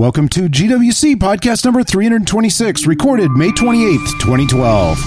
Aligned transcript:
Welcome 0.00 0.30
to 0.30 0.48
GWC 0.48 1.16
podcast 1.16 1.62
number 1.66 1.84
326, 1.84 2.86
recorded 2.86 3.32
May 3.32 3.50
28th, 3.50 4.18
2012. 4.18 4.98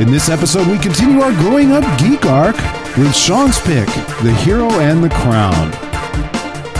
In 0.00 0.10
this 0.10 0.28
episode, 0.28 0.66
we 0.66 0.80
continue 0.80 1.20
our 1.20 1.30
growing 1.34 1.70
up 1.70 1.84
geek 1.96 2.26
arc 2.26 2.56
with 2.96 3.14
Sean's 3.14 3.60
pick, 3.60 3.86
The 4.24 4.36
Hero 4.42 4.68
and 4.80 5.04
the 5.04 5.10
Crown. 5.10 5.70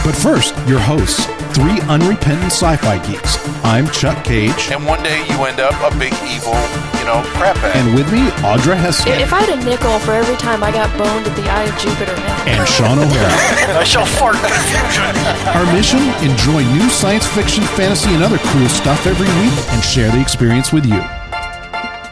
But 0.04 0.16
first, 0.16 0.56
your 0.66 0.80
hosts, 0.80 1.28
three 1.54 1.80
unrepentant 1.88 2.52
sci 2.52 2.76
fi 2.76 2.98
geeks. 3.06 3.36
I'm 3.64 3.88
Chuck 3.90 4.22
Cage, 4.24 4.70
and 4.70 4.84
one 4.86 5.02
day 5.02 5.18
you 5.28 5.44
end 5.44 5.60
up 5.60 5.74
a 5.80 5.90
big 5.98 6.12
evil, 6.28 6.54
you 6.98 7.04
know, 7.08 7.22
crap 7.36 7.56
bag. 7.56 7.76
and 7.76 7.94
with 7.94 8.10
me, 8.12 8.28
Audra 8.46 8.76
Heston 8.76 9.12
If 9.20 9.32
I 9.32 9.40
had 9.42 9.58
a 9.58 9.64
nickel 9.64 9.98
for 10.00 10.12
every 10.12 10.36
time 10.36 10.62
I 10.62 10.70
got 10.70 10.88
boned 10.98 11.26
at 11.26 11.34
the 11.36 11.48
Eye 11.50 11.64
of 11.64 11.76
Jupiter, 11.78 12.14
man. 12.16 12.48
and 12.60 12.68
Sean 12.68 12.98
O'Hara. 12.98 13.78
I 13.80 13.84
shall 13.84 14.06
fart 14.06 14.36
confusion. 14.36 15.14
Our 15.56 15.66
mission 15.72 16.02
enjoy 16.22 16.62
new 16.76 16.88
science 16.90 17.26
fiction, 17.26 17.64
fantasy, 17.76 18.10
and 18.14 18.22
other 18.22 18.38
cool 18.38 18.68
stuff 18.68 19.06
every 19.06 19.28
week 19.40 19.54
and 19.72 19.82
share 19.82 20.10
the 20.10 20.20
experience 20.20 20.72
with 20.72 20.86
you. 20.86 21.00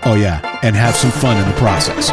Oh, 0.08 0.14
yeah, 0.18 0.40
and 0.62 0.74
have 0.76 0.94
some 0.96 1.10
fun 1.10 1.36
in 1.36 1.48
the 1.48 1.56
process. 1.56 2.10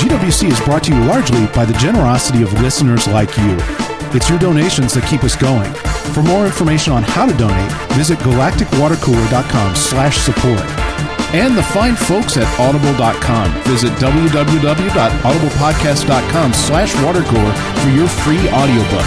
GWC 0.00 0.50
is 0.50 0.60
brought 0.60 0.84
to 0.84 0.94
you 0.94 1.04
largely 1.04 1.46
by 1.54 1.64
the 1.64 1.74
generosity 1.74 2.42
of 2.42 2.52
listeners 2.62 3.06
like 3.08 3.36
you. 3.36 3.56
It's 4.12 4.28
your 4.28 4.40
donations 4.40 4.92
that 4.94 5.04
keep 5.04 5.22
us 5.22 5.36
going. 5.36 5.72
For 6.14 6.20
more 6.22 6.44
information 6.44 6.92
on 6.92 7.04
how 7.04 7.26
to 7.26 7.32
donate, 7.36 7.70
visit 7.92 8.18
galacticwatercooler.com 8.18 9.76
slash 9.76 10.18
support. 10.18 10.62
And 11.32 11.56
the 11.56 11.62
fine 11.62 11.94
folks 11.94 12.36
at 12.36 12.48
audible.com. 12.58 13.52
Visit 13.62 13.92
www.audiblepodcast.com 14.02 16.52
slash 16.52 16.92
watercooler 16.94 17.54
for 17.78 17.88
your 17.90 18.08
free 18.08 18.48
audiobook. 18.50 19.06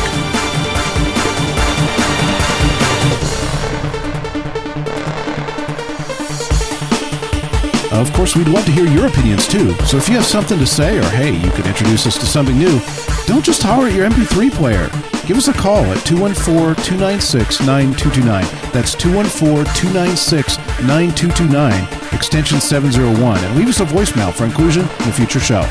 Of 7.92 8.12
course, 8.14 8.36
we'd 8.36 8.48
love 8.48 8.66
to 8.66 8.72
hear 8.72 8.86
your 8.88 9.08
opinions 9.08 9.48
too. 9.48 9.74
So 9.86 9.98
if 9.98 10.08
you 10.08 10.16
have 10.16 10.26
something 10.26 10.58
to 10.58 10.66
say, 10.66 10.98
or 10.98 11.04
hey, 11.10 11.36
you 11.38 11.52
could 11.52 11.68
introduce 11.68 12.08
us 12.08 12.18
to 12.18 12.26
something 12.26 12.58
new, 12.58 12.80
don't 13.26 13.44
just 13.44 13.62
holler 13.62 13.88
at 13.88 13.94
your 13.94 14.10
MP3 14.10 14.52
player. 14.52 14.90
Give 15.26 15.38
us 15.38 15.48
a 15.48 15.54
call 15.54 15.84
at 15.86 16.06
214 16.06 16.76
296 16.84 17.62
9229. 17.62 18.44
That's 18.74 18.94
214 18.96 19.66
296 19.74 20.58
9229, 20.84 22.14
extension 22.14 22.60
701, 22.60 23.38
and 23.44 23.56
leave 23.56 23.70
us 23.70 23.80
a 23.80 23.86
voicemail 23.86 24.34
for 24.34 24.46
inclusion 24.46 24.84
in 24.84 25.10
a 25.10 25.14
future 25.14 25.40
show. 25.40 25.62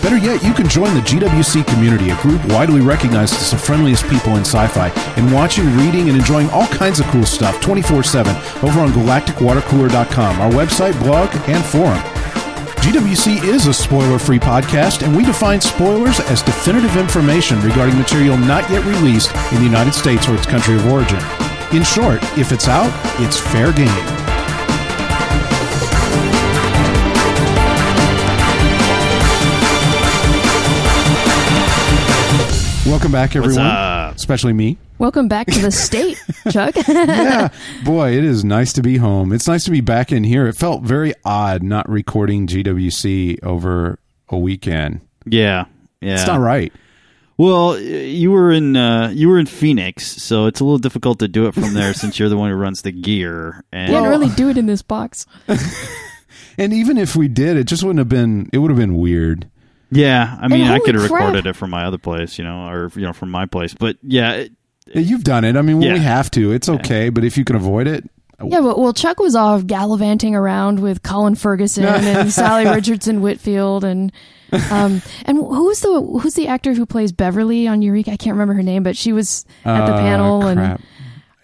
Better 0.00 0.16
yet, 0.16 0.42
you 0.42 0.52
can 0.52 0.68
join 0.68 0.94
the 0.94 1.00
GWC 1.00 1.66
community, 1.66 2.10
a 2.10 2.20
group 2.22 2.44
widely 2.46 2.80
recognized 2.80 3.34
as 3.34 3.50
the 3.50 3.56
friendliest 3.56 4.04
people 4.08 4.36
in 4.36 4.40
sci 4.42 4.66
fi, 4.68 4.88
and 5.16 5.32
watching, 5.32 5.64
reading, 5.76 6.08
and 6.08 6.18
enjoying 6.18 6.50
all 6.50 6.66
kinds 6.66 7.00
of 7.00 7.06
cool 7.06 7.24
stuff 7.24 7.60
24 7.60 8.02
7 8.02 8.34
over 8.62 8.80
on 8.80 8.90
galacticwatercooler.com, 8.90 10.40
our 10.40 10.50
website, 10.50 10.98
blog, 11.02 11.30
and 11.48 11.64
forum. 11.64 12.11
GWC 12.82 13.44
is 13.44 13.68
a 13.68 13.72
spoiler 13.72 14.18
free 14.18 14.40
podcast, 14.40 15.06
and 15.06 15.16
we 15.16 15.24
define 15.24 15.60
spoilers 15.60 16.18
as 16.18 16.42
definitive 16.42 16.96
information 16.96 17.60
regarding 17.60 17.96
material 17.96 18.36
not 18.36 18.68
yet 18.70 18.84
released 18.84 19.30
in 19.52 19.58
the 19.58 19.64
United 19.64 19.94
States 19.94 20.28
or 20.28 20.34
its 20.34 20.46
country 20.46 20.74
of 20.74 20.84
origin. 20.86 21.20
In 21.72 21.84
short, 21.84 22.20
if 22.36 22.50
it's 22.50 22.66
out, 22.66 22.92
it's 23.20 23.38
fair 23.38 23.72
game. 23.72 24.21
Welcome 33.02 33.12
back, 33.14 33.34
everyone. 33.34 33.66
up? 33.66 34.14
Especially 34.14 34.52
me. 34.52 34.78
Welcome 34.98 35.26
back 35.26 35.48
to 35.48 35.58
the 35.60 35.72
state, 35.72 36.22
Chuck. 36.52 36.76
yeah, 36.86 37.48
boy, 37.84 38.16
it 38.16 38.22
is 38.22 38.44
nice 38.44 38.72
to 38.74 38.80
be 38.80 38.96
home. 38.96 39.32
It's 39.32 39.48
nice 39.48 39.64
to 39.64 39.72
be 39.72 39.80
back 39.80 40.12
in 40.12 40.22
here. 40.22 40.46
It 40.46 40.52
felt 40.52 40.84
very 40.84 41.12
odd 41.24 41.64
not 41.64 41.88
recording 41.88 42.46
GWC 42.46 43.42
over 43.42 43.98
a 44.28 44.38
weekend. 44.38 45.00
Yeah, 45.26 45.64
yeah. 46.00 46.14
It's 46.14 46.28
not 46.28 46.38
right. 46.38 46.72
Well, 47.38 47.76
you 47.76 48.30
were 48.30 48.52
in 48.52 48.76
uh, 48.76 49.08
you 49.12 49.28
were 49.28 49.40
in 49.40 49.46
Phoenix, 49.46 50.06
so 50.22 50.46
it's 50.46 50.60
a 50.60 50.64
little 50.64 50.78
difficult 50.78 51.18
to 51.18 51.26
do 51.26 51.46
it 51.48 51.54
from 51.54 51.74
there 51.74 51.94
since 51.94 52.20
you're 52.20 52.28
the 52.28 52.36
one 52.36 52.50
who 52.50 52.56
runs 52.56 52.82
the 52.82 52.92
gear. 52.92 53.64
And 53.72 53.90
Can't 53.90 54.06
really 54.06 54.30
do 54.36 54.48
it 54.48 54.56
in 54.56 54.66
this 54.66 54.82
box. 54.82 55.26
And 56.58 56.72
even 56.72 56.98
if 56.98 57.16
we 57.16 57.26
did, 57.26 57.56
it 57.56 57.64
just 57.64 57.82
wouldn't 57.82 57.98
have 57.98 58.08
been. 58.08 58.48
It 58.52 58.58
would 58.58 58.70
have 58.70 58.78
been 58.78 58.94
weird. 58.94 59.50
Yeah, 59.92 60.36
I 60.40 60.48
mean, 60.48 60.66
I 60.66 60.78
could 60.78 60.94
have 60.94 61.04
recorded 61.04 61.46
it 61.46 61.54
from 61.54 61.70
my 61.70 61.84
other 61.84 61.98
place, 61.98 62.38
you 62.38 62.44
know, 62.44 62.66
or 62.68 62.90
you 62.96 63.02
know, 63.02 63.12
from 63.12 63.30
my 63.30 63.46
place. 63.46 63.74
But 63.74 63.96
yeah, 64.02 64.32
it, 64.32 64.52
Yeah, 64.86 65.00
You've 65.02 65.22
done 65.24 65.44
it. 65.44 65.56
I 65.56 65.62
mean, 65.62 65.78
when 65.78 65.88
Yeah. 65.88 65.92
we 65.94 66.00
have 66.00 66.30
to, 66.32 66.52
it's 66.52 66.68
okay. 66.68 67.08
But 67.10 67.24
if 67.24 67.36
you 67.38 67.44
can 67.44 67.54
avoid 67.56 67.86
it, 67.86 68.08
Yeah, 68.44 68.60
but 68.60 68.78
well, 68.78 68.92
Chuck 68.92 69.20
was 69.20 69.36
off 69.36 69.66
gallivanting 69.66 70.34
around 70.34 70.80
with 70.80 71.02
Colin 71.02 71.34
Ferguson 71.36 71.84
and 71.86 72.28
Salli 72.30 72.72
Richardson-Whitfield 72.74 73.84
and 73.84 74.10
um 74.70 75.00
and 75.24 75.38
who's 75.38 75.80
the 75.80 76.00
who's 76.20 76.34
the 76.34 76.46
actor 76.48 76.74
who 76.74 76.84
plays 76.84 77.12
Beverly 77.12 77.66
on 77.68 77.80
Eureka? 77.82 78.10
I 78.12 78.16
can't 78.16 78.34
remember 78.34 78.54
her 78.54 78.62
name, 78.62 78.82
but 78.82 78.96
she 78.96 79.12
was 79.12 79.44
at 79.64 79.86
the 79.86 79.94
Uh, 79.94 79.98
panel 79.98 80.46
and 80.46 80.58
crap. 80.58 80.80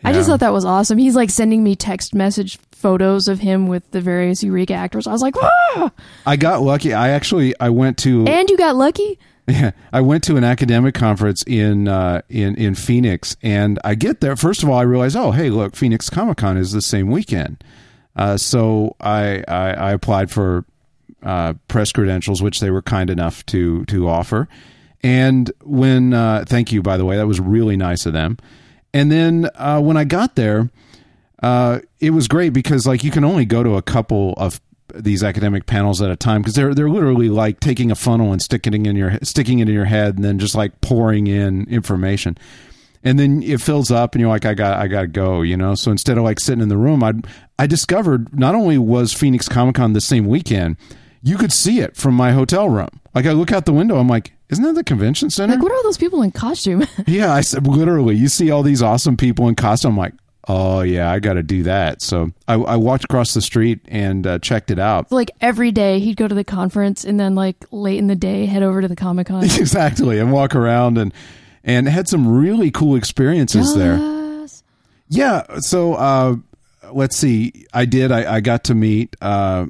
I 0.04 0.12
just 0.12 0.28
thought 0.28 0.40
that 0.40 0.52
was 0.52 0.64
awesome. 0.64 0.96
He's 0.98 1.16
like 1.16 1.28
sending 1.30 1.62
me 1.64 1.74
text 1.76 2.14
message 2.14 2.58
photos 2.78 3.26
of 3.26 3.40
him 3.40 3.66
with 3.66 3.90
the 3.90 4.00
various 4.00 4.42
Eureka 4.42 4.74
actors. 4.74 5.06
I 5.06 5.12
was 5.12 5.22
like, 5.22 5.34
ah! 5.36 5.90
I 6.26 6.36
got 6.36 6.62
lucky. 6.62 6.94
I 6.94 7.10
actually 7.10 7.54
I 7.58 7.70
went 7.70 7.98
to 7.98 8.26
and 8.26 8.48
you 8.48 8.56
got 8.56 8.76
lucky. 8.76 9.18
Yeah, 9.48 9.70
I 9.92 10.02
went 10.02 10.24
to 10.24 10.36
an 10.36 10.44
academic 10.44 10.94
conference 10.94 11.42
in 11.44 11.88
uh, 11.88 12.20
in 12.28 12.54
in 12.56 12.74
Phoenix, 12.74 13.34
and 13.42 13.78
I 13.82 13.94
get 13.94 14.20
there. 14.20 14.36
First 14.36 14.62
of 14.62 14.68
all, 14.68 14.78
I 14.78 14.82
realize, 14.82 15.16
oh, 15.16 15.30
hey, 15.30 15.48
look, 15.48 15.74
Phoenix 15.74 16.10
Comic 16.10 16.36
Con 16.36 16.58
is 16.58 16.72
the 16.72 16.82
same 16.82 17.08
weekend. 17.08 17.64
Uh, 18.14 18.36
so 18.36 18.94
I, 19.00 19.42
I 19.48 19.70
I 19.72 19.92
applied 19.92 20.30
for 20.30 20.66
uh, 21.22 21.54
press 21.66 21.92
credentials, 21.92 22.42
which 22.42 22.60
they 22.60 22.70
were 22.70 22.82
kind 22.82 23.08
enough 23.08 23.44
to 23.46 23.86
to 23.86 24.06
offer. 24.06 24.48
And 25.02 25.50
when 25.64 26.12
uh, 26.12 26.44
thank 26.46 26.70
you, 26.70 26.82
by 26.82 26.98
the 26.98 27.06
way, 27.06 27.16
that 27.16 27.26
was 27.26 27.40
really 27.40 27.76
nice 27.76 28.04
of 28.04 28.12
them. 28.12 28.36
And 28.92 29.10
then 29.10 29.48
uh, 29.54 29.80
when 29.80 29.96
I 29.96 30.04
got 30.04 30.34
there, 30.34 30.70
uh, 31.42 31.80
it 32.00 32.10
was 32.10 32.28
great 32.28 32.52
because 32.52 32.86
like 32.86 33.04
you 33.04 33.10
can 33.10 33.24
only 33.24 33.44
go 33.44 33.62
to 33.62 33.76
a 33.76 33.82
couple 33.82 34.34
of 34.36 34.60
these 34.94 35.22
academic 35.22 35.66
panels 35.66 36.00
at 36.00 36.10
a 36.10 36.16
time 36.16 36.40
because 36.40 36.54
they're 36.54 36.74
they're 36.74 36.88
literally 36.88 37.28
like 37.28 37.60
taking 37.60 37.90
a 37.90 37.94
funnel 37.94 38.32
and 38.32 38.40
sticking 38.40 38.74
it 38.74 38.88
in 38.88 38.96
your 38.96 39.18
sticking 39.22 39.58
it 39.58 39.68
in 39.68 39.74
your 39.74 39.84
head 39.84 40.16
and 40.16 40.24
then 40.24 40.38
just 40.38 40.54
like 40.54 40.80
pouring 40.80 41.26
in 41.26 41.68
information 41.68 42.36
and 43.04 43.18
then 43.18 43.42
it 43.42 43.60
fills 43.60 43.90
up 43.90 44.14
and 44.14 44.20
you're 44.20 44.30
like 44.30 44.46
I 44.46 44.54
got 44.54 44.78
I 44.78 44.88
got 44.88 45.02
to 45.02 45.06
go 45.06 45.42
you 45.42 45.56
know 45.56 45.74
so 45.74 45.90
instead 45.90 46.16
of 46.16 46.24
like 46.24 46.40
sitting 46.40 46.62
in 46.62 46.68
the 46.68 46.78
room 46.78 47.04
I 47.04 47.12
I 47.58 47.66
discovered 47.66 48.36
not 48.36 48.54
only 48.54 48.78
was 48.78 49.12
Phoenix 49.12 49.46
Comic 49.46 49.74
Con 49.74 49.92
the 49.92 50.00
same 50.00 50.26
weekend 50.26 50.76
you 51.22 51.36
could 51.36 51.52
see 51.52 51.80
it 51.80 51.94
from 51.94 52.14
my 52.14 52.32
hotel 52.32 52.70
room 52.70 52.88
like 53.14 53.26
I 53.26 53.32
look 53.32 53.52
out 53.52 53.66
the 53.66 53.74
window 53.74 53.98
I'm 53.98 54.08
like 54.08 54.32
isn't 54.48 54.64
that 54.64 54.74
the 54.74 54.84
convention 54.84 55.28
center 55.28 55.52
Like, 55.54 55.62
what 55.62 55.70
are 55.70 55.74
all 55.74 55.82
those 55.82 55.98
people 55.98 56.22
in 56.22 56.32
costume? 56.32 56.86
yeah, 57.06 57.34
I 57.34 57.42
said 57.42 57.66
literally. 57.66 58.16
You 58.16 58.28
see 58.28 58.50
all 58.50 58.62
these 58.62 58.82
awesome 58.82 59.14
people 59.14 59.46
in 59.46 59.56
costume. 59.56 59.90
I'm 59.92 59.98
like, 59.98 60.14
oh 60.48 60.80
yeah, 60.80 61.10
I 61.10 61.18
got 61.18 61.34
to 61.34 61.42
do 61.42 61.62
that. 61.64 62.02
So 62.02 62.32
I, 62.46 62.54
I 62.54 62.76
walked 62.76 63.04
across 63.04 63.34
the 63.34 63.42
street 63.42 63.80
and 63.88 64.26
uh, 64.26 64.38
checked 64.38 64.70
it 64.70 64.78
out. 64.78 65.12
like 65.12 65.30
every 65.40 65.70
day 65.70 66.00
he'd 66.00 66.16
go 66.16 66.26
to 66.26 66.34
the 66.34 66.44
conference 66.44 67.04
and 67.04 67.20
then 67.20 67.34
like 67.34 67.64
late 67.70 67.98
in 67.98 68.06
the 68.06 68.16
day 68.16 68.46
head 68.46 68.62
over 68.62 68.80
to 68.80 68.88
the 68.88 68.96
Comic 68.96 69.28
Con. 69.28 69.44
exactly, 69.44 70.18
and 70.18 70.32
walk 70.32 70.54
around 70.54 70.98
and 70.98 71.12
and 71.64 71.88
had 71.88 72.08
some 72.08 72.26
really 72.26 72.70
cool 72.70 72.96
experiences 72.96 73.74
there. 73.74 73.98
Yeah. 75.08 75.60
So 75.60 75.94
uh, 75.94 76.36
let's 76.92 77.16
see. 77.16 77.66
I 77.72 77.84
did. 77.84 78.12
I, 78.12 78.36
I 78.36 78.40
got 78.40 78.64
to 78.64 78.74
meet 78.74 79.16
uh, 79.20 79.66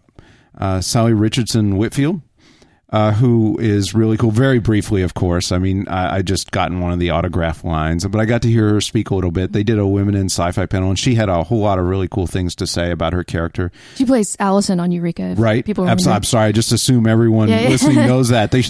uh, 0.57 0.79
Salli 0.79 1.19
Richardson-Whitfield. 1.19 2.21
Uh, 2.91 3.13
who 3.13 3.59
is 3.61 3.93
really 3.95 4.17
cool? 4.17 4.31
Very 4.31 4.61
briefly, 4.61 5.03
of 5.03 5.13
course. 5.13 5.53
I 5.53 5.59
mean, 5.59 5.87
I, 5.89 6.17
I 6.17 6.23
just 6.23 6.51
gotten 6.53 6.81
one 6.81 6.91
of 6.91 6.99
the 6.99 7.11
autograph 7.11 7.63
lines, 7.63 8.07
but 8.07 8.19
I 8.19 8.25
got 8.25 8.41
to 8.43 8.49
hear 8.49 8.71
her 8.71 8.81
speak 8.81 9.11
a 9.11 9.15
little 9.15 9.31
bit. 9.31 9.53
They 9.53 9.63
did 9.63 9.79
a 9.79 9.87
women 9.87 10.15
in 10.15 10.27
sci-fi 10.27 10.65
panel, 10.65 10.89
and 10.89 10.99
she 10.99 11.15
had 11.15 11.29
a 11.29 11.45
whole 11.45 11.59
lot 11.59 11.79
of 11.79 11.85
really 11.85 12.09
cool 12.09 12.27
things 12.27 12.55
to 12.57 12.67
say 12.67 12.91
about 12.91 13.13
her 13.13 13.25
character. 13.25 13.71
She 13.97 14.07
plays 14.07 14.37
Allison 14.41 14.81
on 14.81 14.91
Eureka. 14.91 15.35
Right? 15.37 15.67
People 15.67 15.87
I'm, 15.87 15.99
I'm 16.07 16.25
sorry. 16.25 16.47
I 16.47 16.53
just 16.53 16.73
assume 16.73 17.07
everyone 17.07 17.49
Yeah, 17.49 17.61
yeah. 17.61 17.69
listening 17.69 17.97
knows 18.07 18.31
that. 18.31 18.53
They 18.53 18.63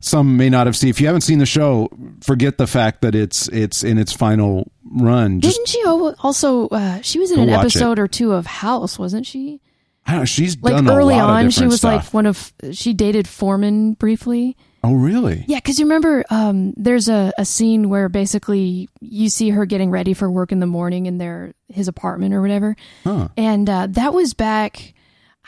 some 0.00 0.36
may 0.36 0.50
not 0.50 0.66
have 0.66 0.76
seen. 0.76 0.90
If 0.90 1.00
you 1.00 1.06
haven't 1.06 1.20
seen 1.20 1.38
the 1.38 1.46
show, 1.46 1.88
forget 2.20 2.58
the 2.58 2.66
fact 2.66 3.02
that 3.02 3.14
it's 3.14 3.46
it's 3.48 3.84
in 3.84 3.96
its 3.98 4.12
final 4.12 4.72
run. 4.84 5.40
Just 5.40 5.56
Didn't 5.56 5.68
she 5.68 5.84
also? 5.84 6.66
Uh, 6.68 7.00
she 7.02 7.20
was 7.20 7.30
in 7.30 7.38
an 7.38 7.48
episode 7.50 8.00
or 8.00 8.08
two 8.08 8.32
of 8.32 8.44
House, 8.46 8.98
wasn't 8.98 9.24
she? 9.24 9.60
I 10.06 10.12
don't 10.12 10.20
know, 10.20 10.24
she's 10.24 10.60
Like 10.60 10.74
done 10.74 10.90
early 10.90 11.14
on, 11.14 11.50
she 11.50 11.66
was 11.66 11.84
like 11.84 12.12
one 12.12 12.26
of. 12.26 12.52
She 12.72 12.92
dated 12.92 13.28
Foreman 13.28 13.94
briefly. 13.94 14.56
oh, 14.84 14.94
really? 14.94 15.44
Yeah, 15.46 15.58
because 15.58 15.78
you 15.78 15.84
remember, 15.84 16.24
um, 16.28 16.74
there's 16.76 17.08
a, 17.08 17.32
a 17.38 17.44
scene 17.44 17.88
where 17.88 18.08
basically 18.08 18.88
you 19.00 19.28
see 19.28 19.50
her 19.50 19.64
getting 19.64 19.90
ready 19.90 20.12
for 20.12 20.28
work 20.30 20.50
in 20.50 20.58
the 20.58 20.66
morning 20.66 21.06
in 21.06 21.18
their 21.18 21.52
his 21.68 21.86
apartment 21.86 22.34
or 22.34 22.42
whatever, 22.42 22.74
Huh. 23.04 23.28
and 23.36 23.70
uh, 23.70 23.86
that 23.90 24.12
was 24.12 24.34
back. 24.34 24.94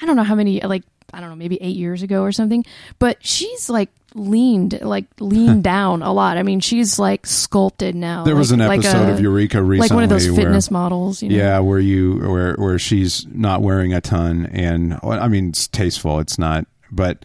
I 0.00 0.06
don't 0.06 0.16
know 0.16 0.22
how 0.24 0.34
many 0.36 0.60
like 0.60 0.82
I 1.14 1.20
don't 1.20 1.30
know, 1.30 1.36
maybe 1.36 1.56
eight 1.60 1.76
years 1.76 2.02
ago 2.02 2.22
or 2.22 2.32
something. 2.32 2.64
But 2.98 3.24
she's 3.24 3.70
like 3.70 3.90
leaned, 4.14 4.80
like 4.82 5.06
leaned 5.20 5.62
down 5.74 6.02
a 6.02 6.12
lot. 6.12 6.36
I 6.36 6.42
mean, 6.42 6.60
she's 6.60 6.98
like 6.98 7.26
sculpted 7.26 7.94
now. 7.94 8.24
There 8.24 8.36
was 8.36 8.50
like- 8.52 8.60
an 8.60 8.66
like 8.68 8.78
episode 8.80 9.08
a- 9.08 9.12
of 9.14 9.20
Eureka 9.20 9.62
recently 9.62 9.88
like 9.88 9.94
one 9.94 10.04
of 10.04 10.10
those 10.10 10.26
where- 10.28 10.36
fitness 10.36 10.70
models. 10.70 11.22
You 11.22 11.30
know? 11.30 11.36
Yeah, 11.36 11.58
where 11.60 11.80
you 11.80 12.18
where 12.18 12.54
where 12.54 12.78
she's 12.78 13.26
not 13.28 13.62
wearing 13.62 13.92
a 13.94 14.00
ton, 14.00 14.46
and 14.52 14.98
I 15.02 15.28
mean 15.28 15.48
it's 15.50 15.66
tasteful. 15.68 16.20
It's 16.20 16.38
not, 16.38 16.66
but 16.92 17.24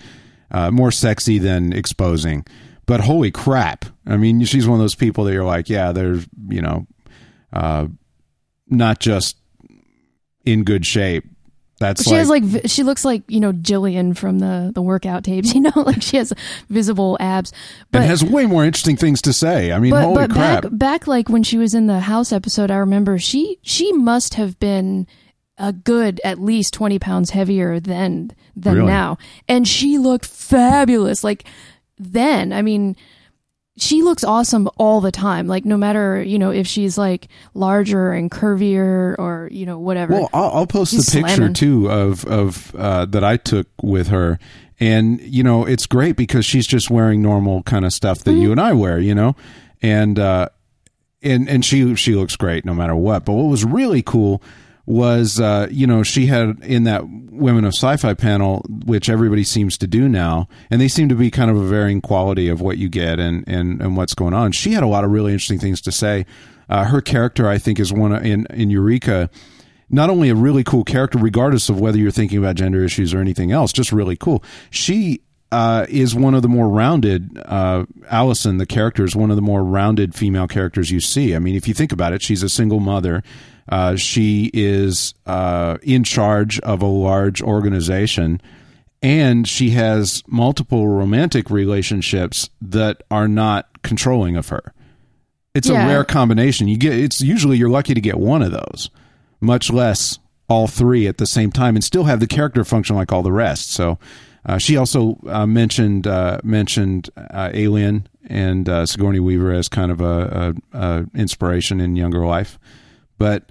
uh, 0.52 0.72
more 0.72 0.92
sexy 0.92 1.38
than 1.38 1.74
exposing. 1.74 2.46
But 2.88 3.02
holy 3.02 3.30
crap! 3.30 3.86
I 4.08 4.18
mean, 4.18 4.44
she's 4.46 4.68
one 4.68 4.80
of 4.80 4.84
those 4.84 4.96
people 4.96 5.24
that 5.26 5.34
you're 5.34 5.46
like, 5.46 5.70
yeah, 5.70 5.92
they're 5.92 6.22
you 6.48 6.62
know, 6.62 6.88
uh, 7.54 7.86
not 8.68 9.00
just 9.00 9.38
in 10.44 10.64
good 10.64 10.88
shape. 10.88 11.26
That's 11.80 12.04
She 12.04 12.12
like, 12.12 12.20
has 12.20 12.30
like 12.30 12.62
she 12.66 12.84
looks 12.84 13.06
like 13.06 13.24
you 13.28 13.40
know 13.40 13.54
Jillian 13.54 14.16
from 14.16 14.40
the 14.40 14.72
the 14.74 14.82
workout 14.82 15.24
tapes. 15.24 15.54
You 15.60 15.62
know, 15.62 15.72
like 15.76 16.02
she 16.02 16.18
has 16.18 16.32
visible 16.70 17.18
abs. 17.20 17.52
But 17.92 18.02
and 18.02 18.10
has 18.10 18.24
way 18.24 18.46
more 18.46 18.66
interesting 18.66 18.98
things 18.98 19.22
to 19.24 19.34
say. 19.34 19.72
I 19.72 19.80
mean, 19.80 19.92
but 19.92 20.04
holy 20.04 20.16
but 20.16 20.32
crap! 20.32 20.64
back 20.64 20.72
back 20.72 21.08
like 21.08 21.30
when 21.30 21.44
she 21.44 21.58
was 21.58 21.74
in 21.74 21.88
the 21.88 22.02
house 22.02 22.32
episode, 22.32 22.70
I 22.72 22.78
remember 22.78 23.18
she 23.18 23.58
she 23.62 23.92
must 23.94 24.36
have 24.36 24.60
been 24.60 25.08
a 25.58 25.74
good 25.74 26.22
at 26.24 26.40
least 26.40 26.74
twenty 26.74 27.00
pounds 27.00 27.32
heavier 27.32 27.80
than 27.80 28.32
than 28.56 28.76
Really? 28.76 28.88
now, 28.88 29.18
and 29.48 29.68
she 29.68 29.98
looked 29.98 30.26
fabulous. 30.26 31.24
Like 31.24 31.46
then, 31.98 32.54
I 32.54 32.62
mean. 32.62 32.96
She 33.80 34.02
looks 34.02 34.24
awesome 34.24 34.70
all 34.78 35.02
the 35.02 35.12
time. 35.12 35.48
Like 35.48 35.66
no 35.66 35.78
matter 35.78 36.22
you 36.22 36.38
know 36.38 36.52
if 36.52 36.68
she's 36.68 36.98
like 36.98 37.28
larger 37.54 38.12
and 38.12 38.30
curvier 38.30 39.16
or 39.18 39.50
you 39.52 39.66
know 39.66 39.80
whatever. 39.80 40.14
Well, 40.14 40.30
I'll, 40.34 40.52
I'll 40.52 40.68
post 40.68 40.92
She's 40.92 41.06
the 41.08 41.22
picture 41.22 41.36
slamming. 41.36 41.54
too 41.54 41.90
of 41.90 42.26
of 42.26 42.76
uh, 42.76 43.06
that 43.06 43.24
I 43.24 43.38
took 43.38 43.68
with 43.82 44.10
her, 44.10 44.38
and 44.80 45.20
you 45.22 45.44
know 45.44 45.66
it's 45.66 45.86
great 45.86 46.16
because 46.16 46.46
she's 46.46 46.68
just 46.68 46.90
wearing 46.90 47.22
normal 47.22 47.64
kind 47.64 47.86
of 47.86 47.94
stuff 47.94 48.20
that 48.26 48.32
Mm-hmm. 48.32 48.42
you 48.42 48.52
and 48.52 48.62
I 48.62 48.74
wear, 48.74 49.00
you 49.00 49.16
know, 49.16 49.36
and 49.82 50.20
uh, 50.20 50.50
and 51.22 51.48
and 51.50 51.64
she 51.64 51.96
she 51.96 52.16
looks 52.16 52.36
great 52.36 52.66
no 52.66 52.74
matter 52.74 52.96
what. 52.96 53.26
But 53.26 53.34
what 53.34 53.44
was 53.46 53.64
really 53.66 54.02
cool 54.02 54.42
was 54.90 55.40
uh, 55.40 55.68
you 55.70 55.86
know 55.86 56.02
she 56.02 56.26
had 56.26 56.60
in 56.64 56.84
that 56.84 57.08
women 57.08 57.64
of 57.64 57.74
sci-fi 57.74 58.16
panel 58.16 58.66
which 58.86 59.08
everybody 59.08 59.44
seems 59.44 59.78
to 59.78 59.86
do 59.86 60.10
now 60.10 60.48
and 60.72 60.82
they 60.82 60.88
seem 60.88 61.08
to 61.08 61.16
be 61.16 61.30
kind 61.30 61.52
of 61.52 61.56
a 61.56 61.64
varying 61.64 62.02
quality 62.02 62.50
of 62.50 62.60
what 62.60 62.80
you 62.80 62.90
get 62.90 63.20
and 63.20 63.48
and 63.48 63.82
and 63.82 63.96
what's 63.96 64.16
going 64.16 64.34
on 64.34 64.52
she 64.52 64.74
had 64.74 64.82
a 64.82 64.88
lot 64.88 65.04
of 65.04 65.12
really 65.12 65.32
interesting 65.32 65.60
things 65.60 65.80
to 65.80 65.92
say 65.92 66.26
uh, 66.70 66.86
her 66.86 67.02
character 67.02 67.48
i 67.48 67.60
think 67.60 67.80
is 67.80 67.94
one 67.94 68.14
in 68.26 68.48
in 68.48 68.72
eureka 68.72 69.30
not 69.92 70.10
only 70.10 70.30
a 70.30 70.36
really 70.36 70.64
cool 70.64 70.84
character, 70.84 71.18
regardless 71.18 71.68
of 71.68 71.80
whether 71.80 71.98
you're 71.98 72.12
thinking 72.12 72.38
about 72.38 72.56
gender 72.56 72.84
issues 72.84 73.12
or 73.12 73.18
anything 73.20 73.52
else, 73.52 73.74
just 73.74 73.92
really 73.92 74.16
cool. 74.16 74.44
She 74.70 75.22
uh, 75.52 75.88
is 75.90 76.14
one 76.14 76.36
of 76.36 76.44
the 76.44 76.48
more 76.48 76.70
rounded. 76.70 77.42
Uh, 77.44 77.86
Allison, 78.08 78.58
the 78.58 78.68
character, 78.68 79.04
is 79.04 79.16
one 79.16 79.32
of 79.32 79.36
the 79.36 79.42
more 79.42 79.64
rounded 79.64 80.14
female 80.14 80.48
characters 80.48 80.92
you 80.92 81.00
see. 81.00 81.36
I 81.36 81.40
mean, 81.40 81.56
if 81.56 81.68
you 81.68 81.74
think 81.74 81.92
about 81.92 82.14
it, 82.14 82.22
she's 82.22 82.44
a 82.44 82.50
single 82.50 82.80
mother. 82.80 83.24
Uh, 83.70 83.96
she 83.96 84.50
is 84.54 85.14
uh, 85.28 85.78
in 85.84 86.04
charge 86.04 86.60
of 86.62 86.82
a 86.82 86.88
large 86.88 87.42
organization, 87.42 88.42
and 89.02 89.48
she 89.48 89.70
has 89.72 90.24
multiple 90.28 90.88
romantic 90.88 91.50
relationships 91.50 92.50
that 92.62 93.04
are 93.12 93.28
not 93.28 93.70
controlling 93.84 94.36
of 94.36 94.50
her. 94.50 94.74
It's 95.56 95.70
Yeah. 95.70 95.86
a 95.86 95.88
rare 95.88 96.04
combination. 96.04 96.68
You 96.68 96.78
get 96.78 96.94
it's 96.94 97.22
usually 97.22 97.58
you're 97.58 97.70
lucky 97.70 97.94
to 97.94 98.02
get 98.02 98.20
one 98.20 98.42
of 98.42 98.52
those, 98.52 98.90
much 99.42 99.72
less 99.72 100.20
all 100.48 100.68
three 100.68 101.08
at 101.08 101.18
the 101.18 101.26
same 101.28 101.52
time, 101.52 101.76
and 101.76 101.84
still 101.84 102.06
have 102.06 102.20
the 102.20 102.28
character 102.28 102.64
function 102.64 102.96
like 102.96 103.12
all 103.12 103.22
the 103.24 103.32
rest. 103.32 103.72
So, 103.72 104.00
uh, 104.46 104.58
she 104.58 104.78
also 104.78 105.20
uh, 105.28 105.46
mentioned 105.46 106.08
uh, 106.08 106.40
mentioned 106.44 107.10
uh, 107.18 107.52
Alien 107.54 108.08
and 108.28 108.68
uh, 108.68 108.86
Sigourney 108.86 109.20
Weaver 109.20 109.52
as 109.52 109.70
kind 109.70 109.92
of 109.92 110.02
a, 110.02 110.56
a, 110.74 110.78
a 110.80 111.06
inspiration 111.16 111.80
in 111.80 111.96
younger 111.96 112.26
life, 112.26 112.58
but. 113.20 113.44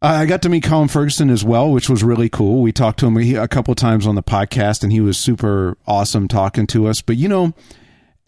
I 0.00 0.26
got 0.26 0.42
to 0.42 0.48
meet 0.48 0.62
Colin 0.62 0.86
Ferguson 0.86 1.28
as 1.28 1.44
well, 1.44 1.72
which 1.72 1.90
was 1.90 2.04
really 2.04 2.28
cool. 2.28 2.62
We 2.62 2.70
talked 2.70 3.00
to 3.00 3.08
him 3.08 3.16
a 3.16 3.48
couple 3.48 3.74
times 3.74 4.06
on 4.06 4.14
the 4.14 4.22
podcast, 4.22 4.84
and 4.84 4.92
he 4.92 5.00
was 5.00 5.18
super 5.18 5.76
awesome 5.88 6.28
talking 6.28 6.68
to 6.68 6.86
us. 6.86 7.02
But 7.02 7.16
you 7.16 7.26
know, 7.26 7.52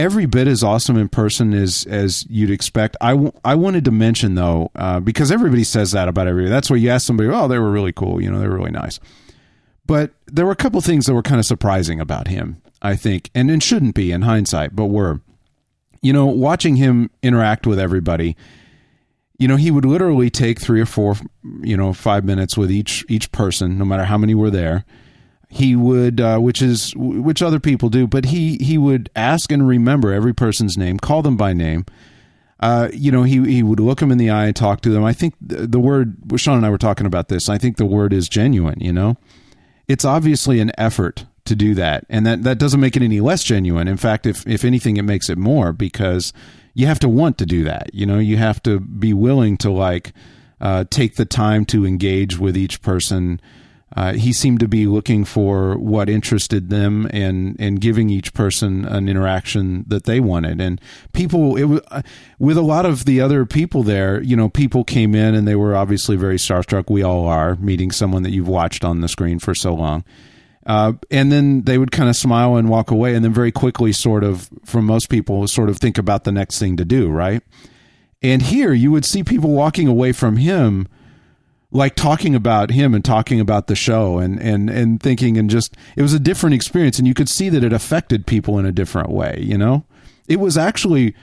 every 0.01 0.25
bit 0.25 0.49
as 0.49 0.65
awesome 0.65 0.97
in 0.97 1.09
person 1.09 1.53
as 1.53 1.87
as 1.89 2.27
you'd 2.29 2.51
expect. 2.51 2.97
I, 3.01 3.11
w- 3.11 3.33
I 3.45 3.55
wanted 3.55 3.85
to 3.85 3.91
mention 3.91 4.35
though, 4.35 4.71
uh, 4.75 4.99
because 4.99 5.31
everybody 5.31 5.63
says 5.63 5.93
that 5.93 6.09
about 6.09 6.27
everybody. 6.27 6.51
That's 6.51 6.71
where 6.71 6.79
you 6.79 6.89
ask 6.89 7.07
somebody, 7.07 7.29
oh, 7.29 7.47
they 7.47 7.59
were 7.59 7.71
really 7.71 7.93
cool. 7.93 8.21
You 8.21 8.31
know, 8.31 8.41
they 8.41 8.49
were 8.49 8.57
really 8.57 8.71
nice. 8.73 8.99
But 9.87 10.13
there 10.27 10.47
were 10.47 10.53
a 10.53 10.57
couple 10.57 10.81
things 10.81 11.07
that 11.07 11.15
were 11.15 11.23
kind 11.23 11.39
of 11.39 11.47
surprising 11.47 12.01
about 12.01 12.29
him, 12.29 12.63
I 12.81 12.97
think, 12.97 13.31
and 13.35 13.51
it 13.51 13.63
shouldn't 13.63 13.95
be 13.95 14.11
in 14.11 14.23
hindsight, 14.23 14.75
but 14.75 14.87
were. 14.87 15.21
You 16.03 16.15
know, 16.15 16.25
watching 16.25 16.77
him 16.77 17.11
interact 17.23 17.67
with 17.67 17.79
everybody, 17.79 18.35
you 19.41 19.49
know, 19.49 19.57
he 19.57 19.71
would 19.71 19.87
literally 19.87 20.29
take 20.29 20.61
three 20.61 20.83
or 20.83 20.87
four, 20.87 21.17
you 21.63 21.75
know, 21.75 21.95
five 21.95 22.25
minutes 22.27 22.59
with 22.59 22.71
each 22.71 23.07
each 23.09 23.33
person, 23.33 23.79
no 23.79 23.87
matter 23.87 24.05
how 24.05 24.19
many 24.19 24.35
were 24.35 24.51
there. 24.51 24.85
He 25.49 25.75
would 25.75 26.21
uh, 26.21 26.39
which 26.39 26.61
is 26.61 26.93
which 26.95 27.43
other 27.43 27.59
people 27.59 27.89
do 27.89 28.07
but 28.07 28.27
he 28.27 28.59
he 28.59 28.77
would 28.77 29.11
ask 29.17 29.51
and 29.51 29.67
remember 29.67 30.13
every 30.13 30.35
person's 30.35 30.77
name 30.77 30.99
call 30.99 31.23
them 31.23 31.39
by 31.39 31.55
name. 31.55 31.87
Uh, 32.61 32.91
you 32.93 33.11
know 33.11 33.23
he 33.23 33.43
he 33.51 33.63
would 33.63 33.81
look 33.81 34.01
them 34.01 34.13
in 34.13 34.19
the 34.19 34.29
eye 34.29 34.45
and 34.45 34.55
talk 34.55 34.83
to 34.83 34.91
them. 34.91 35.03
I 35.03 35.15
think 35.15 35.35
the, 35.41 35.67
the 35.67 35.81
word 35.81 36.19
sean 36.37 36.59
and 36.59 36.67
i 36.67 36.71
were 36.71 36.79
talking 36.79 37.07
about 37.07 37.29
this. 37.29 37.49
I 37.49 37.57
think 37.57 37.79
the 37.79 37.87
word 37.87 38.13
is 38.13 38.29
genuine 38.29 38.79
you 38.79 38.93
know? 38.93 39.17
It's 39.89 40.05
obviously 40.05 40.61
an 40.61 40.71
effort 40.77 41.25
to 41.47 41.57
do 41.57 41.75
that 41.75 42.05
and 42.11 42.27
that 42.27 42.43
that 42.43 42.59
doesn't 42.59 42.79
make 42.79 42.95
it 42.95 43.03
any 43.03 43.21
less 43.21 43.43
genuine. 43.43 43.89
In 43.89 43.97
fact 43.97 44.27
if 44.27 44.47
if 44.47 44.67
anything 44.67 44.99
it 44.99 45.03
makes 45.05 45.31
it 45.31 45.39
more 45.39 45.73
because 45.73 46.35
you 46.81 46.87
have 46.87 46.99
to 47.01 47.09
want 47.09 47.39
to 47.39 47.47
do 47.47 47.65
that 47.65 47.91
you 47.93 48.07
know? 48.07 48.19
You 48.19 48.37
have 48.37 48.63
to 48.65 48.81
be 48.81 49.13
willing 49.13 49.57
to 49.59 49.71
like 49.71 50.13
uh, 50.61 50.85
take 50.91 51.17
the 51.17 51.25
time 51.25 51.65
to 51.67 51.87
engage 51.87 52.39
with 52.39 52.57
each 52.57 52.83
person. 52.83 53.41
Uh, 53.97 54.13
he 54.13 54.33
seemed 54.33 54.61
to 54.61 54.69
be 54.69 54.87
looking 54.87 55.25
for 55.25 55.77
what 55.77 56.09
interested 56.09 56.71
them 56.71 57.09
and 57.13 57.57
and 57.59 57.81
giving 57.81 58.09
each 58.09 58.33
person 58.35 58.85
an 58.85 59.09
interaction 59.09 59.85
that 59.89 60.05
they 60.05 60.21
wanted. 60.21 60.61
And 60.61 60.81
people 61.13 61.57
it 61.57 61.65
was 61.65 61.81
uh, 61.91 62.03
with 62.39 62.57
a 62.57 62.63
lot 62.63 62.87
of 62.87 63.05
the 63.05 63.21
other 63.21 63.45
people 63.45 63.83
there 63.83 64.23
you 64.23 64.37
know 64.37 64.49
people 64.49 64.85
came 64.85 65.15
in 65.15 65.35
and 65.35 65.47
they 65.47 65.57
were 65.57 65.75
obviously 65.75 66.17
very 66.17 66.37
starstruck. 66.37 66.89
We 66.89 67.03
all 67.03 67.27
are 67.27 67.57
meeting 67.57 67.91
someone 67.91 68.23
that 68.23 68.31
you've 68.31 68.49
watched 68.49 68.85
on 68.85 69.01
the 69.01 69.09
screen 69.09 69.39
for 69.39 69.55
so 69.55 69.75
long 69.75 70.05
uh, 70.71 70.93
and 71.11 71.33
then 71.33 71.63
they 71.63 71.79
would 71.79 71.91
kind 71.91 72.09
of 72.09 72.15
smile 72.15 72.55
and 72.55 72.69
walk 72.69 72.93
away 72.93 73.17
and 73.17 73.25
then 73.25 73.33
very 73.33 73.51
quickly 73.51 73.91
sort 73.93 74.23
of 74.23 74.49
from 74.65 74.85
most 74.85 75.09
people 75.09 75.49
sort 75.49 75.69
of 75.69 75.79
think 75.79 75.99
about 75.99 76.23
the 76.23 76.31
next 76.31 76.61
thing 76.61 76.77
to 76.77 76.85
do 76.85 77.11
right? 77.11 77.43
And 78.23 78.41
here 78.41 78.73
you 78.73 78.93
would 78.93 79.05
see 79.05 79.25
people 79.25 79.51
walking 79.51 79.89
away 79.89 80.13
from 80.13 80.37
him 80.37 80.87
like 81.73 81.97
talking 81.97 82.37
about 82.37 82.71
him 82.71 82.95
and 82.95 83.05
talking 83.05 83.41
about 83.41 83.67
the 83.67 83.75
show 83.75 84.19
and 84.19 84.41
and 84.41 84.71
and 84.71 85.03
thinking 85.03 85.37
and 85.37 85.51
just 85.51 85.77
it 85.97 86.03
was 86.03 86.15
a 86.15 86.21
different 86.21 86.55
experience 86.55 87.01
and 87.01 87.09
you 87.09 87.15
could 87.15 87.29
see 87.29 87.49
that 87.49 87.65
it 87.65 87.73
affected 87.73 88.25
people 88.25 88.57
in 88.57 88.65
a 88.65 88.71
different 88.71 89.11
way 89.11 89.41
you 89.41 89.59
know? 89.59 89.85
It 90.29 90.39
was 90.39 90.57
actually 90.57 91.17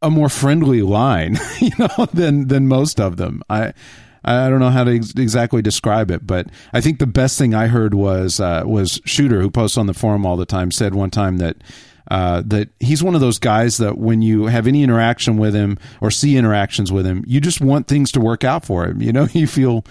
a 0.00 0.10
more 0.10 0.28
friendly 0.28 0.82
line 0.82 1.40
you 1.60 1.72
know 1.76 2.06
than 2.14 2.46
than 2.46 2.68
most 2.68 3.00
of 3.00 3.16
them. 3.16 3.42
I 3.50 3.72
I 4.24 4.50
don't 4.50 4.60
know 4.60 4.70
how 4.70 4.84
to 4.84 4.94
ex- 4.94 5.14
exactly 5.16 5.62
describe 5.62 6.10
it, 6.10 6.26
but 6.26 6.46
I 6.72 6.80
think 6.80 6.98
the 6.98 7.06
best 7.06 7.38
thing 7.38 7.54
I 7.54 7.68
heard 7.68 7.94
was 7.94 8.38
uh, 8.40 8.62
was 8.66 9.00
Shooter, 9.04 9.40
who 9.40 9.50
posts 9.50 9.78
on 9.78 9.86
the 9.86 9.94
forum 9.94 10.26
all 10.26 10.36
the 10.36 10.46
time, 10.46 10.70
said 10.70 10.94
one 10.94 11.10
time 11.10 11.38
that 11.38 11.56
uh, 12.10 12.42
that 12.46 12.68
he's 12.80 13.02
one 13.02 13.14
of 13.14 13.20
those 13.20 13.38
guys 13.38 13.78
that 13.78 13.96
when 13.96 14.20
you 14.20 14.46
have 14.46 14.66
any 14.66 14.82
interaction 14.82 15.36
with 15.36 15.54
him 15.54 15.78
or 16.00 16.10
see 16.10 16.36
interactions 16.36 16.90
with 16.90 17.06
him, 17.06 17.24
you 17.26 17.40
just 17.40 17.60
want 17.60 17.86
things 17.86 18.10
to 18.12 18.20
work 18.20 18.42
out 18.42 18.64
for 18.64 18.84
him. 18.86 19.00
You 19.00 19.12
know, 19.12 19.24
you 19.32 19.46
feel 19.46 19.84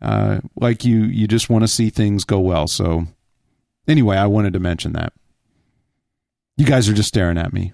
uh, 0.00 0.40
like 0.56 0.84
you 0.84 1.04
you 1.04 1.28
just 1.28 1.50
want 1.50 1.62
to 1.62 1.68
see 1.68 1.90
things 1.90 2.24
go 2.24 2.40
well. 2.40 2.66
So 2.66 3.06
anyway, 3.86 4.16
I 4.16 4.26
wanted 4.26 4.54
to 4.54 4.60
mention 4.60 4.92
that. 4.94 5.12
You 6.56 6.66
guys 6.66 6.88
are 6.88 6.94
just 6.94 7.08
staring 7.08 7.38
at 7.38 7.52
me. 7.52 7.72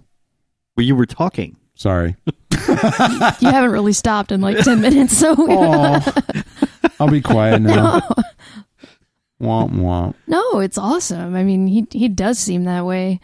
Well, 0.76 0.84
you 0.84 0.94
were 0.96 1.06
talking. 1.06 1.56
Sorry. 1.76 2.16
you 2.68 3.48
haven't 3.50 3.70
really 3.72 3.92
stopped 3.92 4.30
in 4.32 4.40
like 4.40 4.58
10 4.58 4.80
minutes 4.80 5.16
so 5.16 5.34
Oh, 5.38 6.14
I'll 7.00 7.10
be 7.10 7.20
quiet 7.20 7.60
now. 7.62 8.00
Womp 9.42 9.72
womp. 9.72 10.14
no 10.28 10.60
it's 10.60 10.78
awesome 10.78 11.34
i 11.34 11.42
mean 11.42 11.66
he 11.66 11.84
he 11.90 12.08
does 12.08 12.38
seem 12.38 12.64
that 12.64 12.86
way 12.86 13.20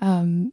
um 0.00 0.52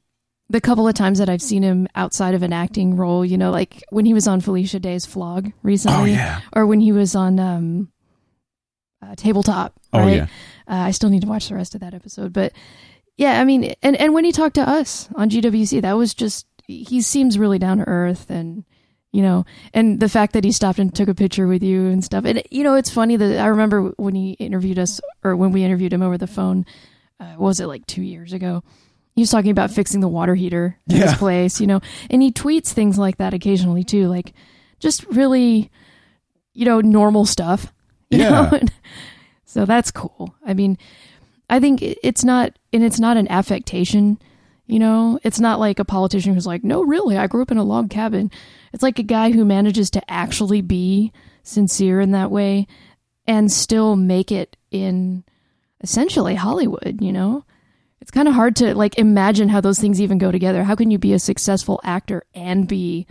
the 0.49 0.61
couple 0.61 0.87
of 0.87 0.93
times 0.93 1.17
that 1.17 1.27
i've 1.29 1.41
seen 1.41 1.63
him 1.63 1.87
outside 1.95 2.35
of 2.35 2.43
an 2.43 2.53
acting 2.53 2.95
role 2.95 3.25
you 3.25 3.37
know 3.37 3.49
like 3.51 3.83
when 3.89 4.05
he 4.05 4.13
was 4.13 4.27
on 4.27 4.39
felicia 4.39 4.79
day's 4.79 5.05
vlog 5.07 5.51
recently 5.63 6.11
Oh 6.11 6.13
yeah. 6.13 6.41
or 6.55 6.67
when 6.67 6.79
he 6.79 6.91
was 6.91 7.15
on 7.15 7.39
um 7.39 7.91
uh, 9.01 9.15
tabletop 9.15 9.73
Oh 9.91 9.99
right 9.99 10.15
yeah. 10.17 10.23
uh, 10.69 10.75
i 10.85 10.91
still 10.91 11.09
need 11.09 11.23
to 11.23 11.27
watch 11.27 11.49
the 11.49 11.55
rest 11.55 11.73
of 11.75 11.81
that 11.81 11.95
episode 11.95 12.31
but 12.31 12.53
yeah 13.17 13.41
i 13.41 13.43
mean 13.43 13.73
and 13.81 13.97
and 13.97 14.13
when 14.13 14.23
he 14.23 14.31
talked 14.31 14.55
to 14.55 14.61
us 14.69 15.09
on 15.15 15.29
gwc 15.29 15.81
that 15.81 15.93
was 15.97 16.13
just 16.13 16.45
he 16.67 17.01
seems 17.01 17.37
really 17.39 17.59
down 17.59 17.77
to 17.79 17.87
earth 17.87 18.29
and 18.29 18.63
you 19.11 19.21
know, 19.21 19.45
and 19.75 19.99
the 19.99 20.09
fact 20.09 20.33
that 20.33 20.43
he 20.43 20.51
stopped 20.51 20.79
and 20.79 20.93
took 20.93 21.07
a 21.07 21.13
picture 21.13 21.45
with 21.45 21.61
you 21.61 21.85
and 21.85 22.03
stuff. 22.03 22.25
And 22.25 22.41
you 22.49 22.63
know, 22.63 22.73
it's 22.73 22.89
funny 22.89 23.15
that 23.15 23.39
I 23.39 23.45
remember 23.45 23.93
when 23.97 24.15
he 24.15 24.31
interviewed 24.33 24.79
us, 24.79 24.99
or 25.23 25.35
when 25.35 25.51
we 25.51 25.63
interviewed 25.63 25.93
him 25.93 26.01
over 26.01 26.17
the 26.17 26.25
phone. 26.25 26.65
Uh, 27.19 27.35
was 27.37 27.59
it 27.59 27.67
like 27.67 27.85
two 27.85 28.01
years 28.01 28.33
ago? 28.33 28.63
He 29.15 29.21
was 29.21 29.29
talking 29.29 29.51
about 29.51 29.69
fixing 29.69 30.01
the 30.01 30.07
water 30.07 30.33
heater 30.33 30.79
in 30.89 30.95
his 30.95 31.13
place, 31.13 31.61
you 31.61 31.67
know, 31.67 31.79
and 32.09 32.23
he 32.23 32.31
tweets 32.31 32.69
things 32.69 32.97
like 32.97 33.17
that 33.17 33.35
occasionally 33.35 33.83
too, 33.83 34.07
like 34.07 34.33
just 34.79 35.05
really, 35.05 35.69
you 36.53 36.65
know, 36.65 36.81
normal 36.81 37.25
stuff. 37.27 37.71
You 38.09 38.17
Yeah. 38.19 38.29
know? 38.51 38.59
so 39.45 39.65
that's 39.65 39.91
cool. 39.91 40.33
I 40.43 40.55
mean, 40.55 40.79
I 41.51 41.59
think 41.59 41.83
it's 41.83 42.23
not, 42.23 42.57
and 42.73 42.83
it's 42.83 42.99
not 42.99 43.17
an 43.17 43.27
affectation. 43.29 44.17
You 44.65 44.79
know, 44.79 45.19
it's 45.23 45.39
not 45.41 45.59
like 45.59 45.79
a 45.79 45.85
politician 45.85 46.33
who's 46.33 46.47
like, 46.47 46.63
no, 46.63 46.83
really, 46.83 47.17
I 47.17 47.27
grew 47.27 47.41
up 47.41 47.51
in 47.51 47.57
a 47.57 47.63
log 47.63 47.89
cabin. 47.89 48.31
It's 48.71 48.81
like 48.83 48.97
a 48.97 49.03
guy 49.03 49.31
who 49.31 49.43
manages 49.43 49.89
to 49.91 50.11
actually 50.11 50.61
be 50.61 51.11
sincere 51.43 51.99
in 51.99 52.11
that 52.11 52.31
way 52.31 52.67
and 53.27 53.51
still 53.51 53.95
make 53.97 54.31
it 54.31 54.55
in 54.71 55.25
essentially 55.81 56.35
Hollywood, 56.35 56.99
you 57.01 57.11
know? 57.11 57.43
It's 57.99 58.11
kind 58.11 58.27
of 58.27 58.33
hard 58.33 58.55
to 58.57 58.73
like 58.75 58.97
imagine 58.97 59.49
how 59.49 59.61
those 59.61 59.79
things 59.79 60.01
even 60.01 60.17
go 60.17 60.31
together. 60.31 60.63
How 60.63 60.75
can 60.75 60.91
you 60.91 60.97
be 60.97 61.13
a 61.13 61.19
successful 61.19 61.79
actor 61.83 62.23
and 62.33 62.67
be 62.67 63.05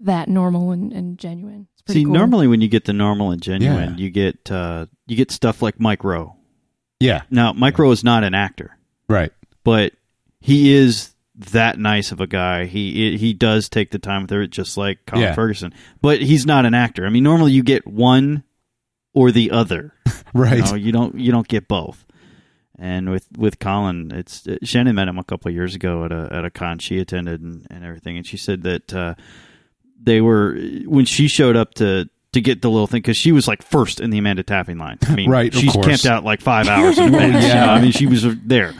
that 0.00 0.28
normal 0.28 0.70
and, 0.72 0.92
and 0.92 1.18
genuine? 1.18 1.68
It's 1.74 1.82
pretty 1.82 2.00
See, 2.00 2.04
cool. 2.04 2.14
normally 2.14 2.48
when 2.48 2.60
you 2.62 2.68
get 2.68 2.84
the 2.86 2.92
normal 2.94 3.30
and 3.30 3.42
genuine, 3.42 3.90
Yeah. 3.92 3.96
you 3.96 4.10
get 4.10 4.50
uh, 4.50 4.86
you 5.06 5.16
get 5.16 5.30
stuff 5.30 5.60
like 5.62 5.78
Mike 5.80 6.02
Rowe. 6.04 6.34
Yeah, 7.00 7.22
Now, 7.30 7.52
Mike 7.52 7.78
Rowe 7.78 7.90
is 7.92 8.02
not 8.02 8.24
an 8.24 8.34
actor, 8.34 8.76
right. 9.08 9.32
but 9.64 9.92
he 10.40 10.72
is 10.72 11.14
that 11.52 11.78
nice 11.78 12.10
of 12.12 12.20
a 12.20 12.26
guy. 12.26 12.66
He 12.66 13.16
he 13.16 13.32
does 13.32 13.68
take 13.68 13.90
the 13.90 13.98
time 13.98 14.22
with 14.22 14.30
her, 14.30 14.46
just 14.46 14.76
like 14.76 14.98
Colin 15.06 15.24
Yeah. 15.24 15.34
Ferguson. 15.34 15.72
But 16.00 16.20
he's 16.20 16.46
not 16.46 16.66
an 16.66 16.74
actor. 16.74 17.06
I 17.06 17.10
mean, 17.10 17.22
normally 17.22 17.52
you 17.52 17.62
get 17.62 17.86
one 17.86 18.42
or 19.14 19.30
the 19.30 19.50
other. 19.50 19.94
Right. 20.34 20.58
You, 20.58 20.62
know, 20.64 20.74
you 20.74 20.92
don't 20.92 21.14
you 21.18 21.32
don't 21.32 21.48
get 21.48 21.68
both. 21.68 22.04
And 22.78 23.08
with 23.08 23.26
with 23.38 23.58
Colin, 23.58 24.12
it's 24.12 24.46
Shannon 24.62 24.94
met 24.94 25.08
him 25.08 25.18
a 25.18 25.24
couple 25.24 25.48
of 25.48 25.54
years 25.54 25.74
ago 25.74 26.04
at 26.04 26.12
a 26.12 26.28
at 26.30 26.44
a 26.44 26.50
con 26.50 26.78
she 26.78 26.98
attended 26.98 27.40
and, 27.40 27.66
and 27.70 27.82
everything, 27.82 28.18
and 28.18 28.26
she 28.26 28.36
said 28.36 28.62
that 28.64 28.92
uh, 28.94 29.14
they 30.00 30.20
were 30.20 30.54
when 30.84 31.06
she 31.06 31.28
showed 31.28 31.56
up 31.56 31.72
to 31.74 32.10
to 32.34 32.40
get 32.42 32.60
the 32.60 32.70
little 32.70 32.86
thing 32.86 32.98
because 33.00 33.16
she 33.16 33.32
was 33.32 33.48
like 33.48 33.62
first 33.62 34.00
in 34.00 34.10
the 34.10 34.18
Amanda 34.18 34.42
Tapping 34.42 34.76
line. 34.76 34.98
I 35.08 35.14
mean, 35.14 35.30
Right, 35.30 35.52
She's 35.52 35.72
camped 35.72 36.04
out 36.04 36.24
like 36.24 36.42
five 36.42 36.68
hours 36.68 36.98
in. 36.98 37.12
Yeah. 37.14 37.72
I 37.72 37.80
mean, 37.80 37.92
she 37.92 38.06
was 38.06 38.26
there. 38.44 38.74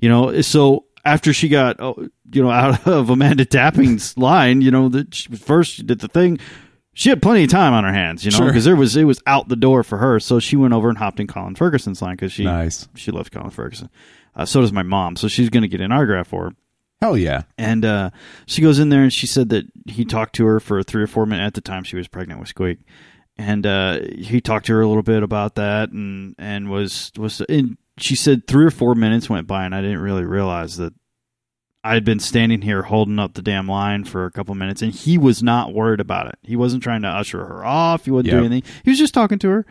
You 0.00 0.08
know, 0.08 0.40
so 0.42 0.84
after 1.08 1.32
she 1.32 1.48
got 1.48 1.76
oh, 1.80 2.08
you 2.32 2.42
know 2.42 2.50
out 2.50 2.86
of 2.86 3.10
Amanda 3.10 3.44
Tapping's 3.44 4.16
line, 4.16 4.60
you 4.60 4.70
know, 4.70 4.88
that 4.88 5.14
she 5.14 5.28
first 5.36 5.74
she 5.74 5.82
did 5.82 6.00
the 6.00 6.08
thing. 6.08 6.38
She 6.94 7.10
had 7.10 7.22
plenty 7.22 7.44
of 7.44 7.50
time 7.50 7.74
on 7.74 7.84
her 7.84 7.92
hands, 7.92 8.24
you 8.24 8.32
know, 8.32 8.38
Sure. 8.38 8.46
because 8.48 8.64
there 8.64 8.74
was 8.74 8.96
it 8.96 9.04
was 9.04 9.20
out 9.26 9.48
the 9.48 9.56
door 9.56 9.82
for 9.84 9.98
her. 9.98 10.18
So 10.18 10.40
she 10.40 10.56
went 10.56 10.74
over 10.74 10.88
and 10.88 10.98
hopped 10.98 11.20
in 11.20 11.26
Colin 11.28 11.54
Ferguson's 11.54 12.02
line 12.02 12.16
because 12.16 12.32
she 12.32 12.44
Nice. 12.44 12.88
she 12.96 13.10
loves 13.12 13.28
Colin 13.28 13.50
Ferguson. 13.50 13.88
Uh, 14.34 14.44
so 14.44 14.60
does 14.60 14.72
my 14.72 14.82
mom. 14.82 15.14
So 15.16 15.28
she's 15.28 15.48
going 15.50 15.62
to 15.62 15.68
get 15.68 15.80
an 15.80 15.92
autograph 15.92 16.26
for 16.28 16.44
her. 16.46 16.52
Hell 17.00 17.16
yeah. 17.16 17.42
And 17.56 17.84
uh, 17.84 18.10
she 18.46 18.62
goes 18.62 18.80
in 18.80 18.88
there 18.88 19.02
and 19.02 19.12
she 19.12 19.26
said 19.28 19.50
that 19.50 19.66
he 19.86 20.04
talked 20.04 20.34
to 20.36 20.46
her 20.46 20.58
for 20.58 20.82
three 20.82 21.02
or 21.02 21.06
four 21.06 21.26
minutes. 21.26 21.46
At 21.46 21.54
the 21.54 21.60
time, 21.60 21.84
she 21.84 21.96
was 21.96 22.08
pregnant 22.08 22.40
with 22.40 22.48
Squeak, 22.48 22.78
and 23.36 23.64
uh, 23.64 24.00
he 24.16 24.40
talked 24.40 24.66
to 24.66 24.72
her 24.74 24.80
a 24.80 24.88
little 24.88 25.04
bit 25.04 25.22
about 25.22 25.54
that, 25.54 25.90
and 25.92 26.34
and 26.38 26.68
was 26.68 27.12
was. 27.16 27.40
And 27.42 27.76
she 27.98 28.16
said 28.16 28.48
three 28.48 28.64
or 28.66 28.72
four 28.72 28.96
minutes 28.96 29.30
went 29.30 29.46
by, 29.46 29.64
and 29.64 29.74
I 29.76 29.80
didn't 29.80 30.00
really 30.00 30.24
realize 30.24 30.76
that 30.78 30.92
I 31.84 31.94
had 31.94 32.04
been 32.04 32.18
standing 32.18 32.62
here 32.62 32.82
holding 32.82 33.18
up 33.18 33.34
the 33.34 33.42
damn 33.42 33.68
line 33.68 34.04
for 34.04 34.24
a 34.26 34.30
couple 34.32 34.54
minutes, 34.54 34.82
and 34.82 34.92
he 34.92 35.16
was 35.16 35.42
not 35.42 35.72
worried 35.72 36.00
about 36.00 36.26
it. 36.26 36.38
He 36.42 36.56
wasn't 36.56 36.82
trying 36.82 37.02
to 37.02 37.08
usher 37.08 37.44
her 37.44 37.64
off. 37.64 38.04
He 38.04 38.10
wasn't 38.10 38.26
Yep. 38.28 38.34
doing 38.40 38.52
anything. 38.52 38.72
He 38.84 38.90
was 38.90 38.98
just 38.98 39.14
talking 39.14 39.38
to 39.38 39.48
her, 39.48 39.66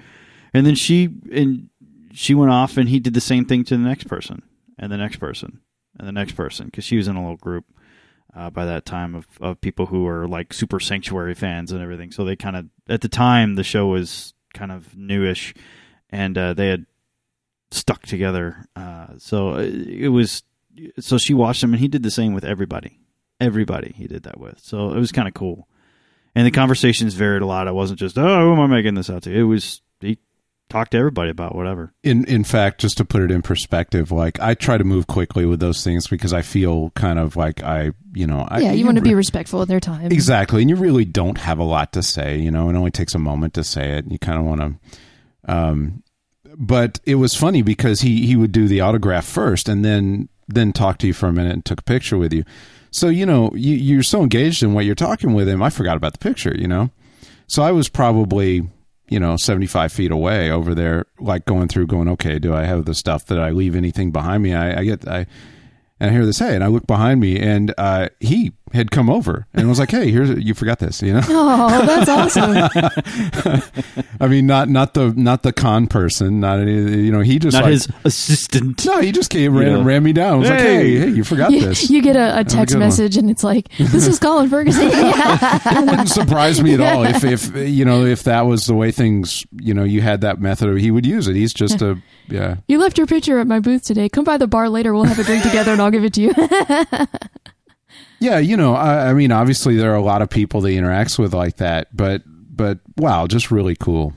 and 0.53 0.65
then 0.65 0.75
she 0.75 1.09
and 1.31 1.69
she 2.13 2.33
went 2.33 2.51
off, 2.51 2.77
and 2.77 2.89
he 2.89 2.99
did 2.99 3.13
the 3.13 3.21
same 3.21 3.45
thing 3.45 3.63
to 3.65 3.75
the 3.77 3.83
next 3.83 4.05
person, 4.05 4.41
and 4.79 4.91
the 4.91 4.97
next 4.97 5.17
person, 5.17 5.59
and 5.99 6.07
the 6.07 6.11
next 6.13 6.33
person, 6.33 6.67
because 6.67 6.83
she 6.85 6.97
was 6.97 7.07
in 7.07 7.15
a 7.17 7.21
little 7.21 7.35
group 7.37 7.65
uh, 8.33 8.49
by 8.49 8.65
that 8.65 8.85
time 8.85 9.13
of, 9.13 9.27
of 9.41 9.59
people 9.61 9.87
who 9.87 10.03
were 10.03 10.27
like 10.27 10.53
super 10.53 10.79
sanctuary 10.79 11.35
fans 11.35 11.71
and 11.71 11.81
everything. 11.81 12.11
So 12.11 12.23
they 12.23 12.35
kind 12.35 12.55
of 12.55 12.65
at 12.87 13.01
the 13.01 13.09
time 13.09 13.55
the 13.55 13.63
show 13.63 13.87
was 13.87 14.33
kind 14.53 14.71
of 14.71 14.95
newish, 14.95 15.53
and 16.09 16.37
uh, 16.37 16.53
they 16.53 16.69
had 16.69 16.85
stuck 17.71 18.03
together. 18.03 18.65
Uh, 18.77 19.07
so 19.17 19.55
it 19.55 19.73
it 19.87 20.09
was 20.09 20.43
so 20.99 21.17
she 21.17 21.33
watched 21.33 21.63
him, 21.63 21.73
and 21.73 21.79
he 21.79 21.87
did 21.87 22.03
the 22.03 22.11
same 22.11 22.33
with 22.33 22.45
everybody. 22.45 22.99
Everybody 23.39 23.93
he 23.95 24.07
did 24.07 24.23
that 24.23 24.39
with. 24.39 24.59
So 24.59 24.91
it 24.91 24.97
was 24.99 25.11
kind 25.11 25.27
of 25.27 25.33
cool. 25.33 25.67
And 26.35 26.45
the 26.45 26.51
conversations 26.51 27.13
varied 27.13 27.41
a 27.41 27.45
lot. 27.45 27.67
It 27.67 27.73
wasn't 27.73 27.99
just 27.99 28.17
oh, 28.17 28.41
who 28.41 28.53
am 28.53 28.59
I 28.59 28.67
making 28.67 28.95
this 28.95 29.09
out 29.09 29.23
to? 29.23 29.33
It 29.33 29.43
was 29.43 29.81
he 29.99 30.17
talked 30.69 30.91
to 30.91 30.97
everybody 30.97 31.29
about 31.29 31.55
whatever. 31.55 31.93
In 32.03 32.25
in 32.25 32.43
fact, 32.43 32.81
just 32.81 32.97
to 32.97 33.05
put 33.05 33.21
it 33.21 33.31
in 33.31 33.41
perspective, 33.41 34.11
like 34.11 34.39
I 34.39 34.53
try 34.53 34.77
to 34.77 34.83
move 34.83 35.07
quickly 35.07 35.45
with 35.45 35.59
those 35.59 35.83
things 35.83 36.07
because 36.07 36.33
I 36.33 36.41
feel 36.41 36.91
kind 36.91 37.19
of 37.19 37.35
like 37.35 37.63
I, 37.63 37.91
you 38.13 38.27
know, 38.27 38.47
I, 38.47 38.59
yeah, 38.59 38.71
you 38.71 38.85
want 38.85 38.97
to 38.97 39.03
be 39.03 39.15
respectful 39.15 39.61
of 39.61 39.67
their 39.67 39.79
time. 39.79 40.11
exactly, 40.11 40.61
and 40.61 40.69
you 40.69 40.75
really 40.75 41.05
don't 41.05 41.37
have 41.37 41.59
a 41.59 41.63
lot 41.63 41.93
to 41.93 42.03
say. 42.03 42.37
You 42.37 42.51
know, 42.51 42.69
it 42.69 42.75
only 42.75 42.91
takes 42.91 43.15
a 43.15 43.19
moment 43.19 43.53
to 43.55 43.63
say 43.63 43.97
it. 43.97 44.03
And 44.03 44.11
you 44.11 44.19
kind 44.19 44.39
of 44.39 44.45
want 44.45 44.61
to. 44.61 45.51
Um, 45.51 46.03
but 46.57 46.99
it 47.05 47.15
was 47.15 47.35
funny 47.35 47.61
because 47.61 48.01
he 48.01 48.25
he 48.25 48.35
would 48.35 48.51
do 48.51 48.67
the 48.67 48.81
autograph 48.81 49.25
first, 49.25 49.69
and 49.69 49.85
then 49.85 50.29
then 50.47 50.73
talk 50.73 50.97
to 50.99 51.07
you 51.07 51.13
for 51.13 51.27
a 51.27 51.33
minute 51.33 51.53
and 51.53 51.65
took 51.65 51.81
a 51.81 51.83
picture 51.83 52.17
with 52.17 52.33
you. 52.33 52.43
So 52.91 53.09
you 53.09 53.25
know, 53.25 53.51
you, 53.53 53.75
you're 53.75 54.03
so 54.03 54.21
engaged 54.21 54.63
in 54.63 54.73
what 54.73 54.85
you're 54.85 54.95
talking 54.95 55.33
with 55.33 55.47
him. 55.47 55.61
I 55.61 55.69
forgot 55.69 55.97
about 55.97 56.13
the 56.13 56.19
picture. 56.19 56.55
You 56.57 56.67
know, 56.67 56.91
so 57.47 57.63
I 57.63 57.71
was 57.71 57.89
probably 57.89 58.67
you 59.09 59.19
know 59.19 59.37
75 59.37 59.91
feet 59.91 60.11
away 60.11 60.49
over 60.51 60.73
there, 60.73 61.05
like 61.19 61.45
going 61.45 61.67
through, 61.67 61.87
going, 61.87 62.07
okay, 62.09 62.39
do 62.39 62.53
I 62.53 62.63
have 62.63 62.85
the 62.85 62.95
stuff 62.95 63.25
that 63.25 63.39
I 63.39 63.51
leave 63.51 63.75
anything 63.75 64.11
behind 64.11 64.43
me? 64.43 64.53
I, 64.53 64.79
I 64.79 64.83
get 64.83 65.07
I. 65.07 65.27
And 65.99 66.11
I 66.11 66.13
hear 66.13 66.27
this, 66.27 66.37
hey, 66.37 66.53
and 66.53 66.63
I 66.63 66.67
look 66.67 66.85
behind 66.85 67.19
me, 67.19 67.39
and 67.39 67.73
uh, 67.75 68.09
he 68.19 68.53
had 68.73 68.91
come 68.91 69.09
over 69.09 69.47
and 69.53 69.67
was 69.69 69.79
like, 69.79 69.91
"Hey, 69.91 70.11
here's 70.11 70.29
you 70.43 70.53
forgot 70.53 70.79
this," 70.79 71.01
you 71.01 71.13
know. 71.13 71.21
Oh, 71.29 71.85
that's 71.85 72.09
awesome. 72.09 73.61
I 74.19 74.27
mean, 74.27 74.45
not 74.47 74.69
not 74.69 74.93
the 74.93 75.13
not 75.15 75.43
the 75.43 75.53
con 75.53 75.87
person, 75.87 76.39
not 76.39 76.59
any, 76.59 76.73
you 76.73 77.11
know. 77.11 77.21
He 77.21 77.39
just 77.39 77.53
Not 77.55 77.63
like, 77.63 77.71
his 77.73 77.87
assistant. 78.03 78.85
no, 78.85 78.99
he 78.99 79.11
just 79.11 79.29
came 79.29 79.55
ran, 79.55 79.73
know. 79.73 79.83
ran 79.83 80.03
me 80.03 80.13
down. 80.13 80.33
I 80.33 80.35
was 80.37 80.49
like, 80.49 80.59
Hey. 80.59 80.75
hey, 80.75 80.99
hey, 80.99 81.07
you 81.09 81.23
forgot 81.23 81.51
you, 81.51 81.61
this. 81.61 81.89
you 81.89 82.01
get 82.01 82.15
a, 82.15 82.37
a 82.37 82.39
a 82.41 82.43
text 82.43 82.75
one. 82.75 82.79
message 82.79 83.17
and 83.17 83.29
it's 83.29 83.43
like, 83.43 83.69
"This 83.77 84.07
is 84.07 84.19
Colin 84.19 84.49
Ferguson." 84.49 84.87
it 84.91 85.85
wouldn't 85.85 86.09
surprise 86.09 86.61
me 86.61 86.73
at 86.73 86.81
all 86.81 87.03
if 87.03 87.23
if 87.23 87.55
you 87.55 87.85
know 87.85 88.05
if 88.05 88.23
that 88.23 88.41
was 88.41 88.65
the 88.65 88.73
way 88.73 88.91
things 88.91 89.45
you 89.59 89.73
know 89.73 89.83
you 89.83 90.01
had 90.01 90.21
that 90.21 90.39
method 90.39 90.77
he 90.79 90.91
would 90.91 91.05
use 91.05 91.27
it. 91.27 91.35
He's 91.35 91.53
just 91.53 91.81
a 91.81 91.97
yeah. 92.27 92.57
you 92.67 92.79
left 92.79 92.97
your 92.97 93.07
picture 93.07 93.39
at 93.39 93.47
my 93.47 93.59
booth 93.59 93.83
today. 93.83 94.09
Come 94.09 94.23
by 94.23 94.37
the 94.37 94.47
bar 94.47 94.69
later. 94.69 94.93
We'll 94.93 95.03
have 95.05 95.19
a 95.19 95.23
drink 95.23 95.43
together 95.43 95.71
and 95.71 95.81
I'll 95.81 95.91
give 95.91 96.03
it 96.03 96.13
to 96.15 96.21
you. 96.21 96.33
Yeah, 98.19 98.39
you 98.39 98.57
know, 98.57 98.73
I, 98.73 99.09
I 99.09 99.13
mean, 99.13 99.31
obviously 99.31 99.75
there 99.75 99.91
are 99.91 99.95
a 99.95 100.01
lot 100.01 100.21
of 100.21 100.29
people 100.29 100.61
that 100.61 100.69
interacts 100.69 101.19
with 101.19 101.33
like 101.33 101.57
that, 101.57 101.95
but 101.95 102.23
but 102.25 102.79
wow, 102.97 103.27
just 103.27 103.51
really 103.51 103.75
cool. 103.75 104.13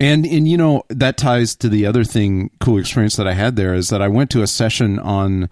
And 0.00 0.26
and 0.26 0.48
you 0.48 0.56
know 0.56 0.82
that 0.88 1.16
ties 1.16 1.54
to 1.56 1.68
the 1.68 1.86
other 1.86 2.04
thing, 2.04 2.50
cool 2.60 2.78
experience 2.78 3.16
that 3.16 3.28
I 3.28 3.34
had 3.34 3.56
there 3.56 3.74
is 3.74 3.90
that 3.90 4.02
I 4.02 4.08
went 4.08 4.30
to 4.30 4.42
a 4.42 4.46
session 4.46 4.98
on 4.98 5.48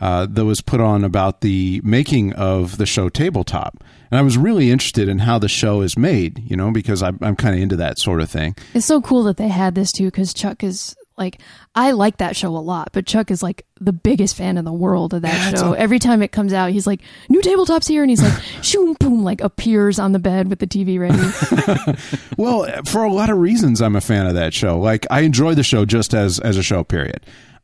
uh, 0.00 0.26
that 0.26 0.44
was 0.44 0.60
put 0.60 0.80
on 0.80 1.04
about 1.04 1.42
the 1.42 1.80
making 1.84 2.32
of 2.32 2.78
the 2.78 2.86
show 2.86 3.08
Tabletop, 3.08 3.84
and 4.10 4.18
I 4.18 4.22
was 4.22 4.38
really 4.38 4.70
interested 4.70 5.08
in 5.08 5.20
how 5.20 5.38
the 5.38 5.48
show 5.48 5.82
is 5.82 5.98
made, 5.98 6.42
you 6.50 6.56
know, 6.56 6.72
because 6.72 7.02
I'm 7.02 7.18
I'm 7.20 7.36
kind 7.36 7.54
of 7.54 7.60
into 7.60 7.76
that 7.76 7.98
sort 7.98 8.20
of 8.20 8.30
thing. 8.30 8.56
it's 8.74 8.86
so 8.86 9.00
cool 9.02 9.22
that 9.24 9.36
they 9.36 9.48
had 9.48 9.74
this 9.74 9.92
too 9.92 10.06
because 10.06 10.32
Chuck 10.32 10.64
is 10.64 10.96
like, 11.22 11.40
I 11.74 11.92
like 11.92 12.18
that 12.18 12.36
show 12.36 12.56
a 12.56 12.58
lot, 12.58 12.90
but 12.92 13.06
Chuck 13.06 13.30
is 13.30 13.42
like 13.42 13.64
the 13.80 13.92
biggest 13.92 14.36
fan 14.36 14.58
in 14.58 14.64
the 14.64 14.72
world 14.72 15.14
of 15.14 15.22
that 15.22 15.52
Yeah, 15.52 15.58
show. 15.58 15.72
a- 15.74 15.78
Every 15.78 15.98
time 15.98 16.22
it 16.22 16.32
comes 16.32 16.52
out, 16.52 16.70
he's 16.70 16.86
like, 16.86 17.00
new 17.28 17.40
tabletop's 17.42 17.86
here. 17.86 18.02
And 18.02 18.10
he's 18.10 18.22
like, 18.22 18.40
shoom, 18.62 18.94
boom, 19.00 19.22
like 19.22 19.40
appears 19.40 19.98
on 19.98 20.12
the 20.12 20.18
bed 20.18 20.48
with 20.48 20.58
the 20.58 20.66
TV 20.66 20.98
ready. 20.98 21.18
Well, 22.36 22.66
for 22.86 23.04
a 23.04 23.12
lot 23.12 23.30
of 23.30 23.38
reasons, 23.38 23.80
I'm 23.80 23.94
a 23.96 24.00
fan 24.00 24.26
of 24.26 24.34
that 24.34 24.52
show. 24.54 24.78
Like, 24.80 25.06
I 25.10 25.20
enjoy 25.20 25.54
the 25.54 25.62
show 25.62 25.84
just 25.84 26.14
as 26.14 26.38
as 26.40 26.56
a 26.56 26.62
show. 26.62 26.82
Period. 26.84 27.20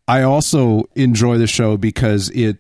I 0.07 0.23
also 0.23 0.85
enjoy 0.95 1.39
the 1.39 1.47
show 1.47 1.77
because 1.77 2.31
it 2.31 2.59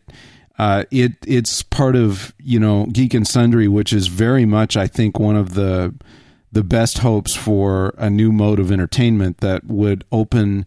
uh, 0.58 0.84
it 0.90 1.12
it's 1.26 1.62
part 1.62 1.94
of 1.96 2.34
you 2.42 2.58
know 2.58 2.86
Geek 2.86 3.14
and 3.14 3.26
Sundry, 3.26 3.68
which 3.68 3.92
is 3.92 4.08
very 4.08 4.44
much 4.44 4.76
I 4.76 4.86
think 4.86 5.18
one 5.18 5.36
of 5.36 5.54
the 5.54 5.94
the 6.50 6.64
best 6.64 6.98
hopes 6.98 7.36
for 7.36 7.94
a 7.98 8.08
new 8.10 8.32
mode 8.32 8.58
of 8.58 8.72
entertainment 8.72 9.38
that 9.38 9.64
would 9.66 10.04
open 10.10 10.66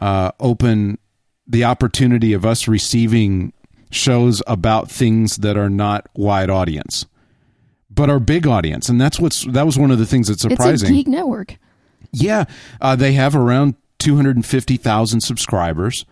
uh, 0.00 0.32
open 0.40 0.98
the 1.46 1.64
opportunity 1.64 2.32
of 2.32 2.46
us 2.46 2.68
receiving 2.68 3.52
shows 3.90 4.42
about 4.46 4.90
things 4.90 5.38
that 5.38 5.56
are 5.56 5.70
not 5.70 6.06
wide 6.14 6.48
audience 6.48 7.06
but 7.90 8.08
are 8.08 8.20
big 8.20 8.46
audience 8.46 8.88
and 8.88 9.00
that's 9.00 9.18
what's 9.18 9.44
that 9.46 9.66
was 9.66 9.76
one 9.76 9.90
of 9.90 9.98
the 9.98 10.06
things 10.06 10.28
that's 10.28 10.44
it's 10.44 10.52
a 10.52 10.56
surprising 10.56 10.94
geek 10.94 11.08
network. 11.08 11.56
yeah, 12.12 12.44
uh, 12.80 12.94
they 12.94 13.12
have 13.12 13.34
around 13.34 13.74
250,000 13.98 15.20
subscribers, 15.20 16.06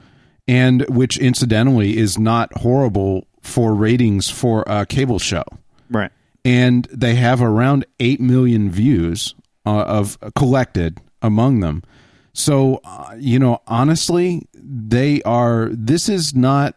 and 0.46 0.82
which 0.88 1.16
incidentally 1.18 1.96
is 1.96 2.18
not 2.18 2.52
horrible 2.58 3.26
for 3.42 3.74
ratings 3.74 4.28
for 4.28 4.62
a 4.66 4.84
cable 4.84 5.18
show. 5.18 5.44
Right. 5.90 6.10
and 6.44 6.86
they 6.92 7.14
have 7.14 7.40
around 7.40 7.86
eight 7.98 8.20
million 8.20 8.70
views 8.70 9.34
uh, 9.64 9.82
of 9.84 10.18
collected 10.34 11.00
among 11.22 11.60
them. 11.60 11.82
So, 12.32 12.80
uh, 12.84 13.16
you 13.18 13.38
know, 13.38 13.62
honestly, 13.66 14.46
they 14.54 15.22
are. 15.22 15.70
This 15.72 16.08
is 16.08 16.34
not 16.34 16.76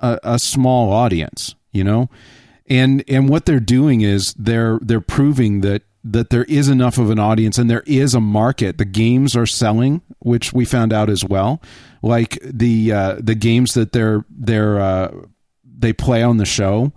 a, 0.00 0.18
a 0.22 0.38
small 0.38 0.92
audience, 0.92 1.54
you 1.72 1.84
know, 1.84 2.10
and 2.68 3.04
and 3.08 3.28
what 3.28 3.46
they're 3.46 3.60
doing 3.60 4.00
is 4.00 4.34
they're 4.34 4.78
they're 4.82 5.00
proving 5.00 5.60
that 5.60 5.82
that 6.04 6.30
there 6.30 6.44
is 6.44 6.68
enough 6.68 6.98
of 6.98 7.10
an 7.10 7.18
audience 7.18 7.58
and 7.58 7.70
there 7.70 7.84
is 7.86 8.14
a 8.14 8.20
market. 8.20 8.78
The 8.78 8.84
games 8.84 9.36
are 9.36 9.46
selling, 9.46 10.02
which 10.18 10.52
we 10.52 10.64
found 10.64 10.92
out 10.92 11.08
as 11.08 11.24
well. 11.24 11.62
Like 12.02 12.38
the 12.42 12.92
uh, 12.92 13.16
the 13.20 13.36
games 13.36 13.74
that 13.74 13.92
they're 13.92 14.24
they're 14.28 14.80
uh, 14.80 15.14
they 15.64 15.92
play 15.92 16.22
on 16.22 16.38
the 16.38 16.44
show 16.44 16.92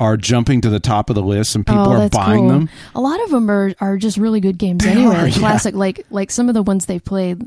are 0.00 0.16
jumping 0.16 0.62
to 0.62 0.70
the 0.70 0.80
top 0.80 1.10
of 1.10 1.14
the 1.14 1.22
list 1.22 1.54
and 1.54 1.64
people 1.64 1.82
oh, 1.88 1.92
are 2.02 2.08
buying 2.08 2.40
cool. 2.40 2.48
them. 2.48 2.68
A 2.96 3.00
lot 3.00 3.22
of 3.22 3.30
them 3.30 3.48
are, 3.50 3.72
are 3.80 3.96
just 3.98 4.16
really 4.16 4.40
good 4.40 4.58
games 4.58 4.82
They 4.82 4.90
anyway. 4.92 5.14
are, 5.14 5.28
yeah. 5.28 5.38
Classic, 5.38 5.74
like 5.74 6.04
like 6.10 6.30
some 6.32 6.48
of 6.48 6.54
the 6.54 6.62
ones 6.62 6.86
they've 6.86 7.04
played, 7.04 7.42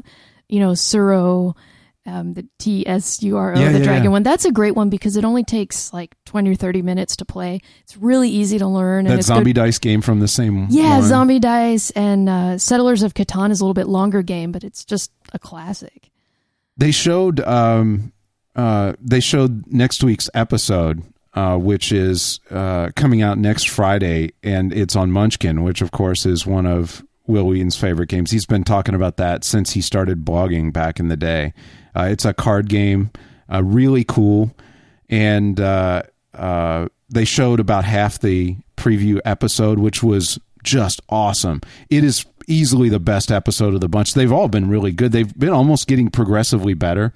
you 0.47 0.59
know, 0.61 0.71
Tsuro, 0.71 1.57
um, 2.05 2.33
the 2.33 2.45
T 2.59 2.85
S 2.87 3.23
U 3.23 3.37
R 3.37 3.55
O, 3.55 3.59
Yeah, 3.59 3.71
the 3.71 3.79
yeah, 3.79 3.83
dragon 3.85 4.11
one. 4.11 4.23
That's 4.23 4.45
a 4.45 4.51
great 4.51 4.75
one 4.75 4.89
because 4.89 5.15
it 5.17 5.23
only 5.25 5.43
takes 5.43 5.91
like 5.93 6.13
twenty 6.25 6.51
or 6.51 6.55
thirty 6.55 6.81
minutes 6.81 7.15
to 7.17 7.25
play. 7.25 7.59
It's 7.83 7.97
really 7.97 8.29
easy 8.29 8.59
to 8.59 8.67
learn. 8.67 9.07
and 9.07 9.17
That 9.17 9.23
zombie 9.23 9.53
good. 9.53 9.61
dice 9.61 9.79
game 9.79 10.01
from 10.01 10.19
the 10.19 10.27
same 10.27 10.67
Yeah. 10.69 11.01
Zombie 11.01 11.39
Dice 11.39 11.89
and 11.91 12.29
uh, 12.29 12.57
Settlers 12.57 13.01
of 13.03 13.13
Catan 13.13 13.51
is 13.51 13.61
a 13.61 13.63
little 13.63 13.73
bit 13.73 13.87
longer 13.87 14.21
game, 14.21 14.51
but 14.51 14.63
it's 14.63 14.83
just 14.85 15.11
a 15.33 15.39
classic. 15.39 16.11
they 16.77 16.91
showed 16.91 17.39
um 17.39 18.11
uh 18.55 18.93
they 19.01 19.19
showed 19.19 19.65
next 19.67 20.03
week's 20.03 20.29
episode 20.35 21.01
uh 21.35 21.57
which 21.57 21.91
is 21.91 22.39
uh 22.51 22.89
coming 22.95 23.21
out 23.21 23.37
next 23.37 23.69
Friday 23.69 24.31
and 24.43 24.73
it's 24.73 24.95
on 24.95 25.11
Munchkin 25.11 25.63
which 25.63 25.81
of 25.81 25.91
course 25.91 26.25
is 26.25 26.45
one 26.45 26.65
of 26.65 27.03
Wil 27.27 27.47
Wheaton's 27.47 27.77
favorite 27.77 28.09
games. 28.09 28.31
He's 28.31 28.45
been 28.45 28.63
talking 28.63 28.95
about 28.95 29.17
that 29.17 29.43
since 29.43 29.71
he 29.71 29.81
started 29.81 30.25
blogging 30.25 30.73
back 30.73 30.99
in 30.99 31.07
the 31.07 31.17
day. 31.17 31.53
Uh, 31.95 32.07
it's 32.11 32.25
a 32.25 32.33
card 32.33 32.67
game, 32.67 33.11
uh, 33.51 33.63
really 33.63 34.03
cool, 34.03 34.51
and 35.09 35.59
uh, 35.59 36.03
uh, 36.33 36.87
they 37.09 37.25
showed 37.25 37.59
about 37.59 37.85
half 37.85 38.19
the 38.19 38.57
preview 38.75 39.19
episode, 39.23 39.79
which 39.79 40.03
was 40.03 40.39
just 40.63 41.01
awesome. 41.09 41.61
It 41.89 42.03
is 42.03 42.25
easily 42.47 42.89
the 42.89 42.99
best 42.99 43.31
episode 43.31 43.73
of 43.73 43.81
the 43.81 43.87
bunch. 43.87 44.13
They've 44.13 44.31
all 44.31 44.47
been 44.47 44.69
really 44.69 44.91
good. 44.91 45.11
They've 45.11 45.37
been 45.37 45.49
almost 45.49 45.87
getting 45.87 46.09
progressively 46.09 46.73
better. 46.73 47.13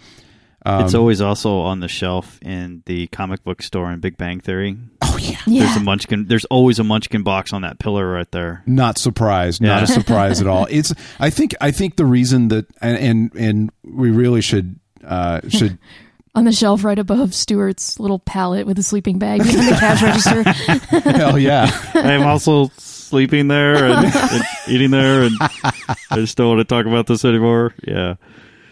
Um, 0.68 0.84
it's 0.84 0.94
always 0.94 1.22
also 1.22 1.60
on 1.60 1.80
the 1.80 1.88
shelf 1.88 2.40
in 2.42 2.84
the 2.86 3.08
comic 3.08 3.44
book 3.44 3.62
store 3.62 3.90
in 3.92 4.02
Big 4.02 4.18
Bang 4.18 4.42
Theory. 4.42 4.78
Oh 5.02 5.18
yeah, 5.18 5.38
Yeah, 5.48 5.64
There's 5.64 5.78
a 5.78 5.80
Munchkin. 5.80 6.26
There's 6.28 6.44
always 6.46 6.78
a 6.78 6.84
Munchkin 6.84 7.24
box 7.24 7.54
on 7.54 7.62
that 7.62 7.80
pillar 7.80 8.12
right 8.12 8.30
there. 8.32 8.64
not 8.66 8.98
surprised. 8.98 9.62
Not 9.62 9.84
a 9.84 9.88
surprise 9.88 10.42
at 10.42 10.48
all. 10.48 10.68
It's. 10.78 10.94
I 11.20 11.30
think. 11.30 11.56
I 11.62 11.72
think 11.72 11.96
the 11.96 12.06
reason 12.06 12.50
that 12.50 12.66
and 12.82 12.98
and, 12.98 13.36
and 13.36 13.72
we 13.84 14.12
really 14.12 14.42
should 14.42 14.78
uh, 15.04 15.40
should 15.48 15.78
on 16.36 16.44
the 16.44 16.52
shelf 16.52 16.84
right 16.84 17.00
above 17.00 17.34
Stuart's 17.34 18.00
little 18.00 18.20
pallet 18.20 18.68
with 18.68 18.78
a 18.78 18.84
sleeping 18.84 19.18
bag 19.20 19.40
in 19.40 19.48
the 19.48 19.78
cash 19.80 20.04
register. 20.04 20.44
hell 21.18 21.40
yeah. 21.40 21.72
I'm 21.94 22.24
also 22.24 22.70
sleeping 22.78 23.48
there 23.48 23.86
and, 23.86 24.14
and 24.14 24.44
eating 24.68 24.92
there, 24.92 25.24
and 25.24 25.34
I 25.40 26.16
just 26.16 26.38
don't 26.38 26.50
want 26.50 26.60
to 26.60 26.66
talk 26.66 26.86
about 26.86 27.08
this 27.08 27.24
anymore. 27.24 27.74
Yeah. 27.84 28.16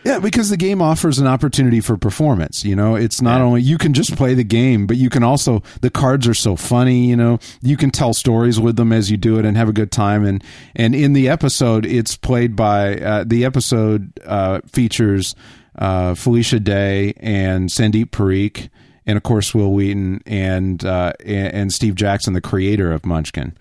Yeah, 0.06 0.20
because 0.20 0.52
the 0.52 0.58
game 0.58 0.84
offers 0.84 1.18
an 1.18 1.26
opportunity 1.26 1.82
for 1.82 1.98
performance. 1.98 2.64
You 2.64 2.76
know, 2.76 2.94
it's 2.94 3.24
not 3.24 3.42
only 3.42 3.64
you 3.64 3.80
can 3.80 3.96
just 3.96 4.16
play 4.16 4.36
the 4.36 4.44
game, 4.44 4.86
but 4.86 4.98
you 4.98 5.10
can 5.10 5.24
also 5.24 5.64
the 5.82 5.90
cards 5.90 6.28
are 6.28 6.36
so 6.36 6.56
funny. 6.56 7.08
You 7.08 7.16
know, 7.16 7.40
you 7.64 7.76
can 7.76 7.90
tell 7.90 8.14
stories 8.14 8.60
with 8.60 8.76
them 8.76 8.94
as 8.94 9.10
you 9.10 9.18
do 9.18 9.40
it 9.40 9.46
and 9.46 9.58
have 9.58 9.68
a 9.68 9.74
good 9.74 9.92
time. 9.92 10.24
And 10.24 10.44
and 10.76 10.94
in 10.94 11.14
the 11.14 11.28
episode, 11.28 11.88
it's 11.88 12.16
played 12.16 12.56
by 12.56 12.98
uh, 12.98 13.24
the 13.26 13.46
episode 13.46 14.14
uh, 14.26 14.62
features 14.68 15.34
uh, 15.80 16.14
Felicia 16.14 16.60
Day 16.60 17.16
and 17.18 17.70
Sandeep 17.70 18.12
Parikh, 18.12 18.70
and 19.08 19.18
of 19.18 19.24
course 19.24 19.56
Wil 19.56 19.72
Wheaton 19.74 20.22
and 20.28 20.86
uh, 20.86 21.14
and, 21.26 21.52
and 21.52 21.74
Steve 21.74 21.96
Jackson, 21.96 22.34
the 22.34 22.42
creator 22.42 22.92
of 22.92 23.08
Munchkin. 23.08 23.58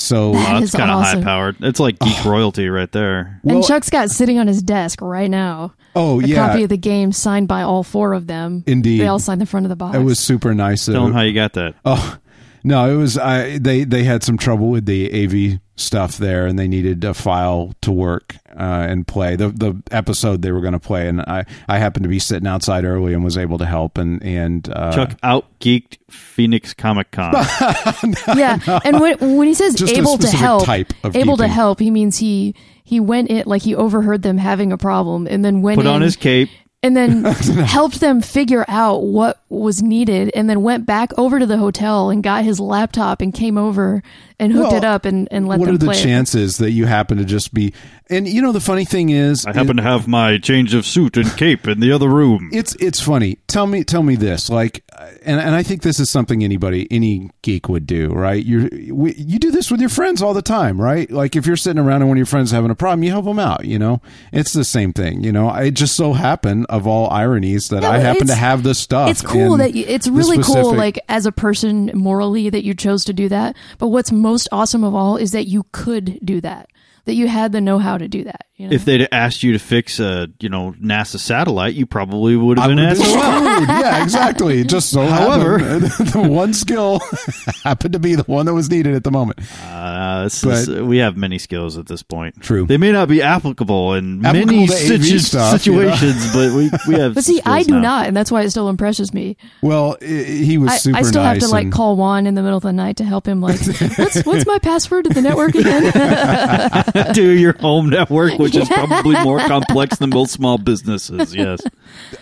So 0.00 0.32
That 0.32 0.52
Well, 0.52 0.62
is 0.62 0.72
that's 0.72 0.80
kind 0.80 0.90
of 0.90 0.98
awesome. 0.98 1.22
high 1.22 1.24
powered. 1.24 1.56
It's 1.60 1.78
like 1.80 1.98
geek 1.98 2.24
royalty 2.24 2.68
right 2.68 2.90
there. 2.92 3.40
Well- 3.42 3.56
and 3.56 3.64
Chuck's 3.64 3.90
got 3.90 4.10
sitting 4.10 4.38
on 4.38 4.46
his 4.46 4.62
desk 4.62 5.00
right 5.02 5.30
now 5.30 5.74
oh 5.96 6.20
a 6.20 6.24
yeah, 6.24 6.48
copy 6.48 6.62
of 6.62 6.68
the 6.68 6.76
game 6.76 7.12
signed 7.12 7.48
by 7.48 7.62
all 7.62 7.82
four 7.82 8.12
of 8.12 8.26
them. 8.26 8.64
Indeed. 8.66 9.00
They 9.00 9.06
all 9.06 9.18
signed 9.18 9.40
the 9.40 9.46
front 9.46 9.66
of 9.66 9.70
the 9.70 9.76
box. 9.76 9.96
it 9.96 10.00
was 10.02 10.18
super 10.18 10.54
nice. 10.54 10.86
Tell 10.86 11.04
them 11.04 11.12
how 11.12 11.22
you 11.22 11.32
got 11.34 11.52
that. 11.54 11.74
Oh 11.84 12.16
no, 12.62 12.90
it 12.92 12.96
was 12.96 13.16
I. 13.18 13.58
They 13.58 13.84
they 13.84 14.04
had 14.04 14.22
some 14.22 14.36
trouble 14.36 14.68
with 14.70 14.84
the 14.86 15.08
AV 15.54 15.60
stuff 15.80 16.18
there, 16.18 16.46
and 16.46 16.58
they 16.58 16.68
needed 16.68 17.02
a 17.04 17.14
file 17.14 17.72
to 17.82 17.90
work 17.90 18.36
uh, 18.50 18.86
and 18.88 19.06
play 19.06 19.36
the 19.36 19.48
the 19.48 19.74
episode 19.90 20.42
they 20.42 20.52
were 20.52 20.60
going 20.60 20.72
to 20.74 20.78
play. 20.80 21.08
And 21.08 21.20
I 21.22 21.44
I 21.68 21.78
happened 21.78 22.02
to 22.04 22.08
be 22.08 22.18
sitting 22.18 22.46
outside 22.46 22.84
early 22.84 23.14
and 23.14 23.24
was 23.24 23.36
able 23.36 23.58
to 23.58 23.66
help. 23.66 23.98
And 23.98 24.22
and 24.22 24.68
uh, 24.68 24.92
Chuck 24.92 25.16
out 25.22 25.46
geeked 25.60 25.98
Phoenix 26.10 26.74
Comic 26.74 27.10
Con. 27.10 27.32
yeah, 28.36 28.58
and 28.84 29.00
when 29.00 29.18
when 29.36 29.46
he 29.48 29.54
says 29.54 29.74
Just 29.74 29.94
able 29.94 30.18
to 30.18 30.28
help, 30.28 30.64
type 30.64 30.92
of 31.04 31.16
able 31.16 31.36
to 31.38 31.48
help, 31.48 31.80
he 31.80 31.90
means 31.90 32.18
he 32.18 32.54
he 32.84 33.00
went 33.00 33.28
in 33.30 33.44
like 33.46 33.62
he 33.62 33.74
overheard 33.74 34.22
them 34.22 34.38
having 34.38 34.72
a 34.72 34.78
problem 34.78 35.26
and 35.28 35.44
then 35.44 35.62
went 35.62 35.76
Put 35.76 35.86
in 35.86 35.92
on 35.92 36.02
his 36.02 36.16
cape. 36.16 36.50
and 36.82 36.96
then 36.96 37.24
helped 37.24 38.00
them 38.00 38.20
figure 38.20 38.64
out 38.66 39.02
what 39.02 39.40
was 39.48 39.80
needed 39.82 40.30
and 40.34 40.50
then 40.50 40.62
went 40.62 40.86
back 40.86 41.16
over 41.16 41.38
to 41.38 41.46
the 41.46 41.56
hotel 41.58 42.10
and 42.10 42.22
got 42.22 42.42
his 42.44 42.58
laptop 42.58 43.20
and 43.20 43.32
came 43.32 43.56
over 43.56 44.02
and 44.40 44.52
hooked 44.52 44.68
Well, 44.72 44.76
it 44.76 44.84
up 44.84 45.04
and, 45.04 45.28
and 45.30 45.46
let 45.46 45.60
what 45.60 45.66
them 45.66 45.74
are 45.76 45.78
the 45.78 45.86
play 45.86 45.96
it. 45.98 46.02
chances 46.02 46.56
that 46.58 46.72
you 46.72 46.86
happen 46.86 47.18
to 47.18 47.24
just 47.24 47.54
be? 47.54 47.72
And 48.08 48.26
you 48.26 48.42
know 48.42 48.50
the 48.50 48.60
funny 48.60 48.84
thing 48.84 49.10
is, 49.10 49.46
I 49.46 49.52
happen 49.52 49.76
to 49.76 49.84
have 49.84 50.08
my 50.08 50.38
change 50.38 50.74
of 50.74 50.84
suit 50.84 51.16
and 51.16 51.30
cape 51.36 51.68
in 51.68 51.78
the 51.78 51.92
other 51.92 52.08
room. 52.08 52.50
it's 52.52 52.74
it's 52.76 53.00
funny. 53.00 53.38
Tell 53.46 53.68
me 53.68 53.84
tell 53.84 54.02
me 54.02 54.16
this, 54.16 54.50
like, 54.50 54.82
and 55.24 55.40
and 55.40 55.54
I 55.54 55.62
think 55.62 55.82
this 55.82 56.00
is 56.00 56.10
something 56.10 56.42
anybody 56.42 56.88
any 56.90 57.30
geek 57.42 57.68
would 57.68 57.86
do, 57.86 58.08
right? 58.08 58.44
You 58.44 58.68
we, 58.92 59.14
you 59.14 59.38
do 59.38 59.52
this 59.52 59.70
with 59.70 59.78
your 59.80 59.90
friends 59.90 60.22
all 60.22 60.34
the 60.34 60.42
time, 60.42 60.80
right? 60.80 61.08
Like 61.08 61.36
if 61.36 61.46
you're 61.46 61.56
sitting 61.56 61.78
around 61.78 62.02
and 62.02 62.08
one 62.08 62.16
of 62.16 62.18
your 62.18 62.26
friends 62.26 62.48
is 62.48 62.52
having 62.52 62.72
a 62.72 62.74
problem, 62.74 63.04
you 63.04 63.10
help 63.10 63.26
them 63.26 63.38
out. 63.38 63.64
You 63.64 63.78
know, 63.78 64.00
it's 64.32 64.52
the 64.54 64.64
same 64.64 64.92
thing. 64.92 65.22
You 65.22 65.30
know, 65.30 65.48
it 65.54 65.72
just 65.72 65.94
so 65.94 66.12
happened 66.12 66.66
of 66.68 66.88
all 66.88 67.08
ironies 67.10 67.68
that 67.68 67.82
Yeah, 67.84 67.90
I 67.90 67.98
happen 67.98 68.26
to 68.26 68.34
have 68.34 68.64
this 68.64 68.78
stuff. 68.80 69.08
It's 69.10 69.22
cool 69.22 69.56
that 69.58 69.74
you, 69.74 69.84
it's 69.86 70.06
the 70.06 70.12
really 70.12 70.42
cool, 70.42 70.74
like 70.74 70.98
as 71.08 71.26
a 71.26 71.32
person 71.32 71.92
morally, 71.94 72.50
that 72.50 72.64
you 72.64 72.74
chose 72.74 73.04
to 73.04 73.12
do 73.12 73.28
that. 73.28 73.54
But 73.78 73.88
what's 73.88 74.10
most 74.10 74.29
awesome 74.52 74.84
of 74.84 74.94
all 74.94 75.16
is 75.16 75.32
that 75.32 75.46
you 75.46 75.66
could 75.72 76.18
do 76.24 76.40
that. 76.40 76.68
That 77.06 77.14
you 77.14 77.28
had 77.28 77.52
the 77.52 77.60
know-how 77.60 77.98
to 77.98 78.08
do 78.08 78.24
that. 78.24 78.46
You 78.60 78.68
know? 78.68 78.74
If 78.74 78.84
they'd 78.84 79.08
asked 79.10 79.42
you 79.42 79.52
to 79.54 79.58
fix 79.58 79.98
a, 80.00 80.28
you 80.38 80.50
know, 80.50 80.74
NASA 80.78 81.18
satellite, 81.18 81.72
you 81.72 81.86
probably 81.86 82.36
would 82.36 82.58
have 82.58 82.68
been 82.68 82.78
asked. 82.78 83.00
been 83.00 83.10
yeah, 83.14 84.02
exactly. 84.02 84.64
Just 84.64 84.90
so 84.90 85.06
However- 85.06 85.58
the 85.78 86.20
one 86.28 86.52
skill 86.52 87.00
happened 87.64 87.94
to 87.94 87.98
be 87.98 88.16
the 88.16 88.22
one 88.24 88.44
that 88.44 88.52
was 88.52 88.68
needed 88.70 88.94
at 88.94 89.02
the 89.02 89.10
moment. 89.10 89.38
Uh, 89.64 90.24
this 90.24 90.44
But- 90.44 90.52
is- 90.52 90.68
we 90.68 90.98
have 90.98 91.16
many 91.16 91.38
skills 91.38 91.78
at 91.78 91.86
this 91.86 92.02
point. 92.02 92.38
True. 92.42 92.66
They 92.66 92.76
may 92.76 92.92
not 92.92 93.08
be 93.08 93.22
applicable 93.22 93.94
in 93.94 94.24
Applicable 94.26 94.52
many 94.54 94.66
situ- 94.66 95.18
stuff, 95.20 95.64
you 95.66 95.72
know? 95.76 95.94
situations, 95.94 96.32
but 96.34 96.52
we, 96.54 96.70
we 96.86 96.94
have. 97.00 97.14
but 97.14 97.24
see, 97.24 97.40
I 97.46 97.62
do 97.62 97.74
now. 97.76 97.80
not, 97.80 98.06
and 98.08 98.14
that's 98.16 98.30
why 98.30 98.42
it 98.42 98.50
still 98.50 98.68
impresses 98.68 99.14
me. 99.14 99.38
Well, 99.62 99.96
i 100.02 100.04
he 100.04 100.58
was 100.58 100.70
I, 100.72 100.76
super 100.76 100.98
I 100.98 101.02
still 101.02 101.22
nice. 101.22 101.40
have 101.40 101.48
to 101.48 101.54
like 101.54 101.64
and- 101.64 101.72
call 101.72 101.96
Juan 101.96 102.26
in 102.26 102.34
the 102.34 102.42
middle 102.42 102.58
of 102.58 102.62
the 102.62 102.74
night 102.74 102.98
to 102.98 103.04
help 103.04 103.26
him. 103.26 103.40
Like, 103.40 103.58
what's 103.96 104.22
what's 104.26 104.46
my 104.46 104.58
password 104.58 105.04
to 105.04 105.14
the 105.14 105.22
network 105.22 105.54
again? 105.54 107.14
to 107.14 107.22
your 107.30 107.54
home 107.58 107.88
network, 107.88 108.38
which 108.54 108.62
is 108.62 108.68
probably 108.68 109.20
more 109.22 109.38
complex 109.46 109.98
than 109.98 110.10
most 110.10 110.32
small 110.32 110.58
businesses. 110.58 111.34
Yes. 111.34 111.60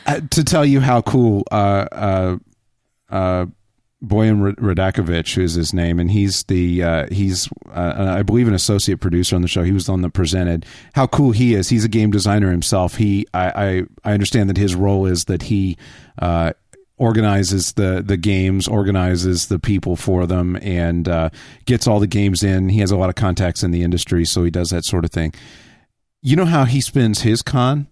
uh, 0.07 0.21
to 0.31 0.45
tell 0.45 0.65
you 0.65 0.81
how 0.81 1.03
cool 1.03 1.45
uh 1.51 1.87
uh 1.93 2.37
uh 3.11 3.47
Boyan 4.05 4.55
Radakovich, 4.55 5.35
who 5.35 5.43
is 5.43 5.55
his 5.55 5.75
name, 5.75 5.99
and 5.99 6.09
he's 6.09 6.45
the 6.45 6.85
uh, 6.85 7.07
he's 7.11 7.49
uh, 7.73 8.15
I 8.17 8.23
believe 8.23 8.47
an 8.47 8.55
associate 8.55 9.01
producer 9.01 9.35
on 9.35 9.43
the 9.43 9.49
show. 9.49 9.65
He 9.65 9.73
was 9.73 9.89
on 9.89 9.95
the 9.95 9.95
one 9.95 10.03
that 10.03 10.13
presented. 10.13 10.65
How 10.95 11.09
cool 11.09 11.33
he 11.33 11.55
is! 11.55 11.69
He's 11.69 11.85
a 11.85 11.89
game 11.89 12.13
designer 12.13 12.53
himself. 12.53 12.95
He 12.95 13.27
I 13.35 13.51
I, 13.51 13.83
I 14.05 14.13
understand 14.13 14.51
that 14.51 14.57
his 14.57 14.77
role 14.77 15.05
is 15.05 15.25
that 15.25 15.43
he 15.43 15.77
uh, 16.23 16.53
organizes 16.97 17.73
the 17.73 18.01
the 18.07 18.17
games, 18.17 18.69
organizes 18.69 19.49
the 19.49 19.59
people 19.59 19.97
for 19.97 20.27
them, 20.27 20.57
and 20.63 21.09
uh, 21.09 21.31
gets 21.65 21.89
all 21.89 21.99
the 21.99 22.07
games 22.07 22.45
in. 22.45 22.69
He 22.69 22.79
has 22.79 22.93
a 22.93 22.97
lot 22.97 23.09
of 23.09 23.17
contacts 23.17 23.65
in 23.65 23.73
the 23.73 23.83
industry, 23.83 24.25
so 24.25 24.45
he 24.45 24.51
does 24.51 24.71
that 24.71 24.85
sort 24.85 25.05
of 25.05 25.11
thing. 25.11 25.35
You 26.29 26.37
know 26.37 26.45
how 26.45 26.65
he 26.65 26.81
spends 26.83 27.23
his 27.23 27.41
con? 27.43 27.87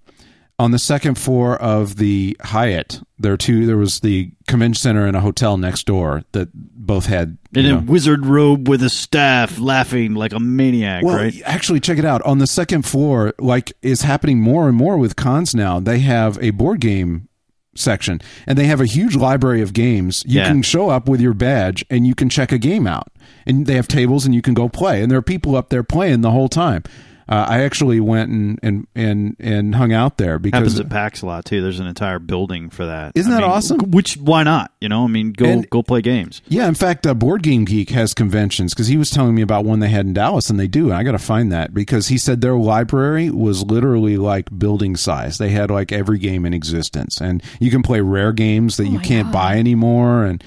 on 0.58 0.70
the 0.70 0.78
second 0.78 1.16
floor 1.16 1.54
of 1.60 1.96
the 1.96 2.34
Hyatt, 2.40 3.00
there 3.18 3.32
are 3.32 3.36
two. 3.36 3.66
There 3.66 3.76
was 3.76 4.00
the 4.00 4.30
convention 4.48 4.80
center 4.80 5.06
and 5.06 5.14
a 5.16 5.20
hotel 5.20 5.58
next 5.58 5.84
door 5.86 6.22
that 6.32 6.48
both 6.54 7.06
had. 7.06 7.36
In 7.54 7.64
know- 7.68 7.76
a 7.78 7.80
wizard 7.80 8.24
robe 8.26 8.66
with 8.68 8.82
a 8.82 8.88
staff, 8.88 9.58
laughing 9.58 10.14
like 10.14 10.32
a 10.32 10.40
maniac, 10.40 11.02
well, 11.04 11.16
right? 11.16 11.34
actually, 11.44 11.80
check 11.80 11.98
it 11.98 12.04
out. 12.06 12.22
On 12.22 12.38
the 12.38 12.46
second 12.46 12.82
floor, 12.86 13.34
like 13.38 13.72
is 13.82 14.00
happening 14.02 14.40
more 14.40 14.66
and 14.68 14.76
more 14.76 14.96
with 14.96 15.14
cons 15.16 15.54
now. 15.54 15.78
They 15.80 15.98
have 16.00 16.38
a 16.42 16.50
board 16.50 16.80
game 16.80 17.28
section, 17.74 18.20
and 18.46 18.56
they 18.56 18.64
have 18.64 18.80
a 18.80 18.86
huge 18.86 19.14
library 19.14 19.60
of 19.60 19.74
games. 19.74 20.24
You 20.26 20.40
Yeah. 20.40 20.48
can 20.48 20.62
show 20.62 20.88
up 20.88 21.06
with 21.06 21.20
your 21.20 21.34
badge 21.34 21.84
and 21.90 22.06
you 22.06 22.14
can 22.14 22.30
check 22.30 22.50
a 22.50 22.58
game 22.58 22.86
out, 22.86 23.08
and 23.46 23.66
they 23.66 23.74
have 23.76 23.88
tables 23.88 24.24
and 24.24 24.34
you 24.34 24.40
can 24.42 24.54
go 24.54 24.68
play. 24.70 25.02
And 25.02 25.10
there 25.10 25.18
are 25.18 25.22
people 25.22 25.54
up 25.54 25.68
there 25.68 25.82
playing 25.82 26.22
the 26.22 26.30
whole 26.30 26.48
time. 26.48 26.82
Uh, 27.28 27.44
I 27.48 27.64
actually 27.64 27.98
went 27.98 28.30
and, 28.30 28.60
and 28.62 28.86
and 28.94 29.36
and 29.40 29.74
hung 29.74 29.92
out 29.92 30.16
there 30.16 30.38
because 30.38 30.58
Happens 30.60 30.78
at 30.78 30.88
PAX 30.88 31.22
a 31.22 31.26
lot 31.26 31.44
too. 31.44 31.60
There's 31.60 31.80
an 31.80 31.88
entire 31.88 32.20
building 32.20 32.70
for 32.70 32.86
that. 32.86 33.12
Isn't 33.16 33.32
I 33.32 33.36
that 33.36 33.40
mean, 33.42 33.50
awesome? 33.50 33.80
Which 33.90 34.16
why 34.16 34.44
not? 34.44 34.70
You 34.80 34.88
know, 34.88 35.02
I 35.02 35.08
mean, 35.08 35.32
go 35.32 35.44
And- 35.46 35.68
go 35.68 35.82
play 35.82 36.02
games. 36.02 36.40
Yeah, 36.46 36.68
in 36.68 36.74
fact, 36.76 37.04
uh, 37.04 37.14
Board 37.14 37.42
Game 37.42 37.64
Geek 37.64 37.90
has 37.90 38.14
conventions 38.14 38.74
because 38.74 38.86
he 38.86 38.96
was 38.96 39.10
telling 39.10 39.34
me 39.34 39.42
about 39.42 39.64
one 39.64 39.80
they 39.80 39.88
had 39.88 40.06
in 40.06 40.12
Dallas, 40.12 40.50
and 40.50 40.60
they 40.60 40.68
do. 40.68 40.84
And 40.86 40.94
I 40.94 41.02
got 41.02 41.12
to 41.12 41.18
find 41.18 41.50
that 41.50 41.74
because 41.74 42.06
he 42.08 42.16
said 42.16 42.42
their 42.42 42.56
library 42.56 43.28
was 43.30 43.64
literally 43.64 44.16
like 44.16 44.56
building 44.56 44.94
size. 44.94 45.38
They 45.38 45.48
had 45.50 45.68
like 45.68 45.90
every 45.90 46.18
game 46.18 46.46
in 46.46 46.54
existence, 46.54 47.20
and 47.20 47.42
you 47.58 47.72
can 47.72 47.82
play 47.82 48.00
rare 48.00 48.32
games 48.32 48.76
that 48.76 48.86
you 48.86 49.00
can't 49.00 49.26
God. 49.28 49.32
buy 49.32 49.58
anymore, 49.58 50.24
and 50.24 50.44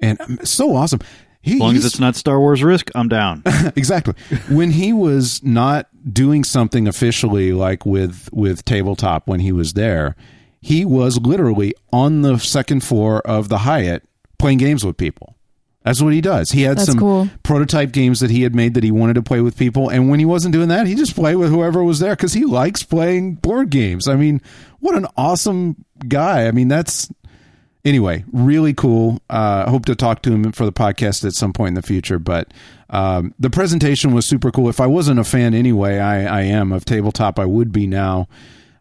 and 0.00 0.18
um, 0.22 0.38
so 0.44 0.74
awesome. 0.74 1.00
He, 1.42 1.54
As 1.54 1.58
long 1.60 1.76
as 1.76 1.84
it's 1.84 1.98
not 1.98 2.14
Star 2.14 2.38
Wars 2.38 2.62
Risk, 2.62 2.90
I'm 2.94 3.08
down. 3.08 3.42
exactly. 3.76 4.14
When 4.48 4.70
he 4.70 4.92
was 4.92 5.42
not 5.42 5.88
doing 6.12 6.44
something 6.44 6.86
officially 6.88 7.52
like 7.52 7.84
with 7.84 8.28
with 8.32 8.64
tabletop 8.64 9.26
when 9.28 9.40
he 9.40 9.52
was 9.52 9.74
there 9.74 10.16
he 10.60 10.84
was 10.84 11.18
literally 11.20 11.74
on 11.92 12.22
the 12.22 12.38
second 12.38 12.82
floor 12.84 13.20
of 13.26 13.48
the 13.48 13.58
hyatt 13.58 14.04
playing 14.38 14.58
games 14.58 14.84
with 14.86 14.96
people. 14.96 15.36
That's 15.84 16.00
what 16.00 16.12
he 16.12 16.20
does. 16.20 16.52
He 16.52 16.62
had 16.62 16.78
That's 16.78 16.86
some 16.90 16.98
cool. 16.98 17.28
prototype 17.42 17.90
games 17.90 18.20
that 18.20 18.30
he 18.30 18.42
had 18.42 18.54
made 18.54 18.74
that 18.74 18.84
he 18.84 18.92
wanted 18.92 19.14
to 19.14 19.22
play 19.22 19.40
with 19.40 19.56
people 19.58 19.88
and 19.88 20.08
when 20.08 20.20
he 20.20 20.24
wasn't 20.24 20.52
doing 20.52 20.68
that 20.68 20.86
he 20.86 20.94
just 20.94 21.16
played 21.16 21.34
with 21.36 21.50
whoever 21.50 21.82
was 21.82 21.98
there 21.98 22.14
because 22.14 22.32
he 22.32 22.44
likes 22.44 22.84
playing 22.84 23.34
board 23.34 23.70
games. 23.70 24.06
I 24.06 24.14
mean 24.14 24.40
what 24.78 24.94
an 24.94 25.06
awesome 25.16 25.84
guy. 26.06 26.46
I 26.46 26.52
mean 26.52 26.68
that's 26.68 27.10
anyway, 27.84 28.24
really 28.32 28.74
cool. 28.74 29.20
Uh, 29.30 29.68
hope 29.70 29.84
to 29.86 29.94
talk 29.94 30.22
to 30.22 30.32
him 30.32 30.52
for 30.52 30.64
the 30.64 30.72
podcast 30.72 31.24
at 31.24 31.32
some 31.32 31.52
point 31.52 31.68
in 31.68 31.74
the 31.74 31.82
future. 31.82 32.18
But 32.18 32.52
um, 32.90 33.34
the 33.38 33.50
presentation 33.50 34.12
was 34.12 34.26
super 34.26 34.50
cool. 34.50 34.68
If 34.68 34.80
I 34.80 34.86
wasn't 34.86 35.18
a 35.20 35.24
fan 35.24 35.54
anyway, 35.54 35.98
I, 35.98 36.40
I 36.40 36.42
am 36.42 36.72
of 36.72 36.84
tabletop. 36.84 37.38
I 37.38 37.44
would 37.44 37.72
be 37.72 37.86
now. 37.86 38.28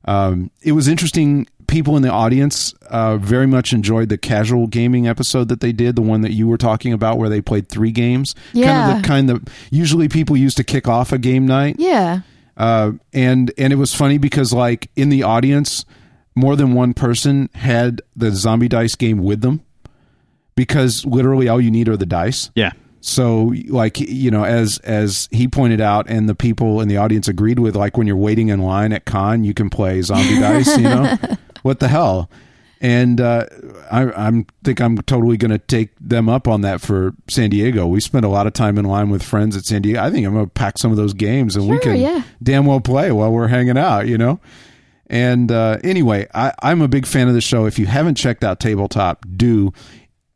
Um, 0.05 0.51
it 0.61 0.71
was 0.73 0.87
interesting. 0.87 1.47
People 1.67 1.95
in 1.95 2.01
the 2.03 2.11
audience 2.11 2.73
uh, 2.89 3.15
very 3.15 3.47
much 3.47 3.71
enjoyed 3.71 4.09
the 4.09 4.17
casual 4.17 4.67
gaming 4.67 5.07
episode 5.07 5.47
that 5.47 5.61
they 5.61 5.71
did, 5.71 5.95
the 5.95 6.01
one 6.01 6.19
that 6.21 6.31
you 6.33 6.45
were 6.47 6.57
talking 6.57 6.91
about, 6.91 7.17
where 7.17 7.29
they 7.29 7.39
played 7.41 7.69
three 7.69 7.91
games. 7.91 8.33
kind 8.53 8.65
Yeah. 8.65 8.95
of 8.97 9.01
the 9.01 9.07
kind 9.07 9.29
that 9.29 9.49
usually 9.69 10.09
people 10.09 10.35
used 10.35 10.57
to 10.57 10.65
kick 10.65 10.89
off 10.89 11.13
a 11.13 11.17
game 11.17 11.45
night 11.45 11.77
Yeah. 11.79 12.21
uh, 12.57 12.91
and 13.13 13.53
and 13.57 13.71
it 13.71 13.77
was 13.77 13.95
funny 13.95 14.17
because 14.17 14.51
like 14.51 14.89
in 14.97 15.07
the 15.07 15.23
audience, 15.23 15.85
more 16.36 16.56
than 16.56 16.74
one 16.74 16.94
person 16.94 17.50
had 17.54 18.02
the 18.15 18.32
zombie 18.32 18.67
dice 18.67 18.96
game 18.96 19.20
with 19.20 19.41
them 19.41 19.62
because 20.56 21.06
literally 21.06 21.48
all 21.48 21.60
you 21.60 21.72
need 21.72 21.89
are 21.89 21.98
the 21.98 22.06
dice. 22.06 22.52
yeah. 22.56 22.72
So 23.04 23.52
like 23.67 24.00
you 24.00 24.30
know 24.30 24.44
as 24.44 24.78
as 24.80 25.28
he 25.32 25.48
pointed 25.48 25.82
out 25.82 26.08
and 26.08 26.30
the 26.30 26.36
people 26.36 26.82
in 26.82 26.88
the 26.88 26.98
audience 26.98 27.28
agreed 27.28 27.58
with 27.58 27.76
like 27.76 27.98
when 27.98 28.06
you're 28.06 28.15
waiting 28.15 28.50
in 28.50 28.62
line 28.62 28.94
at 28.94 29.06
con 29.06 29.44
you 29.44 29.56
can 29.56 29.72
play 29.72 30.02
zombie 30.04 30.39
dice, 30.39 30.78
you 30.78 30.84
know. 30.84 31.17
What 31.63 31.80
the 31.80 31.88
hell? 31.88 32.30
And 32.80 33.22
uh, 33.22 33.46
I 33.91 34.12
I'm 34.12 34.46
think 34.63 34.82
I'm 34.82 34.98
totally 34.98 35.38
going 35.38 35.52
to 35.52 35.60
take 35.60 35.89
them 36.00 36.28
up 36.30 36.48
on 36.48 36.62
that 36.62 36.82
for 36.82 37.13
San 37.28 37.52
Diego. 37.52 37.86
We 37.86 38.02
spent 38.02 38.26
a 38.26 38.28
lot 38.28 38.48
of 38.48 38.54
time 38.54 38.78
in 38.80 38.86
line 38.86 39.10
with 39.10 39.22
friends 39.22 39.56
at 39.56 39.65
San 39.65 39.84
Diego. 39.84 40.02
I 40.02 40.10
think 40.10 40.26
I'm 40.26 40.34
going 40.34 40.46
to 40.46 40.52
pack 40.52 40.80
some 40.80 40.89
of 40.89 40.98
those 40.98 41.13
games 41.13 41.56
and 41.56 41.67
we 41.67 41.78
can 41.80 41.98
yeah. 41.98 42.24
damn 42.41 42.65
well 42.65 42.82
play 42.82 43.12
while 43.12 43.32
we're 43.32 43.48
hanging 43.48 43.78
out, 43.78 44.08
you 44.08 44.17
know. 44.17 44.39
And 45.12 45.52
uh, 45.52 45.78
anyway, 45.84 46.26
I, 46.34 46.54
I'm 46.63 46.82
a 46.82 46.88
big 46.88 47.06
fan 47.06 47.28
of 47.28 47.34
the 47.34 47.41
show. 47.41 47.65
If 47.65 47.78
you 47.78 47.86
haven't 47.86 48.15
checked 48.15 48.45
out 48.45 48.62
Tabletop, 48.62 49.26
do. 49.36 49.74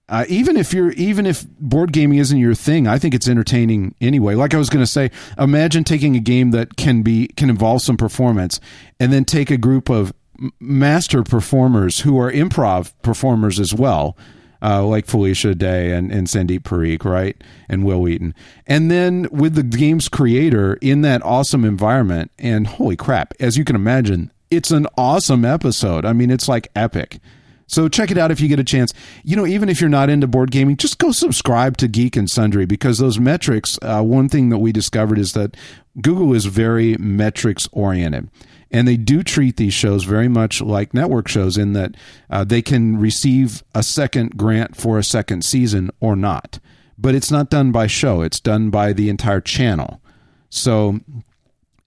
Uh, 0.09 0.25
even 0.27 0.57
if 0.57 0.73
you're 0.73 0.91
even 0.91 1.25
if 1.25 1.47
board 1.59 1.93
gaming 1.93 2.19
isn't 2.19 2.37
your 2.37 2.53
thing, 2.53 2.85
I 2.85 2.99
think 2.99 3.15
it's 3.15 3.27
entertaining 3.27 3.95
anyway. 4.01 4.35
Like 4.35 4.53
I 4.53 4.57
was 4.57 4.69
going 4.69 4.85
to 4.85 4.91
say, 4.91 5.09
imagine 5.39 5.85
taking 5.85 6.15
a 6.15 6.19
game 6.19 6.51
that 6.51 6.75
can 6.75 7.01
be 7.01 7.27
can 7.29 7.49
involve 7.49 7.81
some 7.81 7.97
performance, 7.97 8.59
and 8.99 9.11
then 9.11 9.23
take 9.23 9.49
a 9.49 9.57
group 9.57 9.89
of 9.89 10.13
master 10.59 11.23
performers 11.23 12.01
who 12.01 12.19
are 12.19 12.29
improv 12.29 12.91
performers 13.01 13.59
as 13.59 13.73
well, 13.73 14.17
uh, 14.61 14.83
like 14.83 15.07
Felicia 15.07 15.55
Day 15.55 15.93
and, 15.93 16.11
and 16.11 16.27
Sandeep 16.27 16.63
Parikh, 16.63 17.05
right, 17.05 17.41
and 17.69 17.85
Wil 17.85 18.01
Wheaton, 18.01 18.35
and 18.67 18.91
then 18.91 19.27
with 19.31 19.55
the 19.55 19.63
game's 19.63 20.09
creator 20.09 20.73
in 20.81 21.01
that 21.01 21.23
awesome 21.23 21.63
environment. 21.63 22.29
And 22.37 22.67
holy 22.67 22.97
crap, 22.97 23.33
as 23.39 23.57
you 23.57 23.63
can 23.63 23.77
imagine, 23.77 24.31
it's 24.55 24.71
an 24.71 24.87
awesome 24.97 25.45
episode. 25.45 26.05
I 26.05 26.13
mean, 26.13 26.31
it's 26.31 26.47
like 26.47 26.67
epic. 26.75 27.19
So 27.67 27.89
check 27.89 28.11
it 28.11 28.17
out 28.17 28.31
if 28.31 28.39
you 28.39 28.47
get 28.47 28.59
a 28.59 28.63
chance. 28.63 28.93
You 29.23 29.35
know, 29.35 29.45
even 29.45 29.69
if 29.69 29.81
you're 29.81 29.89
not 29.89 30.09
into 30.09 30.27
board 30.27 30.51
gaming, 30.51 30.77
just 30.77 30.99
go 30.99 31.11
subscribe 31.11 31.77
to 31.77 31.87
Geek 31.87 32.15
and 32.15 32.29
Sundry 32.29 32.65
because 32.65 32.99
those 32.99 33.19
metrics. 33.19 33.79
Uh, 33.81 34.03
one 34.03 34.29
thing 34.29 34.49
that 34.49 34.59
we 34.59 34.71
discovered 34.71 35.17
is 35.17 35.33
that 35.33 35.57
Google 36.01 36.33
is 36.33 36.45
very 36.45 36.95
metrics 36.97 37.67
oriented, 37.71 38.29
and 38.69 38.87
they 38.87 38.97
do 38.97 39.23
treat 39.23 39.57
these 39.57 39.73
shows 39.73 40.03
very 40.03 40.27
much 40.27 40.61
like 40.61 40.93
network 40.93 41.27
shows 41.27 41.57
in 41.57 41.73
that 41.73 41.95
uh, 42.29 42.43
they 42.43 42.61
can 42.61 42.97
receive 42.97 43.63
a 43.73 43.81
second 43.81 44.37
grant 44.37 44.75
for 44.75 44.99
a 44.99 45.03
second 45.03 45.43
season 45.43 45.89
or 45.99 46.15
not. 46.15 46.59
But 46.97 47.15
it's 47.15 47.31
not 47.31 47.49
done 47.49 47.71
by 47.71 47.87
show; 47.87 48.21
it's 48.21 48.39
done 48.39 48.69
by 48.69 48.93
the 48.93 49.09
entire 49.09 49.41
channel. 49.41 50.01
So 50.49 50.99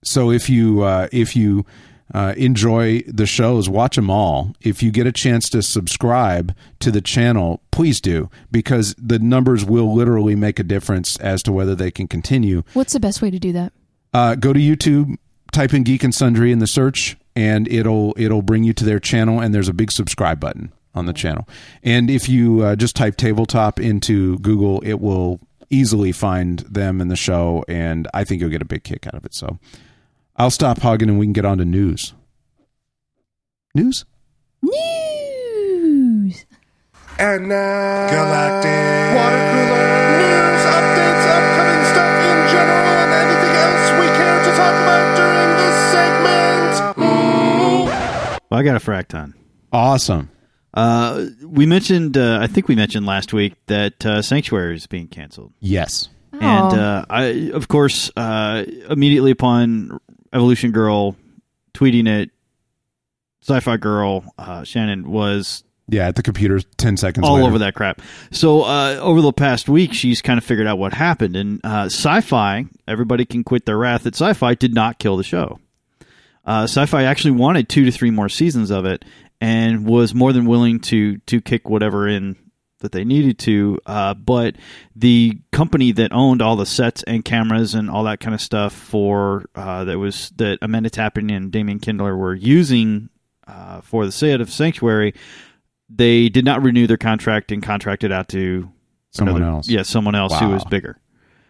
so 0.03 0.31
if 0.31 0.51
you 0.51 0.83
uh, 0.83 1.09
if 1.13 1.37
you 1.37 1.65
uh, 2.15 2.35
enjoy 2.37 3.03
the 3.07 3.27
shows, 3.27 3.69
watch 3.69 3.97
them 3.97 4.11
all. 4.11 4.55
If 4.61 4.83
you 4.83 4.91
get 4.91 5.07
a 5.07 5.13
chance 5.13 5.49
to 5.51 5.63
subscribe 5.63 6.55
to 6.81 6.91
the 6.91 7.01
channel, 7.01 7.61
please 7.71 8.01
do 8.01 8.31
because 8.51 8.95
the 8.99 9.19
numbers 9.19 9.65
will 9.65 9.95
literally 9.95 10.35
make 10.35 10.59
a 10.59 10.63
difference 10.63 11.17
as 11.19 11.43
to 11.45 11.53
whether 11.53 11.75
they 11.75 11.91
can 11.91 12.09
continue. 12.09 12.63
What's 12.73 12.93
the 12.93 13.01
best 13.01 13.21
way 13.21 13.31
to 13.31 13.39
do 13.39 13.53
that? 13.53 13.73
Uh, 14.15 14.35
go 14.35 14.53
to 14.53 14.61
YouTube, 14.61 15.17
type 15.53 15.75
in 15.75 15.83
Geek 15.83 16.03
and 16.03 16.15
Sundry 16.15 16.51
in 16.51 16.61
the 16.61 16.67
search, 16.67 17.17
and 17.37 17.69
it'll 17.69 18.15
it'll 18.17 18.43
bring 18.43 18.65
you 18.65 18.73
to 18.73 18.85
their 18.85 19.01
channel. 19.01 19.41
And 19.41 19.55
there's 19.55 19.69
a 19.69 19.75
big 19.75 19.93
subscribe 19.93 20.41
button 20.41 20.73
on 20.95 21.07
the 21.07 21.13
channel. 21.13 21.47
And 21.83 22.11
if 22.11 22.29
you 22.29 22.63
uh, 22.63 22.77
just 22.77 22.97
type 22.97 23.17
tabletop 23.17 23.79
into 23.79 24.39
Google, 24.39 24.81
it 24.81 24.95
will 24.95 25.41
easily 25.71 26.13
find 26.13 26.61
them 26.61 27.03
in 27.03 27.09
the 27.09 27.17
show, 27.17 27.63
and 27.69 28.09
I 28.15 28.25
think 28.25 28.41
you'll 28.41 28.51
get 28.51 28.63
a 28.63 28.67
big 28.67 28.85
kick 28.85 29.07
out 29.07 29.15
of 29.15 29.27
it. 29.27 29.35
So. 29.35 29.59
I'll 30.39 30.51
stop 30.51 30.79
hogging 30.81 31.09
and 31.09 31.19
we 31.19 31.27
can 31.27 31.33
get 31.33 31.45
on 31.45 31.59
to 31.59 31.65
news. 31.65 32.15
News? 33.75 34.05
News. 34.63 36.47
And 37.19 37.49
now, 37.49 38.09
Galactic 38.09 39.17
Water 39.17 39.43
Cooler 39.51 39.89
news, 40.19 40.63
updates, 40.63 41.27
upcoming 41.27 41.85
stuff 41.91 42.23
in 42.23 42.39
general, 42.55 42.95
and 43.03 43.11
anything 43.13 43.55
else 43.59 43.91
we 43.99 44.07
care 44.17 44.39
to 44.45 44.51
talk 44.55 44.75
about 44.83 45.17
during 45.17 45.51
this 45.59 45.77
segment. 45.91 46.97
Well, 48.49 48.61
I 48.61 48.63
got 48.63 48.77
a 48.77 48.79
fracton. 48.79 49.35
Awesome. 49.73 50.31
Uh, 50.73 51.27
we 51.43 51.67
mentioned, 51.67 52.17
uh, 52.17 52.39
I 52.41 52.47
think 52.47 52.69
we 52.69 52.77
mentioned 52.77 53.07
last 53.07 53.33
week 53.33 53.55
that 53.67 54.07
uh, 54.07 54.23
Sanctuary 54.23 54.77
is 54.77 54.87
being 54.87 55.09
canceled. 55.09 55.53
Yes. 55.59 56.09
Oh. 56.33 56.39
And 56.41 56.79
uh, 56.79 57.05
I, 57.11 57.51
of 57.53 57.67
course, 57.67 58.13
uh, 58.17 58.65
immediately 58.89 59.33
upon 59.33 59.99
Evolution 60.33 60.73
Girl 60.73 61.17
tweeting 61.75 62.09
it, 62.09 62.31
Sci-Fi 63.43 63.77
Girl 63.77 64.25
uh, 64.39 64.65
Shannon 64.65 65.11
was 65.11 65.65
Yeah, 65.89 66.09
at 66.09 66.17
the 66.17 66.23
computer 66.23 66.61
10 66.77 66.97
seconds 66.97 67.27
all 67.27 67.37
later. 67.37 67.47
over 67.47 67.59
that 67.61 67.75
crap. 67.75 68.03
So 68.31 68.63
uh, 68.63 68.99
over 69.01 69.21
the 69.23 69.33
past 69.33 69.69
week, 69.69 69.95
she's 69.95 70.21
kind 70.21 70.39
of 70.39 70.45
figured 70.45 70.67
out 70.67 70.79
what 70.79 70.93
happened. 70.93 71.37
And 71.37 71.61
uh, 71.65 71.85
Syfy, 71.87 72.69
everybody 72.87 73.25
can 73.25 73.45
quit 73.45 73.65
their 73.65 73.79
wrath. 73.79 74.03
That 74.03 74.15
Syfy 74.15 74.59
did 74.59 74.75
not 74.75 74.99
kill 74.99 75.17
the 75.17 75.25
show. 75.25 75.61
Uh, 76.45 76.65
Syfy 76.65 77.05
actually 77.05 77.33
wanted 77.33 77.69
two 77.69 77.85
to 77.85 77.91
three 77.93 78.11
more 78.11 78.29
seasons 78.29 78.71
of 78.71 78.85
it, 78.87 79.05
and 79.41 79.87
was 79.87 80.15
more 80.15 80.33
than 80.33 80.47
willing 80.47 80.81
to 80.81 81.19
to 81.19 81.41
kick 81.41 81.69
whatever 81.69 82.09
in 82.09 82.37
that 82.81 82.93
they 82.93 83.05
needed 83.05 83.39
to. 83.41 83.79
Uh, 83.87 84.15
but 84.15 84.57
the 84.95 85.39
company 85.53 85.93
that 85.93 86.13
owned 86.13 86.41
all 86.43 86.57
the 86.57 86.67
sets 86.67 87.03
and 87.05 87.25
cameras 87.25 87.75
and 87.75 87.91
all 87.91 88.05
that 88.05 88.21
kind 88.21 88.35
of 88.35 88.41
stuff 88.41 88.73
for 88.73 89.45
uh, 89.55 89.85
that 89.85 89.99
was 89.99 90.31
that 90.37 90.59
Amanda 90.63 90.91
Tapping 90.91 91.31
and 91.31 91.51
Damian 91.51 91.81
Kindler 91.81 92.17
were 92.17 92.35
using 92.35 93.09
uh, 93.47 93.81
for 93.81 94.05
the 94.07 94.13
set 94.13 94.41
of 94.41 94.51
Sanctuary, 94.51 95.15
they 95.89 96.29
did 96.29 96.45
not 96.45 96.63
renew 96.63 96.87
their 96.87 96.97
contract 96.99 97.51
and 97.51 97.63
contracted 97.63 98.13
out 98.13 98.29
to 98.29 98.71
Someone 99.11 99.37
another- 99.37 99.53
else. 99.57 99.69
Yeah, 99.69 99.83
someone 99.83 100.15
else 100.15 100.39
who 100.39 100.49
was 100.51 100.65
bigger. 100.67 101.01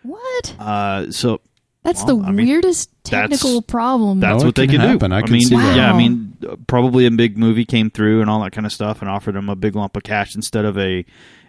What? 0.02 0.54
Uh, 0.58 1.10
so 1.10 1.40
That's 1.84 2.04
Well, 2.04 2.18
the 2.18 2.24
I 2.26 2.32
mean, 2.32 2.46
weirdest 2.48 2.90
that's- 3.04 3.30
technical 3.30 3.62
problem. 3.62 4.20
that's 4.20 4.44
what 4.44 4.54
they 4.56 4.66
can 4.66 4.76
can 4.80 4.88
happen. 4.90 5.10
do. 5.10 5.16
I 5.16 5.22
can 5.22 5.32
mean, 5.32 5.42
see 5.42 5.56
that. 5.56 5.76
yeah, 5.76 5.92
I 5.92 5.96
mean, 5.96 6.36
uh, 6.46 6.56
probably 6.66 7.06
a 7.06 7.10
big 7.10 7.38
movie 7.38 7.64
came 7.64 7.88
through 7.90 8.20
and 8.20 8.28
all 8.28 8.40
that 8.42 8.52
kind 8.52 8.66
of 8.66 8.72
stuff, 8.72 9.00
and 9.00 9.08
offered 9.08 9.34
them 9.36 9.48
a 9.48 9.56
big 9.56 9.74
lump 9.76 9.96
of 9.96 10.02
cash 10.02 10.34
instead 10.34 10.64
of 10.64 10.76
a 10.76 11.04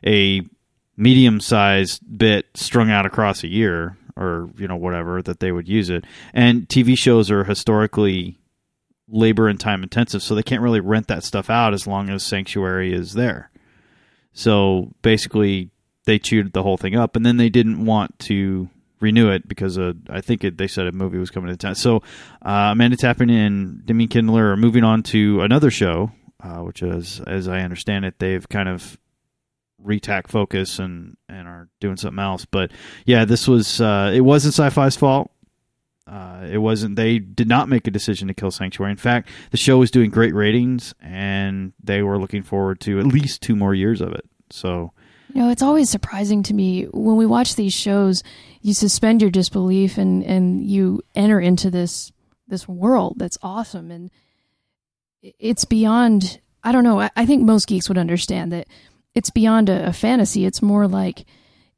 a 0.05 0.41
medium 0.95 1.39
sized 1.39 2.01
bit 2.17 2.45
strung 2.55 2.89
out 2.91 3.05
across 3.05 3.43
a 3.43 3.47
year 3.47 3.97
or 4.15 4.49
you 4.57 4.67
know 4.67 4.75
whatever 4.75 5.21
that 5.21 5.39
they 5.39 5.51
would 5.51 5.67
use 5.67 5.89
it. 5.89 6.05
And 6.33 6.67
TV 6.69 6.97
shows 6.97 7.31
are 7.31 7.43
historically 7.43 8.37
labor 9.09 9.47
and 9.47 9.59
time 9.59 9.81
intensive, 9.81 10.21
so 10.21 10.35
they 10.35 10.43
can't 10.43 10.61
really 10.61 10.79
rent 10.79 11.07
that 11.07 11.23
stuff 11.23 11.49
out 11.49 11.73
as 11.73 11.87
long 11.87 12.09
as 12.09 12.21
Sanctuary 12.23 12.93
is 12.93 13.13
there. 13.13 13.49
So 14.33 14.93
basically, 15.01 15.71
they 16.05 16.19
chewed 16.19 16.53
the 16.53 16.63
whole 16.63 16.77
thing 16.77 16.95
up, 16.95 17.15
and 17.15 17.25
then 17.25 17.37
they 17.37 17.49
didn't 17.49 17.83
want 17.85 18.17
to 18.19 18.69
renew 18.99 19.29
it 19.31 19.47
because 19.47 19.77
uh, 19.77 19.93
I 20.09 20.21
think 20.21 20.43
it, 20.43 20.57
they 20.57 20.67
said 20.67 20.87
a 20.87 20.91
movie 20.91 21.17
was 21.17 21.29
coming 21.29 21.49
to 21.49 21.57
town. 21.57 21.75
So 21.75 21.97
uh, 22.41 22.69
Amanda 22.71 22.97
Tapping 22.97 23.29
and 23.29 23.85
Demi 23.85 24.07
Kindler 24.07 24.51
are 24.51 24.57
moving 24.57 24.83
on 24.83 25.03
to 25.03 25.41
another 25.41 25.71
show, 25.71 26.11
uh, 26.43 26.59
which 26.59 26.81
is, 26.81 27.21
as 27.21 27.47
I 27.47 27.61
understand 27.61 28.05
it, 28.05 28.19
they've 28.19 28.47
kind 28.47 28.69
of 28.69 28.97
retack 29.83 30.27
focus 30.27 30.79
and 30.79 31.15
and 31.29 31.47
are 31.47 31.69
doing 31.79 31.97
something 31.97 32.19
else. 32.19 32.45
But 32.45 32.71
yeah, 33.05 33.25
this 33.25 33.47
was 33.47 33.79
uh, 33.81 34.11
it 34.13 34.21
wasn't 34.21 34.53
Syfy's 34.53 34.95
fault. 34.95 35.31
Uh, 36.07 36.47
it 36.49 36.57
wasn't. 36.57 36.95
They 36.95 37.19
did 37.19 37.47
not 37.47 37.69
make 37.69 37.85
a 37.85 37.91
decision 37.91 38.29
to 38.29 38.33
kill 38.33 38.49
Sanctuary. 38.49 38.91
In 38.91 38.97
fact, 38.97 39.29
the 39.51 39.57
show 39.57 39.77
was 39.77 39.91
doing 39.91 40.09
great 40.09 40.33
ratings, 40.33 40.93
and 40.99 41.73
they 41.83 42.01
were 42.01 42.17
looking 42.17 42.41
forward 42.41 42.79
to 42.81 42.99
at 42.99 43.05
least 43.05 43.43
two 43.43 43.55
more 43.55 43.75
years 43.75 44.01
of 44.01 44.11
it. 44.13 44.25
So 44.49 44.91
You 45.33 45.43
know, 45.43 45.49
it's 45.49 45.61
always 45.61 45.89
surprising 45.89 46.43
to 46.43 46.53
me 46.53 46.85
when 46.85 47.15
we 47.15 47.25
watch 47.25 47.55
these 47.55 47.73
shows. 47.73 48.23
You 48.61 48.73
suspend 48.73 49.21
your 49.21 49.31
disbelief 49.31 49.97
and 49.97 50.23
and 50.23 50.63
you 50.63 51.01
enter 51.15 51.39
into 51.39 51.69
this 51.69 52.11
this 52.47 52.67
world 52.67 53.15
that's 53.17 53.37
awesome, 53.41 53.91
and 53.91 54.11
it's 55.21 55.65
beyond. 55.65 56.39
I 56.63 56.71
don't 56.71 56.83
know. 56.83 56.99
I, 56.99 57.09
I 57.15 57.25
think 57.25 57.43
most 57.43 57.67
geeks 57.67 57.87
would 57.87 57.97
understand 57.97 58.51
that 58.51 58.67
it's 59.15 59.29
beyond 59.29 59.69
a, 59.69 59.87
a 59.87 59.93
fantasy. 59.93 60.45
It's 60.45 60.61
more 60.61 60.87
like 60.87 61.25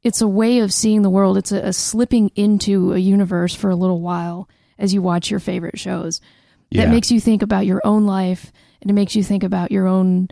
it's 0.02 0.20
a 0.20 0.28
way 0.28 0.58
of 0.58 0.72
seeing 0.72 1.02
the 1.02 1.10
world. 1.10 1.36
It's 1.36 1.52
a, 1.52 1.58
a 1.58 1.72
slipping 1.72 2.30
into 2.34 2.92
a 2.92 2.98
universe 2.98 3.54
for 3.54 3.70
a 3.70 3.76
little 3.76 4.00
while 4.00 4.48
as 4.78 4.92
you 4.92 5.02
watch 5.02 5.30
your 5.30 5.40
favorite 5.40 5.78
shows. 5.78 6.20
Yeah. 6.70 6.84
That 6.84 6.90
makes 6.90 7.10
you 7.10 7.20
think 7.20 7.42
about 7.42 7.66
your 7.66 7.82
own 7.84 8.06
life, 8.06 8.50
and 8.80 8.90
it 8.90 8.94
makes 8.94 9.14
you 9.14 9.22
think 9.22 9.42
about 9.44 9.70
your 9.70 9.86
own 9.86 10.28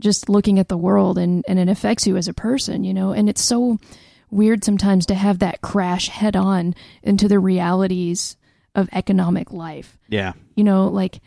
just 0.00 0.28
looking 0.28 0.58
at 0.58 0.68
the 0.68 0.76
world 0.76 1.18
and, 1.18 1.44
and 1.48 1.58
it 1.58 1.68
affects 1.68 2.06
you 2.06 2.16
as 2.16 2.28
a 2.28 2.34
person, 2.34 2.84
you 2.84 2.94
know, 2.94 3.12
and 3.12 3.28
it's 3.28 3.42
so 3.42 3.78
weird 4.30 4.62
sometimes 4.64 5.06
to 5.06 5.14
have 5.14 5.38
that 5.40 5.60
crash 5.60 6.08
head 6.08 6.36
on 6.36 6.74
into 7.02 7.28
the 7.28 7.38
realities 7.38 8.36
of 8.74 8.88
economic 8.92 9.50
life. 9.52 9.98
yeah, 10.08 10.32
You 10.54 10.64
know, 10.64 10.88
like, 10.88 11.20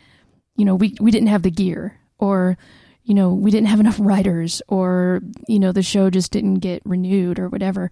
you 0.56 0.64
know, 0.64 0.74
we, 0.76 0.94
we 1.00 1.10
didn't 1.10 1.28
have 1.28 1.42
the 1.42 1.50
gear 1.50 1.98
or, 2.18 2.56
you 3.04 3.14
know, 3.14 3.34
we 3.34 3.50
didn't 3.50 3.66
have 3.66 3.80
enough 3.80 3.96
writers 4.00 4.62
or, 4.68 5.20
you 5.48 5.58
know, 5.58 5.72
the 5.72 5.82
show 5.82 6.08
just 6.10 6.30
didn't 6.32 6.56
get 6.60 6.82
renewed 6.86 7.38
or 7.38 7.48
whatever. 7.48 7.90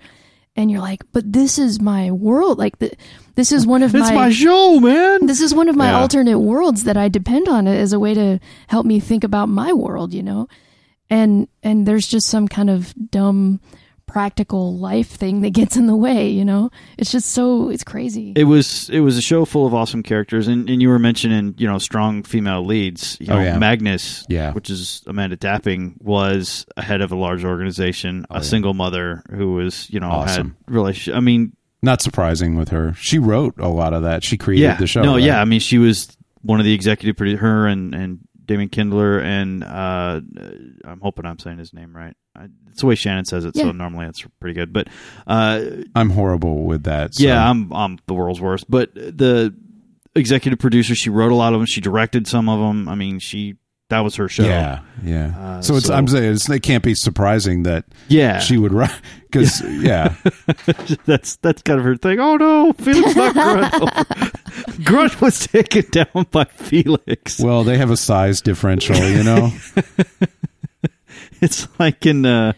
And 0.56 0.70
you're 0.70 0.80
like, 0.80 1.02
but 1.12 1.32
this 1.32 1.58
is 1.58 1.80
my 1.80 2.10
world. 2.10 2.58
Like, 2.58 2.78
the, 2.78 2.92
this 3.34 3.52
is 3.52 3.66
one 3.66 3.82
of 3.82 3.94
it's 3.94 4.10
my 4.10 4.30
show, 4.30 4.78
man. 4.80 5.26
this 5.26 5.40
is 5.40 5.54
one 5.54 5.68
of 5.68 5.76
my 5.76 5.90
Yeah. 5.90 6.00
alternate 6.00 6.38
worlds 6.38 6.84
that 6.84 6.96
I 6.96 7.08
depend 7.08 7.48
on 7.48 7.66
as 7.66 7.92
a 7.92 7.98
way 8.00 8.14
to 8.14 8.40
help 8.68 8.84
me 8.86 9.00
think 9.00 9.24
about 9.24 9.48
my 9.48 9.72
world, 9.72 10.12
you 10.14 10.22
know? 10.22 10.48
And 11.10 11.48
and 11.62 11.86
there's 11.86 12.06
just 12.06 12.28
some 12.28 12.46
kind 12.48 12.70
of 12.70 12.94
dumb 13.10 13.60
practical 14.06 14.76
life 14.76 15.08
thing 15.10 15.40
that 15.42 15.50
gets 15.50 15.76
in 15.76 15.86
the 15.86 15.94
way, 15.94 16.28
you 16.28 16.44
know? 16.44 16.68
It's 16.98 17.12
just 17.12 17.30
so 17.30 17.68
it's 17.70 17.84
crazy. 17.84 18.32
It 18.34 18.44
was 18.44 18.88
it 18.90 19.00
was 19.00 19.16
a 19.16 19.22
show 19.22 19.44
full 19.44 19.66
of 19.66 19.74
awesome 19.74 20.02
characters, 20.02 20.48
and, 20.48 20.68
and 20.68 20.82
you 20.82 20.88
were 20.88 20.98
mentioning 20.98 21.54
you 21.58 21.66
know 21.68 21.78
strong 21.78 22.22
female 22.24 22.64
leads. 22.64 23.16
You 23.20 23.26
Oh, 23.32 23.40
yeah. 23.40 23.58
Magnus, 23.58 24.24
Yeah. 24.28 24.52
which 24.52 24.68
is 24.70 25.02
Amanda 25.06 25.36
Tapping, 25.36 25.96
was 26.00 26.66
a 26.76 26.82
head 26.82 27.00
of 27.02 27.12
a 27.12 27.16
large 27.16 27.44
organization, 27.44 28.26
oh, 28.30 28.34
a 28.34 28.38
yeah. 28.38 28.42
single 28.42 28.74
mother 28.74 29.22
who 29.30 29.54
was 29.54 29.88
you 29.90 30.00
know 30.00 30.10
Awesome. 30.10 30.56
had 30.66 30.74
really. 30.74 30.96
I 31.14 31.20
mean, 31.20 31.52
Not 31.82 32.02
surprising 32.02 32.56
with 32.56 32.70
her. 32.70 32.94
She 32.94 33.18
wrote 33.18 33.54
a 33.58 33.68
lot 33.68 33.94
of 33.94 34.02
that. 34.02 34.24
She 34.24 34.36
created 34.36 34.64
yeah, 34.64 34.74
the 34.76 34.86
show. 34.86 35.02
no, 35.02 35.14
right? 35.14 35.22
yeah. 35.22 35.40
I 35.40 35.44
mean, 35.44 35.60
she 35.60 35.78
was 35.78 36.16
one 36.42 36.58
of 36.58 36.64
the 36.66 36.74
executive 36.74 37.16
producers. 37.16 37.40
Her 37.40 37.66
and 37.68 37.94
and 37.94 38.18
Damon 38.50 38.68
Kindler 38.68 39.20
and 39.20 39.62
uh, 39.62 40.20
I'm 40.84 41.00
hoping 41.00 41.24
I'm 41.24 41.38
saying 41.38 41.58
his 41.58 41.72
name 41.72 41.94
right. 41.94 42.16
I, 42.34 42.48
it's 42.70 42.80
the 42.80 42.86
way 42.88 42.96
Shannon 42.96 43.24
says 43.24 43.44
it, 43.44 43.54
so 43.56 43.66
normally 43.72 44.06
it's 44.06 44.24
pretty 44.40 44.54
good. 44.54 44.72
But 44.72 44.88
uh, 45.24 45.60
I'm 45.94 46.10
horrible 46.10 46.64
with 46.64 46.82
that. 46.82 47.14
so- 47.14 47.22
Yeah, 47.22 47.48
I'm 47.48 47.72
I'm 47.72 47.98
the 48.06 48.14
world's 48.14 48.40
worst. 48.40 48.68
But 48.68 48.92
the 48.94 49.54
executive 50.16 50.58
producer, 50.58 50.96
she 50.96 51.10
wrote 51.10 51.30
a 51.30 51.36
lot 51.36 51.52
of 51.52 51.60
them. 51.60 51.66
She 51.66 51.80
directed 51.80 52.26
some 52.26 52.48
of 52.48 52.58
them. 52.58 52.88
I 52.88 52.96
mean, 52.96 53.20
she 53.20 53.54
that 53.90 54.00
was 54.00 54.16
her 54.16 54.28
show. 54.28 54.44
yeah, 54.44 54.80
yeah. 55.04 55.34
Uh, 55.38 55.62
so 55.62 55.76
it's 55.76 55.86
so- 55.86 55.94
I'm 55.94 56.08
saying 56.08 56.32
it's, 56.32 56.48
it 56.48 56.60
can't 56.60 56.82
be 56.82 56.94
surprising 56.94 57.64
that 57.64 57.84
yeah. 58.08 58.38
she 58.38 58.56
would 58.56 58.72
write 58.72 58.98
because 59.30 59.60
yeah. 59.82 60.14
that's 61.04 61.36
that's 61.36 61.62
kind 61.62 61.78
of 61.78 61.84
her 61.84 61.96
thing. 61.96 62.18
Oh 62.18 62.36
no, 62.36 62.72
Felix 62.72 63.14
not 63.14 63.34
Grunt. 63.34 64.84
Grunt 64.84 65.20
was 65.20 65.46
taken 65.46 65.84
down 65.90 66.26
by 66.30 66.44
Felix. 66.44 67.40
Well, 67.40 67.64
they 67.64 67.78
have 67.78 67.90
a 67.90 67.96
size 67.96 68.40
differential, 68.40 68.96
you 68.96 69.22
know. 69.22 69.52
It's 71.42 71.66
like 71.78 72.04
in 72.06 72.26
uh, 72.26 72.52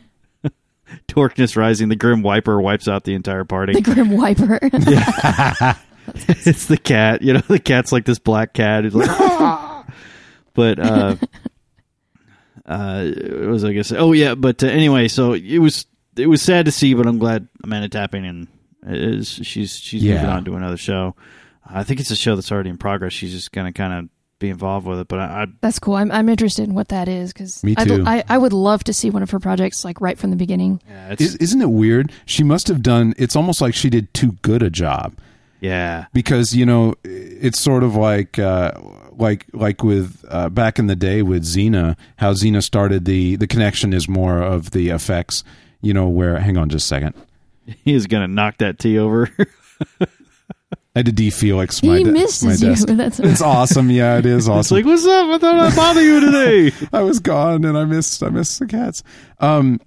Darkness 1.06 1.56
Rising, 1.56 1.88
the 1.88 1.96
Grim 1.96 2.22
Wiper 2.22 2.60
wipes 2.60 2.88
out 2.88 3.04
the 3.04 3.14
entire 3.14 3.44
party. 3.44 3.74
the 3.74 3.80
Grim 3.80 4.10
Wiper. 4.10 4.58
yeah. 4.72 5.76
it's 6.28 6.66
the 6.66 6.76
cat. 6.76 7.22
You 7.22 7.34
know, 7.34 7.40
the 7.40 7.60
cat's 7.60 7.92
like 7.92 8.04
this 8.04 8.18
black 8.18 8.54
cat 8.54 8.84
who's 8.84 8.94
like! 8.94 9.08
But 10.54 10.78
uh, 10.78 11.16
uh, 12.66 13.04
what 13.04 13.48
was 13.48 13.64
I 13.64 13.72
gonna? 13.72 14.00
Oh 14.00 14.12
yeah, 14.12 14.34
but 14.34 14.62
uh, 14.62 14.68
anyway, 14.68 15.08
so 15.08 15.32
it 15.32 15.58
was 15.58 15.86
it 16.16 16.26
was 16.26 16.42
sad 16.42 16.66
to 16.66 16.72
see, 16.72 16.94
but 16.94 17.06
I'm 17.06 17.18
glad 17.18 17.48
Amanda 17.62 17.88
Tapping 17.88 18.24
and 18.24 18.48
is 18.86 19.28
she's 19.28 19.76
she's 19.76 20.02
moving 20.02 20.26
on 20.26 20.44
to 20.44 20.54
another 20.54 20.76
show. 20.76 21.14
I 21.64 21.84
think 21.84 22.00
it's 22.00 22.10
a 22.10 22.16
show 22.16 22.34
that's 22.34 22.50
already 22.50 22.70
in 22.70 22.78
progress. 22.78 23.12
She's 23.12 23.32
just 23.32 23.52
gonna 23.52 23.72
kind 23.72 23.92
of 23.92 24.08
be 24.38 24.50
involved 24.50 24.86
with 24.86 24.98
it, 24.98 25.08
but 25.08 25.20
I, 25.20 25.42
I 25.42 25.46
That's 25.60 25.78
cool. 25.78 25.94
I'm 25.94 26.10
I'm 26.10 26.28
interested 26.28 26.68
in 26.68 26.74
what 26.74 26.88
that 26.88 27.08
is 27.08 27.32
because 27.32 27.62
Me 27.62 27.74
too. 27.74 28.04
I, 28.06 28.24
I 28.28 28.38
would 28.38 28.52
love 28.52 28.84
to 28.84 28.92
see 28.92 29.08
one 29.08 29.22
of 29.22 29.30
her 29.30 29.38
projects 29.38 29.84
like 29.84 30.00
right 30.00 30.18
from 30.18 30.30
the 30.30 30.36
beginning. 30.36 30.82
yeah, 30.88 31.12
it's, 31.12 31.22
Is, 31.22 31.36
isn't 31.36 31.62
it 31.62 31.70
weird? 31.70 32.12
She 32.26 32.42
must 32.42 32.68
have 32.68 32.82
done. 32.82 33.14
It's 33.16 33.36
almost 33.36 33.60
like 33.60 33.74
she 33.74 33.88
did 33.88 34.12
too 34.12 34.32
good 34.42 34.62
a 34.62 34.70
job 34.70 35.14
yeah, 35.62 36.06
because 36.12 36.54
you 36.54 36.66
know 36.66 36.94
it's 37.04 37.58
sort 37.60 37.82
of 37.84 37.94
like 37.96 38.38
uh, 38.38 38.72
like 39.12 39.46
like 39.54 39.82
with 39.84 40.22
uh, 40.28 40.48
back 40.50 40.78
in 40.78 40.88
the 40.88 40.96
day 40.96 41.22
with 41.22 41.44
Xena, 41.44 41.96
how 42.16 42.32
Xena 42.32 42.62
started 42.62 43.04
the 43.04 43.36
the 43.36 43.46
connection 43.46 43.92
is 43.92 44.08
more 44.08 44.42
of 44.42 44.72
the 44.72 44.90
effects. 44.90 45.44
You 45.80 45.94
know 45.94 46.08
where? 46.08 46.38
Hang 46.38 46.56
on, 46.58 46.68
just 46.68 46.84
a 46.86 46.88
second. 46.88 47.14
he 47.84 47.94
is 47.94 48.06
gonna 48.08 48.28
knock 48.28 48.58
that 48.58 48.78
tea 48.78 48.98
over. 48.98 49.30
I 50.94 50.98
had 50.98 51.06
to 51.06 51.12
de-Felix 51.12 51.82
my 51.82 51.96
he 51.96 52.04
de- 52.04 52.12
my 52.12 52.18
misses 52.18 52.62
you. 52.62 52.68
desk. 52.68 52.86
That's 52.90 53.18
It's 53.18 53.40
awesome. 53.40 53.88
Yeah, 53.90 54.18
it 54.18 54.26
is 54.26 54.40
it's 54.44 54.48
awesome. 54.48 54.76
like, 54.76 54.84
what's 54.84 55.06
up? 55.06 55.26
I 55.30 55.38
thought 55.38 55.58
I'd 55.58 55.74
bother 55.76 56.02
you 56.02 56.20
today. 56.20 56.72
I 56.92 57.00
was 57.00 57.18
gone 57.18 57.64
and 57.64 57.78
I 57.78 57.86
missed 57.86 58.22
I 58.22 58.28
missed 58.28 58.58
the 58.58 58.66
cats. 58.66 59.02
Um, 59.40 59.80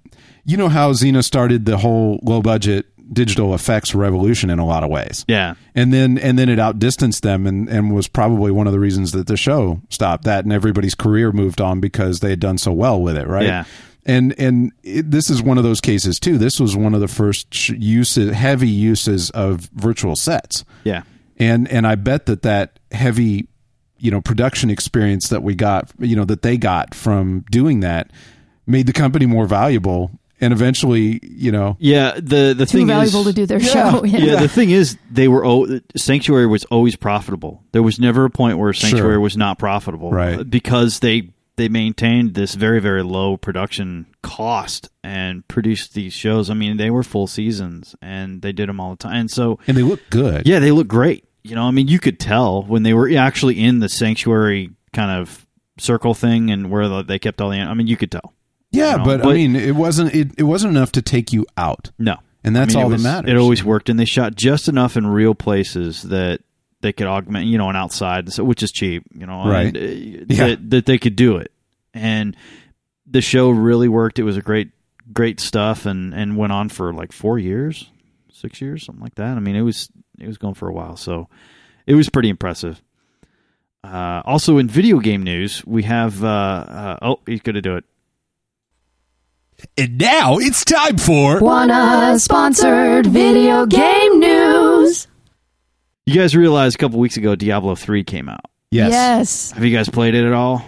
you 0.44 0.56
know 0.56 0.68
how 0.68 0.92
Xena 0.92 1.22
started 1.22 1.64
the 1.64 1.76
whole 1.78 2.18
low 2.24 2.42
budget 2.42 2.86
digital 3.12 3.54
effects 3.54 3.94
revolution 3.94 4.50
in 4.50 4.58
a 4.58 4.66
lot 4.66 4.82
of 4.82 4.90
ways. 4.90 5.24
yeah, 5.28 5.54
And 5.74 5.92
then 5.92 6.18
and 6.18 6.38
then 6.38 6.48
it 6.48 6.58
outdistanced 6.58 7.22
them 7.22 7.46
and, 7.46 7.68
and 7.68 7.94
was 7.94 8.08
probably 8.08 8.50
one 8.50 8.66
of 8.66 8.72
the 8.72 8.80
reasons 8.80 9.12
that 9.12 9.26
the 9.26 9.36
show 9.36 9.80
stopped 9.90 10.24
that 10.24 10.44
and 10.44 10.52
everybody's 10.52 10.94
career 10.94 11.32
moved 11.32 11.60
on 11.60 11.80
because 11.80 12.20
they 12.20 12.30
had 12.30 12.40
done 12.40 12.58
so 12.58 12.72
well 12.72 13.00
with 13.00 13.16
it, 13.16 13.26
right? 13.26 13.44
Yeah. 13.44 13.64
And 14.04 14.38
and 14.38 14.72
it, 14.82 15.10
this 15.10 15.30
is 15.30 15.42
one 15.42 15.58
of 15.58 15.64
those 15.64 15.80
cases 15.80 16.20
too. 16.20 16.38
This 16.38 16.60
was 16.60 16.76
one 16.76 16.94
of 16.94 17.00
the 17.00 17.08
first 17.08 17.68
uses 17.70 18.32
heavy 18.32 18.68
uses 18.68 19.30
of 19.30 19.68
virtual 19.74 20.16
sets 20.16 20.64
yeah. 20.84 21.02
and 21.38 21.68
and 21.68 21.86
I 21.86 21.96
bet 21.96 22.26
that 22.26 22.42
that 22.42 22.78
heavy 22.92 23.48
you 23.98 24.10
know 24.10 24.20
production 24.20 24.70
experience 24.70 25.28
that 25.28 25.42
we 25.42 25.54
got 25.54 25.90
you 25.98 26.16
know 26.16 26.24
that 26.24 26.42
they 26.42 26.56
got 26.56 26.94
from 26.94 27.44
doing 27.50 27.80
that 27.80 28.10
made 28.66 28.86
the 28.86 28.92
company 28.92 29.26
more 29.26 29.46
valuable 29.46 30.10
and 30.40 30.52
eventually 30.52 31.20
you 31.22 31.50
know 31.52 31.76
Yeah, 31.78 32.12
the 32.14 32.54
the 32.56 32.66
too 32.66 32.78
thing 32.78 32.86
valuable 32.88 33.20
is, 33.20 33.26
to 33.26 33.32
do 33.32 33.46
their 33.46 33.60
Yeah. 33.60 33.90
show. 33.92 34.04
yeah, 34.04 34.40
the 34.40 34.48
thing 34.48 34.70
is, 34.70 34.96
they 35.10 35.28
were 35.28 35.44
oh, 35.44 35.80
Sanctuary 35.96 36.46
was 36.46 36.64
always 36.66 36.96
profitable. 36.96 37.62
There 37.72 37.82
was 37.82 37.98
never 37.98 38.24
a 38.24 38.30
point 38.30 38.58
where 38.58 38.72
Sanctuary 38.72 39.14
Sure. 39.14 39.20
was 39.20 39.36
not 39.36 39.58
profitable, 39.58 40.10
Right. 40.10 40.40
uh, 40.40 40.44
Because 40.44 41.00
they 41.00 41.30
they 41.56 41.68
maintained 41.68 42.34
this 42.34 42.54
very 42.54 42.80
very 42.80 43.02
low 43.02 43.36
production 43.38 44.06
cost 44.22 44.90
and 45.02 45.46
produced 45.48 45.94
these 45.94 46.12
shows. 46.12 46.50
I 46.50 46.54
mean, 46.54 46.76
they 46.76 46.90
were 46.90 47.02
full 47.02 47.26
seasons 47.26 47.94
and 48.02 48.42
they 48.42 48.52
did 48.52 48.68
them 48.68 48.78
all 48.80 48.90
the 48.90 48.96
time. 48.96 49.14
And 49.20 49.30
so, 49.30 49.58
and 49.66 49.76
they 49.76 49.82
look 49.82 50.00
good 50.10 50.46
yeah, 50.46 50.58
they 50.58 50.70
look 50.72 50.88
great. 50.88 51.24
You 51.44 51.54
know, 51.54 51.62
I 51.62 51.70
mean, 51.70 51.86
you 51.88 51.98
could 52.00 52.18
tell 52.18 52.62
when 52.64 52.82
they 52.82 52.92
were 52.92 53.08
actually 53.16 53.58
in 53.62 53.78
the 53.78 53.88
Sanctuary 53.88 54.70
kind 54.92 55.10
of 55.12 55.46
circle 55.78 56.12
thing 56.12 56.50
and 56.50 56.70
where 56.70 57.02
they 57.04 57.18
kept 57.18 57.40
all 57.40 57.50
the. 57.50 57.58
I 57.58 57.72
mean, 57.74 57.86
you 57.86 57.96
could 57.96 58.10
tell. 58.10 58.34
Yeah 58.70 58.92
you 58.92 58.98
know, 58.98 59.04
but, 59.04 59.26
I 59.26 59.32
mean 59.32 59.56
it 59.56 59.74
wasn't 59.74 60.14
it, 60.14 60.32
it 60.38 60.42
wasn't 60.44 60.76
enough 60.76 60.92
to 60.92 61.02
take 61.02 61.32
you 61.32 61.46
out 61.56 61.90
No, 61.98 62.16
and 62.44 62.54
that's 62.54 62.74
I 62.74 62.78
mean, 62.78 62.84
all 62.84 62.90
was- 62.90 63.02
that 63.02 63.08
matters 63.08 63.30
It 63.30 63.36
always 63.36 63.64
worked, 63.64 63.88
and 63.88 63.98
they 63.98 64.04
shot 64.04 64.34
just 64.34 64.68
enough 64.68 64.96
in 64.96 65.06
real 65.06 65.34
places 65.34 66.02
that 66.04 66.40
they 66.82 66.92
could 66.92 67.06
augment, 67.06 67.46
you 67.46 67.56
know, 67.58 67.70
an 67.70 67.76
outside, 67.76 68.28
which 68.38 68.62
is 68.62 68.70
cheap, 68.70 69.04
you 69.14 69.26
know, 69.26 69.48
Right. 69.48 69.74
and, 69.74 69.76
uh, 69.76 70.24
Yeah. 70.34 70.46
that, 70.48 70.70
that 70.70 70.86
they 70.86 70.98
could 70.98 71.16
do 71.16 71.36
it. 71.38 71.50
And 71.94 72.36
the 73.06 73.22
show 73.22 73.48
really 73.50 73.88
worked. 73.88 74.18
It 74.18 74.24
was 74.24 74.36
a 74.36 74.42
great, 74.42 74.70
great 75.12 75.40
stuff, 75.40 75.86
and 75.86 76.12
and 76.12 76.36
went 76.36 76.52
on 76.52 76.68
for 76.68 76.92
like 76.92 77.12
four 77.12 77.38
years, 77.38 77.88
six 78.32 78.60
years, 78.60 78.84
something 78.84 79.02
like 79.02 79.14
that. 79.14 79.36
I 79.36 79.40
mean, 79.40 79.56
it 79.56 79.62
was 79.62 79.88
it 80.20 80.26
was 80.26 80.36
going 80.36 80.54
for 80.54 80.68
a 80.68 80.72
while, 80.72 80.96
so 80.96 81.28
it 81.86 81.94
was 81.94 82.10
pretty 82.10 82.28
impressive. 82.28 82.82
Uh, 83.82 84.20
also, 84.24 84.58
in 84.58 84.68
video 84.68 84.98
game 84.98 85.22
news, 85.22 85.64
we 85.64 85.84
have. 85.84 86.22
Uh, 86.22 86.26
uh, 86.28 86.96
oh, 87.02 87.20
he's 87.26 87.40
going 87.40 87.54
to 87.54 87.62
do 87.62 87.76
it. 87.76 87.84
And 89.78 89.98
now 89.98 90.38
it's 90.38 90.64
time 90.64 90.98
for 90.98 91.40
Wanna 91.40 92.18
sponsored 92.18 93.06
video 93.06 93.66
game 93.66 94.18
news. 94.20 95.06
You 96.04 96.14
guys 96.14 96.36
realized 96.36 96.76
a 96.76 96.78
couple 96.78 96.98
weeks 97.00 97.16
ago 97.16 97.34
Diablo 97.34 97.74
3 97.74 98.04
came 98.04 98.28
out. 98.28 98.44
yes. 98.70 98.90
Yes. 98.92 99.50
Have 99.52 99.64
you 99.64 99.76
guys 99.76 99.88
played 99.88 100.14
it 100.14 100.24
at 100.26 100.32
all? 100.32 100.62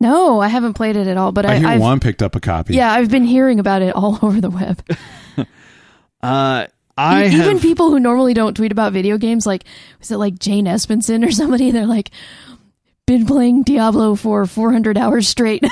No, 0.00 0.40
I 0.40 0.48
haven't 0.48 0.74
played 0.74 0.94
it 0.96 1.06
at 1.08 1.16
all, 1.16 1.32
but 1.32 1.44
I 1.46 1.54
I, 1.54 1.58
hear 1.58 1.68
I've, 1.68 1.80
Juan 1.80 1.98
picked 2.00 2.22
up 2.22 2.36
a 2.36 2.40
copy. 2.40 2.74
yeah, 2.74 2.92
I've 2.92 3.10
been 3.10 3.24
hearing 3.24 3.58
about 3.60 3.82
it 3.82 3.94
all 3.96 4.18
over 4.22 4.40
the 4.40 4.50
web. 4.50 4.82
Uh, 6.20 6.66
I 6.96 7.26
E- 7.26 7.28
have. 7.28 7.46
Even 7.46 7.60
people 7.60 7.90
who 7.90 8.00
normally 8.00 8.34
don't 8.34 8.56
tweet 8.56 8.72
about 8.72 8.92
video 8.92 9.18
games, 9.18 9.46
like 9.46 9.62
was 10.00 10.10
it 10.10 10.16
like 10.16 10.36
Jane 10.40 10.64
Espenson 10.64 11.24
or 11.24 11.30
somebody? 11.40 11.70
They're 11.70 11.86
like, 11.86 12.10
been 13.06 13.24
playing 13.24 13.62
Diablo 13.62 14.16
for 14.16 14.44
400 14.44 14.98
hours 14.98 15.28
straight. 15.28 15.62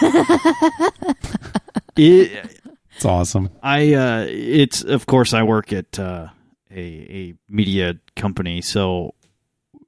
It, 1.96 2.60
It's 2.94 3.04
awesome. 3.04 3.50
I 3.62 3.94
uh, 3.94 4.26
it's 4.28 4.82
of 4.82 5.06
course 5.06 5.34
I 5.34 5.42
work 5.42 5.72
at 5.72 5.98
uh, 5.98 6.28
a 6.70 6.78
a 6.78 7.34
media 7.48 7.94
company, 8.16 8.62
so 8.62 9.14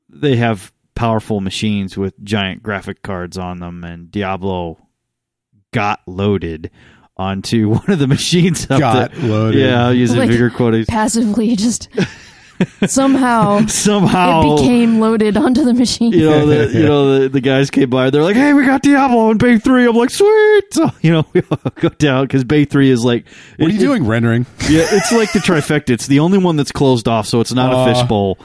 they 0.09 0.37
have 0.37 0.73
powerful 0.95 1.41
machines 1.41 1.97
with 1.97 2.13
giant 2.25 2.63
graphic 2.63 3.03
cards 3.03 3.39
on 3.39 3.61
them, 3.61 3.85
and 3.85 4.11
Diablo 4.11 4.79
got 5.73 6.01
loaded 6.07 6.71
onto 7.17 7.69
one 7.75 7.91
of 7.91 7.99
the 7.99 8.07
machines. 8.07 8.71
Up 8.71 8.79
Got 8.81 9.13
there. 9.13 9.29
loaded. 9.29 9.61
Yeah, 9.61 9.87
I'll 9.87 9.95
use 9.95 10.15
Like- 10.15 10.29
bigger 10.29 10.51
quotes. 10.51 10.89
Passively, 10.89 11.57
just 11.57 11.89
somehow 12.87 13.65
Somehow 13.67 14.41
it 14.55 14.57
became 14.63 15.01
loaded 15.01 15.37
onto 15.37 15.65
the 15.65 15.75
machine. 15.75 16.13
you 16.13 16.29
know 16.29 16.47
the 16.47 16.73
you 16.79 16.85
know 16.87 17.19
the, 17.21 17.29
the 17.29 17.41
guys 17.41 17.71
came 17.71 17.91
by 17.91 18.11
they're 18.11 18.23
like 18.23 18.37
hey 18.37 18.53
we 18.53 18.65
got 18.67 18.83
diablo 18.83 19.31
in 19.31 19.39
bay 19.39 19.59
3 19.59 19.87
i'm 19.89 19.95
like 19.97 20.11
sweet 20.11 20.65
so 20.73 20.91
you 21.01 21.13
know 21.13 21.25
we 21.33 21.43
all 21.51 21.59
go 21.77 21.89
down 21.91 22.25
because 22.25 22.45
bay 22.45 22.65
3 22.65 22.91
is 22.91 23.05
like 23.05 23.27
What 23.59 23.69
are 23.69 23.73
you 23.73 23.79
it- 23.79 23.83
doing? 23.83 24.07
Rendering? 24.07 24.47
Yeah, 24.69 24.87
it's 24.91 25.13
like 25.13 25.33
the 25.33 25.39
trifecta. 25.39 25.91
It's 25.91 26.07
the 26.07 26.19
only 26.21 26.39
one 26.39 26.57
that's 26.57 26.73
closed 26.73 27.09
off, 27.09 27.27
so 27.27 27.41
it's 27.41 27.53
not 27.53 27.73
Uh, 27.73 27.79
a 27.91 27.95
fishbowl. 27.95 28.39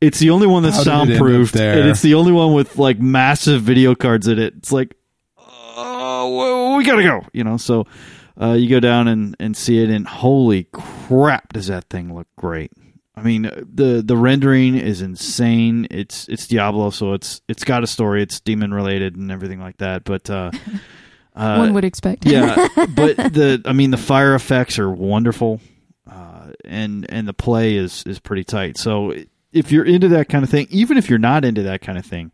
It's 0.00 0.18
the 0.18 0.30
only 0.30 0.46
one 0.46 0.62
that's 0.62 0.84
how 0.84 1.04
did 1.04 1.14
it 1.14 1.18
soundproofed, 1.18 1.56
and 1.56 1.88
it's 1.90 2.00
the 2.02 2.14
only 2.14 2.32
one 2.32 2.52
with 2.54 2.76
like 2.78 2.98
massive 2.98 3.62
video 3.62 3.94
cards 3.94 4.26
in 4.28 4.38
it. 4.38 4.54
It's 4.56 4.72
like, 4.72 4.94
oh, 5.38 6.76
we 6.76 6.84
gotta 6.84 7.02
go, 7.02 7.26
you 7.32 7.44
know. 7.44 7.56
So 7.56 7.86
uh, 8.40 8.52
you 8.52 8.68
go 8.68 8.80
down 8.80 9.08
and 9.08 9.36
and 9.38 9.56
see 9.56 9.82
it, 9.82 9.90
and 9.90 10.06
holy 10.06 10.64
crap, 10.72 11.52
does 11.52 11.66
that 11.66 11.84
thing 11.90 12.14
look 12.14 12.28
great! 12.36 12.72
I 13.20 13.22
mean, 13.22 13.42
the 13.42 14.02
the 14.02 14.16
rendering 14.16 14.76
is 14.76 15.02
insane. 15.02 15.86
It's 15.90 16.26
it's 16.28 16.46
Diablo, 16.46 16.88
so 16.88 17.12
it's 17.12 17.42
it's 17.48 17.64
got 17.64 17.84
a 17.84 17.86
story. 17.86 18.22
It's 18.22 18.40
demon 18.40 18.72
related 18.72 19.14
and 19.14 19.30
everything 19.30 19.60
like 19.60 19.76
that. 19.76 20.04
But 20.04 20.30
uh, 20.30 20.50
uh, 21.36 21.56
One 21.58 21.74
would 21.74 21.84
expect. 21.84 22.24
yeah, 22.24 22.66
but 22.76 23.16
the 23.16 23.60
I 23.66 23.74
mean 23.74 23.90
the 23.90 23.98
fire 23.98 24.34
effects 24.34 24.78
are 24.78 24.90
wonderful, 24.90 25.60
uh, 26.10 26.52
and 26.64 27.04
and 27.10 27.28
the 27.28 27.34
play 27.34 27.76
is 27.76 28.04
is 28.06 28.18
pretty 28.18 28.42
tight. 28.44 28.78
So 28.78 29.14
if 29.52 29.70
you're 29.70 29.84
into 29.84 30.08
that 30.08 30.30
kind 30.30 30.42
of 30.42 30.48
thing, 30.48 30.66
even 30.70 30.96
if 30.96 31.10
you're 31.10 31.18
not 31.18 31.44
into 31.44 31.64
that 31.64 31.82
kind 31.82 31.98
of 31.98 32.06
thing, 32.06 32.32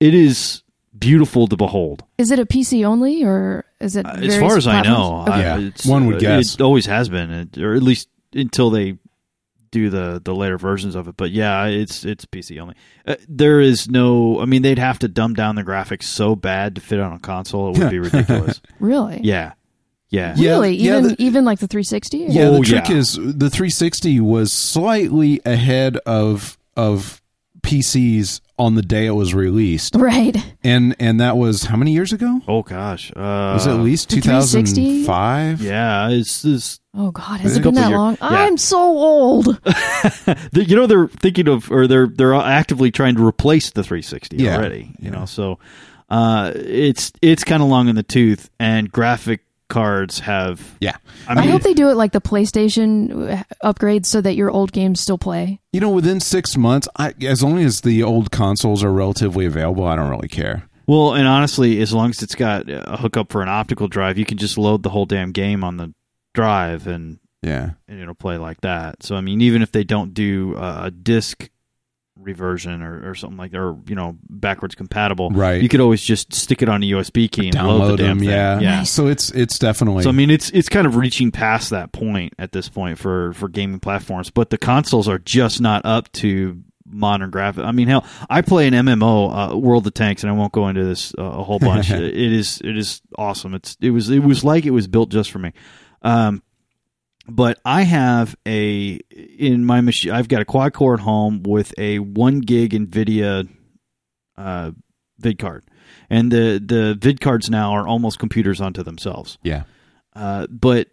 it 0.00 0.14
is 0.14 0.62
beautiful 0.98 1.46
to 1.46 1.56
behold. 1.56 2.04
Is 2.16 2.30
it 2.30 2.38
a 2.38 2.46
PC 2.46 2.86
only, 2.86 3.22
or 3.22 3.66
is 3.80 3.96
it? 3.96 4.06
Uh, 4.06 4.12
as 4.12 4.38
far 4.38 4.56
as 4.56 4.66
I 4.66 4.80
know. 4.80 5.26
Okay. 5.28 5.40
Yeah, 5.40 5.58
it's, 5.58 5.84
one 5.84 6.06
would 6.06 6.16
uh, 6.16 6.20
guess. 6.20 6.54
it 6.54 6.62
always 6.62 6.86
has 6.86 7.10
been, 7.10 7.50
or 7.58 7.74
at 7.74 7.82
least 7.82 8.08
until 8.32 8.70
they 8.70 8.96
do 9.72 9.90
the 9.90 10.20
the 10.24 10.34
later 10.34 10.58
versions 10.58 10.94
of 10.94 11.06
it. 11.08 11.16
But 11.16 11.30
yeah, 11.30 11.66
it's 11.66 12.04
it's 12.04 12.24
PC 12.26 12.60
only. 12.60 12.74
Uh, 13.06 13.16
there 13.28 13.60
is 13.60 13.88
no. 13.88 14.40
I 14.40 14.44
mean, 14.44 14.62
they'd 14.62 14.78
have 14.78 14.98
to 15.00 15.08
dumb 15.08 15.34
down 15.34 15.54
the 15.54 15.64
graphics 15.64 16.04
so 16.04 16.34
bad 16.36 16.74
to 16.74 16.80
fit 16.80 17.00
on 17.00 17.12
a 17.12 17.18
console. 17.18 17.74
It 17.74 17.78
would 17.78 17.90
be 17.90 17.98
ridiculous. 18.00 18.60
really? 18.80 19.20
Yeah, 19.22 19.52
yeah. 20.08 20.34
Yeah, 20.36 20.50
Really? 20.52 20.76
yeah, 20.76 20.98
even 20.98 21.08
the- 21.08 21.22
even 21.22 21.44
like 21.44 21.58
the 21.60 21.68
360? 21.68 22.18
Yeah, 22.18 22.42
Oh, 22.48 22.58
the 22.58 22.60
trick 22.64 22.88
yeah. 22.88 22.96
is 22.96 23.14
the 23.14 23.50
360 23.50 24.18
was 24.20 24.52
slightly 24.52 25.40
ahead 25.46 25.96
of 25.98 26.58
of 26.76 27.19
PCs 27.62 28.40
on 28.58 28.74
the 28.74 28.82
day 28.82 29.06
it 29.06 29.12
was 29.12 29.32
released, 29.34 29.94
Right. 29.96 30.36
and 30.62 30.94
and 30.98 31.20
that 31.20 31.36
was 31.36 31.64
how 31.64 31.76
many 31.76 31.92
years 31.92 32.12
ago? 32.12 32.40
Oh 32.46 32.62
gosh, 32.62 33.10
uh, 33.16 33.52
Was 33.54 33.66
it 33.66 33.70
at 33.70 33.80
least 33.80 34.10
The 34.10 34.20
360? 34.20 34.74
2005? 35.06 35.62
Yeah, 35.62 36.08
it's, 36.10 36.44
it's 36.44 36.78
Oh 36.94 37.10
God, 37.12 37.36
It's 37.36 37.42
has 37.44 37.56
a 37.56 37.60
it 37.60 37.62
been 37.62 37.74
that 37.74 37.88
year- 37.88 37.96
long? 37.98 38.14
yeah. 38.20 38.28
I'm 38.28 38.56
so 38.58 38.78
old. 38.78 39.46
you 40.52 40.76
know 40.76 40.86
they're 40.86 41.08
thinking 41.08 41.48
of 41.48 41.70
or 41.70 41.86
they're 41.86 42.08
they're 42.08 42.34
actively 42.34 42.90
trying 42.90 43.14
to 43.16 43.24
replace 43.26 43.70
the 43.70 43.82
360 43.82 44.36
Yeah. 44.38 44.56
already. 44.56 44.92
You 44.98 45.10
know, 45.10 45.24
so 45.24 45.58
uh, 46.08 46.52
it's 46.54 47.12
it's 47.22 47.44
kind 47.44 47.62
of 47.62 47.68
long 47.68 47.88
in 47.88 47.94
the 47.94 48.02
tooth, 48.02 48.50
and 48.58 48.90
graphic 48.90 49.40
cards 49.70 50.18
have. 50.18 50.76
Yeah. 50.80 50.96
I 51.26 51.40
I 51.40 51.46
hope 51.46 51.62
they 51.62 51.72
do 51.72 51.88
it 51.88 51.96
like 51.96 52.12
the 52.12 52.20
PlayStation 52.20 53.38
uh, 53.38 53.42
upgrades 53.72 54.06
so 54.06 54.20
that 54.20 54.34
your 54.36 54.50
old 54.50 54.72
games 54.72 55.00
still 55.00 55.16
play. 55.16 55.60
You 55.72 55.80
know, 55.80 55.90
within 55.90 56.20
six 56.20 56.56
months, 56.58 56.86
I, 56.96 57.14
as 57.22 57.42
long 57.42 57.58
as 57.58 57.80
the 57.80 58.02
old 58.02 58.30
consoles 58.30 58.84
are 58.84 58.92
relatively 58.92 59.46
available, 59.46 59.84
I 59.84 59.96
don't 59.96 60.10
really 60.10 60.28
care. 60.28 60.68
well, 60.86 61.14
and 61.14 61.26
honestly, 61.26 61.80
as 61.80 61.94
long 61.94 62.10
as 62.10 62.22
it's 62.22 62.34
got 62.34 62.68
a 62.68 62.96
hookup 62.98 63.30
for 63.32 63.42
an 63.42 63.48
optical 63.48 63.88
drive, 63.88 64.18
you 64.18 64.24
can 64.26 64.36
just 64.36 64.58
load 64.58 64.82
the 64.82 64.90
whole 64.90 65.06
damn 65.06 65.32
game 65.32 65.62
on 65.64 65.76
the 65.78 65.94
drive 66.34 66.86
and 66.86 67.18
Yeah. 67.42 67.70
and 67.88 68.00
it'll 68.00 68.14
play 68.14 68.36
like 68.38 68.60
that. 68.62 69.02
So 69.02 69.16
I 69.16 69.20
mean, 69.20 69.40
even 69.40 69.62
if 69.62 69.72
they 69.72 69.84
don't 69.84 70.12
do 70.14 70.56
uh, 70.56 70.82
a 70.84 70.90
disc 70.90 71.48
reversion 72.20 72.82
or, 72.82 73.10
or 73.10 73.14
something 73.14 73.38
like 73.38 73.50
that, 73.52 73.58
or 73.60 73.78
you 73.86 73.94
know, 73.94 74.16
backwards 74.28 74.74
compatible, 74.74 75.30
Right. 75.30 75.62
You 75.62 75.68
could 75.68 75.80
always 75.80 76.02
just 76.02 76.32
stick 76.34 76.62
it 76.62 76.68
on 76.68 76.82
a 76.82 76.86
USB 76.86 77.30
key 77.30 77.48
and 77.48 77.54
load 77.56 77.80
Download 77.82 77.96
the 77.96 78.02
them, 78.02 78.18
thing. 78.20 78.28
yeah. 78.28 78.60
yeah. 78.60 78.82
So 78.82 79.06
it's 79.06 79.30
it's 79.30 79.58
definitely 79.58 80.02
So 80.04 80.10
I 80.10 80.12
mean, 80.12 80.30
it's 80.30 80.50
it's 80.50 80.68
kind 80.68 80.86
of 80.86 80.96
reaching 80.96 81.30
past 81.30 81.70
that 81.70 81.92
point 81.92 82.34
at 82.38 82.52
this 82.52 82.68
point 82.68 82.98
for 82.98 83.32
for 83.32 83.48
gaming 83.48 83.80
platforms, 83.80 84.30
but 84.30 84.50
the 84.50 84.58
consoles 84.58 85.08
are 85.08 85.18
just 85.18 85.60
not 85.60 85.84
up 85.84 86.10
to 86.12 86.62
modern 86.92 87.30
graphics. 87.30 87.64
I 87.64 87.70
mean, 87.72 87.86
hell, 87.88 88.04
I 88.28 88.42
play 88.42 88.66
an 88.66 88.74
MMO, 88.74 89.52
uh, 89.52 89.56
World 89.56 89.86
of 89.86 89.94
Tanks, 89.94 90.22
and 90.24 90.30
I 90.30 90.34
won't 90.34 90.52
go 90.52 90.68
into 90.68 90.84
this 90.84 91.14
uh, 91.18 91.22
a 91.22 91.42
whole 91.44 91.58
bunch. 91.60 91.90
it 91.90 92.14
is 92.14 92.60
it 92.64 92.76
is 92.76 93.00
awesome. 93.16 93.54
It's 93.54 93.76
it 93.80 93.90
was 93.90 94.10
it 94.10 94.20
was 94.24 94.44
like 94.44 94.66
it 94.66 94.70
was 94.72 94.86
built 94.88 95.10
just 95.10 95.30
for 95.30 95.38
me. 95.38 95.52
Um, 96.02 96.42
but 97.30 97.58
I 97.64 97.82
have 97.82 98.36
a 98.46 98.98
in 99.38 99.64
my 99.64 99.80
machine. 99.80 100.12
I've 100.12 100.28
got 100.28 100.42
a 100.42 100.44
quad 100.44 100.72
core 100.72 100.94
at 100.94 101.00
home 101.00 101.42
with 101.42 101.72
a 101.78 101.98
one 101.98 102.40
gig 102.40 102.72
NVIDIA 102.72 103.48
uh, 104.36 104.70
vid 105.18 105.38
card, 105.38 105.64
and 106.08 106.30
the 106.30 106.62
the 106.64 106.96
vid 107.00 107.20
cards 107.20 107.48
now 107.50 107.72
are 107.72 107.86
almost 107.86 108.18
computers 108.18 108.60
unto 108.60 108.82
themselves. 108.82 109.38
yeah. 109.42 109.64
Uh, 110.14 110.46
but 110.48 110.88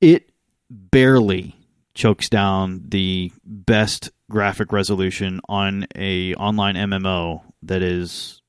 it 0.00 0.32
barely 0.68 1.56
chokes 1.94 2.28
down 2.28 2.82
the 2.88 3.30
best 3.44 4.10
graphic 4.28 4.72
resolution 4.72 5.40
on 5.48 5.86
a 5.94 6.34
online 6.34 6.74
MMO 6.74 7.42
that 7.62 7.82
is 7.82 8.42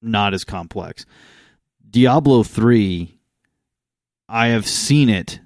not 0.00 0.34
as 0.34 0.44
complex. 0.44 1.04
Diablo 1.90 2.42
3 2.42 3.18
I 4.28 4.48
have 4.48 4.66
seen 4.66 5.08
it 5.08 5.40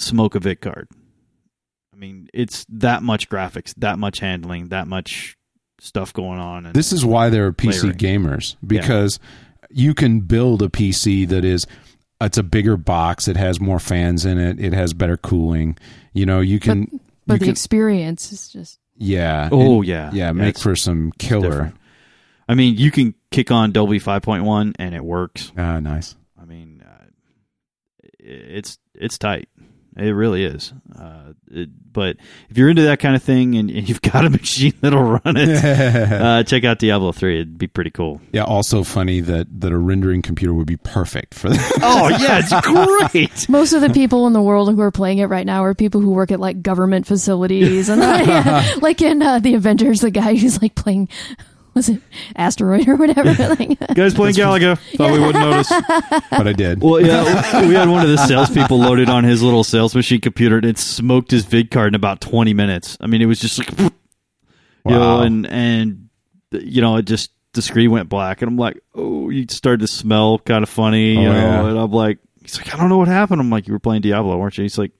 smoke 0.00 0.34
a 0.34 0.40
vid 0.40 0.60
card. 0.60 0.88
I 1.92 1.96
mean, 1.96 2.28
it's 2.32 2.64
that 2.68 3.02
much 3.02 3.28
graphics, 3.28 3.74
that 3.76 3.98
much 3.98 4.20
handling, 4.20 4.68
that 4.68 4.88
much 4.88 5.36
stuff 5.80 6.12
going 6.12 6.38
on 6.38 6.66
and 6.66 6.74
This 6.74 6.92
is 6.92 7.04
why 7.04 7.30
there 7.30 7.46
are 7.46 7.52
PC 7.52 7.82
Layering. 7.92 7.96
gamers 7.98 8.56
because 8.66 9.18
you 9.70 9.94
can 9.94 10.20
build 10.20 10.62
a 10.62 10.68
PC 10.68 11.26
that 11.28 11.44
is 11.44 11.66
it's 12.20 12.36
a 12.36 12.42
bigger 12.42 12.76
box, 12.76 13.28
it 13.28 13.36
has 13.38 13.60
more 13.60 13.78
fans 13.78 14.26
in 14.26 14.36
it, 14.38 14.60
it 14.60 14.72
has 14.74 14.92
better 14.92 15.16
cooling. 15.16 15.78
You 16.12 16.26
know, 16.26 16.40
you 16.40 16.60
can 16.60 17.00
But 17.26 17.34
you 17.34 17.38
the 17.38 17.44
can, 17.46 17.48
experience 17.50 18.30
is 18.32 18.48
just 18.48 18.78
yeah. 18.96 19.48
Oh, 19.50 19.76
and- 19.78 19.86
yeah. 19.86 20.10
Yeah, 20.12 20.26
Yeah, 20.26 20.32
make 20.32 20.48
it's- 20.50 20.62
for 20.62 20.76
some 20.76 21.12
killer. 21.18 21.72
I 22.48 22.54
mean, 22.54 22.76
you 22.76 22.90
can 22.90 23.14
kick 23.30 23.50
on 23.50 23.70
Dolby 23.72 24.00
5.1 24.00 24.74
and 24.78 24.94
it 24.94 25.04
works. 25.04 25.52
Ah, 25.56 25.78
nice. 25.80 26.16
I 26.40 26.44
mean, 26.44 26.82
uh, 26.84 27.04
it's 28.18 28.78
it's 28.94 29.16
tight. 29.18 29.48
It 29.96 30.10
really 30.10 30.44
is. 30.44 30.72
Uh, 30.98 31.32
it, 31.50 31.68
but 31.92 32.16
if 32.48 32.56
you're 32.56 32.68
into 32.68 32.82
that 32.82 33.00
kind 33.00 33.16
of 33.16 33.22
thing 33.22 33.56
and, 33.56 33.70
and 33.70 33.88
you've 33.88 34.00
got 34.02 34.24
a 34.24 34.30
machine 34.40 34.72
that'll 34.80 35.02
run 35.02 35.36
it, 35.36 35.64
uh, 35.64 36.42
check 36.44 36.64
out 36.64 36.78
Diablo 36.78 37.12
3. 37.12 37.34
It'd 37.34 37.58
be 37.58 37.66
pretty 37.66 37.90
cool. 37.90 38.20
Yeah, 38.32 38.44
also 38.44 38.84
funny 38.84 39.20
that 39.20 39.48
that 39.60 39.72
a 39.72 39.78
rendering 39.78 40.22
computer 40.22 40.54
would 40.54 40.66
be 40.66 40.76
perfect 40.76 41.34
for 41.34 41.50
that. 41.50 41.78
Oh 41.82 42.08
yeah, 42.08 42.40
it's 42.44 43.10
great. 43.10 43.48
most 43.48 43.72
of 43.72 43.80
the 43.80 43.90
people 43.90 44.26
in 44.26 44.32
the 44.32 44.42
world 44.42 44.72
who 44.72 44.80
are 44.80 44.92
playing 44.92 45.18
it 45.18 45.26
right 45.26 45.46
now 45.46 45.64
are 45.64 45.74
people 45.74 46.00
who 46.00 46.10
work 46.10 46.30
at 46.30 46.38
like 46.40 46.62
government 46.62 47.06
facilities 47.06 47.88
and 47.88 48.00
like 48.80 49.02
in 49.02 49.20
uh, 49.22 49.40
the 49.40 49.54
Avengers, 49.54 50.00
the 50.00 50.10
guy 50.10 50.36
who's 50.36 50.62
like 50.62 50.74
playing 50.74 51.08
was 51.74 51.88
it 51.88 52.00
asteroid 52.36 52.88
or 52.88 52.96
whatever? 52.96 53.32
like, 53.54 53.78
Guys 53.94 54.14
playing 54.14 54.34
Galaga. 54.34 54.78
Thought 54.96 55.12
we 55.12 55.18
wouldn't 55.18 55.44
notice. 55.44 55.68
but 56.30 56.46
I 56.48 56.52
did. 56.52 56.82
Well, 56.82 57.00
yeah, 57.04 57.66
we 57.68 57.74
had 57.74 57.88
one 57.88 58.02
of 58.02 58.08
the 58.10 58.16
salespeople 58.26 58.78
loaded 58.78 59.08
on 59.08 59.24
his 59.24 59.42
little 59.42 59.64
sales 59.64 59.94
machine 59.94 60.20
computer, 60.20 60.56
and 60.56 60.64
it 60.66 60.78
smoked 60.78 61.30
his 61.30 61.44
vid 61.44 61.70
card 61.70 61.88
in 61.88 61.94
about 61.94 62.20
20 62.20 62.52
minutes. 62.54 62.96
I 63.00 63.06
mean, 63.06 63.22
it 63.22 63.26
was 63.26 63.40
just 63.40 63.58
like, 63.58 63.70
you 63.78 63.90
know, 64.84 65.18
Wow. 65.18 65.20
and 65.22 65.46
and 65.46 66.08
you 66.52 66.80
know, 66.80 66.96
it 66.96 67.04
just 67.06 67.30
the 67.52 67.62
screen 67.62 67.90
went 67.90 68.08
black, 68.08 68.42
and 68.42 68.48
I'm 68.48 68.56
like, 68.56 68.80
oh, 68.94 69.28
you 69.30 69.46
started 69.48 69.80
to 69.80 69.86
smell 69.88 70.38
kind 70.38 70.62
of 70.62 70.68
funny, 70.68 71.16
oh, 71.16 71.20
you 71.22 71.28
Oh, 71.28 71.32
know. 71.32 71.38
yeah. 71.38 71.68
And 71.68 71.78
I'm 71.78 71.90
like, 71.92 72.18
he's 72.42 72.56
like, 72.58 72.72
I 72.74 72.78
don't 72.78 72.88
know 72.88 72.98
what 72.98 73.08
happened. 73.08 73.40
I'm 73.40 73.50
like, 73.50 73.66
you 73.66 73.72
were 73.72 73.78
playing 73.80 74.02
Diablo, 74.02 74.36
weren't 74.36 74.56
you? 74.58 74.62
He's 74.62 74.78
like, 74.78 74.92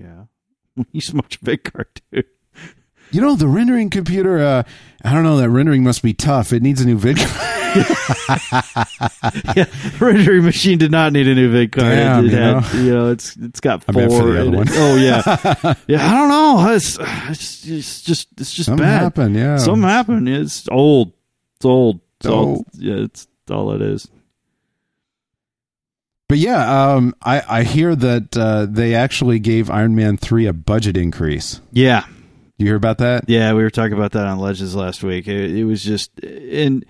yeah. 0.00 0.24
you 0.92 1.00
smoked 1.00 1.34
your 1.40 1.40
vid 1.52 1.64
card, 1.64 1.88
dude. 2.12 2.24
You 3.16 3.22
know, 3.22 3.34
the 3.34 3.48
rendering 3.48 3.88
computer, 3.88 4.40
uh, 4.40 4.62
I 5.02 5.14
don't 5.14 5.22
know, 5.22 5.38
that 5.38 5.48
rendering 5.48 5.82
must 5.82 6.02
be 6.02 6.12
tough. 6.12 6.52
It 6.52 6.62
needs 6.62 6.82
a 6.82 6.84
new 6.84 6.98
vid 6.98 7.16
yeah, 9.56 9.64
rendering 9.98 10.44
machine 10.44 10.76
did 10.76 10.90
not 10.90 11.14
need 11.14 11.26
a 11.26 11.34
new 11.34 11.50
vid 11.50 11.72
card. 11.72 11.86
Damn, 11.96 12.26
it, 12.26 12.28
it 12.28 12.32
you 12.32 12.36
had, 12.36 12.52
know? 12.74 12.82
you 12.82 12.92
know, 12.94 13.10
it's 13.12 13.34
it's 13.36 13.60
got 13.60 13.82
four. 13.84 13.94
for 13.94 14.32
the 14.32 14.40
other 14.42 14.52
it. 14.52 14.56
one. 14.56 14.66
Oh 14.68 14.96
yeah, 14.96 15.22
yeah. 15.86 16.06
I 16.06 16.12
don't 16.12 16.28
know. 16.28 16.74
It's, 16.74 16.98
it's, 17.00 17.64
it's 17.66 18.02
just 18.02 18.28
it's 18.38 18.52
just 18.52 18.66
Something 18.66 18.84
bad. 18.84 19.00
happened, 19.00 19.34
yeah. 19.34 19.56
Something 19.56 19.88
happened. 19.88 20.28
It's 20.28 20.68
old. 20.70 21.14
It's 21.56 21.64
old. 21.64 22.00
It's 22.20 22.26
all, 22.26 22.58
Oh. 22.58 22.64
yeah, 22.74 22.96
it's 22.96 23.26
all 23.50 23.72
it 23.72 23.80
is. 23.80 24.06
But 26.28 26.36
yeah, 26.36 26.92
um, 26.92 27.14
I, 27.22 27.42
I 27.48 27.62
hear 27.62 27.96
that 27.96 28.36
uh, 28.36 28.66
they 28.68 28.94
actually 28.94 29.38
gave 29.38 29.70
Iron 29.70 29.94
Man 29.94 30.18
3 30.18 30.46
a 30.46 30.52
budget 30.52 30.96
increase. 30.98 31.60
Yeah, 31.72 32.04
You 32.58 32.66
hear 32.66 32.76
about 32.76 32.98
that? 32.98 33.28
yeah. 33.28 33.52
We 33.52 33.62
were 33.62 33.70
talking 33.70 33.92
about 33.92 34.12
that 34.12 34.26
on 34.26 34.38
Legends 34.38 34.74
last 34.74 35.02
week. 35.02 35.28
It, 35.28 35.56
it 35.56 35.64
was 35.64 35.82
just 35.82 36.10
and 36.20 36.84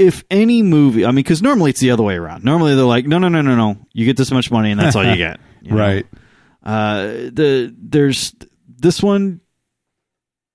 if 0.00 0.24
any 0.30 0.62
movie, 0.62 1.04
I 1.04 1.08
mean, 1.08 1.16
because 1.16 1.42
normally 1.42 1.70
it's 1.70 1.80
the 1.80 1.90
other 1.90 2.02
way 2.02 2.16
around. 2.16 2.42
Normally 2.42 2.74
they're 2.74 2.84
like, 2.84 3.06
no, 3.06 3.18
no, 3.18 3.28
no, 3.28 3.42
no, 3.42 3.54
no. 3.54 3.76
You 3.92 4.06
get 4.06 4.16
this 4.16 4.30
much 4.30 4.50
money 4.50 4.70
and 4.70 4.80
that's 4.80 4.96
all 4.96 5.04
you 5.04 5.16
get. 5.16 5.40
you? 5.62 5.76
Right. 5.76 6.06
Uh, 6.62 7.02
the 7.32 7.74
there's 7.78 8.34
this 8.66 9.02
one. 9.02 9.40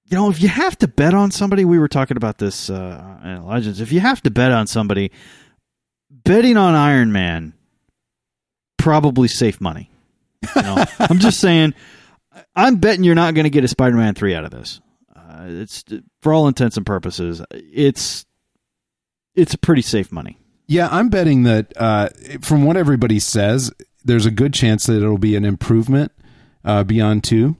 You 0.05 0.18
know, 0.18 0.30
if 0.30 0.41
you 0.41 0.47
have 0.47 0.78
to 0.80 0.88
bet 0.88 1.16
on 1.16 1.32
somebody, 1.32 1.66
we 1.66 1.80
were 1.80 1.88
talking 1.88 2.18
about 2.18 2.38
this 2.38 2.70
uh, 2.70 3.18
in 3.24 3.45
Legends. 3.45 3.82
If 3.82 3.91
you 3.91 3.99
have 3.99 4.22
to 4.24 4.32
bet 4.32 4.51
on 4.51 4.68
somebody, 4.68 5.11
betting 6.11 6.57
on 6.57 6.76
Iron 6.76 7.11
Man 7.11 7.53
probably 8.78 9.28
safe 9.28 9.59
money. 9.59 9.89
You 10.55 10.61
know, 10.61 10.86
I'm 10.99 11.20
just 11.20 11.39
saying. 11.39 11.74
I'm 12.56 12.78
betting 12.78 13.03
you're 13.03 13.16
not 13.16 13.34
going 13.34 13.43
to 13.43 13.49
get 13.49 13.64
a 13.64 13.68
Spider-Man 13.68 14.16
three 14.16 14.34
out 14.34 14.45
of 14.45 14.51
this. 14.51 14.80
Uh, 15.16 15.45
it's 15.47 15.84
for 16.22 16.34
all 16.34 16.47
intents 16.47 16.78
and 16.78 16.86
purposes, 16.86 17.41
it's 17.51 18.26
it's 19.36 19.56
pretty 19.56 19.82
safe 19.82 20.12
money. 20.12 20.38
Yeah, 20.68 20.88
I'm 20.91 21.10
betting 21.10 21.43
that 21.43 21.74
uh, 21.76 22.10
from 22.41 22.64
what 22.66 22.78
everybody 22.78 23.20
says, 23.20 23.72
there's 24.03 24.26
a 24.26 24.32
good 24.32 24.53
chance 24.53 24.86
that 24.86 24.97
it'll 24.97 25.18
be 25.18 25.36
an 25.36 25.45
improvement 25.45 26.12
uh, 26.64 26.84
beyond 26.84 27.24
two, 27.24 27.58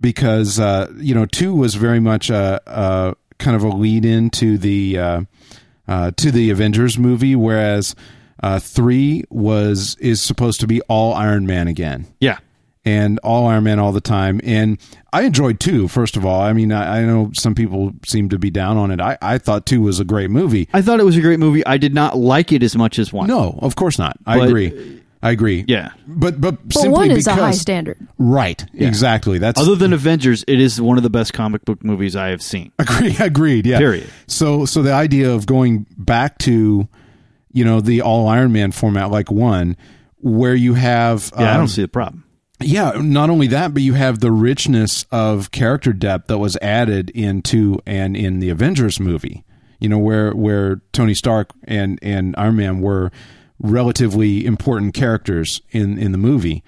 because 0.00 0.60
uh, 0.60 0.92
you 0.96 1.14
know 1.14 1.26
two 1.26 1.54
was 1.54 1.74
very 1.74 2.00
much 2.00 2.30
a, 2.30 2.60
a 2.66 3.14
kind 3.38 3.56
of 3.56 3.62
a 3.62 3.68
lead 3.68 4.04
into 4.04 4.58
the 4.58 4.98
uh, 4.98 5.20
uh, 5.88 6.10
to 6.16 6.30
the 6.30 6.50
Avengers 6.50 6.98
movie, 6.98 7.36
whereas 7.36 7.94
uh, 8.42 8.58
three 8.58 9.24
was 9.30 9.96
is 10.00 10.20
supposed 10.20 10.60
to 10.60 10.66
be 10.66 10.80
all 10.82 11.14
Iron 11.14 11.46
Man 11.46 11.68
again 11.68 12.06
Yeah, 12.20 12.38
and 12.86 13.18
all 13.18 13.48
Iron 13.48 13.64
Man 13.64 13.78
all 13.80 13.92
the 13.92 14.00
time. 14.00 14.40
And 14.44 14.78
I 15.12 15.22
enjoyed 15.22 15.58
two. 15.60 15.88
First 15.88 16.16
of 16.16 16.24
all, 16.24 16.40
I 16.40 16.52
mean, 16.52 16.70
I, 16.72 17.00
I 17.00 17.04
know 17.04 17.32
some 17.34 17.54
people 17.54 17.92
seem 18.06 18.28
to 18.30 18.38
be 18.38 18.48
down 18.48 18.76
on 18.76 18.90
it. 18.92 19.00
I, 19.00 19.18
I 19.20 19.38
thought 19.38 19.66
two 19.66 19.82
was 19.82 19.98
a 20.00 20.04
great 20.04 20.30
movie. 20.30 20.68
I 20.72 20.80
thought 20.80 21.00
it 21.00 21.04
was 21.04 21.16
a 21.16 21.20
great 21.20 21.40
movie. 21.40 21.66
I 21.66 21.76
did 21.76 21.92
not 21.92 22.16
like 22.16 22.52
it 22.52 22.62
as 22.62 22.76
much 22.76 22.98
as 22.98 23.12
one. 23.12 23.26
No, 23.26 23.58
of 23.60 23.74
course 23.76 23.98
not. 23.98 24.16
I 24.24 24.38
But- 24.38 24.48
agree. 24.48 25.02
I 25.22 25.30
agree. 25.30 25.64
Yeah. 25.66 25.90
but 26.06 26.40
but, 26.40 26.62
But 26.62 26.74
simply 26.74 26.90
one 26.92 27.10
is 27.10 27.24
because 27.24 27.38
a 27.38 27.42
high 27.42 27.50
standard. 27.50 27.98
right, 28.16 28.64
exactly. 28.74 29.38
That's 29.38 29.58
Other 29.60 29.74
than 29.74 29.92
Avengers, 29.92 30.44
it 30.46 30.60
is 30.60 30.80
one 30.80 30.98
of 30.98 31.02
the 31.02 31.10
best 31.10 31.32
comic 31.32 31.64
book 31.64 31.82
movies 31.82 32.14
I 32.14 32.28
have 32.28 32.42
seen. 32.42 32.70
agree, 32.78 33.16
agreed. 33.18 33.66
Yeah. 33.66 33.78
Period. 33.78 34.08
So 34.28 34.66
so 34.66 34.82
the 34.82 34.92
idea 34.92 35.32
of 35.32 35.46
going 35.46 35.86
back 35.96 36.38
to 36.40 36.86
you 37.52 37.64
know 37.64 37.80
the 37.80 38.02
all 38.02 38.28
Iron 38.28 38.52
Man 38.52 38.70
format 38.70 39.10
like 39.10 39.30
one 39.30 39.76
where 40.18 40.54
you 40.54 40.74
have 40.74 41.32
Yeah, 41.34 41.44
I 41.44 41.52
um, 41.54 41.60
don't 41.62 41.68
see 41.68 41.82
the 41.82 41.88
problem. 41.88 42.22
Yeah, 42.60 42.92
not 42.96 43.28
only 43.28 43.46
that, 43.48 43.74
but 43.74 43.82
you 43.82 43.94
have 43.94 44.20
the 44.20 44.32
richness 44.32 45.04
of 45.12 45.50
character 45.50 45.92
depth 45.92 46.28
that 46.28 46.38
was 46.38 46.56
added 46.62 47.10
into 47.10 47.78
and 47.86 48.16
in 48.16 48.40
the 48.40 48.48
Avengers 48.48 48.98
movie. 48.98 49.44
You 49.78 49.90
know, 49.90 49.98
where 49.98 50.32
where 50.32 50.80
Tony 50.92 51.14
Stark 51.14 51.50
and 51.64 51.98
and 52.00 52.34
Iron 52.38 52.56
Man 52.56 52.80
were 52.80 53.10
relatively 53.58 54.46
important 54.46 54.94
characters 54.94 55.60
in 55.70 55.98
in 55.98 56.12
the 56.12 56.18
movie. 56.18 56.64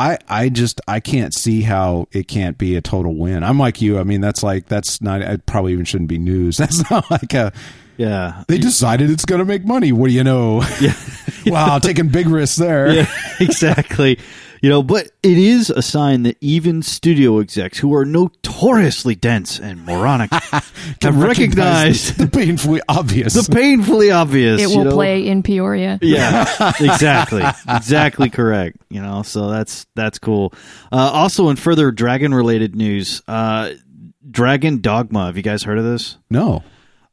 I 0.00 0.18
I 0.28 0.48
just 0.48 0.80
I 0.88 0.98
can't 0.98 1.34
see 1.34 1.62
how 1.62 2.08
it 2.10 2.26
can't 2.26 2.58
be 2.58 2.74
a 2.74 2.80
total 2.80 3.14
win. 3.14 3.44
I'm 3.44 3.58
like 3.58 3.80
you. 3.80 3.98
I 3.98 4.02
mean, 4.02 4.20
that's 4.20 4.42
like 4.42 4.66
that's 4.66 5.00
not. 5.00 5.20
It 5.20 5.46
probably 5.46 5.74
even 5.74 5.84
shouldn't 5.84 6.08
be 6.08 6.18
news. 6.18 6.56
That's 6.60 6.90
not 6.90 7.10
like 7.10 7.34
a. 7.34 7.52
Yeah. 7.98 8.44
They 8.48 8.56
decided 8.56 9.10
it's 9.10 9.26
going 9.26 9.40
to 9.40 9.44
make 9.44 9.66
money. 9.66 9.92
What 9.92 10.08
do 10.08 10.14
you 10.14 10.24
know? 10.24 10.62
Yeah. 10.80 10.94
wow, 11.46 11.78
taking 11.78 12.08
big 12.08 12.28
risks 12.28 12.56
there. 12.56 12.90
yeah, 12.94 13.06
exactly. 13.40 14.18
You 14.62 14.68
know, 14.68 14.82
but 14.82 15.10
it 15.22 15.38
is 15.38 15.70
a 15.70 15.80
sign 15.80 16.22
that 16.24 16.36
even 16.40 16.82
studio 16.82 17.38
execs 17.38 17.78
who 17.78 17.94
are 17.94 18.04
notoriously 18.04 19.14
dense 19.14 19.58
and 19.58 19.84
moronic 19.86 20.30
have 21.02 21.16
recognized 21.16 22.18
the, 22.18 22.26
the 22.26 22.30
painfully 22.30 22.82
obvious. 22.88 23.34
the 23.34 23.52
painfully 23.52 24.10
obvious. 24.10 24.60
It 24.60 24.70
you 24.70 24.76
will 24.76 24.84
know? 24.84 24.92
play 24.92 25.26
in 25.26 25.42
Peoria. 25.42 25.98
Yeah, 26.02 26.72
exactly, 26.80 27.42
exactly 27.68 28.28
correct. 28.28 28.76
You 28.90 29.00
know, 29.00 29.22
so 29.22 29.48
that's 29.48 29.86
that's 29.94 30.18
cool. 30.18 30.52
Uh, 30.92 31.10
also, 31.12 31.48
in 31.48 31.56
further 31.56 31.90
dragon 31.90 32.34
related 32.34 32.76
news, 32.76 33.22
uh, 33.28 33.70
Dragon 34.30 34.80
Dogma. 34.80 35.26
Have 35.26 35.36
you 35.36 35.42
guys 35.42 35.62
heard 35.62 35.78
of 35.78 35.84
this? 35.84 36.18
no. 36.28 36.62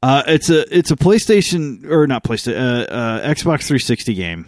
Uh, 0.03 0.21
it's 0.27 0.51
a 0.51 0.77
it's 0.77 0.91
a 0.91 0.95
PlayStation 0.95 1.89
or 1.89 2.05
not 2.05 2.23
PlayStation 2.23 2.55
uh, 2.55 2.93
uh, 2.93 3.27
Xbox 3.33 3.65
360 3.65 4.13
game. 4.13 4.47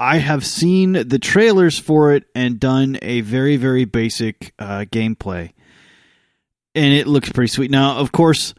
I 0.00 0.16
have 0.16 0.46
seen 0.46 0.92
the 0.94 1.18
trailers 1.18 1.78
for 1.78 2.14
it 2.14 2.24
and 2.34 2.58
done 2.58 2.98
a 3.02 3.20
very 3.20 3.56
very 3.58 3.84
basic 3.84 4.54
uh, 4.58 4.86
gameplay, 4.90 5.52
and 6.74 6.94
it 6.94 7.06
looks 7.06 7.30
pretty 7.30 7.48
sweet. 7.48 7.70
Now, 7.70 7.98
of 7.98 8.10
course, 8.10 8.54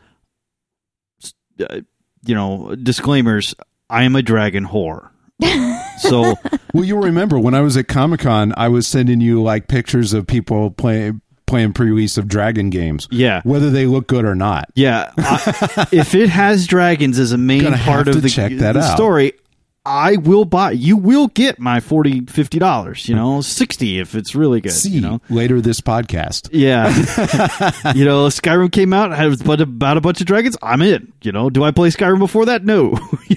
uh, 1.60 1.82
you 2.26 2.36
know 2.36 2.76
disclaimers. 2.76 3.56
I 3.90 4.04
am 4.04 4.16
a 4.16 4.22
dragon 4.22 4.66
whore, 4.66 5.10
so 5.98 6.36
Well, 6.74 6.86
you'll 6.86 7.02
remember 7.02 7.38
when 7.40 7.54
I 7.54 7.60
was 7.62 7.76
at 7.76 7.88
Comic 7.90 8.22
Con, 8.22 8.54
I 8.56 8.70
was 8.70 8.88
sending 8.88 9.20
you 9.20 9.42
like 9.44 9.68
pictures 9.68 10.14
of 10.14 10.28
people 10.28 10.72
playing 10.72 11.22
playing 11.46 11.74
pre-release 11.74 12.18
of 12.18 12.30
Dragon 12.30 12.70
games. 12.70 13.10
Yeah. 13.12 13.42
whether 13.44 13.70
they 13.70 13.86
look 13.86 14.08
good 14.08 14.24
or 14.24 14.36
not. 14.36 14.70
Yeah, 14.76 15.12
I, 15.18 15.88
if 15.92 16.16
it 16.16 16.30
has 16.30 16.66
dragons 16.68 17.20
as 17.20 17.34
a 17.34 17.38
main 17.38 17.64
Gonna 17.64 17.78
part 17.80 18.08
of 18.08 18.22
the, 18.22 18.30
check 18.30 18.54
that 18.60 18.74
the 18.74 18.80
out. 18.80 18.96
story, 18.96 19.34
I 19.84 20.18
will 20.18 20.46
buy. 20.46 20.72
You 20.72 20.96
will 20.96 21.28
get 21.28 21.60
my 21.60 21.80
40 21.80 22.26
50 22.28 22.60
dollars. 22.60 23.10
You 23.10 23.16
know, 23.16 23.42
sixty 23.42 24.00
if 24.00 24.14
it's 24.14 24.36
really 24.36 24.62
good. 24.62 24.74
See 24.74 24.90
You 24.90 25.02
know, 25.02 25.22
later 25.30 25.60
this 25.60 25.82
podcast. 25.82 26.50
yeah. 26.52 26.88
you 27.96 28.06
know, 28.06 28.28
Skyrim 28.28 28.72
came 28.72 28.94
out 28.94 29.12
had 29.12 29.42
about 29.42 29.62
about 29.62 29.98
a 29.98 30.02
bunch 30.02 30.22
of 30.22 30.28
dragons. 30.28 30.56
I'm 30.62 30.84
in. 30.84 31.12
You 31.24 31.32
know, 31.32 31.50
do 31.50 31.64
I 31.64 31.72
play 31.72 31.90
Skyrim 31.90 32.20
before 32.20 32.46
that? 32.46 32.64
No. 32.64 32.98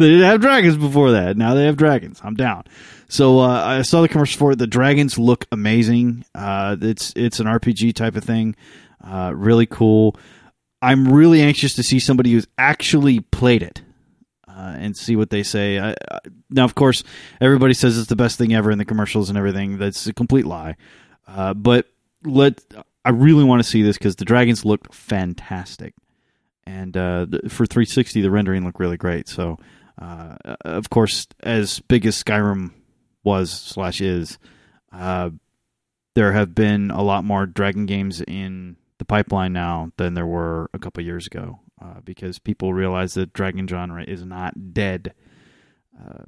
They 0.00 0.08
didn't 0.08 0.22
have 0.22 0.40
dragons 0.40 0.76
before 0.76 1.12
that. 1.12 1.36
Now 1.36 1.54
they 1.54 1.64
have 1.66 1.76
dragons. 1.76 2.20
I'm 2.22 2.34
down. 2.34 2.64
So 3.08 3.40
uh, 3.40 3.48
I 3.48 3.82
saw 3.82 4.02
the 4.02 4.08
commercial 4.08 4.38
for 4.38 4.52
it. 4.52 4.58
The 4.58 4.66
dragons 4.66 5.18
look 5.18 5.46
amazing. 5.50 6.24
Uh, 6.34 6.76
it's 6.80 7.12
it's 7.16 7.40
an 7.40 7.46
RPG 7.46 7.94
type 7.94 8.14
of 8.14 8.24
thing. 8.24 8.54
Uh, 9.04 9.32
really 9.34 9.66
cool. 9.66 10.16
I'm 10.80 11.12
really 11.12 11.42
anxious 11.42 11.74
to 11.74 11.82
see 11.82 11.98
somebody 11.98 12.32
who's 12.32 12.46
actually 12.56 13.20
played 13.20 13.62
it 13.62 13.82
uh, 14.60 14.76
and 14.78 14.96
see 14.96 15.16
what 15.16 15.30
they 15.30 15.42
say. 15.42 15.78
I, 15.78 15.90
I, 16.10 16.18
now, 16.50 16.64
of 16.64 16.74
course, 16.74 17.02
everybody 17.40 17.74
says 17.74 17.96
it's 17.96 18.08
the 18.08 18.16
best 18.16 18.36
thing 18.36 18.52
ever 18.52 18.70
in 18.70 18.78
the 18.78 18.84
commercials 18.84 19.28
and 19.28 19.38
everything. 19.38 19.78
That's 19.78 20.06
a 20.06 20.12
complete 20.12 20.44
lie. 20.44 20.76
Uh, 21.26 21.54
but 21.54 21.86
let 22.24 22.60
I 23.04 23.10
really 23.10 23.44
want 23.44 23.62
to 23.62 23.68
see 23.68 23.82
this 23.82 23.96
because 23.96 24.16
the 24.16 24.24
dragons 24.24 24.64
look 24.64 24.92
fantastic, 24.92 25.94
and 26.66 26.96
uh, 26.96 27.26
for 27.48 27.64
360, 27.64 28.20
the 28.20 28.30
rendering 28.30 28.64
looked 28.64 28.80
really 28.80 28.98
great. 28.98 29.28
So, 29.28 29.58
uh, 30.00 30.36
of 30.62 30.90
course, 30.90 31.26
as 31.40 31.80
big 31.80 32.04
as 32.04 32.22
Skyrim 32.22 32.72
was 33.24 33.50
slash 33.50 34.00
is, 34.00 34.38
uh, 34.92 35.30
there 36.14 36.32
have 36.32 36.54
been 36.54 36.90
a 36.90 37.02
lot 37.02 37.24
more 37.24 37.46
dragon 37.46 37.86
games 37.86 38.20
in 38.20 38.76
the 38.98 39.04
pipeline 39.06 39.54
now 39.54 39.92
than 39.96 40.12
there 40.12 40.26
were 40.26 40.68
a 40.74 40.78
couple 40.78 41.02
years 41.02 41.26
ago 41.26 41.60
uh, 41.80 42.00
because 42.04 42.38
people 42.38 42.72
realize 42.74 43.14
that 43.14 43.32
dragon 43.32 43.66
genre 43.66 44.04
is 44.04 44.24
not 44.24 44.74
dead. 44.74 45.14
Uh, 45.98 46.24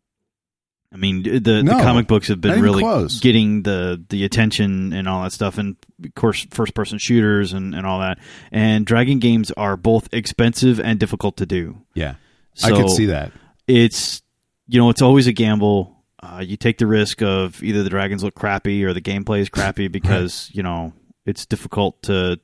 I 0.92 0.96
mean, 0.96 1.22
the, 1.22 1.38
the 1.38 1.64
comic 1.70 2.06
books 2.06 2.28
have 2.28 2.40
been 2.42 2.60
really 2.60 2.82
close. 2.82 3.18
getting 3.20 3.62
the 3.62 4.04
the 4.10 4.24
attention 4.24 4.92
and 4.92 5.08
all 5.08 5.22
that 5.22 5.32
stuff, 5.32 5.56
and 5.56 5.76
of 6.04 6.14
course, 6.14 6.46
first 6.50 6.74
person 6.74 6.98
shooters 6.98 7.54
and, 7.54 7.74
and 7.74 7.86
all 7.86 8.00
that. 8.00 8.18
And 8.50 8.84
dragon 8.84 9.18
games 9.18 9.50
are 9.52 9.78
both 9.78 10.08
expensive 10.12 10.78
and 10.80 11.00
difficult 11.00 11.38
to 11.38 11.46
do. 11.46 11.80
Yeah, 11.94 12.16
I 12.62 12.68
So 12.68 12.76
could 12.76 12.90
see 12.90 13.06
that. 13.06 13.32
It's 13.66 14.20
you 14.68 14.78
know, 14.80 14.90
it's 14.90 15.00
always 15.00 15.26
a 15.26 15.32
gamble. 15.32 15.96
Uh, 16.22 16.42
you 16.44 16.56
take 16.58 16.76
the 16.76 16.86
risk 16.86 17.22
of 17.22 17.62
either 17.62 17.82
the 17.82 17.90
dragons 17.90 18.22
look 18.22 18.34
crappy 18.34 18.84
or 18.84 18.92
the 18.92 19.00
gameplay 19.00 19.40
is 19.40 19.48
crappy 19.48 19.88
because 19.90 20.50
you 20.52 20.62
know 20.62 20.92
it's 21.24 21.46
difficult 21.46 22.02
to 22.02 22.38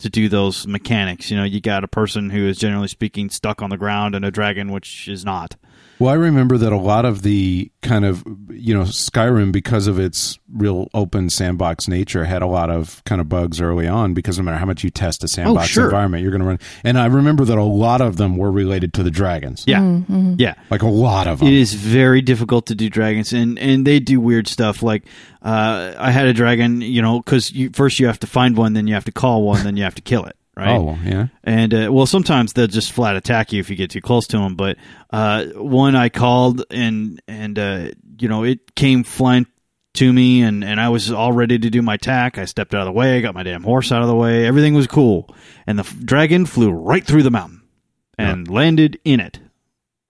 to 0.00 0.10
do 0.10 0.28
those 0.28 0.66
mechanics. 0.66 1.30
You 1.30 1.36
know, 1.36 1.44
you 1.44 1.60
got 1.60 1.84
a 1.84 1.88
person 1.88 2.30
who 2.30 2.46
is 2.46 2.58
generally 2.58 2.88
speaking 2.88 3.30
stuck 3.30 3.62
on 3.62 3.70
the 3.70 3.76
ground 3.76 4.14
and 4.14 4.24
a 4.24 4.30
dragon 4.30 4.72
which 4.72 5.08
is 5.08 5.24
not. 5.24 5.56
Well, 6.00 6.08
I 6.08 6.14
remember 6.14 6.56
that 6.56 6.72
a 6.72 6.78
lot 6.78 7.04
of 7.04 7.20
the 7.20 7.70
kind 7.82 8.06
of 8.06 8.24
you 8.48 8.72
know 8.72 8.84
Skyrim 8.84 9.52
because 9.52 9.86
of 9.86 9.98
its 9.98 10.38
real 10.50 10.88
open 10.94 11.28
sandbox 11.28 11.88
nature 11.88 12.24
had 12.24 12.40
a 12.40 12.46
lot 12.46 12.70
of 12.70 13.04
kind 13.04 13.20
of 13.20 13.28
bugs 13.28 13.60
early 13.60 13.86
on 13.86 14.14
because 14.14 14.38
no 14.38 14.44
matter 14.44 14.56
how 14.56 14.64
much 14.64 14.82
you 14.82 14.88
test 14.88 15.22
a 15.22 15.26
oh, 15.26 15.28
sandbox 15.28 15.68
sure. 15.68 15.84
environment, 15.84 16.22
you're 16.22 16.30
going 16.32 16.40
to 16.40 16.46
run. 16.46 16.58
And 16.84 16.98
I 16.98 17.04
remember 17.04 17.44
that 17.44 17.58
a 17.58 17.62
lot 17.62 18.00
of 18.00 18.16
them 18.16 18.38
were 18.38 18.50
related 18.50 18.94
to 18.94 19.02
the 19.02 19.10
dragons. 19.10 19.64
Yeah. 19.66 19.80
Mm-hmm, 19.80 20.12
mm-hmm. 20.12 20.34
Yeah. 20.38 20.54
like 20.70 20.80
a 20.80 20.88
lot 20.88 21.26
of 21.26 21.40
them. 21.40 21.48
It 21.48 21.54
is 21.54 21.74
very 21.74 22.22
difficult 22.22 22.66
to 22.68 22.74
do 22.74 22.88
dragons, 22.88 23.34
and 23.34 23.58
and 23.58 23.86
they 23.86 24.00
do 24.00 24.22
weird 24.22 24.48
stuff. 24.48 24.82
Like 24.82 25.04
uh, 25.42 25.94
I 25.98 26.10
had 26.10 26.26
a 26.26 26.32
dragon, 26.32 26.80
you 26.80 27.02
know, 27.02 27.20
because 27.20 27.50
you, 27.52 27.70
first 27.72 27.98
you 27.98 28.06
have 28.06 28.20
to 28.20 28.26
find 28.26 28.56
one, 28.56 28.72
then 28.74 28.86
you 28.86 28.94
have 28.94 29.04
to 29.06 29.12
call 29.12 29.42
one, 29.42 29.64
then 29.64 29.76
you 29.76 29.82
have 29.84 29.94
to 29.96 30.02
kill 30.02 30.24
it, 30.26 30.36
right? 30.56 30.78
Oh 30.78 30.98
yeah. 31.04 31.28
And 31.44 31.72
uh, 31.74 31.88
well, 31.92 32.06
sometimes 32.06 32.52
they'll 32.52 32.66
just 32.66 32.92
flat 32.92 33.16
attack 33.16 33.52
you 33.52 33.60
if 33.60 33.70
you 33.70 33.76
get 33.76 33.90
too 33.90 34.00
close 34.00 34.26
to 34.28 34.38
them. 34.38 34.54
But 34.56 34.76
uh, 35.10 35.46
one 35.54 35.96
I 35.96 36.08
called, 36.08 36.64
and 36.70 37.20
and 37.28 37.58
uh, 37.58 37.88
you 38.18 38.28
know 38.28 38.44
it 38.44 38.74
came 38.74 39.02
flying 39.04 39.46
to 39.94 40.12
me, 40.12 40.42
and 40.42 40.62
and 40.62 40.80
I 40.80 40.88
was 40.90 41.10
all 41.10 41.32
ready 41.32 41.58
to 41.58 41.70
do 41.70 41.82
my 41.82 41.94
attack. 41.94 42.36
I 42.38 42.44
stepped 42.44 42.74
out 42.74 42.82
of 42.82 42.86
the 42.86 42.92
way, 42.92 43.16
I 43.16 43.20
got 43.20 43.34
my 43.34 43.42
damn 43.42 43.62
horse 43.62 43.90
out 43.92 44.02
of 44.02 44.08
the 44.08 44.14
way. 44.16 44.46
Everything 44.46 44.74
was 44.74 44.86
cool, 44.86 45.34
and 45.66 45.78
the 45.78 45.84
f- 45.84 45.96
dragon 46.04 46.46
flew 46.46 46.70
right 46.70 47.04
through 47.04 47.22
the 47.22 47.30
mountain 47.30 47.62
and 48.18 48.48
landed 48.48 49.00
in 49.04 49.18
it. 49.20 49.38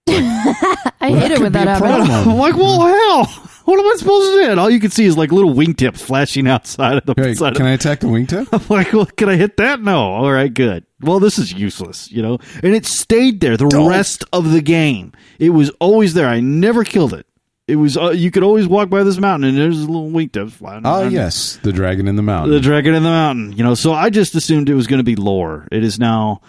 I 0.07 1.09
Well, 1.09 1.19
hate 1.19 1.31
it 1.31 1.35
could 1.35 1.43
when 1.43 1.51
that 1.53 1.67
a 1.67 1.71
happens. 1.71 2.07
problem. 2.07 2.29
I'm 2.33 2.37
like, 2.37 2.55
well, 2.55 2.81
hell, 2.81 3.49
what 3.71 3.79
am 3.79 3.85
I 3.91 3.95
supposed 3.97 4.31
to 4.31 4.43
do? 4.43 4.51
And 4.51 4.59
all 4.59 4.69
you 4.69 4.79
can 4.79 4.91
see 4.91 5.05
is 5.05 5.17
like 5.17 5.31
little 5.31 5.53
wingtips 5.53 5.99
flashing 6.01 6.47
outside 6.47 6.97
of 6.97 7.05
the 7.05 7.13
Hey, 7.21 7.33
side. 7.33 7.55
can 7.55 7.65
of 7.65 7.71
I 7.71 7.73
attack 7.73 8.01
the 8.01 8.07
wingtip? 8.07 8.47
I'm 8.51 8.65
like, 8.69 8.93
well, 8.93 9.05
can 9.05 9.29
I 9.29 9.35
hit 9.35 9.57
that? 9.57 9.81
No. 9.81 9.97
All 10.13 10.31
right, 10.31 10.53
good. 10.53 10.85
Well, 10.99 11.19
this 11.19 11.39
is 11.39 11.51
useless, 11.53 12.11
you 12.11 12.21
know. 12.21 12.37
And 12.61 12.75
it 12.75 12.85
stayed 12.85 13.39
there 13.41 13.57
the 13.57 13.65
rest 13.67 14.23
of 14.31 14.51
the 14.51 14.61
game. 14.61 15.13
It 15.39 15.49
was 15.49 15.69
always 15.79 16.13
there. 16.13 16.27
I 16.27 16.39
never 16.41 16.83
killed 16.83 17.13
it. 17.13 17.25
It 17.67 17.77
was 17.77 17.95
uh, 17.95 18.09
you 18.09 18.31
could 18.31 18.43
always 18.43 18.67
walk 18.67 18.89
by 18.89 19.03
this 19.03 19.17
mountain 19.17 19.47
and 19.49 19.57
there's 19.57 19.79
a 19.81 19.85
little 19.85 20.09
wingtip 20.11 20.51
flying. 20.51 20.81
Oh 20.85 21.01
around. 21.03 21.11
yes, 21.13 21.57
the 21.63 21.71
dragon 21.71 22.07
in 22.07 22.17
the 22.17 22.21
mountain. 22.21 22.51
the 22.51 22.59
dragon 22.59 22.93
in 22.93 23.03
the 23.03 23.09
mountain. 23.09 23.53
You 23.53 23.63
know, 23.63 23.75
so 23.75 23.93
I 23.93 24.09
just 24.09 24.35
assumed 24.35 24.67
it 24.69 24.73
was 24.73 24.87
going 24.87 24.99
to 24.99 25.03
be 25.05 25.15
lore. 25.15 25.67
It 25.71 25.83
is 25.83 25.97
now, 25.97 26.41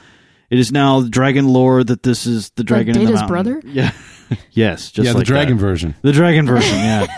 it 0.50 0.58
is 0.58 0.72
now 0.72 1.02
dragon 1.02 1.46
lore 1.48 1.84
that 1.84 2.02
this 2.02 2.26
is 2.26 2.50
the 2.56 2.64
dragon 2.64 2.96
in 2.96 3.04
the 3.04 3.12
mountain. 3.12 3.28
Data's 3.28 3.30
mountain. 3.30 3.60
brother? 3.60 3.72
Yeah, 3.72 3.92
yes, 4.52 4.90
just 4.90 5.06
yeah, 5.06 5.12
like 5.12 5.20
the 5.20 5.24
dragon 5.24 5.56
that. 5.56 5.60
version. 5.62 5.94
The 6.02 6.12
dragon 6.12 6.46
version, 6.46 6.76
yeah. 6.78 7.06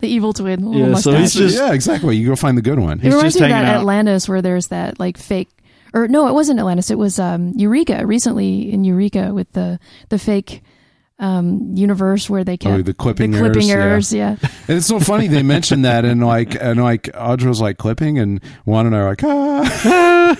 The 0.00 0.08
evil 0.10 0.34
twin, 0.34 0.66
little 0.66 0.88
Yeah, 0.90 0.94
so 0.96 1.14
he's 1.16 1.32
just- 1.32 1.56
yeah, 1.56 1.72
exactly. 1.72 2.16
You 2.18 2.26
go 2.28 2.36
find 2.36 2.58
the 2.58 2.62
good 2.62 2.78
one. 2.78 2.98
it 2.98 3.04
he's 3.04 3.14
reminds 3.14 3.34
just 3.36 3.40
me 3.40 3.46
of 3.46 3.52
that 3.52 3.64
out. 3.64 3.76
Atlantis 3.80 4.28
where 4.28 4.42
there's 4.42 4.66
that 4.68 5.00
like 5.00 5.16
fake, 5.16 5.48
or 5.94 6.08
no, 6.08 6.28
it 6.28 6.32
wasn't 6.32 6.58
Atlantis. 6.58 6.90
It 6.90 6.98
was 6.98 7.18
um, 7.18 7.52
Eureka. 7.56 8.06
Recently 8.06 8.70
in 8.70 8.84
Eureka 8.84 9.32
with 9.32 9.50
the 9.52 9.78
the 10.10 10.18
fake 10.18 10.62
um, 11.18 11.70
universe 11.74 12.28
where 12.28 12.44
they 12.44 12.58
kept 12.58 12.74
Oh, 12.74 12.82
the 12.82 12.92
clipping 12.92 13.30
the 13.30 13.38
clipping 13.38 13.70
errors, 13.70 14.12
errors. 14.12 14.42
Yeah, 14.42 14.48
And 14.68 14.76
it's 14.76 14.86
so 14.88 15.00
funny 15.00 15.26
they 15.28 15.42
mentioned 15.42 15.86
that 15.86 16.04
and 16.04 16.22
like 16.26 16.54
and 16.60 16.82
like 16.82 17.04
Audra 17.14 17.46
was 17.46 17.62
like 17.62 17.78
clipping 17.78 18.18
and 18.18 18.42
Juan 18.66 18.84
and 18.86 18.94
I 18.94 18.98
are 18.98 19.08
like 19.08 19.24
ah 19.24 20.36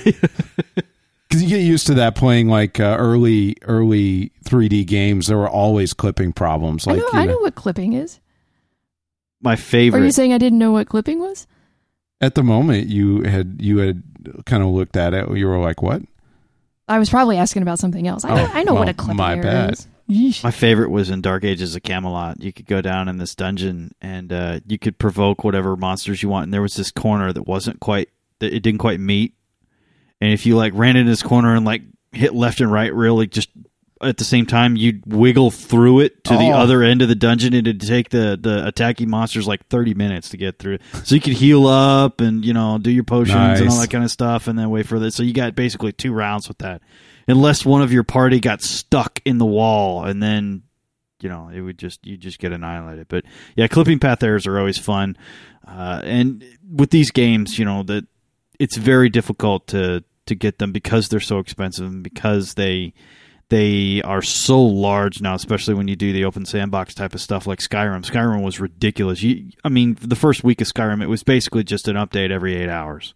because 1.35 1.51
you 1.51 1.57
get 1.59 1.64
used 1.64 1.87
to 1.89 1.95
that 1.95 2.14
playing 2.14 2.49
like 2.49 2.78
uh, 2.80 2.97
early 2.99 3.57
early 3.62 4.30
3D 4.45 4.87
games. 4.87 5.26
There 5.26 5.37
were 5.39 5.49
always 5.49 5.93
clipping 5.93 6.32
problems. 6.32 6.87
Like 6.87 6.97
I 6.97 6.99
know. 7.01 7.05
you 7.12 7.18
I 7.18 7.24
know, 7.26 7.32
know 7.32 7.39
what 7.41 7.55
clipping 7.55 7.93
is. 7.95 8.20
My 9.41 9.57
favorite. 9.57 10.01
Are 10.01 10.05
you 10.05 10.12
saying 10.12 10.32
I 10.32 10.39
didn't 10.39 10.59
know 10.59 10.72
what 10.72 10.89
clipping 10.89 11.18
was? 11.20 11.47
at 12.20 12.37
the 12.37 12.43
moment 12.43 12.87
you 12.87 13.22
had 13.24 13.57
you 13.61 13.78
had 13.78 14.03
kind 14.47 14.62
of 14.62 14.70
looked 14.70 14.97
at 14.97 15.12
it. 15.12 15.28
You 15.37 15.47
were 15.47 15.59
like, 15.59 15.82
what? 15.82 16.01
I 16.89 16.99
was 16.99 17.11
probably 17.11 17.37
asking 17.37 17.62
about 17.62 17.78
something 17.78 18.07
else. 18.07 18.24
I 18.24 18.35
know, 18.35 18.43
Oh, 18.49 18.51
I 18.55 18.62
know 18.62 18.74
what 18.74 18.89
a 18.89 18.95
clipping 18.95 19.16
my 19.16 19.35
bad. 19.37 19.72
is. 19.72 19.89
Yeesh. 20.09 20.45
My 20.45 20.51
favorite 20.51 20.91
was 20.91 21.11
in 21.11 21.20
Dark 21.22 21.45
Ages 21.45 21.74
of 21.74 21.82
Camelot. 21.82 22.41
You 22.41 22.53
could 22.53 22.66
go 22.66 22.80
down 22.80 23.09
in 23.09 23.16
this 23.18 23.35
dungeon 23.35 23.93
and 24.03 24.32
uh, 24.32 24.61
you 24.66 24.78
could 24.78 24.99
provoke 24.99 25.45
whatever 25.45 25.76
monsters 25.76 26.22
you 26.22 26.28
want. 26.28 26.45
And 26.45 26.55
there 26.55 26.62
was 26.62 26.76
this 26.76 26.91
corner 26.91 27.32
that 27.32 27.43
wasn't 27.47 27.80
quite, 27.80 28.11
that 28.39 28.55
it 28.55 28.61
didn't 28.61 28.80
quite 28.80 29.01
meet. 29.01 29.35
And 30.25 30.33
if 30.33 30.47
you 30.47 30.57
like 30.57 30.72
ran 30.75 30.97
in 30.97 31.05
this 31.07 31.22
corner 31.22 31.55
and 31.55 31.66
like 31.66 31.83
hit 32.12 32.35
left 32.35 32.61
and 32.61 32.72
right, 32.72 32.93
really 32.95 33.27
just 33.27 33.51
at 34.01 34.16
the 34.16 34.25
same 34.25 34.45
time, 34.47 34.75
you'd 34.77 35.03
wiggle 35.07 35.51
through 35.51 36.01
it 36.01 36.25
to 36.25 36.33
the 36.35 36.51
Oh. 36.51 36.53
other 36.53 36.83
end 36.83 37.01
of 37.03 37.09
the 37.09 37.14
dungeon. 37.14 37.55
and 37.55 37.66
It'd 37.66 37.81
take 37.83 38.09
the 38.09 38.39
the 38.41 38.66
attacking 38.66 39.11
monsters 39.11 39.47
like 39.47 39.66
thirty 39.68 39.93
minutes 39.93 40.31
to 40.31 40.37
get 40.39 40.59
through. 40.59 40.79
So 41.05 41.14
you 41.14 41.20
could 41.20 41.35
heal 41.35 41.66
up 41.66 42.20
and 42.22 42.43
you 42.45 42.55
know 42.55 42.79
do 42.79 42.91
your 42.91 43.05
potions 43.05 43.61
and 43.61 43.68
all 43.70 43.81
that 43.81 43.91
kind 43.91 44.03
of 44.05 44.11
stuff, 44.11 44.49
and 44.49 44.59
then 44.59 44.70
wait 44.70 44.87
for 44.87 44.99
this. 44.99 45.14
So 45.14 45.22
you 45.22 45.35
got 45.35 45.55
basically 45.55 45.93
two 45.93 46.12
rounds 46.12 46.49
with 46.49 46.59
that, 46.59 46.81
unless 47.29 47.64
one 47.66 47.83
of 47.83 47.93
your 47.93 48.03
party 48.05 48.41
got 48.41 48.62
stuck 48.62 49.20
in 49.27 49.37
the 49.39 49.47
wall, 49.47 50.05
and 50.05 50.22
then 50.22 50.62
you 51.20 51.29
know 51.29 51.49
it 51.49 51.61
would 51.61 51.79
just 51.79 52.07
you 52.07 52.16
just 52.16 52.39
get 52.39 52.53
annihilated. 52.53 53.09
But 53.09 53.25
yeah, 53.57 53.66
clipping 53.68 53.99
path 53.99 54.22
errors 54.22 54.47
are 54.47 54.59
always 54.59 54.79
fun, 54.79 55.16
uh, 55.68 56.01
and 56.03 56.45
with 56.70 56.91
these 56.91 57.11
games, 57.11 57.59
you 57.59 57.64
know 57.64 57.83
that 57.85 58.07
it's 58.59 58.77
very 58.77 59.09
difficult 59.09 59.66
to 59.68 60.03
to 60.27 60.35
get 60.35 60.59
them 60.59 60.72
because 60.72 61.09
they're 61.09 61.20
so 61.20 61.39
expensive 61.39 61.87
and 61.87 62.03
because 62.03 62.55
they 62.55 62.93
they 63.51 64.01
are 64.03 64.22
so 64.22 64.61
large 64.62 65.20
now, 65.20 65.35
especially 65.35 65.75
when 65.75 65.87
you 65.87 65.97
do 65.97 66.12
the 66.12 66.25
open 66.25 66.47
sandbox 66.47 66.95
type 66.95 67.14
of 67.14 67.20
stuff 67.20 67.47
like 67.47 67.59
Skyrim. 67.59 68.03
Skyrim 68.05 68.43
was 68.43 68.59
ridiculous. 68.59 69.22
You, 69.22 69.51
I 69.62 69.68
mean, 69.68 69.99
the 70.01 70.16
first 70.16 70.43
week 70.43 70.62
of 70.62 70.66
Skyrim, 70.66 71.03
it 71.03 71.09
was 71.09 71.22
basically 71.22 71.62
just 71.62 71.87
an 71.87 71.97
update 71.97 72.31
every 72.31 72.57
eight 72.57 72.70
hours. 72.70 73.12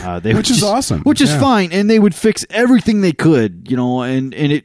Uh, 0.00 0.20
they 0.20 0.32
Which 0.36 0.50
is 0.50 0.58
just- 0.60 0.70
awesome. 0.72 1.00
Which 1.02 1.20
is 1.20 1.30
Yeah. 1.30 1.40
fine, 1.40 1.72
and 1.72 1.90
they 1.90 1.98
would 1.98 2.14
fix 2.14 2.46
everything 2.50 3.00
they 3.00 3.12
could, 3.12 3.66
you 3.68 3.76
know, 3.76 4.02
and 4.02 4.32
and 4.34 4.52
it. 4.52 4.64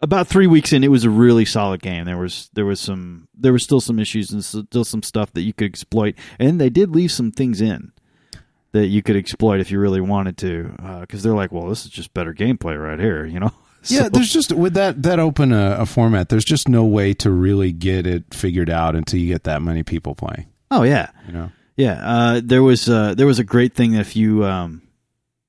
About 0.00 0.28
three 0.28 0.46
weeks 0.46 0.72
in, 0.72 0.84
it 0.84 0.92
was 0.92 1.02
a 1.04 1.10
really 1.10 1.44
solid 1.44 1.82
game. 1.82 2.04
There 2.04 2.16
was 2.18 2.50
there 2.52 2.64
was 2.66 2.78
some 2.80 3.26
there 3.36 3.52
was 3.52 3.64
still 3.64 3.80
some 3.80 3.98
issues 3.98 4.30
and 4.30 4.44
still 4.44 4.84
some 4.84 5.02
stuff 5.02 5.32
that 5.32 5.42
you 5.42 5.52
could 5.52 5.66
exploit, 5.66 6.14
and 6.38 6.60
they 6.60 6.70
did 6.70 6.94
leave 6.94 7.10
some 7.10 7.32
things 7.32 7.60
in 7.60 7.90
that 8.72 8.86
you 8.88 9.02
could 9.02 9.16
exploit 9.16 9.60
if 9.60 9.70
you 9.70 9.80
really 9.80 10.00
wanted 10.00 10.36
to, 10.38 10.74
because 11.00 11.22
they're 11.22 11.34
like, 11.34 11.52
well, 11.52 11.66
this 11.68 11.84
is 11.84 11.90
just 11.90 12.12
better 12.14 12.34
gameplay 12.34 12.80
right 12.80 12.98
here, 13.00 13.24
you 13.24 13.40
know. 13.40 13.50
Yeah, 13.84 14.02
So- 14.02 14.08
there's 14.08 14.32
just 14.32 14.50
with 14.52 14.74
that 14.74 15.04
that 15.04 15.20
open 15.20 15.52
a, 15.52 15.76
a 15.78 15.86
format. 15.86 16.28
There's 16.30 16.44
just 16.44 16.68
no 16.68 16.84
way 16.84 17.14
to 17.14 17.30
really 17.30 17.70
get 17.70 18.08
it 18.08 18.34
figured 18.34 18.68
out 18.68 18.96
until 18.96 19.20
you 19.20 19.28
get 19.28 19.44
that 19.44 19.62
many 19.62 19.84
people 19.84 20.16
playing. 20.16 20.46
oh 20.72 20.82
yeah, 20.82 21.10
You 21.28 21.32
know. 21.32 21.52
Yeah, 21.76 21.92
uh, 22.02 22.40
there 22.44 22.64
was 22.64 22.88
uh, 22.88 23.14
there 23.14 23.26
was 23.26 23.38
a 23.38 23.44
great 23.44 23.74
thing 23.74 23.92
that 23.92 24.00
if 24.00 24.16
you 24.16 24.44
um, 24.44 24.82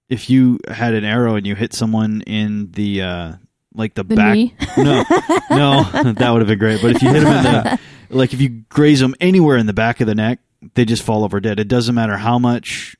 if 0.09 0.29
you 0.29 0.59
had 0.69 0.93
an 0.93 1.03
arrow 1.05 1.35
and 1.35 1.47
you 1.47 1.55
hit 1.55 1.73
someone 1.73 2.21
in 2.21 2.69
the 2.71 3.01
uh, 3.01 3.33
like 3.73 3.95
the, 3.95 4.03
The 4.03 4.15
back, 4.15 4.35
knee? 4.35 4.53
no, 4.77 5.03
no, 5.49 5.83
that 6.13 6.29
would 6.31 6.41
have 6.41 6.47
been 6.47 6.59
great. 6.59 6.83
But 6.83 6.95
if 6.97 7.01
you 7.01 7.09
hit 7.09 7.21
them 7.23 7.33
in 7.35 7.43
the 7.43 7.79
like 8.15 8.33
if 8.33 8.39
you 8.41 8.49
graze 8.69 8.99
them 8.99 9.15
anywhere 9.19 9.57
in 9.57 9.65
the 9.65 9.73
back 9.73 10.01
of 10.01 10.07
the 10.07 10.13
neck, 10.15 10.37
they 10.75 10.85
just 10.85 11.01
fall 11.01 11.23
over 11.23 11.39
dead. 11.39 11.59
It 11.59 11.67
doesn't 11.67 11.95
matter 11.95 12.15
how 12.15 12.37
much 12.37 12.95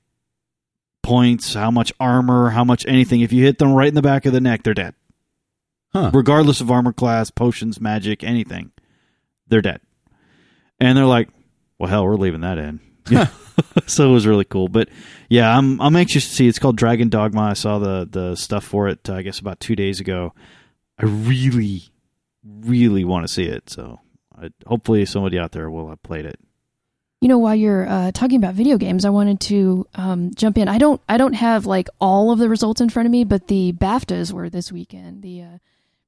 points, 1.10 1.54
how 1.54 1.72
much 1.72 1.92
armor, 2.00 2.50
how 2.52 2.64
much 2.64 2.86
anything. 2.88 3.22
If 3.22 3.34
you 3.34 3.44
hit 3.44 3.58
them 3.58 3.74
right 3.74 3.88
in 3.88 3.96
the 3.96 4.02
back 4.02 4.26
of 4.26 4.34
the 4.34 4.42
neck, 4.42 4.64
they're 4.64 4.74
dead, 4.74 4.94
Huh. 5.94 6.12
regardless 6.14 6.62
of 6.62 6.70
armor 6.72 6.94
class, 6.94 7.30
potions, 7.32 7.82
magic, 7.82 8.24
anything. 8.24 8.72
They're 9.48 9.62
dead, 9.62 9.82
and 10.80 10.98
they're 10.98 11.06
like, 11.06 11.30
"Well, 11.80 11.90
hell, 11.90 12.06
we're 12.06 12.16
leaving 12.16 12.42
that 12.42 12.58
in." 12.58 12.80
Yeah. 13.10 13.28
so 13.88 14.10
it 14.10 14.14
was 14.14 14.26
really 14.26 14.46
cool. 14.46 14.70
But 14.70 14.88
yeah, 15.30 15.56
I'm 15.58 15.82
I'm 15.82 15.96
anxious 15.96 16.30
to 16.30 16.34
see. 16.36 16.48
It's 16.48 16.60
called 16.60 16.78
Dragon 16.78 17.10
Dogma. 17.10 17.42
I 17.42 17.54
saw 17.54 17.80
the 17.80 18.08
the 18.10 18.36
stuff 18.36 18.64
for 18.64 18.88
it. 18.88 19.10
uh, 19.10 19.16
I 19.16 19.22
guess 19.22 19.40
about 19.40 19.60
two 19.60 19.76
days 19.76 20.00
ago. 20.00 20.34
I 20.98 21.06
really, 21.06 21.84
really 22.44 23.04
want 23.04 23.28
to 23.28 23.34
see 23.34 23.44
it. 23.44 23.70
So 23.70 24.00
I, 24.42 24.50
hopefully 24.66 25.06
somebody 25.06 25.40
out 25.40 25.52
there 25.52 25.70
will 25.70 25.90
have 25.90 26.02
played 26.04 26.26
it. 26.26 26.40
You 27.22 27.28
know, 27.28 27.38
while 27.38 27.56
you're 27.56 27.88
uh, 27.88 28.12
talking 28.14 28.38
about 28.38 28.54
video 28.54 28.78
games, 28.78 29.04
I 29.04 29.10
wanted 29.10 29.42
to 29.42 29.86
um, 29.96 30.32
jump 30.36 30.58
in. 30.58 30.68
I 30.70 30.78
don't, 30.78 31.02
I 31.10 31.18
don't 31.18 31.34
have 31.34 31.66
like 31.66 31.90
all 32.00 32.32
of 32.32 32.40
the 32.40 32.48
results 32.48 32.80
in 32.80 32.90
front 32.90 33.08
of 33.08 33.12
me, 33.12 33.26
but 33.26 33.48
the 33.48 33.74
BAFTAs 33.74 34.32
were 34.32 34.50
this 34.50 34.72
weekend, 34.72 35.22
the 35.22 35.42
uh, 35.42 35.58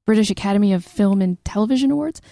British 0.06 0.30
Academy 0.30 0.72
of 0.72 0.84
Film 0.84 1.20
and 1.20 1.42
Television 1.44 1.90
Awards, 1.90 2.22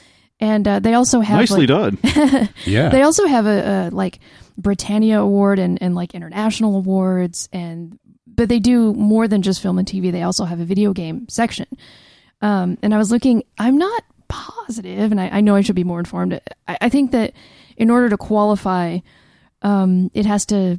and 0.40 0.66
uh, 0.66 0.80
they 0.80 0.94
also 0.94 1.20
have 1.20 1.38
Nicely 1.38 1.66
like, 1.66 2.00
done. 2.02 2.48
Yeah. 2.64 2.88
they 2.88 3.02
also 3.02 3.26
have 3.26 3.46
a, 3.46 3.88
a 3.88 3.90
like 3.94 4.18
Britannia 4.56 5.20
Award 5.20 5.58
and, 5.58 5.80
and 5.82 5.94
like 5.94 6.14
international 6.14 6.76
awards 6.76 7.48
and 7.52 7.98
but 8.26 8.48
they 8.48 8.58
do 8.58 8.94
more 8.94 9.28
than 9.28 9.42
just 9.42 9.60
film 9.60 9.78
and 9.78 9.86
TV. 9.86 10.10
They 10.10 10.22
also 10.22 10.46
have 10.46 10.60
a 10.60 10.64
video 10.64 10.94
game 10.94 11.28
section. 11.28 11.66
Um, 12.40 12.78
and 12.80 12.94
I 12.94 12.98
was 12.98 13.10
looking. 13.10 13.42
I'm 13.58 13.76
not 13.76 14.02
positive, 14.28 15.10
and 15.10 15.20
I, 15.20 15.28
I 15.28 15.40
know 15.42 15.56
I 15.56 15.60
should 15.60 15.76
be 15.76 15.84
more 15.84 15.98
informed. 15.98 16.40
I, 16.66 16.78
I 16.80 16.88
think 16.88 17.10
that 17.10 17.34
in 17.80 17.90
order 17.90 18.10
to 18.10 18.18
qualify, 18.18 18.98
um, 19.62 20.10
it 20.14 20.26
has 20.26 20.46
to. 20.46 20.78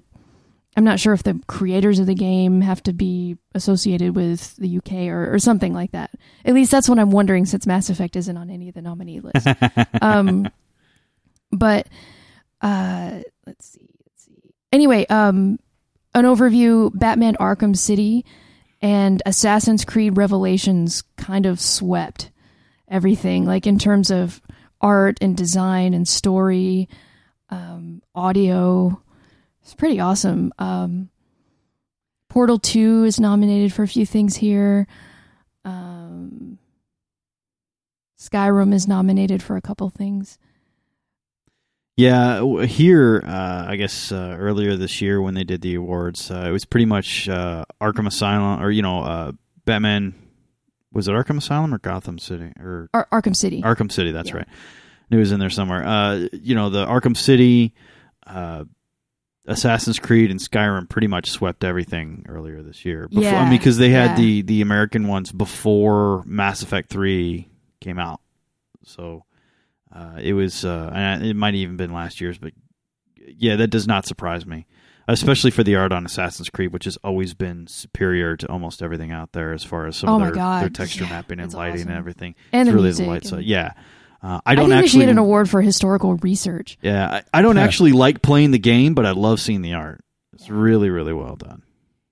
I'm 0.77 0.85
not 0.85 1.01
sure 1.01 1.11
if 1.11 1.23
the 1.23 1.37
creators 1.47 1.99
of 1.99 2.05
the 2.05 2.15
game 2.15 2.61
have 2.61 2.81
to 2.83 2.93
be 2.93 3.37
associated 3.53 4.15
with 4.15 4.55
the 4.55 4.77
UK 4.77 5.09
or, 5.09 5.33
or 5.33 5.37
something 5.37 5.73
like 5.73 5.91
that. 5.91 6.11
At 6.45 6.53
least 6.53 6.71
that's 6.71 6.87
what 6.87 6.97
I'm 6.97 7.11
wondering, 7.11 7.45
since 7.45 7.67
Mass 7.67 7.89
Effect 7.89 8.15
isn't 8.15 8.37
on 8.37 8.49
any 8.49 8.69
of 8.69 8.75
the 8.75 8.81
nominee 8.81 9.19
lists. 9.19 9.51
um, 10.01 10.47
but 11.51 11.87
uh, 12.61 13.19
let's 13.45 13.65
see, 13.65 13.89
let's 14.05 14.23
see. 14.23 14.53
Anyway, 14.71 15.05
um, 15.07 15.59
an 16.13 16.23
overview 16.23 16.97
Batman 16.97 17.35
Arkham 17.35 17.75
City 17.75 18.23
and 18.81 19.21
Assassin's 19.25 19.83
Creed 19.83 20.15
Revelations 20.15 21.03
kind 21.17 21.45
of 21.45 21.59
swept 21.59 22.31
everything, 22.87 23.45
like 23.45 23.67
in 23.67 23.77
terms 23.77 24.09
of 24.09 24.41
art 24.81 25.17
and 25.21 25.37
design 25.37 25.93
and 25.93 26.07
story, 26.07 26.89
um, 27.49 28.01
audio. 28.13 29.01
It's 29.61 29.75
pretty 29.75 29.99
awesome. 29.99 30.53
Um, 30.59 31.09
Portal 32.29 32.59
2 32.59 33.03
is 33.03 33.19
nominated 33.19 33.73
for 33.73 33.83
a 33.83 33.87
few 33.87 34.05
things 34.05 34.37
here. 34.37 34.87
Um, 35.65 36.57
Skyrim 38.17 38.73
is 38.73 38.87
nominated 38.87 39.43
for 39.43 39.55
a 39.55 39.61
couple 39.61 39.89
things. 39.89 40.37
Yeah, 41.97 42.63
here, 42.63 43.21
uh, 43.25 43.65
I 43.67 43.75
guess 43.75 44.11
uh, 44.11 44.35
earlier 44.39 44.75
this 44.75 45.01
year 45.01 45.21
when 45.21 45.33
they 45.33 45.43
did 45.43 45.61
the 45.61 45.75
awards, 45.75 46.31
uh, 46.31 46.45
it 46.47 46.51
was 46.51 46.65
pretty 46.65 46.85
much 46.85 47.27
uh, 47.27 47.65
Arkham 47.81 48.07
Asylum, 48.07 48.61
or 48.61 48.71
you 48.71 48.81
know, 48.81 49.03
uh, 49.03 49.31
Batman. 49.65 50.15
Was 50.93 51.07
it 51.07 51.11
Arkham 51.11 51.37
Asylum 51.37 51.73
or 51.73 51.77
Gotham 51.79 52.19
City 52.19 52.51
or 52.59 52.89
Ar- 52.93 53.07
Arkham 53.11 53.35
City. 53.35 53.61
Arkham 53.61 53.91
City? 53.91 54.11
That's 54.11 54.29
Yeah. 54.29 54.37
right. 54.37 54.47
It 55.09 55.15
was 55.17 55.31
in 55.31 55.39
there 55.39 55.49
somewhere. 55.49 55.85
Uh, 55.85 56.27
you 56.33 56.55
know, 56.55 56.69
the 56.69 56.85
Arkham 56.85 57.15
City, 57.17 57.73
uh, 58.25 58.63
Assassin's 59.45 59.99
Creed, 59.99 60.31
and 60.31 60.39
Skyrim 60.39 60.87
pretty 60.87 61.07
much 61.07 61.29
swept 61.31 61.63
everything 61.63 62.25
earlier 62.29 62.61
this 62.61 62.85
year. 62.85 63.07
Before, 63.07 63.23
I 63.25 63.31
Yeah, 63.31 63.49
mean, 63.49 63.57
because 63.57 63.77
they 63.77 63.89
had 63.89 64.11
yeah. 64.11 64.15
the 64.17 64.41
the 64.43 64.61
American 64.61 65.07
ones 65.07 65.31
before 65.31 66.23
Mass 66.25 66.61
Effect 66.61 66.89
Three 66.89 67.49
came 67.81 67.97
out, 67.99 68.21
so 68.83 69.25
uh, 69.93 70.17
it 70.21 70.33
was. 70.33 70.63
Uh, 70.63 70.91
and 70.93 71.25
it 71.25 71.35
might 71.35 71.55
have 71.55 71.61
even 71.61 71.75
been 71.77 71.91
last 71.91 72.21
year's, 72.21 72.37
but 72.37 72.53
yeah, 73.17 73.55
that 73.57 73.67
does 73.67 73.87
not 73.87 74.05
surprise 74.05 74.45
me, 74.45 74.67
especially 75.07 75.51
for 75.51 75.63
the 75.63 75.75
art 75.75 75.91
on 75.91 76.05
Assassin's 76.05 76.49
Creed, 76.49 76.71
which 76.73 76.85
has 76.85 76.97
always 77.03 77.33
been 77.33 77.67
superior 77.67 78.37
to 78.37 78.47
almost 78.49 78.81
everything 78.81 79.11
out 79.11 79.31
there 79.33 79.53
as 79.53 79.63
far 79.63 79.87
as 79.87 79.97
some 79.97 80.09
Oh 80.09 80.15
of 80.15 80.33
their, 80.33 80.59
their 80.59 80.69
texture 80.69 81.03
yeah, 81.05 81.09
mapping 81.09 81.39
and 81.39 81.53
lighting 81.53 81.81
awesome. 81.81 81.89
and 81.89 81.97
everything. 81.97 82.35
and 82.51 82.61
it's 82.61 82.69
the 82.69 82.75
really 82.75 82.87
music. 82.87 83.05
the 83.05 83.11
light 83.11 83.25
side. 83.25 83.43
Yeah. 83.43 83.73
Uh, 84.23 84.39
I 84.45 84.51
I, 84.51 84.55
don't 84.55 84.69
think 84.69 84.69
they 84.69 84.75
should 84.75 84.85
actually 84.85 85.05
get 85.05 85.09
an 85.09 85.17
award 85.17 85.49
for 85.49 85.61
historical 85.61 86.15
research. 86.17 86.77
yeah, 86.81 87.21
I, 87.33 87.39
I 87.39 87.41
don't 87.41 87.55
Yeah. 87.55 87.63
actually 87.63 87.91
like 87.91 88.21
playing 88.21 88.51
the 88.51 88.59
game, 88.59 88.93
but 88.93 89.05
I 89.05 89.11
love 89.11 89.39
seeing 89.39 89.61
the 89.63 89.73
art. 89.73 90.03
It's 90.33 90.49
really, 90.49 90.89
really 90.91 91.13
well 91.13 91.35
done. 91.35 91.63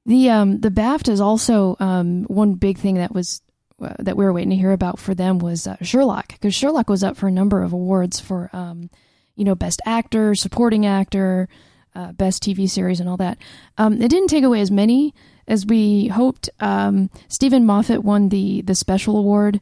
The 0.06 0.30
um 0.32 0.60
the 0.60 0.72
BAFTA 0.72 1.10
is 1.10 1.22
also 1.22 1.76
um 1.80 2.24
one 2.24 2.54
big 2.56 2.80
thing 2.80 2.96
that 2.96 3.14
was 3.14 3.42
uh, 3.80 3.94
that 4.00 4.18
we 4.18 4.26
were 4.26 4.34
waiting 4.34 4.50
to 4.50 4.56
hear 4.56 4.72
about 4.72 4.98
for 5.00 5.14
them 5.14 5.38
was 5.38 5.68
uh, 5.68 5.78
Sherlock 5.84 6.30
because 6.30 6.56
Sherlock 6.56 6.90
was 6.90 7.04
up 7.04 7.16
for 7.16 7.28
a 7.28 7.32
number 7.32 7.62
of 7.62 7.74
awards 7.74 8.20
for 8.20 8.50
um 8.54 8.90
you 9.36 9.44
know 9.46 9.54
best 9.54 9.80
actor, 9.86 10.34
supporting 10.34 10.88
actor, 10.88 11.48
uh, 11.96 12.12
best 12.14 12.44
TV 12.44 12.70
series, 12.70 13.00
and 13.00 13.10
all 13.10 13.18
that. 13.18 13.38
Um, 13.78 14.02
it 14.02 14.10
didn't 14.10 14.30
take 14.30 14.44
away 14.44 14.62
as 14.62 14.72
many 14.72 15.14
as 15.48 15.66
we 15.66 16.08
hoped. 16.08 16.50
Um, 16.60 17.10
Steven 17.28 17.66
Moffat 17.66 18.04
won 18.04 18.30
the 18.30 18.62
the 18.62 18.76
special 18.76 19.18
award, 19.18 19.60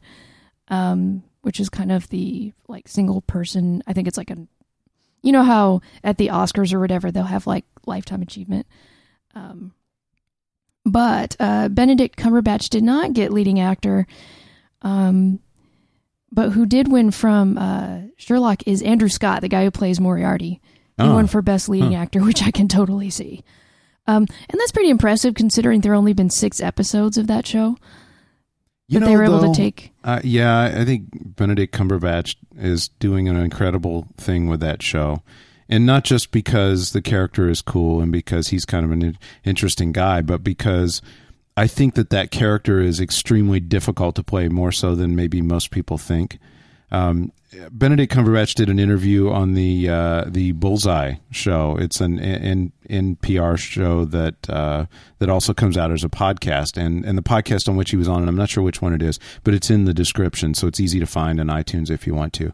um, 0.68 1.22
which 1.42 1.60
is 1.60 1.68
kind 1.68 1.92
of 1.92 2.08
the 2.08 2.52
like 2.68 2.88
single 2.88 3.22
person. 3.22 3.82
I 3.86 3.92
think 3.92 4.08
it's 4.08 4.18
like 4.18 4.30
a 4.30 4.46
you 5.22 5.32
know 5.32 5.42
how 5.42 5.80
at 6.04 6.18
the 6.18 6.28
Oscars 6.28 6.72
or 6.72 6.80
whatever 6.80 7.10
they'll 7.10 7.24
have 7.24 7.46
like 7.46 7.64
lifetime 7.86 8.22
achievement. 8.22 8.66
Um, 9.34 9.72
but 10.84 11.36
uh, 11.38 11.68
Benedict 11.68 12.16
Cumberbatch 12.16 12.70
did 12.70 12.82
not 12.82 13.12
get 13.12 13.32
leading 13.32 13.60
actor. 13.60 14.06
Um, 14.82 15.40
but 16.30 16.50
who 16.50 16.66
did 16.66 16.90
win 16.90 17.10
from 17.10 17.56
uh, 17.58 18.02
Sherlock 18.16 18.66
is 18.66 18.82
Andrew 18.82 19.08
Scott, 19.08 19.40
the 19.40 19.48
guy 19.48 19.64
who 19.64 19.70
plays 19.70 20.00
Moriarty. 20.00 20.60
He 20.98 21.04
Oh. 21.04 21.14
won 21.14 21.26
for 21.26 21.42
best 21.42 21.68
leading 21.68 21.92
Huh. 21.92 21.98
actor, 22.02 22.20
which 22.24 22.42
I 22.42 22.50
can 22.50 22.68
totally 22.68 23.10
see. 23.10 23.42
Um, 24.06 24.26
and 24.48 24.58
that's 24.60 24.72
pretty 24.72 24.90
impressive 24.90 25.34
considering 25.34 25.80
there 25.82 25.94
only 25.94 26.12
been 26.14 26.30
six 26.30 26.60
episodes 26.60 27.18
of 27.18 27.26
that 27.26 27.46
show. 27.46 27.76
You 28.88 29.00
that 29.00 29.06
they 29.06 29.16
were 29.16 29.24
able 29.24 29.40
though, 29.40 29.52
to 29.52 29.56
take. 29.56 29.92
Uh, 30.02 30.20
yeah, 30.24 30.62
I 30.80 30.84
think 30.86 31.36
Benedict 31.36 31.74
Cumberbatch 31.74 32.36
is 32.56 32.88
doing 32.88 33.28
an 33.28 33.36
incredible 33.36 34.06
thing 34.16 34.48
with 34.48 34.60
that 34.60 34.82
show. 34.82 35.22
And 35.68 35.84
not 35.84 36.04
just 36.04 36.30
because 36.30 36.92
the 36.92 37.02
character 37.02 37.50
is 37.50 37.60
cool 37.60 38.00
and 38.00 38.10
because 38.10 38.48
he's 38.48 38.64
kind 38.64 38.86
of 38.86 38.90
an 38.90 39.18
interesting 39.44 39.92
guy, 39.92 40.22
but 40.22 40.42
because 40.42 41.02
I 41.58 41.66
think 41.66 41.94
that 41.96 42.08
that 42.08 42.30
character 42.30 42.80
is 42.80 42.98
extremely 43.00 43.60
difficult 43.60 44.14
to 44.16 44.22
play, 44.22 44.48
more 44.48 44.72
so 44.72 44.94
than 44.94 45.14
maybe 45.14 45.42
most 45.42 45.70
people 45.70 45.98
think. 45.98 46.38
Um, 46.90 47.32
Benedict 47.70 48.12
Cumberbatch 48.12 48.54
did 48.54 48.68
an 48.68 48.78
interview 48.78 49.30
on 49.30 49.54
the 49.54 49.88
uh, 49.88 50.24
the 50.28 50.52
Bullseye 50.52 51.14
show. 51.30 51.76
It's 51.78 52.00
an 52.00 52.18
N- 52.18 52.72
NPR 52.90 53.58
show 53.58 54.04
that 54.06 54.48
uh, 54.50 54.86
that 55.18 55.28
also 55.30 55.54
comes 55.54 55.76
out 55.78 55.90
as 55.90 56.04
a 56.04 56.08
podcast, 56.08 56.76
and 56.76 57.04
and 57.04 57.16
the 57.16 57.22
podcast 57.22 57.68
on 57.68 57.76
which 57.76 57.90
he 57.90 57.96
was 57.96 58.08
on, 58.08 58.20
and 58.20 58.28
I'm 58.28 58.36
not 58.36 58.50
sure 58.50 58.62
which 58.62 58.82
one 58.82 58.92
it 58.92 59.02
is, 59.02 59.18
but 59.44 59.54
it's 59.54 59.70
in 59.70 59.84
the 59.86 59.94
description, 59.94 60.52
so 60.54 60.66
it's 60.66 60.78
easy 60.80 61.00
to 61.00 61.06
find 61.06 61.40
on 61.40 61.46
iTunes 61.46 61.90
if 61.90 62.06
you 62.06 62.14
want 62.14 62.32
to. 62.34 62.52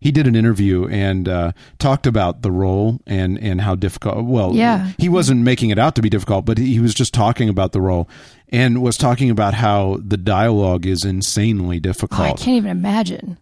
He 0.00 0.10
did 0.10 0.26
an 0.26 0.34
interview 0.34 0.88
and 0.88 1.28
uh, 1.28 1.52
talked 1.78 2.08
about 2.08 2.42
the 2.42 2.50
role 2.50 2.98
and 3.06 3.38
and 3.38 3.60
how 3.60 3.76
difficult. 3.76 4.24
Well, 4.24 4.56
Yeah. 4.56 4.90
he 4.98 5.08
wasn't 5.08 5.42
making 5.42 5.70
it 5.70 5.78
out 5.78 5.94
to 5.94 6.02
be 6.02 6.10
difficult, 6.10 6.44
but 6.44 6.58
he, 6.58 6.80
was 6.80 6.92
just 6.92 7.14
talking 7.14 7.48
about 7.48 7.70
the 7.70 7.80
role 7.80 8.08
and 8.48 8.82
was 8.82 8.96
talking 8.96 9.30
about 9.30 9.54
how 9.54 9.98
the 10.04 10.16
dialogue 10.16 10.84
is 10.86 11.04
insanely 11.04 11.80
Oh, 11.86 11.90
I 11.90 12.32
can't 12.32 12.48
even 12.56 12.70
imagine. 12.72 13.38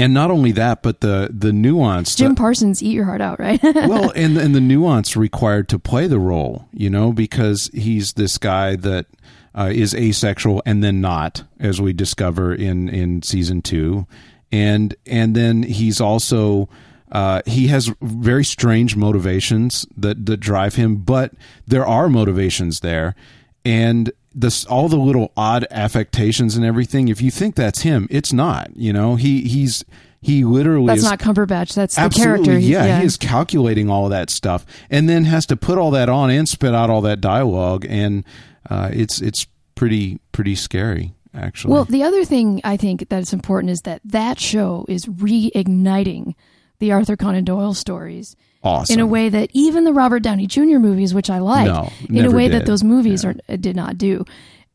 And 0.00 0.14
not 0.14 0.30
only 0.30 0.52
that, 0.52 0.82
but 0.82 1.00
the 1.00 1.28
the 1.30 1.52
nuance. 1.52 2.14
Jim 2.14 2.34
the- 2.34 2.38
Parsons, 2.38 2.82
eat 2.82 2.92
your 2.92 3.04
heart 3.04 3.20
out, 3.20 3.38
right? 3.38 3.62
well, 3.62 4.10
and 4.16 4.38
and 4.38 4.54
the 4.54 4.60
nuance 4.60 5.16
required 5.16 5.68
to 5.68 5.78
play 5.78 6.06
the 6.06 6.18
role, 6.18 6.68
you 6.72 6.88
know, 6.88 7.12
because 7.12 7.70
he's 7.74 8.14
this 8.14 8.38
guy 8.38 8.76
that 8.76 9.06
uh, 9.54 9.70
is 9.72 9.94
asexual 9.94 10.62
and 10.64 10.82
then 10.82 11.00
not, 11.02 11.44
as 11.58 11.80
we 11.80 11.92
discover 11.92 12.54
in 12.54 12.88
in 12.88 13.20
season 13.22 13.60
two, 13.60 14.06
and 14.50 14.94
and 15.06 15.36
then 15.36 15.62
he's 15.62 16.00
also. 16.00 16.68
Uh, 17.12 17.42
he 17.44 17.66
has 17.66 17.92
very 18.00 18.44
strange 18.44 18.94
motivations 18.94 19.84
that, 19.96 20.26
that 20.26 20.36
drive 20.36 20.76
him, 20.76 20.94
but 20.94 21.32
there 21.66 21.84
are 21.84 22.08
motivations 22.08 22.78
there, 22.80 23.16
and 23.64 24.12
this 24.34 24.64
all 24.64 24.88
the 24.88 24.96
little 24.96 25.32
odd 25.36 25.66
affectations 25.70 26.56
and 26.56 26.64
everything. 26.64 27.08
If 27.08 27.20
you 27.20 27.30
think 27.30 27.54
that's 27.54 27.82
him, 27.82 28.06
it's 28.10 28.32
not. 28.32 28.70
You 28.76 28.92
know, 28.92 29.16
he 29.16 29.42
he's 29.42 29.84
he 30.20 30.44
literally 30.44 30.88
That's 30.88 31.02
is 31.02 31.04
not 31.04 31.18
Cumberbatch. 31.18 31.74
That's 31.74 31.96
the 31.96 32.08
character. 32.10 32.58
He- 32.58 32.72
yeah, 32.72 33.00
he 33.00 33.06
is 33.06 33.16
calculating 33.16 33.88
all 33.88 34.04
of 34.04 34.10
that 34.10 34.30
stuff, 34.30 34.66
and 34.90 35.08
then 35.08 35.24
has 35.24 35.46
to 35.46 35.56
put 35.56 35.78
all 35.78 35.90
that 35.92 36.08
on 36.08 36.30
and 36.30 36.48
spit 36.48 36.74
out 36.74 36.90
all 36.90 37.00
that 37.02 37.20
dialogue, 37.20 37.86
and 37.88 38.24
uh, 38.68 38.90
it's 38.92 39.20
it's 39.20 39.46
pretty 39.74 40.20
pretty 40.32 40.54
scary 40.54 41.14
actually. 41.34 41.72
Well, 41.72 41.84
the 41.84 42.02
other 42.02 42.24
thing 42.24 42.60
I 42.64 42.76
think 42.76 43.08
that's 43.08 43.32
important 43.32 43.70
is 43.70 43.80
that 43.82 44.00
that 44.04 44.38
show 44.38 44.84
is 44.88 45.06
reigniting 45.06 46.34
the 46.78 46.92
Arthur 46.92 47.16
Conan 47.16 47.44
Doyle 47.44 47.74
stories 47.74 48.36
awesome 48.62 48.94
in 48.94 49.00
a 49.00 49.06
way 49.06 49.28
that 49.28 49.50
even 49.52 49.84
the 49.84 49.92
Robert 49.92 50.20
Downey 50.20 50.46
Jr. 50.46 50.78
movies, 50.78 51.14
which 51.14 51.30
I 51.30 51.38
like, 51.38 51.66
No, 51.66 51.90
in 52.08 52.24
a 52.24 52.30
way 52.30 52.48
did. 52.48 52.60
that 52.60 52.66
those 52.66 52.82
movies 52.84 53.24
Yeah. 53.24 53.34
are, 53.48 53.56
did 53.56 53.76
not 53.76 53.98
do. 53.98 54.24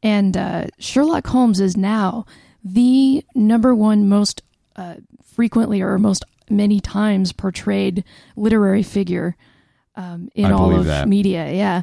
And 0.04 0.36
uh, 0.38 0.68
Sherlock 0.80 1.28
Holmes 1.28 1.60
is 1.60 1.76
now 1.78 2.26
the 2.64 3.24
number 3.36 3.74
one 3.76 4.08
most 4.10 4.42
uh, 4.76 4.96
frequently 5.34 5.82
or 5.82 5.98
most 6.00 6.24
many 6.50 6.80
times 6.80 7.32
portrayed 7.32 8.04
literary 8.36 8.84
figure 8.84 9.36
um, 9.96 10.30
in 10.36 10.46
I 10.46 10.52
all 10.52 10.76
of 10.76 10.86
that. 10.86 11.08
media. 11.08 11.52
Yeah. 11.52 11.82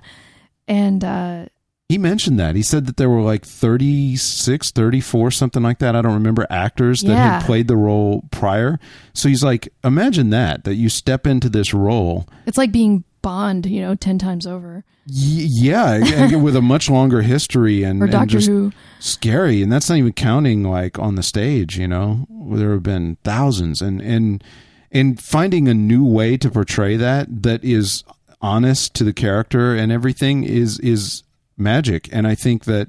And 0.69 1.03
uh, 1.05 1.47
He 1.93 1.99
mentioned 1.99 2.41
that. 2.41 2.57
He 2.57 2.63
said 2.63 2.87
that 2.87 2.97
there 2.97 3.11
were 3.11 3.21
like 3.21 3.45
36, 3.45 4.71
34, 4.71 5.31
something 5.31 5.63
like 5.63 5.79
that. 5.81 5.95
I 5.95 6.01
don't 6.01 6.15
remember 6.15 6.47
actors 6.49 7.03
that 7.03 7.09
Yeah. 7.13 7.39
had 7.41 7.45
played 7.45 7.69
the 7.69 7.77
role 7.77 8.25
prior. 8.31 8.81
So 9.13 9.29
he's 9.29 9.45
like, 9.45 9.69
imagine 9.85 10.31
that, 10.31 10.65
that 10.65 10.77
you 10.77 10.89
step 10.89 11.27
into 11.27 11.51
this 11.51 11.75
role. 11.75 12.27
it's 12.47 12.57
like 12.57 12.73
being 12.73 13.05
Bond, 13.21 13.67
you 13.67 13.83
know, 13.83 13.95
10 13.95 14.19
times 14.19 14.47
over. 14.47 14.85
Y- 15.07 15.47
yeah, 15.49 16.35
with 16.37 16.57
a 16.57 16.63
much 16.63 16.89
longer 16.89 17.21
history 17.21 17.83
and, 17.83 18.01
Or 18.01 18.07
and 18.07 18.13
Doctor 18.13 18.27
just 18.39 18.49
Who. 18.49 18.73
scary. 18.99 19.63
And 19.63 19.71
that's 19.71 19.89
not 19.91 19.99
even 19.99 20.13
counting 20.15 20.65
like 20.65 20.99
on 20.99 21.15
the 21.17 21.23
stage, 21.23 21.77
you 21.79 21.87
know, 21.87 22.27
there 22.51 22.73
have 22.73 22.83
been 22.83 23.19
thousands 23.23 23.83
and, 23.83 24.01
and, 24.01 24.43
and 24.91 25.21
finding 25.21 25.69
a 25.69 25.75
new 25.75 26.05
way 26.05 26.37
to 26.39 26.51
portray 26.51 26.97
that, 26.97 27.43
that 27.43 27.63
is 27.63 28.03
honest 28.41 28.95
to 28.95 29.05
the 29.05 29.13
character 29.13 29.75
and 29.77 29.93
everything 29.93 30.43
is, 30.43 30.79
is 30.81 31.23
magic. 31.57 32.09
And 32.13 32.27
I 32.27 32.35
think 32.35 32.65
that, 32.65 32.89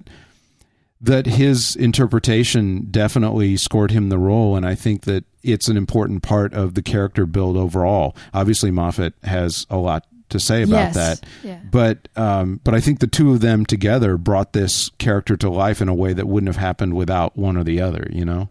that 1.02 1.26
his 1.26 1.76
interpretation 1.76 2.88
definitely 2.90 3.58
scored 3.58 3.92
him 3.92 4.10
the 4.10 4.18
role, 4.18 4.56
and 4.56 4.66
I 4.66 4.76
think 4.76 5.02
that 5.04 5.26
it's 5.44 5.68
an 5.68 5.76
important 5.78 6.24
part 6.24 6.54
of 6.54 6.74
the 6.76 6.82
character 6.82 7.26
build 7.26 7.58
overall. 7.58 8.16
Obviously, 8.34 8.72
Moffat 8.72 9.14
has 9.24 9.68
a 9.70 9.78
lot 9.78 10.06
to 10.30 10.40
say 10.40 10.64
about 10.64 10.76
Yes. 10.76 10.96
that, 10.96 11.26
Yeah. 11.44 11.60
but 11.70 12.08
um, 12.16 12.60
but 12.64 12.74
I 12.74 12.80
think 12.80 13.00
the 13.00 13.08
two 13.08 13.32
of 13.32 13.42
them 13.42 13.66
together 13.66 14.18
brought 14.18 14.54
this 14.54 14.90
character 14.98 15.36
to 15.38 15.50
life 15.50 15.82
in 15.82 15.90
a 15.90 15.94
way 15.94 16.14
that 16.14 16.28
wouldn't 16.28 16.48
have 16.48 16.56
happened 16.64 16.94
without 16.96 17.38
one 17.38 17.58
or 17.58 17.64
the 17.64 17.82
other. 17.82 18.08
You 18.12 18.26
know? 18.26 18.50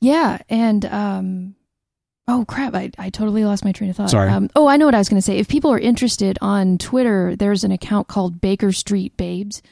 Yeah, 0.00 0.38
and 0.48 0.84
um, 0.84 1.54
Oh 2.28 2.44
crap! 2.46 2.74
I, 2.74 2.90
I 2.98 3.08
totally 3.10 3.44
lost 3.44 3.64
my 3.64 3.72
train 3.72 3.88
of 3.90 3.96
thought. 3.96 4.10
Sorry. 4.10 4.28
Um, 4.28 4.50
oh, 4.54 4.66
I 4.66 4.76
know 4.76 4.84
what 4.84 4.94
I 4.94 4.98
was 4.98 5.08
going 5.08 5.16
to 5.18 5.24
say. 5.24 5.38
If 5.38 5.48
people 5.48 5.72
are 5.72 5.78
interested 5.78 6.38
on 6.42 6.76
Twitter, 6.76 7.34
there's 7.34 7.64
an 7.64 7.72
account 7.72 8.06
called 8.06 8.40
Baker 8.40 8.70
Street 8.70 9.16
Babes. 9.16 9.62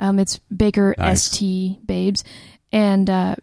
Um, 0.00 0.20
it's 0.20 0.38
Baker 0.56 0.94
Nice. 0.96 1.24
ST 1.24 1.84
Babes, 1.84 2.22
and 2.70 3.10
uh, 3.10 3.34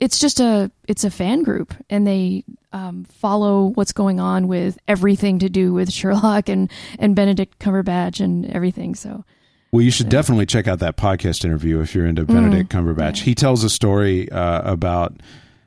it's 0.00 0.18
just 0.18 0.38
a 0.38 0.70
it's 0.86 1.02
a 1.04 1.10
fan 1.10 1.42
group, 1.44 1.72
and 1.88 2.06
they 2.06 2.44
um, 2.74 3.04
follow 3.04 3.68
what's 3.68 3.92
going 3.92 4.20
on 4.20 4.48
with 4.48 4.78
everything 4.86 5.38
to 5.38 5.48
do 5.48 5.72
with 5.72 5.90
Sherlock 5.90 6.50
and 6.50 6.70
and 6.98 7.16
Benedict 7.16 7.58
Cumberbatch 7.58 8.20
and 8.20 8.44
everything. 8.50 8.94
So 8.94 9.24
Well, 9.72 9.80
you 9.80 9.90
should 9.90 10.10
definitely 10.10 10.44
check 10.44 10.68
out 10.68 10.80
that 10.80 10.98
podcast 10.98 11.42
interview 11.42 11.80
if 11.80 11.94
you're 11.94 12.06
into 12.06 12.26
Benedict 12.26 12.70
Cumberbatch. 12.70 13.22
He 13.22 13.34
tells 13.34 13.64
a 13.64 13.70
story 13.70 14.30
uh, 14.30 14.70
about, 14.70 15.14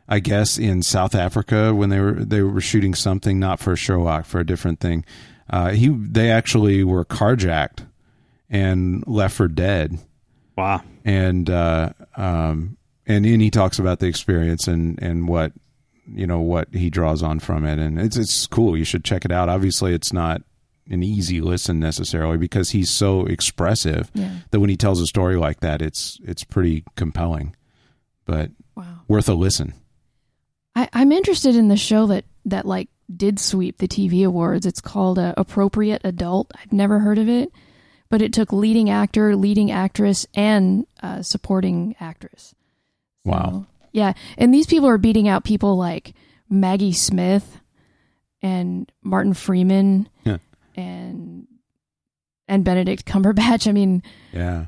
I 0.07 0.19
guess, 0.19 0.57
in 0.57 0.83
South 0.83 1.15
Africa 1.15 1.73
when 1.75 1.89
they 1.89 1.99
were 1.99 2.13
they 2.13 2.41
were 2.41 2.61
shooting 2.61 2.93
something 2.95 3.39
not 3.39 3.59
for 3.59 3.75
Sherlock 3.75 4.25
for 4.25 4.39
a 4.39 4.45
different 4.45 4.79
thing. 4.79 5.03
Uh, 5.49 5.71
he 5.71 5.87
they 5.89 6.31
actually 6.31 6.83
were 6.83 7.05
carjacked 7.05 7.85
and 8.49 9.05
left 9.07 9.35
for 9.35 9.47
dead, 9.47 9.99
Wow. 10.57 10.81
and 11.03 11.49
uh, 11.49 11.91
um, 12.15 12.77
and 13.05 13.25
then 13.25 13.39
he 13.39 13.49
talks 13.51 13.79
about 13.79 13.99
the 13.99 14.07
experience 14.07 14.67
and 14.67 15.01
and 15.01 15.27
what 15.27 15.51
you 16.09 16.25
know 16.25 16.39
what 16.39 16.73
he 16.73 16.89
draws 16.89 17.21
on 17.21 17.39
from 17.39 17.65
it, 17.65 17.79
and 17.79 17.99
it's 17.99 18.15
it's 18.17 18.47
cool. 18.47 18.77
You 18.77 18.85
should 18.85 19.03
check 19.03 19.25
it 19.25 19.31
out. 19.31 19.49
Obviously, 19.49 19.93
it's 19.93 20.13
not 20.13 20.41
an 20.89 21.03
easy 21.03 21.41
listen 21.41 21.81
necessarily 21.81 22.37
because 22.37 22.69
he's 22.69 22.89
so 22.89 23.25
expressive 23.25 24.09
yeah, 24.13 24.37
that 24.51 24.61
when 24.61 24.69
he 24.69 24.77
tells 24.77 25.01
a 25.01 25.05
story 25.07 25.35
like 25.35 25.59
that, 25.59 25.81
it's 25.81 26.17
it's 26.23 26.45
pretty 26.45 26.85
compelling, 26.95 27.53
but 28.25 28.51
wow. 28.75 29.01
worth 29.09 29.27
a 29.27 29.33
listen. 29.33 29.73
I, 30.77 30.87
I'm 30.93 31.11
interested 31.11 31.55
in 31.55 31.67
the 31.69 31.75
show 31.77 32.05
that 32.07 32.23
that 32.45 32.65
like 32.65 32.87
did 33.13 33.39
sweep 33.39 33.79
the 33.79 33.87
TV 33.87 34.25
awards. 34.25 34.65
It's 34.65 34.79
called 34.81 35.17
uh, 35.17 35.33
Appropriate 35.37 36.01
Adult. 36.03 36.51
I've 36.61 36.71
never 36.71 36.99
heard 36.99 37.17
of 37.17 37.27
it, 37.27 37.51
but 38.09 38.21
it 38.21 38.31
took 38.33 38.53
leading 38.53 38.89
actor, 38.89 39.35
leading 39.35 39.71
actress, 39.71 40.27
and 40.35 40.85
uh, 41.01 41.21
supporting 41.23 41.95
actress. 41.99 42.53
So, 43.25 43.31
Wow. 43.31 43.65
Yeah, 43.91 44.13
and 44.37 44.53
these 44.53 44.67
people 44.67 44.87
are 44.87 44.97
beating 44.99 45.27
out 45.27 45.43
people 45.43 45.75
like 45.77 46.13
Maggie 46.49 46.93
Smith 46.93 47.59
and 48.41 48.91
Martin 49.01 49.33
Freeman 49.33 50.07
Yeah. 50.23 50.37
and 50.75 51.47
and 52.47 52.63
Benedict 52.63 53.03
Cumberbatch. 53.05 53.67
I 53.67 53.71
mean, 53.71 54.03
Yeah, 54.31 54.65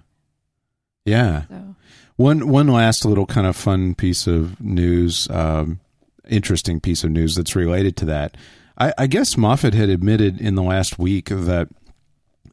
yeah. 1.05 1.43
so 1.49 1.75
One 2.15 2.47
one 2.49 2.67
last 2.67 3.05
little 3.05 3.27
kind 3.27 3.45
of 3.45 3.55
fun 3.55 3.93
piece 3.95 4.25
of 4.27 4.59
news, 4.59 5.29
um, 5.29 5.79
interesting 6.29 6.79
piece 6.79 7.03
of 7.03 7.11
news 7.11 7.35
that's 7.35 7.55
related 7.55 7.95
to 7.97 8.05
that. 8.05 8.37
I, 8.77 8.93
I 8.97 9.07
guess 9.07 9.37
Moffat 9.37 9.73
had 9.73 9.89
admitted 9.89 10.39
in 10.39 10.55
the 10.55 10.63
last 10.63 10.97
week 10.97 11.29
that 11.29 11.69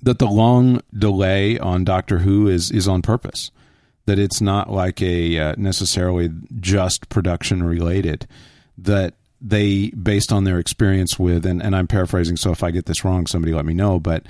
that 0.02 0.18
the 0.18 0.26
long 0.26 0.80
delay 0.96 1.58
on 1.58 1.84
Doctor 1.84 2.18
Who 2.18 2.48
is 2.48 2.70
is 2.70 2.88
on 2.88 3.02
purpose. 3.02 3.50
That 4.06 4.18
it's 4.20 4.40
not 4.40 4.70
like 4.70 5.02
a 5.02 5.38
uh, 5.38 5.54
necessarily 5.56 6.30
just 6.60 7.08
production 7.08 7.62
related. 7.62 8.26
That 8.78 9.14
they, 9.40 9.90
based 9.90 10.32
on 10.32 10.44
their 10.44 10.58
experience 10.58 11.18
with, 11.18 11.44
and, 11.44 11.62
and 11.62 11.74
I'm 11.76 11.86
paraphrasing, 11.86 12.36
so 12.36 12.52
if 12.52 12.62
I 12.62 12.70
get 12.70 12.86
this 12.86 13.04
wrong, 13.04 13.26
somebody 13.26 13.52
let 13.52 13.66
me 13.66 13.74
know. 13.74 13.98
But 13.98 14.24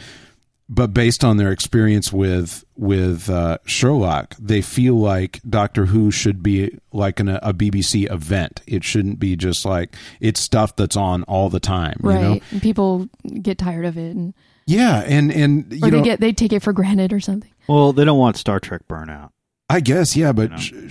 but 0.68 0.92
based 0.92 1.22
on 1.24 1.36
their 1.36 1.52
experience 1.52 2.12
with 2.12 2.64
with 2.76 3.30
uh, 3.30 3.58
Sherlock, 3.66 4.34
they 4.38 4.60
feel 4.60 4.96
like 4.96 5.40
Doctor 5.48 5.86
Who 5.86 6.10
should 6.10 6.42
be 6.42 6.78
like 6.92 7.20
an, 7.20 7.28
a 7.28 7.54
BBC 7.54 8.10
event. 8.10 8.62
It 8.66 8.82
shouldn't 8.84 9.18
be 9.18 9.36
just 9.36 9.64
like 9.64 9.94
it's 10.20 10.40
stuff 10.40 10.74
that's 10.76 10.96
on 10.96 11.22
all 11.24 11.48
the 11.48 11.60
time. 11.60 11.96
right, 12.00 12.14
You 12.14 12.20
know? 12.20 12.40
and 12.50 12.62
people 12.62 13.08
get 13.42 13.58
tired 13.58 13.84
of 13.84 13.96
it, 13.96 14.16
and 14.16 14.34
Yeah, 14.66 15.04
and 15.06 15.32
and 15.32 15.72
you 15.72 15.86
or 15.86 15.90
know, 15.90 15.98
they 15.98 16.04
get 16.04 16.20
they 16.20 16.32
take 16.32 16.52
it 16.52 16.62
for 16.62 16.72
granted 16.72 17.12
or 17.12 17.20
something. 17.20 17.50
Well, 17.68 17.92
they 17.92 18.04
don't 18.04 18.18
want 18.18 18.36
Star 18.36 18.58
Trek 18.58 18.82
burnout. 18.88 19.30
I 19.68 19.80
guess 19.80 20.16
yeah, 20.16 20.32
but 20.32 20.50
know. 20.50 20.88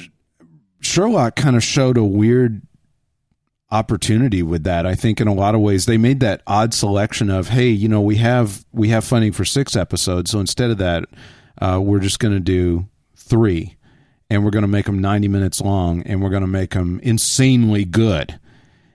Sherlock 0.82 1.36
kind 1.36 1.55
of 1.55 1.63
showed 1.63 1.97
a 1.97 2.03
weird 2.03 2.61
opportunity 3.76 4.41
with 4.43 4.63
that. 4.63 4.86
I 4.86 4.95
think 4.95 5.19
in 5.21 5.28
a 5.28 5.34
lot 5.34 5.53
of 5.55 5.61
ways 5.61 5.86
they 5.86 5.97
made 5.97 6.19
that 6.21 6.41
odd 6.47 6.73
selection 6.73 7.30
of 7.30 7.49
hey, 7.49 7.69
you 7.69 7.88
know, 7.88 8.01
we 8.01 8.15
have 8.17 8.65
we 8.71 8.89
have 8.89 9.03
funding 9.03 9.32
for 9.32 9.45
six 9.45 9.76
episodes, 9.76 10.32
so 10.32 10.39
instead 10.39 10.71
of 10.71 10.78
that, 10.78 11.03
uh, 11.61 11.80
we're 11.84 11.99
just 11.99 12.19
going 12.19 12.34
to 12.34 12.39
do 12.39 12.88
three, 13.15 13.76
and 14.30 14.43
we're 14.43 14.51
going 14.51 14.63
to 14.63 14.67
make 14.67 14.86
them 14.86 14.99
ninety 14.99 15.28
minutes 15.28 15.59
long, 15.61 16.01
and 16.03 16.21
we're 16.21 16.30
going 16.30 16.41
to 16.41 16.47
make 16.47 16.71
them 16.71 16.99
insanely 17.03 17.86
good. 17.86 18.39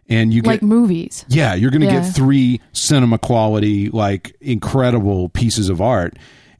And 0.08 0.34
you 0.34 0.42
get 0.42 0.48
like 0.50 0.62
movies. 0.62 1.24
yeah, 1.28 1.54
you're 1.54 1.70
going 1.70 1.82
to 1.82 1.86
Yeah. 1.86 2.00
get 2.02 2.12
three 2.14 2.60
cinema 2.72 3.16
quality, 3.18 3.90
like 3.90 4.34
incredible 4.40 5.28
pieces 5.28 5.68
of 5.68 5.80
art, 5.80 6.18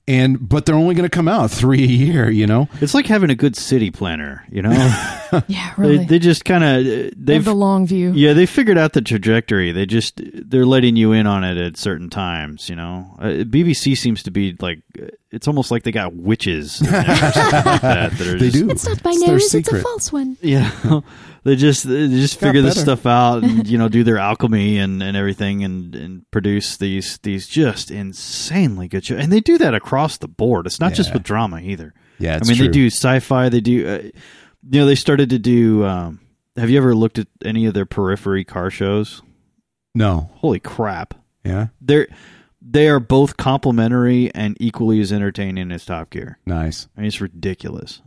and 0.09 0.49
but 0.49 0.67
they're 0.67 0.75
only 0.75 0.95
going 0.95 1.09
to 1.09 1.15
come 1.15 1.29
out 1.29 1.51
three 1.51 1.83
a 1.85 1.87
year. 1.87 2.31
You 2.31 2.47
know, 2.47 2.69
It's 2.81 2.95
like 2.95 3.07
having 3.07 3.31
a 3.31 3.35
good 3.35 3.57
city 3.57 3.91
planner, 3.91 4.45
you 4.51 4.63
know? 4.63 4.71
Yeah, 5.47 5.73
really. 5.77 5.99
they, 5.99 6.05
they 6.07 6.19
just 6.19 6.45
kind 6.45 6.65
of 6.65 6.85
They 6.85 7.05
have 7.05 7.13
they've 7.17 7.45
the 7.45 7.55
long 7.55 7.87
view. 7.87 8.11
yeah 8.13 8.33
they 8.33 8.47
figured 8.47 8.77
out 8.77 8.95
the 8.95 9.01
trajectory. 9.01 9.71
They 9.71 9.87
just 9.87 10.21
they're 10.25 10.67
letting 10.67 10.97
you 10.97 11.13
in 11.13 11.29
on 11.29 11.45
it 11.45 11.57
at 11.57 11.77
certain 11.77 12.11
times. 12.11 12.69
You 12.69 12.75
know, 12.75 13.15
uh, 13.21 13.25
BBC 13.47 13.97
seems 13.97 14.25
to 14.25 14.33
be 14.33 14.57
like 14.61 14.81
it's 15.31 15.47
almost 15.47 15.71
like 15.71 15.85
they 15.85 15.93
got 15.93 16.15
witches 16.17 16.83
or 16.83 16.87
like 16.91 17.07
that. 17.07 17.81
That 18.19 18.21
are 18.21 18.39
They 18.39 18.51
just, 18.51 18.55
do. 18.55 18.71
It's 18.71 18.85
not 18.87 19.05
my 19.05 19.11
It's 19.13 19.25
nose; 19.27 19.55
it's 19.55 19.73
a 19.73 19.81
false 19.81 20.11
one. 20.13 20.37
Yeah, 20.41 20.73
they 21.45 21.57
just 21.57 21.89
they 21.89 22.09
just 22.09 22.41
Got 22.41 22.49
figure 22.49 22.63
this 22.63 22.81
stuff 22.81 23.07
out 23.07 23.43
and 23.43 23.67
you 23.69 23.79
know 23.79 23.89
do 23.89 24.05
their 24.05 24.19
alchemy 24.19 24.79
and, 24.79 25.03
and 25.03 25.17
everything 25.17 25.65
and, 25.65 25.95
and 25.95 26.31
produce 26.31 26.77
these 26.77 27.19
these 27.19 27.47
just 27.49 27.91
insanely 27.91 28.89
good 28.89 29.05
shows. 29.05 29.23
And 29.23 29.33
they 29.33 29.41
do 29.41 29.59
that 29.59 29.75
across 29.75 30.19
the 30.19 30.29
board. 30.29 30.67
It's 30.67 30.81
not 30.81 30.93
just 30.93 31.13
with 31.13 31.23
drama 31.23 31.61
either. 31.61 31.95
yeah, 32.19 32.39
I 32.43 32.47
mean, 32.47 32.59
they 32.59 32.69
do 32.69 32.87
sci-fi. 32.89 33.49
They 33.49 33.61
do, 33.61 33.89
uh, 33.89 34.03
you 34.71 34.81
know, 34.81 34.87
they 34.87 34.95
started 34.95 35.31
to 35.31 35.39
do. 35.39 35.85
Um, 35.85 36.21
have 36.57 36.69
you 36.69 36.77
ever 36.79 36.95
looked 36.95 37.19
at 37.19 37.29
any 37.45 37.67
of 37.67 37.75
their 37.75 37.87
periphery 37.87 38.45
car 38.45 38.71
shows? 38.71 39.23
no, 39.95 40.31
Holy 40.35 40.61
crap! 40.61 41.15
yeah, 41.45 41.69
They're 41.81 42.09
they 42.63 42.89
are 42.89 43.01
both 43.01 43.37
complimentary 43.39 44.31
and 44.35 44.57
equally 44.61 45.01
as 45.01 45.13
entertaining 45.13 45.73
as 45.73 45.85
Top 45.87 46.11
Gear. 46.11 46.39
nice, 46.45 46.87
I 46.97 47.01
mean, 47.01 47.09
it's 47.09 47.21
ridiculous. 47.21 48.03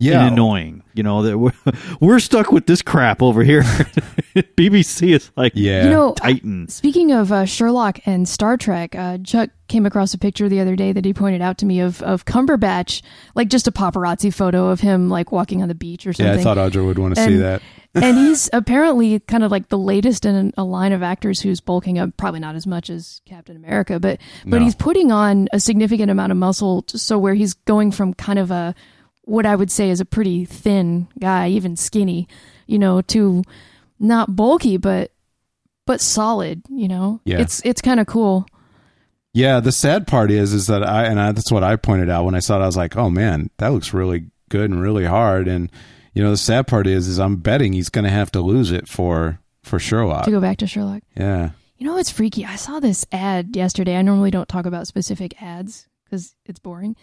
Yeah, 0.00 0.22
and 0.26 0.32
annoying. 0.34 0.82
You 0.94 1.02
know 1.02 1.22
that 1.22 1.38
we're, 1.38 1.52
we're 2.00 2.18
stuck 2.20 2.52
with 2.52 2.66
this 2.66 2.82
crap 2.82 3.22
over 3.22 3.42
here. 3.42 3.62
BBC 4.36 5.14
is 5.14 5.30
like 5.36 5.52
yeah, 5.54 5.84
You 5.84 5.90
know, 5.90 6.14
Titan. 6.14 6.68
Speaking 6.68 7.12
of 7.12 7.32
uh, 7.32 7.44
Sherlock 7.44 8.00
and 8.06 8.28
Star 8.28 8.56
Trek, 8.56 8.94
uh, 8.94 9.18
Chuck 9.18 9.50
came 9.68 9.84
across 9.86 10.14
a 10.14 10.18
picture 10.18 10.48
the 10.48 10.60
other 10.60 10.76
day 10.76 10.92
that 10.92 11.04
he 11.04 11.12
pointed 11.12 11.42
out 11.42 11.58
to 11.58 11.66
me 11.66 11.80
of 11.80 12.02
of 12.02 12.24
Cumberbatch, 12.24 13.02
like 13.34 13.48
just 13.48 13.66
a 13.66 13.72
paparazzi 13.72 14.32
photo 14.32 14.68
of 14.68 14.80
him 14.80 15.08
like 15.08 15.32
walking 15.32 15.62
on 15.62 15.68
the 15.68 15.74
beach 15.74 16.06
or 16.06 16.12
something. 16.12 16.34
yeah. 16.34 16.40
I 16.40 16.42
thought 16.42 16.56
Audra 16.56 16.84
would 16.86 16.98
want 16.98 17.16
to 17.16 17.24
see 17.24 17.36
that. 17.36 17.62
and 17.94 18.18
he's 18.18 18.50
apparently 18.52 19.18
kind 19.20 19.42
of 19.42 19.50
like 19.50 19.68
the 19.70 19.78
latest 19.78 20.24
in 20.26 20.52
a 20.56 20.62
line 20.62 20.92
of 20.92 21.02
actors 21.02 21.40
who's 21.40 21.60
bulking 21.60 21.98
up. 21.98 22.16
Probably 22.16 22.38
not 22.38 22.54
as 22.54 22.66
much 22.66 22.90
as 22.90 23.20
Captain 23.26 23.56
America, 23.56 23.98
but 23.98 24.20
but 24.44 24.58
No. 24.58 24.64
he's 24.64 24.74
putting 24.74 25.10
on 25.10 25.48
a 25.52 25.58
significant 25.58 26.10
amount 26.10 26.30
of 26.30 26.38
muscle, 26.38 26.84
so 26.88 27.18
where 27.18 27.34
he's 27.34 27.54
going 27.54 27.90
from 27.90 28.14
kind 28.14 28.38
of 28.38 28.50
a 28.50 28.74
what 29.28 29.46
I 29.46 29.54
would 29.54 29.70
say 29.70 29.90
is 29.90 30.00
a 30.00 30.04
pretty 30.04 30.44
thin 30.44 31.06
guy, 31.20 31.48
even 31.48 31.76
skinny, 31.76 32.26
you 32.66 32.78
know, 32.78 33.00
to 33.02 33.42
not 34.00 34.34
bulky, 34.34 34.76
but 34.76 35.12
but 35.86 36.00
solid. 36.00 36.62
You 36.68 36.88
know, 36.88 37.20
Yeah. 37.24 37.38
it's 37.40 37.60
it's 37.64 37.80
kind 37.80 38.00
of 38.00 38.06
cool. 38.06 38.46
Yeah, 39.34 39.60
the 39.60 39.72
sad 39.72 40.06
part 40.06 40.30
is, 40.30 40.52
is 40.52 40.66
that 40.66 40.82
I 40.82 41.04
and 41.04 41.20
I, 41.20 41.32
that's 41.32 41.52
what 41.52 41.62
I 41.62 41.76
pointed 41.76 42.08
out 42.10 42.24
when 42.24 42.34
I 42.34 42.40
saw 42.40 42.58
it. 42.58 42.62
I 42.62 42.66
was 42.66 42.76
like, 42.76 42.96
oh 42.96 43.10
man, 43.10 43.50
that 43.58 43.68
looks 43.68 43.92
really 43.94 44.30
good 44.48 44.70
and 44.70 44.80
really 44.80 45.04
hard. 45.04 45.46
And 45.48 45.70
you 46.14 46.22
know, 46.22 46.30
the 46.30 46.36
sad 46.36 46.66
part 46.66 46.86
is, 46.86 47.06
is 47.06 47.18
I'm 47.18 47.36
betting 47.36 47.72
he's 47.74 47.90
going 47.90 48.04
to 48.06 48.10
have 48.10 48.30
to 48.32 48.40
lose 48.40 48.70
it 48.72 48.88
for 48.88 49.38
for 49.62 49.78
Sherlock. 49.78 50.24
To 50.24 50.30
go 50.30 50.40
back 50.40 50.56
to 50.58 50.66
Sherlock. 50.66 51.02
Yeah, 51.16 51.50
You 51.76 51.86
know 51.86 51.94
what's 51.94 52.10
freaky? 52.10 52.44
I 52.46 52.56
saw 52.56 52.80
this 52.80 53.04
ad 53.12 53.54
yesterday. 53.54 53.96
I 53.96 54.02
normally 54.02 54.30
don't 54.30 54.48
talk 54.48 54.64
about 54.66 54.86
specific 54.86 55.40
ads 55.42 55.86
because 56.04 56.34
it's 56.46 56.58
boring. 56.58 56.96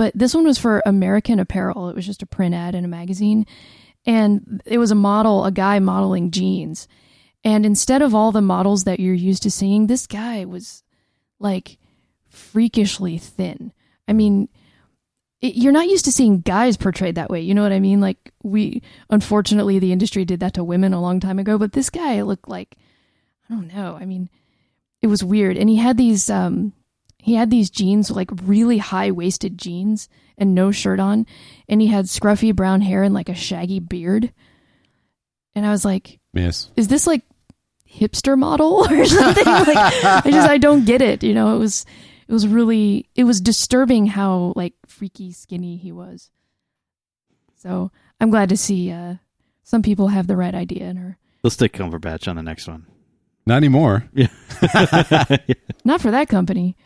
But 0.00 0.14
this 0.14 0.34
one 0.34 0.44
was 0.44 0.56
for 0.56 0.82
American 0.86 1.38
Apparel. 1.38 1.90
It 1.90 1.94
was 1.94 2.06
just 2.06 2.22
a 2.22 2.26
print 2.26 2.54
ad 2.54 2.74
in 2.74 2.86
a 2.86 2.88
magazine. 2.88 3.44
And 4.06 4.62
it 4.64 4.78
was 4.78 4.90
a 4.90 4.94
model, 4.94 5.44
a 5.44 5.52
guy 5.52 5.78
modeling 5.78 6.30
jeans. 6.30 6.88
And 7.44 7.66
instead 7.66 8.00
of 8.00 8.14
all 8.14 8.32
the 8.32 8.40
models 8.40 8.84
that 8.84 8.98
you're 8.98 9.12
used 9.12 9.42
to 9.42 9.50
seeing, 9.50 9.88
this 9.88 10.06
guy 10.06 10.46
was 10.46 10.84
like 11.38 11.76
freakishly 12.30 13.18
thin. 13.18 13.74
I 14.08 14.14
mean, 14.14 14.48
it, 15.42 15.56
you're 15.56 15.70
not 15.70 15.88
used 15.88 16.06
to 16.06 16.12
seeing 16.12 16.40
guys 16.40 16.78
portrayed 16.78 17.16
that 17.16 17.28
way. 17.28 17.42
You 17.42 17.54
know 17.54 17.62
what 17.62 17.72
I 17.72 17.78
mean? 17.78 18.00
Like, 18.00 18.32
we, 18.42 18.80
unfortunately, 19.10 19.78
the 19.80 19.92
industry 19.92 20.24
did 20.24 20.40
that 20.40 20.54
to 20.54 20.64
women 20.64 20.94
a 20.94 21.02
long 21.02 21.20
time 21.20 21.38
ago. 21.38 21.58
But 21.58 21.72
this 21.72 21.90
guy 21.90 22.22
looked 22.22 22.48
like, 22.48 22.78
I 23.50 23.52
don't 23.52 23.68
know. 23.68 23.98
I 24.00 24.06
mean, 24.06 24.30
it 25.02 25.08
was 25.08 25.22
weird. 25.22 25.58
And 25.58 25.68
he 25.68 25.76
had 25.76 25.98
these 25.98 26.30
um 26.30 26.72
he 27.22 27.34
had 27.34 27.50
these 27.50 27.70
jeans 27.70 28.10
like 28.10 28.30
really 28.42 28.78
high 28.78 29.10
waisted 29.10 29.58
jeans 29.58 30.08
and 30.38 30.54
no 30.54 30.70
shirt 30.70 31.00
on 31.00 31.26
and 31.68 31.80
he 31.80 31.88
had 31.88 32.06
scruffy 32.06 32.54
brown 32.54 32.80
hair 32.80 33.02
and 33.02 33.14
like 33.14 33.28
a 33.28 33.34
shaggy 33.34 33.80
beard. 33.80 34.32
And 35.54 35.66
I 35.66 35.70
was 35.70 35.84
like, 35.84 36.20
yes, 36.32 36.70
is 36.76 36.88
this 36.88 37.06
like 37.06 37.22
hipster 37.92 38.38
model 38.38 38.86
or 38.90 39.04
something. 39.04 39.44
like 39.46 39.76
I 39.76 40.22
just 40.24 40.48
I 40.48 40.58
don't 40.58 40.84
get 40.84 41.02
it. 41.02 41.22
You 41.22 41.34
know, 41.34 41.54
it 41.54 41.58
was 41.58 41.84
it 42.28 42.32
was 42.32 42.46
really 42.46 43.08
it 43.14 43.24
was 43.24 43.40
disturbing 43.40 44.06
how 44.06 44.52
like 44.56 44.74
freaky 44.86 45.32
skinny 45.32 45.76
he 45.76 45.92
was. 45.92 46.30
So 47.56 47.90
I'm 48.20 48.30
glad 48.30 48.48
to 48.50 48.56
see 48.56 48.90
uh, 48.90 49.16
some 49.64 49.82
people 49.82 50.08
have 50.08 50.26
the 50.26 50.36
right 50.36 50.54
idea 50.54 50.84
in 50.84 50.96
her. 50.96 51.18
Let's 51.42 51.56
take 51.56 51.72
Cumberbatch 51.72 52.28
on 52.28 52.36
the 52.36 52.42
next 52.42 52.68
one. 52.68 52.86
Not 53.46 53.56
anymore. 53.56 54.08
yeah. 54.12 54.28
Not 55.84 56.00
for 56.00 56.10
that 56.10 56.28
company. 56.28 56.76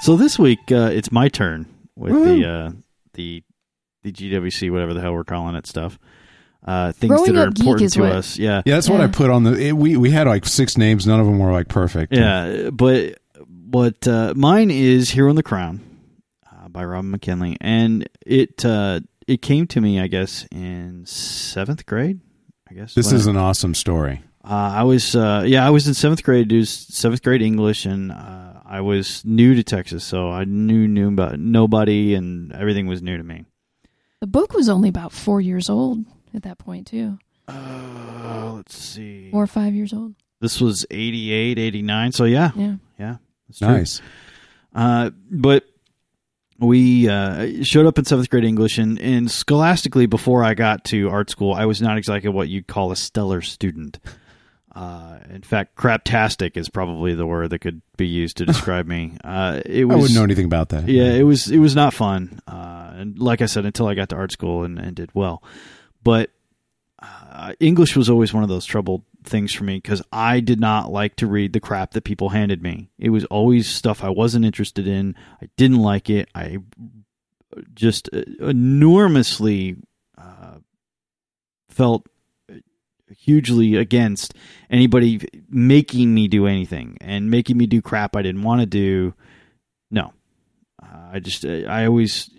So 0.00 0.16
this 0.16 0.38
week 0.38 0.58
uh, 0.70 0.90
it's 0.92 1.10
my 1.10 1.28
turn 1.28 1.64
with 1.96 2.12
the 2.12 2.46
uh, 2.46 2.72
the 3.14 3.42
the 4.02 4.12
GWC 4.12 4.70
whatever 4.70 4.92
the 4.92 5.00
hell 5.00 5.14
we're 5.14 5.24
calling 5.24 5.54
it 5.54 5.66
stuff. 5.66 5.98
Uh, 6.62 6.92
things 6.92 7.10
Growing 7.10 7.32
that 7.34 7.40
are 7.44 7.48
important 7.48 7.92
to 7.94 8.00
what- 8.02 8.12
us. 8.12 8.38
Yeah. 8.38 8.62
Yeah, 8.66 8.74
that's 8.74 8.88
what 8.90 9.00
I 9.00 9.06
put 9.06 9.30
on 9.30 9.44
the. 9.44 9.52
It, 9.54 9.72
we 9.72 9.96
we 9.96 10.10
had 10.10 10.26
like 10.26 10.44
six 10.44 10.76
names. 10.76 11.06
None 11.06 11.20
of 11.20 11.26
them 11.26 11.38
were 11.38 11.52
like 11.52 11.68
perfect. 11.68 12.12
Yeah, 12.12 12.68
but 12.70 13.18
but 13.74 14.06
uh, 14.06 14.32
mine 14.36 14.70
is 14.70 15.10
Hero 15.10 15.28
and 15.28 15.36
the 15.38 15.42
Crown 15.42 15.80
uh, 16.50 16.68
by 16.68 16.84
Robin 16.84 17.10
McKinley, 17.10 17.56
and 17.60 18.08
it 18.24 18.64
uh, 18.64 19.00
it 19.26 19.42
came 19.42 19.66
to 19.68 19.80
me, 19.80 19.98
I 20.00 20.06
guess, 20.06 20.46
in 20.52 21.04
seventh 21.06 21.84
grade. 21.86 22.20
I 22.70 22.74
guess 22.74 22.94
This 22.94 23.06
when- 23.06 23.16
is 23.16 23.26
an 23.26 23.36
awesome 23.36 23.74
story. 23.74 24.22
Uh, 24.44 24.72
I 24.76 24.82
was 24.82 25.16
uh, 25.16 25.42
yeah, 25.46 25.66
I 25.66 25.70
was 25.70 25.88
in 25.88 25.94
seventh 25.94 26.22
grade, 26.22 26.48
do 26.48 26.64
seventh 26.64 27.22
grade 27.22 27.40
English, 27.42 27.86
and 27.86 28.12
uh, 28.12 28.60
I 28.64 28.80
was 28.82 29.24
new 29.24 29.54
to 29.54 29.62
Texas, 29.64 30.04
so 30.04 30.30
I 30.30 30.44
knew 30.44 30.86
knew 30.86 31.08
about 31.08 31.38
nobody, 31.40 32.14
and 32.14 32.52
everything 32.52 32.86
was 32.86 33.00
new 33.02 33.16
to 33.16 33.24
me. 33.24 33.44
The 34.20 34.26
book 34.28 34.52
was 34.54 34.68
only 34.68 34.88
about 34.90 35.12
four 35.12 35.40
years 35.40 35.68
old 35.70 36.04
at 36.34 36.42
that 36.42 36.58
point 36.58 36.86
too, 36.88 37.18
Uh, 37.48 38.52
let's 38.56 38.76
see. 38.76 39.30
four 39.30 39.42
or 39.42 39.46
five 39.46 39.74
years 39.74 39.92
old. 39.92 40.14
This 40.40 40.60
was 40.60 40.84
88, 40.90 41.58
89, 41.58 42.12
so 42.12 42.24
yeah, 42.24 42.50
Yeah. 42.54 42.76
yeah, 42.98 43.16
Nice. 43.60 44.00
Uh, 44.74 45.10
but 45.30 45.64
we 46.58 47.08
uh, 47.08 47.62
showed 47.62 47.86
up 47.86 47.98
in 47.98 48.04
seventh 48.04 48.30
grade 48.30 48.44
English, 48.44 48.78
and, 48.78 48.98
and 49.00 49.30
scholastically, 49.30 50.06
before 50.06 50.44
I 50.44 50.54
got 50.54 50.84
to 50.86 51.10
art 51.10 51.30
school, 51.30 51.52
I 51.52 51.66
was 51.66 51.82
not 51.82 51.98
exactly 51.98 52.30
what 52.30 52.48
you'd 52.48 52.66
call 52.66 52.92
a 52.92 52.96
stellar 52.96 53.42
student. 53.42 53.98
Uh, 54.74 55.18
in 55.30 55.42
fact, 55.42 55.76
craptastic 55.76 56.56
is 56.56 56.68
probably 56.68 57.14
the 57.14 57.26
word 57.26 57.50
that 57.50 57.60
could 57.60 57.80
be 57.96 58.08
used 58.08 58.38
to 58.38 58.46
describe 58.46 58.86
me. 58.86 59.16
Uh, 59.22 59.60
it 59.64 59.84
was, 59.84 59.94
I 59.94 59.98
wouldn't 59.98 60.14
know 60.16 60.24
anything 60.24 60.46
about 60.46 60.70
that. 60.70 60.88
yeah, 60.88 61.12
it 61.12 61.22
was 61.22 61.48
it 61.50 61.58
was 61.58 61.76
not 61.76 61.94
fun. 61.94 62.40
Uh, 62.46 62.92
and 62.94 63.18
like 63.18 63.40
I 63.40 63.46
said, 63.46 63.66
until 63.66 63.86
I 63.86 63.94
got 63.94 64.08
to 64.08 64.16
art 64.16 64.32
school 64.32 64.64
and, 64.64 64.78
and 64.78 64.96
did 64.96 65.10
well, 65.14 65.42
but 66.02 66.30
uh, 67.32 67.52
English 67.60 67.96
was 67.96 68.08
always 68.08 68.32
one 68.32 68.42
of 68.42 68.48
those 68.48 68.64
troubled 68.64 69.02
things 69.24 69.52
for 69.52 69.64
me 69.64 69.76
because 69.76 70.02
I 70.12 70.40
did 70.40 70.60
not 70.60 70.92
like 70.92 71.16
to 71.16 71.26
read 71.26 71.52
the 71.52 71.60
crap 71.60 71.92
that 71.92 72.04
people 72.04 72.28
handed 72.28 72.62
me. 72.62 72.90
It 72.98 73.10
was 73.10 73.24
always 73.26 73.68
stuff 73.68 74.04
I 74.04 74.10
wasn't 74.10 74.44
interested 74.44 74.86
in. 74.86 75.16
I 75.42 75.48
didn't 75.56 75.78
like 75.80 76.10
it. 76.10 76.28
I 76.34 76.58
just 77.74 78.08
uh, 78.12 78.22
enormously 78.40 79.76
uh, 80.16 80.58
felt 81.68 82.06
hugely 83.18 83.76
against 83.76 84.34
anybody 84.70 85.20
making 85.48 86.14
me 86.14 86.28
do 86.28 86.46
anything 86.46 86.98
and 87.00 87.30
making 87.30 87.56
me 87.56 87.66
do 87.66 87.80
crap 87.82 88.16
I 88.16 88.22
didn't 88.22 88.42
want 88.42 88.60
to 88.60 88.66
do. 88.66 89.14
No, 89.90 90.12
uh, 90.82 91.10
I 91.12 91.20
just 91.20 91.44
I 91.44 91.86
always 91.86 92.30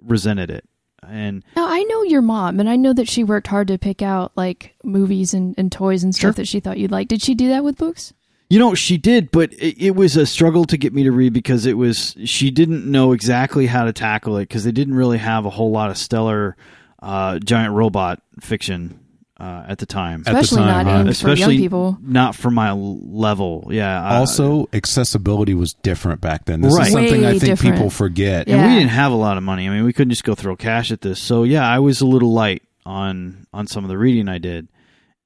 resented 0.00 0.50
it, 0.50 0.64
and 1.08 1.42
Now 1.56 1.66
I 1.68 1.82
know 1.82 2.02
your 2.02 2.22
mom, 2.22 2.60
and 2.60 2.68
I 2.68 2.76
know 2.76 2.92
that 2.92 3.08
she 3.08 3.24
worked 3.24 3.46
hard 3.48 3.68
to 3.68 3.78
pick 3.78 4.02
out 4.02 4.32
like 4.36 4.74
movies 4.84 5.34
and, 5.34 5.54
and 5.58 5.70
toys 5.70 6.02
and 6.04 6.14
stuff 6.14 6.22
Sure. 6.22 6.32
that 6.32 6.48
she 6.48 6.60
thought 6.60 6.78
you'd 6.78 6.90
like. 6.90 7.08
Did 7.08 7.22
she 7.22 7.34
do 7.34 7.48
that 7.48 7.64
with 7.64 7.76
books? 7.78 8.12
You 8.48 8.58
know, 8.58 8.74
she 8.74 8.98
did, 8.98 9.30
but 9.30 9.52
it, 9.54 9.82
it 9.82 9.90
was 9.96 10.14
a 10.16 10.26
struggle 10.26 10.66
to 10.66 10.76
get 10.76 10.92
me 10.92 11.04
to 11.04 11.10
read 11.12 11.32
because 11.32 11.64
it 11.64 11.78
was 11.78 12.14
she 12.24 12.50
didn't 12.50 12.84
know 12.90 13.12
exactly 13.12 13.66
how 13.66 13.84
to 13.84 13.92
tackle 13.94 14.36
it 14.36 14.42
because 14.42 14.64
they 14.64 14.72
didn't 14.72 14.94
really 14.94 15.18
have 15.18 15.46
a 15.46 15.50
whole 15.50 15.70
lot 15.70 15.88
of 15.90 15.96
stellar 15.96 16.56
uh, 17.00 17.38
giant 17.38 17.72
robot 17.74 18.20
fiction 18.40 18.98
uh, 19.40 19.64
at 19.66 19.78
the 19.78 19.86
time, 19.86 20.20
At 20.26 20.32
the 20.34 20.38
Especially 20.40 20.58
time, 20.64 20.86
not 20.86 21.04
huh? 21.06 21.10
especially 21.10 21.44
for 21.44 21.50
young 21.52 21.60
people. 21.60 21.98
not 22.02 22.34
for 22.36 22.50
my 22.50 22.72
level. 22.72 23.66
Yeah. 23.70 24.00
I- 24.02 24.16
Also, 24.16 24.68
accessibility 24.72 25.54
was 25.54 25.72
different 25.82 26.20
back 26.20 26.44
then. 26.44 26.60
This 26.60 26.76
Right. 26.76 26.86
is 26.88 26.92
something 26.92 27.24
I 27.24 27.30
think 27.32 27.42
different. 27.44 27.74
people 27.76 27.90
forget. 27.90 28.46
and 28.46 28.56
Yeah. 28.56 28.68
we 28.68 28.74
didn't 28.74 28.90
have 28.90 29.10
a 29.12 29.16
lot 29.16 29.36
of 29.36 29.42
money. 29.42 29.66
I 29.66 29.70
mean, 29.72 29.84
we 29.84 29.92
couldn't 29.92 30.10
just 30.10 30.24
go 30.24 30.34
throw 30.34 30.54
cash 30.54 30.92
at 30.92 31.00
this. 31.00 31.18
So 31.20 31.42
yeah, 31.44 31.66
I 31.68 31.78
was 31.80 32.00
a 32.00 32.06
little 32.06 32.32
light 32.32 32.62
on 32.86 33.46
on 33.52 33.66
some 33.66 33.84
of 33.84 33.88
the 33.88 33.96
reading 33.98 34.28
I 34.28 34.38
did, 34.38 34.68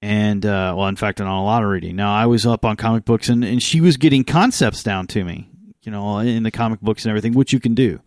and 0.03 0.45
uh, 0.47 0.75
well, 0.77 0.89
in 0.89 0.97
fact, 0.97 1.21
on 1.21 1.27
a 1.27 1.45
lot 1.45 1.63
of 1.63 1.69
reading. 1.69 1.97
Now 1.97 2.15
I 2.15 2.27
was 2.27 2.47
up 2.47 2.65
on 2.65 2.77
comic 2.77 3.05
books, 3.05 3.29
and 3.29 3.45
and 3.45 3.63
she 3.63 3.81
was 3.81 3.97
getting 3.97 4.25
concepts 4.25 4.83
down 4.83 5.07
to 5.09 5.25
me, 5.25 5.49
you 5.83 5.91
know, 5.93 6.19
in 6.19 6.43
the 6.43 6.51
comic 6.51 6.81
books 6.81 7.05
and 7.05 7.11
everything, 7.11 7.33
which 7.35 7.53
you 7.53 7.61
can 7.61 7.75
do, 7.75 8.01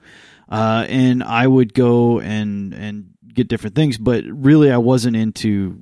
uh, 0.50 0.86
and 0.88 1.24
I 1.24 1.46
would 1.48 1.74
go 1.74 2.20
and 2.20 2.74
and 2.74 3.06
get 3.34 3.48
different 3.48 3.76
things, 3.76 3.98
but 3.98 4.24
really, 4.26 4.72
I 4.72 4.78
wasn't 4.78 5.16
into. 5.16 5.82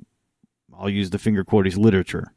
I'll 0.78 0.88
use 0.90 1.10
the 1.10 1.18
finger 1.18 1.44
quotes 1.44 1.76
literature. 1.76 2.32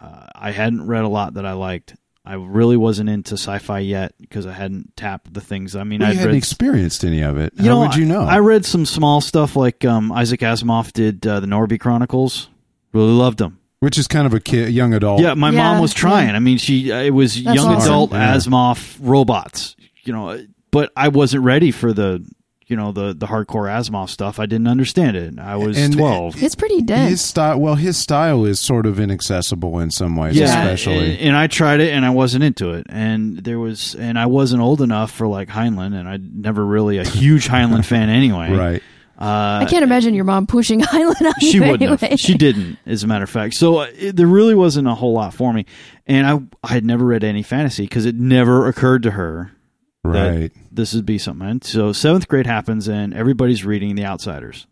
Uh, 0.00 0.26
I 0.34 0.50
hadn't 0.50 0.86
read 0.86 1.04
a 1.04 1.08
lot 1.08 1.34
that 1.34 1.46
I 1.46 1.52
liked. 1.52 1.94
I 2.24 2.34
really 2.34 2.76
wasn't 2.76 3.08
into 3.08 3.34
sci-fi 3.34 3.80
yet 3.80 4.14
because 4.20 4.46
I 4.46 4.52
hadn't 4.52 4.96
tapped 4.96 5.34
the 5.34 5.40
things. 5.40 5.74
I 5.74 5.82
mean, 5.82 6.00
We 6.00 6.06
I'd 6.06 6.14
hadn't 6.16 6.32
read 6.32 6.36
experienced 6.38 7.04
any 7.04 7.20
of 7.22 7.36
it. 7.36 7.52
you 7.56 7.64
How 7.64 7.68
know, 7.70 7.80
would 7.80 7.96
you 7.96 8.04
know? 8.04 8.22
I, 8.22 8.36
I 8.36 8.38
read 8.38 8.64
some 8.64 8.86
small 8.86 9.20
stuff 9.20 9.56
like 9.56 9.84
um, 9.84 10.12
Isaac 10.12 10.40
Asimov 10.40 10.92
did 10.92 11.26
uh, 11.26 11.40
the 11.40 11.46
Norby 11.48 11.80
Chronicles. 11.80 12.48
Really 12.92 13.10
loved 13.12 13.38
them. 13.38 13.58
Which 13.80 13.98
is 13.98 14.06
kind 14.06 14.26
of 14.26 14.34
a 14.34 14.38
kid, 14.38 14.68
young 14.70 14.94
adult. 14.94 15.20
Yeah, 15.20 15.34
my 15.34 15.50
Yeah, 15.50 15.56
mom 15.58 15.80
was 15.82 15.92
trying. 15.92 16.28
yeah. 16.28 16.36
I 16.36 16.38
mean, 16.38 16.58
she 16.58 16.92
uh, 16.92 17.00
it 17.02 17.10
was 17.10 17.34
That's 17.42 17.56
young 17.56 17.66
awesome. 17.74 17.90
adult 17.90 18.12
Yeah. 18.12 18.36
Asimov 18.36 18.98
robots. 19.00 19.74
You 20.04 20.12
know, 20.12 20.44
but 20.70 20.92
I 20.96 21.08
wasn't 21.08 21.42
ready 21.42 21.72
for 21.72 21.92
the 21.92 22.24
you 22.72 22.76
know 22.76 22.90
the 22.90 23.12
the 23.12 23.26
hardcore 23.26 23.68
Asimov 23.68 24.08
stuff. 24.08 24.40
I 24.40 24.46
didn't 24.46 24.66
understand 24.66 25.14
it. 25.14 25.38
I 25.38 25.56
was 25.56 25.76
And- 25.76 25.92
twelve. 25.94 26.42
It's 26.42 26.54
pretty 26.54 26.80
dense. 26.80 27.10
His 27.10 27.20
style, 27.20 27.60
well, 27.60 27.74
his 27.74 27.98
style 27.98 28.46
is 28.46 28.58
sort 28.58 28.86
of 28.86 28.98
inaccessible 28.98 29.78
in 29.78 29.90
some 29.90 30.16
ways, 30.16 30.40
especially. 30.40 31.10
and, 31.12 31.20
and 31.20 31.36
I 31.36 31.48
tried 31.48 31.80
it, 31.80 31.92
and 31.92 32.04
I 32.06 32.10
wasn't 32.10 32.44
into 32.44 32.70
it. 32.72 32.86
And 32.88 33.36
there 33.38 33.58
was, 33.58 33.94
and 33.94 34.18
I 34.18 34.24
wasn't 34.24 34.62
old 34.62 34.80
enough 34.80 35.10
for 35.10 35.28
like 35.28 35.48
Heinlein, 35.48 35.94
and 35.94 36.08
I 36.08 36.16
never 36.18 36.64
really 36.64 36.96
a 36.96 37.04
huge 37.04 37.46
Heinlein 37.46 37.84
fan 37.84 38.08
anyway. 38.20 38.50
right. 38.52 38.82
Uh, 39.20 39.60
I 39.62 39.66
can't 39.68 39.84
imagine 39.84 40.14
your 40.14 40.24
mom 40.24 40.46
pushing 40.46 40.80
Heinlein 40.92 41.26
on 41.26 41.32
she 41.40 41.52
you 41.52 41.60
wouldn't 41.60 41.82
anyway. 41.82 42.08
have. 42.10 42.18
She 42.18 42.34
didn't, 42.34 42.78
as 42.86 43.04
a 43.04 43.06
matter 43.06 43.24
of 43.24 43.30
fact. 43.30 43.54
So 43.54 43.76
uh, 43.80 43.86
it, 43.96 44.16
there 44.16 44.26
really 44.26 44.54
wasn't 44.54 44.88
a 44.88 44.94
whole 44.94 45.12
lot 45.12 45.34
for 45.34 45.52
me, 45.52 45.66
and 46.06 46.26
I 46.26 46.40
I 46.64 46.72
had 46.72 46.84
never 46.86 47.04
read 47.04 47.22
any 47.22 47.42
fantasy 47.42 47.82
because 47.84 48.06
it 48.06 48.16
never 48.16 48.66
occurred 48.66 49.02
to 49.04 49.10
her 49.12 49.52
that 49.52 49.61
Right. 50.04 50.50
this 50.70 50.94
would 50.94 51.06
be 51.06 51.18
something. 51.18 51.46
And 51.48 51.64
so 51.64 51.92
seventh 51.92 52.28
grade 52.28 52.46
happens, 52.46 52.88
and 52.88 53.14
everybody's 53.14 53.64
reading 53.64 53.94
The 53.94 54.04
Outsiders. 54.04 54.66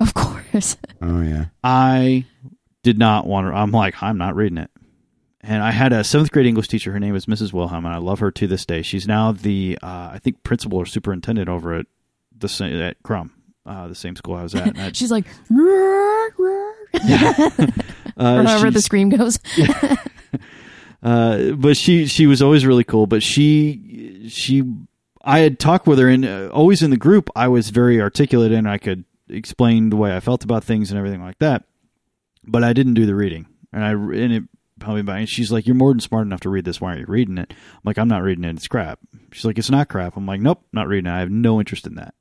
Of 0.00 0.12
course. 0.14 0.76
Oh, 1.00 1.20
yeah. 1.22 1.46
I 1.62 2.26
did 2.82 2.98
not 2.98 3.26
want 3.26 3.46
to. 3.46 3.54
I'm 3.54 3.70
like, 3.70 4.02
I'm 4.02 4.18
not 4.18 4.36
reading 4.36 4.58
it. 4.58 4.70
And 5.40 5.62
I 5.62 5.70
had 5.72 5.92
a 5.92 6.04
seventh 6.04 6.30
grade 6.32 6.46
English 6.46 6.68
teacher. 6.68 6.90
Her 6.92 7.00
name 7.00 7.14
is 7.16 7.26
Mrs. 7.26 7.52
Wilhelm, 7.52 7.84
and 7.86 7.94
I 7.94 7.98
love 7.98 8.18
her 8.20 8.30
to 8.30 8.46
this 8.46 8.64
day. 8.66 8.82
She's 8.82 9.06
now 9.06 9.32
the, 9.32 9.78
uh, 9.82 10.10
I 10.12 10.18
think, 10.22 10.42
principal 10.42 10.78
or 10.78 10.86
superintendent 10.86 11.48
over 11.48 11.74
at 11.74 11.86
the 12.36 12.48
sa- 12.48 12.64
at 12.64 13.02
Krum, 13.02 13.30
uh, 13.66 13.88
the 13.88 13.94
same 13.94 14.16
school 14.16 14.34
I 14.36 14.42
was 14.42 14.54
at. 14.54 14.66
And 14.68 14.80
I- 14.80 14.92
She's 14.94 15.10
like, 15.10 15.26
"Roar, 15.50 16.30
roar," 16.38 16.74
uh, 16.94 17.70
or 18.16 18.42
however 18.42 18.70
the 18.70 18.80
scream 18.82 19.10
goes. 19.10 19.38
uh, 21.04 21.52
but 21.52 21.76
she 21.76 22.06
she 22.06 22.26
was 22.26 22.40
always 22.40 22.64
really 22.64 22.82
cool. 22.82 23.06
But 23.06 23.22
she 23.22 24.26
she 24.28 24.64
I 25.22 25.40
had 25.40 25.58
talked 25.58 25.86
with 25.86 25.98
her, 25.98 26.08
and 26.08 26.24
uh, 26.24 26.48
always 26.48 26.82
in 26.82 26.90
the 26.90 26.96
group, 26.96 27.28
I 27.36 27.48
was 27.48 27.70
very 27.70 28.00
articulate 28.00 28.52
and 28.52 28.68
I 28.68 28.78
could 28.78 29.04
explain 29.28 29.90
the 29.90 29.96
way 29.96 30.16
I 30.16 30.20
felt 30.20 30.44
about 30.44 30.64
things 30.64 30.90
and 30.90 30.98
everything 30.98 31.22
like 31.22 31.38
that. 31.38 31.64
But 32.42 32.64
I 32.64 32.72
didn't 32.72 32.94
do 32.94 33.06
the 33.06 33.14
reading, 33.14 33.46
and 33.72 33.84
I 33.84 33.90
and 33.90 34.32
it 34.32 34.44
probably 34.78 35.02
by. 35.02 35.18
And 35.18 35.28
she's 35.28 35.52
like, 35.52 35.66
"You're 35.66 35.76
more 35.76 35.92
than 35.92 36.00
smart 36.00 36.26
enough 36.26 36.40
to 36.40 36.50
read 36.50 36.64
this. 36.64 36.80
Why 36.80 36.88
aren't 36.88 37.00
you 37.00 37.06
reading 37.06 37.36
it?" 37.36 37.52
I'm 37.52 37.80
like, 37.84 37.98
"I'm 37.98 38.08
not 38.08 38.22
reading 38.22 38.44
it. 38.44 38.56
It's 38.56 38.68
crap." 38.68 38.98
She's 39.32 39.44
like, 39.44 39.58
"It's 39.58 39.70
not 39.70 39.88
crap." 39.88 40.16
I'm 40.16 40.26
like, 40.26 40.40
"Nope, 40.40 40.64
not 40.72 40.88
reading 40.88 41.10
it. 41.10 41.14
I 41.14 41.20
have 41.20 41.30
no 41.30 41.58
interest 41.58 41.86
in 41.86 41.96
that." 41.96 42.14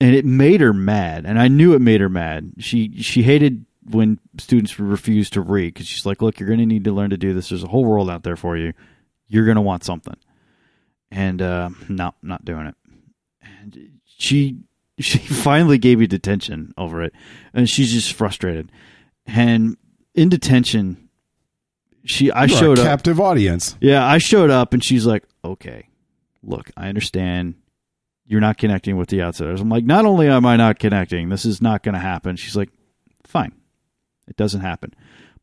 And 0.00 0.14
it 0.14 0.24
made 0.24 0.60
her 0.60 0.72
mad, 0.72 1.24
and 1.24 1.40
I 1.40 1.46
knew 1.48 1.74
it 1.74 1.80
made 1.80 2.00
her 2.00 2.08
mad. 2.08 2.52
She 2.58 3.00
she 3.00 3.22
hated 3.22 3.64
when 3.90 4.18
students 4.38 4.78
refuse 4.78 5.30
to 5.30 5.40
read 5.40 5.74
because 5.74 5.86
she's 5.86 6.06
like, 6.06 6.22
"Look, 6.22 6.38
you're 6.40 6.48
going 6.48 6.60
to 6.60 6.66
need 6.66 6.84
to 6.84 6.92
learn 6.92 7.10
to 7.10 7.16
do 7.16 7.32
this. 7.34 7.48
There's 7.50 7.62
a 7.64 7.68
whole 7.68 7.84
world 7.84 8.08
out 8.10 8.22
there 8.22 8.36
for 8.36 8.56
you. 8.56 8.72
You're 9.28 9.44
going 9.44 9.56
to 9.56 9.60
want 9.60 9.84
something." 9.84 10.16
And 11.10 11.40
uh, 11.42 11.70
no, 11.88 12.12
not 12.22 12.44
doing 12.44 12.66
it. 12.66 12.74
And 13.42 13.90
she 14.04 14.58
she 14.98 15.18
finally 15.18 15.78
gave 15.78 15.98
me 15.98 16.06
detention 16.06 16.72
over 16.78 17.02
it, 17.02 17.12
and 17.52 17.68
she's 17.68 17.92
just 17.92 18.12
frustrated. 18.14 18.70
And 19.26 19.76
in 20.14 20.28
detention, 20.28 21.08
she 22.04 22.30
I 22.30 22.44
You 22.44 22.54
are 22.54 22.58
showed 22.58 22.78
a 22.78 22.82
up. 22.82 22.86
captive 22.86 23.20
audience. 23.20 23.76
Yeah, 23.80 24.04
I 24.06 24.18
showed 24.18 24.50
up 24.50 24.72
and 24.72 24.82
she's 24.84 25.06
like, 25.06 25.24
"Okay, 25.44 25.88
look, 26.42 26.70
I 26.76 26.88
understand 26.88 27.54
you're 28.26 28.40
not 28.40 28.56
connecting 28.58 28.96
with 28.96 29.08
the 29.08 29.22
outsiders." 29.22 29.60
I'm 29.60 29.68
like, 29.68 29.84
"Not 29.84 30.04
only 30.06 30.28
am 30.28 30.46
I 30.46 30.56
not 30.56 30.78
connecting, 30.78 31.28
this 31.28 31.44
is 31.44 31.60
not 31.62 31.82
going 31.82 31.94
to 31.94 32.00
happen." 32.00 32.36
She's 32.36 32.56
like, 32.56 32.70
"Fine, 33.24 33.52
it 34.28 34.36
doesn't 34.36 34.60
happen." 34.60 34.94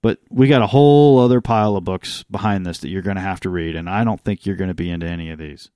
But 0.02 0.20
we 0.30 0.48
got 0.48 0.64
a 0.64 0.68
whole 0.68 1.20
other 1.20 1.42
pile 1.42 1.76
of 1.76 1.84
books 1.84 2.24
behind 2.24 2.66
this 2.66 2.80
that 2.80 2.90
you're 2.90 3.04
going 3.04 3.18
to 3.18 3.22
have 3.22 3.40
to 3.42 3.50
read, 3.50 3.76
and 3.76 3.90
I 3.90 4.04
don't 4.04 4.20
think 4.20 4.46
you're 4.46 4.56
going 4.56 4.70
to 4.70 4.74
be 4.74 4.90
into 4.90 5.08
any 5.08 5.30
of 5.30 5.38
these. 5.38 5.70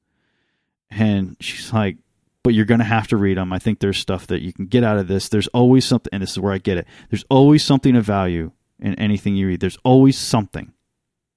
And 0.90 1.38
she's 1.40 1.72
like, 1.72 1.98
but 2.46 2.54
you're 2.54 2.66
going 2.66 2.80
to 2.80 2.86
have 2.86 3.08
to 3.08 3.18
read 3.18 3.38
them. 3.38 3.52
I 3.52 3.58
think 3.60 3.80
there's 3.80 3.98
stuff 3.98 4.28
that 4.28 4.42
you 4.44 4.54
can 4.54 4.68
get 4.68 4.84
out 4.84 4.98
of 4.98 5.08
this. 5.08 5.30
There's 5.30 5.48
always 5.48 5.84
something, 5.84 6.10
and 6.14 6.22
this 6.22 6.32
is 6.32 6.40
where 6.40 6.54
I 6.54 6.60
get 6.60 6.78
it. 6.78 6.88
There's 7.10 7.26
always 7.30 7.64
something 7.64 7.96
of 7.96 8.06
value 8.06 8.52
in 8.80 8.94
anything 8.96 9.36
you 9.36 9.48
read. 9.48 9.62
There's 9.62 9.80
always 9.84 10.16
something 10.16 10.72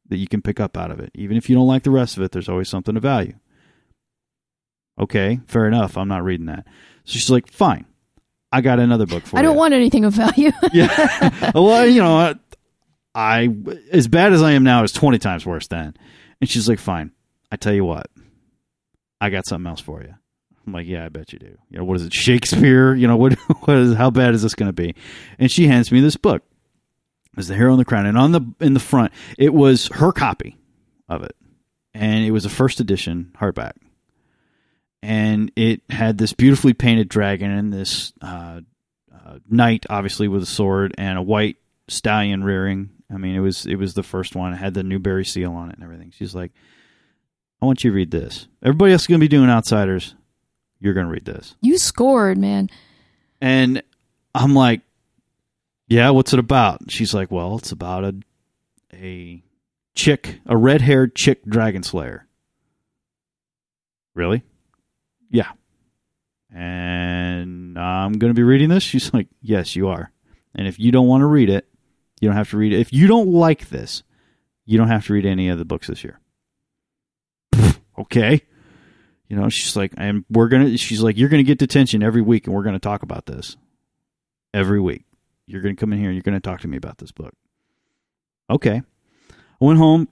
that 0.09 0.19
you 0.19 0.29
can 0.29 0.43
pick 0.43 0.61
up 0.61 0.77
out 0.77 0.91
of 0.91 1.01
it. 1.01 1.11
Even 1.15 1.39
if 1.39 1.49
you 1.49 1.57
don't 1.57 1.67
like 1.67 1.83
the 1.83 1.91
rest 1.91 2.19
of 2.19 2.23
it, 2.23 2.33
there's 2.33 2.49
always 2.49 2.69
something 2.69 2.95
of 2.95 3.03
value. 3.03 3.35
Okay, 4.99 5.41
fair 5.47 5.67
enough. 5.67 5.97
I'm 5.97 6.09
not 6.09 6.25
reading 6.25 6.47
that. 6.47 6.67
So 7.05 7.13
she's 7.13 7.31
like, 7.31 7.51
fine. 7.51 7.87
I 8.51 8.61
got 8.61 8.79
another 8.81 9.07
book 9.07 9.25
for 9.25 9.37
you. 9.37 9.41
I 9.41 9.43
don't 9.43 9.57
want 9.57 9.75
anything 9.75 10.05
of 10.05 10.15
value. 10.15 10.53
Yeah. 10.73 11.51
well, 11.55 11.87
you 11.87 12.01
know, 12.01 12.17
I, 12.17 12.35
I 13.15 13.55
as 13.93 14.09
bad 14.09 14.33
as 14.33 14.43
I 14.43 14.53
am 14.53 14.65
now 14.65 14.85
is 14.85 14.93
twenty 14.93 15.19
times 15.19 15.45
worse 15.45 15.67
then. 15.69 15.95
And 16.41 16.49
she's 16.49 16.69
like, 16.69 16.79
"Fine, 16.79 17.13
I 17.51 17.57
tell 17.57 17.75
you 17.75 17.85
what, 17.85 18.07
I 19.21 19.31
got 19.31 19.47
something 19.47 19.69
else 19.69 19.81
for 19.81 20.03
you." 20.03 20.15
I'm 20.67 20.73
like, 20.73 20.87
"Yeah, 20.87 21.05
I 21.05 21.09
bet 21.09 21.33
you 21.33 21.39
do." 21.39 21.57
You 21.71 21.79
know, 21.79 21.85
what 21.85 21.97
is 21.97 22.05
it, 22.07 22.15
Shakespeare? 22.15 22.95
You 22.95 23.07
know, 23.09 23.17
what 23.19 23.35
what 23.35 23.77
is 23.77 23.95
how 23.95 24.11
bad 24.11 24.35
is 24.35 24.43
this 24.43 24.55
going 24.55 24.69
to 24.69 24.73
be? 24.73 24.95
And 25.39 25.51
she 25.51 25.67
hands 25.67 25.91
me 25.93 26.01
this 26.01 26.17
book. 26.17 26.43
It's 27.37 27.49
the 27.49 27.55
Hero 27.55 27.71
and 27.73 27.81
the 27.81 27.85
Crown, 27.85 28.07
and 28.07 28.17
on 28.19 28.33
the 28.33 28.41
in 28.61 28.75
the 28.75 28.81
front, 28.81 29.13
it 29.37 29.53
was 29.53 29.89
her 29.95 30.13
copy 30.13 30.57
of 31.09 31.23
it, 31.23 31.37
and 31.95 32.25
it 32.25 32.31
was 32.31 32.45
a 32.45 32.51
first 32.51 32.81
edition 32.81 33.33
hardback, 33.39 33.73
and 35.03 35.53
it 35.57 35.83
had 35.91 36.19
this 36.19 36.33
beautifully 36.33 36.75
painted 36.75 37.09
dragon 37.09 37.51
and 37.51 37.73
this. 37.73 38.13
Uh, 38.21 38.61
uh, 39.29 39.39
knight, 39.49 39.85
obviously 39.91 40.27
with 40.27 40.43
a 40.43 40.47
sword 40.47 40.95
and 40.97 41.19
a 41.19 41.23
white 41.23 41.57
stallion 41.89 42.43
rearing. 42.43 42.91
I 43.13 43.17
mean, 43.17 43.35
it 43.35 43.41
was 43.41 43.67
it 43.67 43.77
was 43.77 43.95
the 43.95 44.03
first 44.03 44.35
one. 44.35 44.53
It 44.53 44.57
had 44.57 44.75
the 44.75 44.83
Newbery 44.83 45.25
seal 45.25 45.53
on 45.53 45.71
it 45.71 45.75
and 45.75 45.85
everything. 45.85 46.13
She's 46.17 46.35
like, 46.35 46.53
"I 47.61 47.67
want 47.67 47.85
you 47.85 47.91
to 47.91 47.95
read 47.95 48.11
this. 48.11 48.49
Everybody 48.63 48.93
else 48.93 49.03
is 49.03 49.07
going 49.07 49.21
to 49.21 49.25
be 49.25 49.29
doing 49.29 49.51
Outsiders. 49.51 50.15
You're 50.81 50.95
going 50.95 51.07
to 51.07 51.13
read 51.13 51.25
this." 51.25 51.55
you 51.61 51.79
scored, 51.79 52.39
man. 52.39 52.71
And 53.41 53.83
I'm 54.35 54.55
like, 54.55 54.81
"Yeah, 55.89 56.11
what's 56.11 56.33
it 56.33 56.39
about?" 56.39 56.91
She's 56.91 57.13
like, 57.15 57.31
"Well, 57.31 57.57
it's 57.57 57.73
about 57.73 58.05
a 58.05 58.15
a 58.95 59.43
chick, 59.95 60.41
a 60.47 60.57
red-haired 60.57 61.15
chick 61.15 61.45
dragon 61.45 61.83
slayer." 61.83 62.27
Really? 64.15 64.43
Yeah. 65.31 65.51
And 66.53 67.79
I'm 67.79 68.13
going 68.15 68.31
to 68.31 68.35
be 68.35 68.43
reading 68.43 68.69
this. 68.69 68.83
She's 68.83 69.13
like, 69.13 69.29
"Yes, 69.43 69.77
you 69.77 69.89
are." 69.89 70.13
And 70.55 70.67
if 70.67 70.79
you 70.79 70.91
don't 70.91 71.07
want 71.07 71.21
to 71.21 71.27
read 71.27 71.51
it, 71.51 71.69
you 72.21 72.29
don't 72.29 72.37
have 72.37 72.51
to 72.51 72.57
read 72.57 72.73
it. 72.73 72.81
If 72.81 72.93
you 72.93 73.07
don't 73.07 73.29
like 73.29 73.69
this, 73.69 74.03
you 74.65 74.79
don't 74.79 74.89
have 74.89 75.07
to 75.07 75.13
read 75.13 75.27
any 75.27 75.49
of 75.49 75.59
the 75.59 75.65
books 75.65 75.87
this 75.87 76.03
year. 76.03 76.21
okay. 77.99 78.43
You 79.29 79.37
know, 79.37 79.49
she's 79.49 79.77
like, 79.77 79.93
and 79.97 80.25
we're 80.31 80.49
going 80.49 80.67
to, 80.67 80.77
she's 80.79 81.03
like, 81.03 81.17
you're 81.17 81.29
going 81.29 81.45
to 81.45 81.47
get 81.47 81.59
detention 81.59 82.03
every 82.03 82.23
week 82.23 82.47
and 82.47 82.57
we're 82.57 82.63
going 82.63 82.75
to 82.75 82.81
talk 82.81 83.03
about 83.03 83.27
this 83.27 83.57
every 84.55 84.81
week. 84.81 85.05
You're 85.47 85.61
going 85.61 85.77
to 85.77 85.81
come 85.81 85.93
in 85.93 85.99
here 85.99 86.09
and 86.09 86.17
you're 86.17 86.23
going 86.23 86.35
to 86.35 86.41
talk 86.41 86.61
to 86.61 86.69
me 86.69 86.77
about 86.77 86.99
this 86.99 87.13
book. 87.13 87.35
Okay. 88.51 88.83
I 89.31 89.65
went 89.65 89.79
home 89.79 90.09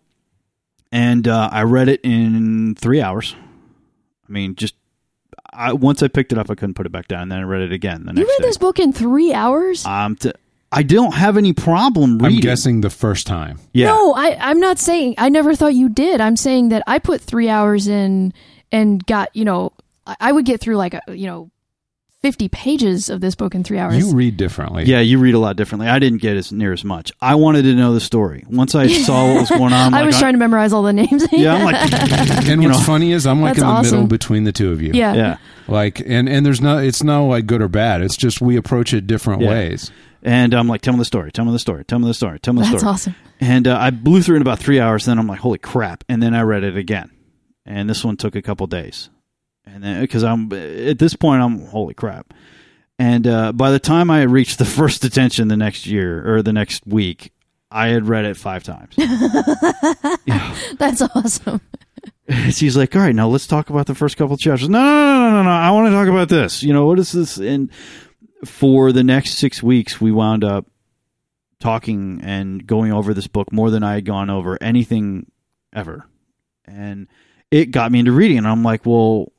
and 0.92 1.26
uh, 1.26 1.48
I 1.50 1.62
read 1.62 1.88
it 1.88 2.00
in 2.02 2.74
three 2.74 3.00
hours. 3.00 3.34
I 4.28 4.32
mean, 4.32 4.54
just 4.54 4.74
I, 5.56 5.72
once 5.72 6.02
I 6.02 6.08
picked 6.08 6.32
it 6.32 6.38
up, 6.38 6.50
I 6.50 6.54
couldn't 6.54 6.74
put 6.74 6.86
it 6.86 6.92
back 6.92 7.08
down. 7.08 7.22
And 7.22 7.32
then 7.32 7.38
I 7.40 7.42
read 7.42 7.62
it 7.62 7.72
again 7.72 8.04
the 8.04 8.12
You 8.14 8.26
read 8.26 8.38
day. 8.38 8.48
this 8.48 8.58
book 8.58 8.78
in 8.78 8.92
three 8.92 9.32
hours? 9.32 9.84
Um, 9.86 10.16
t- 10.16 10.32
I 10.72 10.82
don't 10.82 11.14
have 11.14 11.36
any 11.36 11.52
problem 11.52 12.18
reading. 12.18 12.38
I'm 12.38 12.42
guessing 12.42 12.80
the 12.80 12.90
first 12.90 13.26
time. 13.26 13.58
Yeah. 13.72 13.86
No, 13.86 14.14
I, 14.14 14.36
I'm 14.38 14.60
not 14.60 14.78
saying. 14.78 15.14
I 15.16 15.28
never 15.28 15.54
thought 15.54 15.74
you 15.74 15.88
did. 15.88 16.20
I'm 16.20 16.36
saying 16.36 16.70
that 16.70 16.82
I 16.86 16.98
put 16.98 17.20
three 17.20 17.48
hours 17.48 17.86
in 17.88 18.32
and 18.72 19.04
got, 19.06 19.34
you 19.34 19.44
know, 19.44 19.72
I, 20.06 20.16
I 20.20 20.32
would 20.32 20.44
get 20.44 20.60
through 20.60 20.76
like, 20.76 20.94
a, 20.94 21.00
you 21.08 21.26
know, 21.26 21.50
50 22.26 22.48
pages 22.48 23.08
of 23.08 23.20
this 23.20 23.36
book 23.36 23.54
in 23.54 23.62
three 23.62 23.78
hours. 23.78 23.96
You 23.96 24.12
read 24.16 24.36
differently. 24.36 24.82
Yeah, 24.82 24.98
you 24.98 25.20
read 25.20 25.34
a 25.34 25.38
lot 25.38 25.54
differently. 25.54 25.86
I 25.86 26.00
didn't 26.00 26.20
get 26.20 26.36
as 26.36 26.50
near 26.50 26.72
as 26.72 26.82
much. 26.82 27.12
I 27.20 27.36
wanted 27.36 27.62
to 27.62 27.74
know 27.74 27.94
the 27.94 28.00
story. 28.00 28.44
Once 28.50 28.74
I 28.74 28.88
saw 29.04 29.28
what 29.32 29.40
was 29.42 29.48
going 29.50 29.72
on, 29.72 29.72
I'm 29.72 29.94
I 29.94 29.98
like, 30.00 30.06
was 30.06 30.18
trying 30.18 30.32
to 30.34 30.38
memorize 30.40 30.72
all 30.72 30.82
the 30.82 30.92
names. 30.92 31.24
Yeah, 31.32 31.54
I'm 31.54 31.64
like, 31.64 31.76
And 32.48 32.64
what's 32.64 32.78
know. 32.80 32.84
funny 32.84 33.12
is 33.12 33.28
I'm 33.28 33.40
like 33.40 33.54
That's 33.54 33.62
in 33.68 33.74
the 33.74 33.82
middle 33.98 34.06
between 34.08 34.42
the 34.42 34.50
two 34.50 34.72
of 34.72 34.82
you. 34.82 34.90
yeah. 34.92 35.14
yeah. 35.14 35.36
Like 35.68 36.00
and 36.00 36.28
and 36.28 36.44
there's 36.44 36.60
no 36.60 36.78
it's 36.78 37.04
no 37.04 37.26
like 37.28 37.46
good 37.46 37.62
or 37.62 37.68
bad. 37.68 38.02
It's 38.02 38.16
just 38.16 38.40
we 38.40 38.56
approach 38.56 38.92
it 38.92 39.06
different 39.06 39.42
Yeah. 39.42 39.50
ways. 39.50 39.92
And 40.24 40.52
I'm 40.52 40.66
like, 40.66 40.80
tell 40.80 40.94
me 40.94 40.98
the 40.98 41.04
story. 41.04 41.30
Tell 41.30 41.44
me 41.44 41.52
the 41.52 41.58
story. 41.60 41.84
Tell 41.84 42.00
me 42.00 42.08
the 42.08 42.14
story. 42.14 42.40
Tell 42.40 42.54
me 42.54 42.62
the 42.62 42.66
That's 42.70 42.78
story. 42.80 42.92
awesome. 42.92 43.14
And 43.40 43.68
uh, 43.68 43.78
I 43.78 43.90
blew 43.90 44.20
through 44.22 44.36
in 44.36 44.42
about 44.42 44.58
three 44.58 44.80
hours. 44.80 45.04
Then 45.04 45.18
I'm 45.20 45.28
like, 45.28 45.38
holy 45.40 45.58
crap! 45.58 46.02
And 46.08 46.20
then 46.20 46.34
I 46.34 46.40
read 46.42 46.64
it 46.64 46.76
again, 46.76 47.10
and 47.64 47.88
this 47.88 48.04
one 48.04 48.16
took 48.16 48.34
a 48.34 48.42
couple 48.42 48.66
days. 48.66 49.08
And 49.66 49.82
then 49.82 50.00
because 50.00 50.24
I'm 50.24 50.52
at 50.52 50.98
this 50.98 51.14
point, 51.14 51.42
I'm 51.42 51.66
holy 51.66 51.94
crap. 51.94 52.32
And 52.98 53.26
uh, 53.26 53.52
by 53.52 53.70
the 53.70 53.78
time 53.78 54.10
I 54.10 54.22
reached 54.22 54.58
the 54.58 54.64
first 54.78 55.02
detention 55.02 55.48
the 55.48 55.56
next 55.56 55.86
year 55.86 56.36
or 56.36 56.42
the 56.42 56.52
next 56.52 56.86
week, 56.86 57.32
I 57.70 57.88
had 57.88 58.08
read 58.08 58.24
it 58.24 58.36
five 58.36 58.62
times. 58.62 58.94
That's 60.78 61.02
awesome. 61.02 61.60
she's 62.50 62.76
like, 62.76 62.94
"All 62.94 63.02
right, 63.02 63.14
now 63.14 63.28
let's 63.28 63.46
talk 63.46 63.70
about 63.70 63.86
the 63.86 63.94
first 63.94 64.16
couple 64.16 64.34
of 64.34 64.40
chapters." 64.40 64.68
No, 64.68 64.78
no, 64.78 64.94
no, 64.94 65.30
no, 65.30 65.30
no, 65.30 65.42
no. 65.44 65.50
I 65.50 65.70
want 65.70 65.88
to 65.88 65.92
talk 65.92 66.08
about 66.08 66.28
this. 66.28 66.62
You 66.62 66.72
know, 66.72 66.86
what 66.86 66.98
is 66.98 67.12
this? 67.12 67.38
And 67.38 67.70
for 68.44 68.92
the 68.92 69.04
next 69.04 69.34
six 69.34 69.62
weeks, 69.62 70.00
we 70.00 70.12
wound 70.12 70.44
up 70.44 70.66
talking 71.58 72.20
and 72.22 72.66
going 72.66 72.92
over 72.92 73.14
this 73.14 73.26
book 73.26 73.52
more 73.52 73.70
than 73.70 73.82
I 73.82 73.94
had 73.94 74.04
gone 74.04 74.30
over 74.30 74.58
anything 74.60 75.30
ever, 75.72 76.06
and 76.64 77.08
it 77.50 77.70
got 77.70 77.92
me 77.92 78.00
into 78.00 78.12
reading. 78.12 78.38
And 78.38 78.48
I'm 78.48 78.62
like, 78.62 78.86
"Well, 78.86 79.32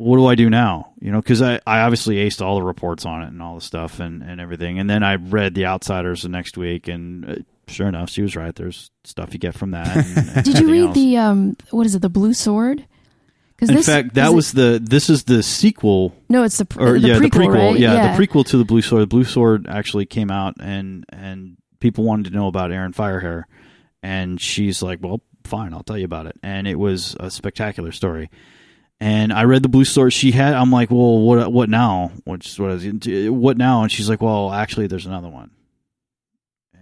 what 0.00 0.16
do 0.16 0.26
I 0.26 0.34
do 0.34 0.50
now?" 0.50 0.92
You 1.00 1.12
know, 1.12 1.20
because 1.20 1.42
I, 1.42 1.60
I 1.66 1.80
obviously 1.80 2.16
aced 2.16 2.44
all 2.44 2.56
the 2.56 2.62
reports 2.62 3.04
on 3.04 3.22
it 3.22 3.28
and 3.28 3.42
all 3.42 3.54
the 3.54 3.60
stuff 3.60 4.00
and 4.00 4.22
and 4.22 4.40
everything. 4.40 4.78
And 4.78 4.88
then 4.88 5.02
I 5.02 5.16
read 5.16 5.54
The 5.54 5.66
Outsiders 5.66 6.22
the 6.22 6.28
next 6.28 6.56
week, 6.56 6.88
and 6.88 7.28
uh, 7.28 7.34
sure 7.68 7.88
enough, 7.88 8.10
she 8.10 8.22
was 8.22 8.36
right. 8.36 8.54
There's 8.54 8.90
stuff 9.04 9.32
you 9.32 9.38
get 9.38 9.54
from 9.54 9.72
that. 9.72 9.96
and 9.96 10.44
Did 10.44 10.58
you 10.58 10.70
read 10.70 10.86
else. 10.86 10.94
the, 10.94 11.16
um, 11.18 11.56
what 11.70 11.86
is 11.86 11.94
it, 11.94 12.02
the 12.02 12.08
Blue 12.08 12.34
Sword? 12.34 12.84
Because 13.56 13.76
In 13.76 13.82
fact, 13.82 14.14
that 14.14 14.32
was 14.32 14.52
the 14.52 14.80
this 14.82 15.10
is 15.10 15.24
the 15.24 15.42
sequel 15.42 16.14
no, 16.30 16.44
it's 16.44 16.56
the, 16.56 16.66
or 16.78 16.98
the 16.98 17.08
yeah 17.08 17.14
prequel, 17.16 17.20
the 17.20 17.28
prequel 17.30 17.70
right? 17.72 17.78
yeah, 17.78 18.16
the 18.16 18.26
prequel 18.26 18.46
to 18.46 18.56
the 18.56 18.64
Blue 18.64 18.80
Sword. 18.80 19.02
The 19.02 19.06
Blue 19.06 19.24
Sword 19.24 19.66
actually 19.68 20.06
came 20.06 20.30
out 20.30 20.54
and 20.60 21.04
and 21.10 21.58
people 21.78 22.04
wanted 22.04 22.30
to 22.30 22.36
know 22.36 22.46
about 22.46 22.72
Aerin 22.72 22.92
Firehair, 22.94 23.44
and 24.02 24.40
she's 24.40 24.82
like, 24.82 25.00
well, 25.02 25.20
fine, 25.44 25.74
I'll 25.74 25.82
tell 25.82 25.98
you 25.98 26.06
about 26.06 26.26
it. 26.26 26.36
And 26.42 26.66
it 26.66 26.76
was 26.76 27.16
a 27.20 27.30
spectacular 27.30 27.92
story. 27.92 28.30
And 29.02 29.32
I 29.32 29.44
read 29.44 29.62
the 29.62 29.68
Blue 29.68 29.86
Sword. 29.86 30.12
She 30.12 30.30
had. 30.30 30.52
I'm 30.54 30.70
like, 30.70 30.90
well, 30.90 31.18
what 31.20 31.50
what 31.52 31.70
now? 31.70 32.12
Which 32.24 32.46
is 32.48 32.58
what 32.58 32.70
I 32.70 32.74
was 32.74 32.84
into. 32.84 33.32
What 33.32 33.56
now? 33.56 33.82
And 33.82 33.90
she's 33.90 34.10
like, 34.10 34.20
well, 34.20 34.52
actually, 34.52 34.88
there's 34.88 35.06
another 35.06 35.30
one. 35.30 35.50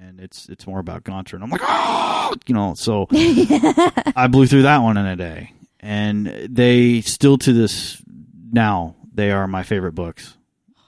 And 0.01 0.19
it's 0.19 0.49
it's 0.49 0.67
more 0.67 0.81
about 0.81 1.05
Gaunter. 1.05 1.37
And 1.37 1.45
I'm 1.45 1.51
like, 1.51 1.61
oh, 1.63 2.35
you 2.47 2.55
know. 2.55 2.75
So 2.75 3.07
I 3.13 4.29
blew 4.31 4.47
through 4.47 4.63
that 4.63 4.79
one 4.79 4.97
in 4.97 5.07
a 5.07 5.15
day, 5.15 5.53
and 5.79 6.27
they 6.27 7.03
still 7.03 7.39
to 7.39 7.53
this 7.53 8.03
now 8.51 8.97
they 9.19 9.31
are 9.33 9.47
my 9.47 9.63
favorite 9.65 9.95
books 9.95 10.37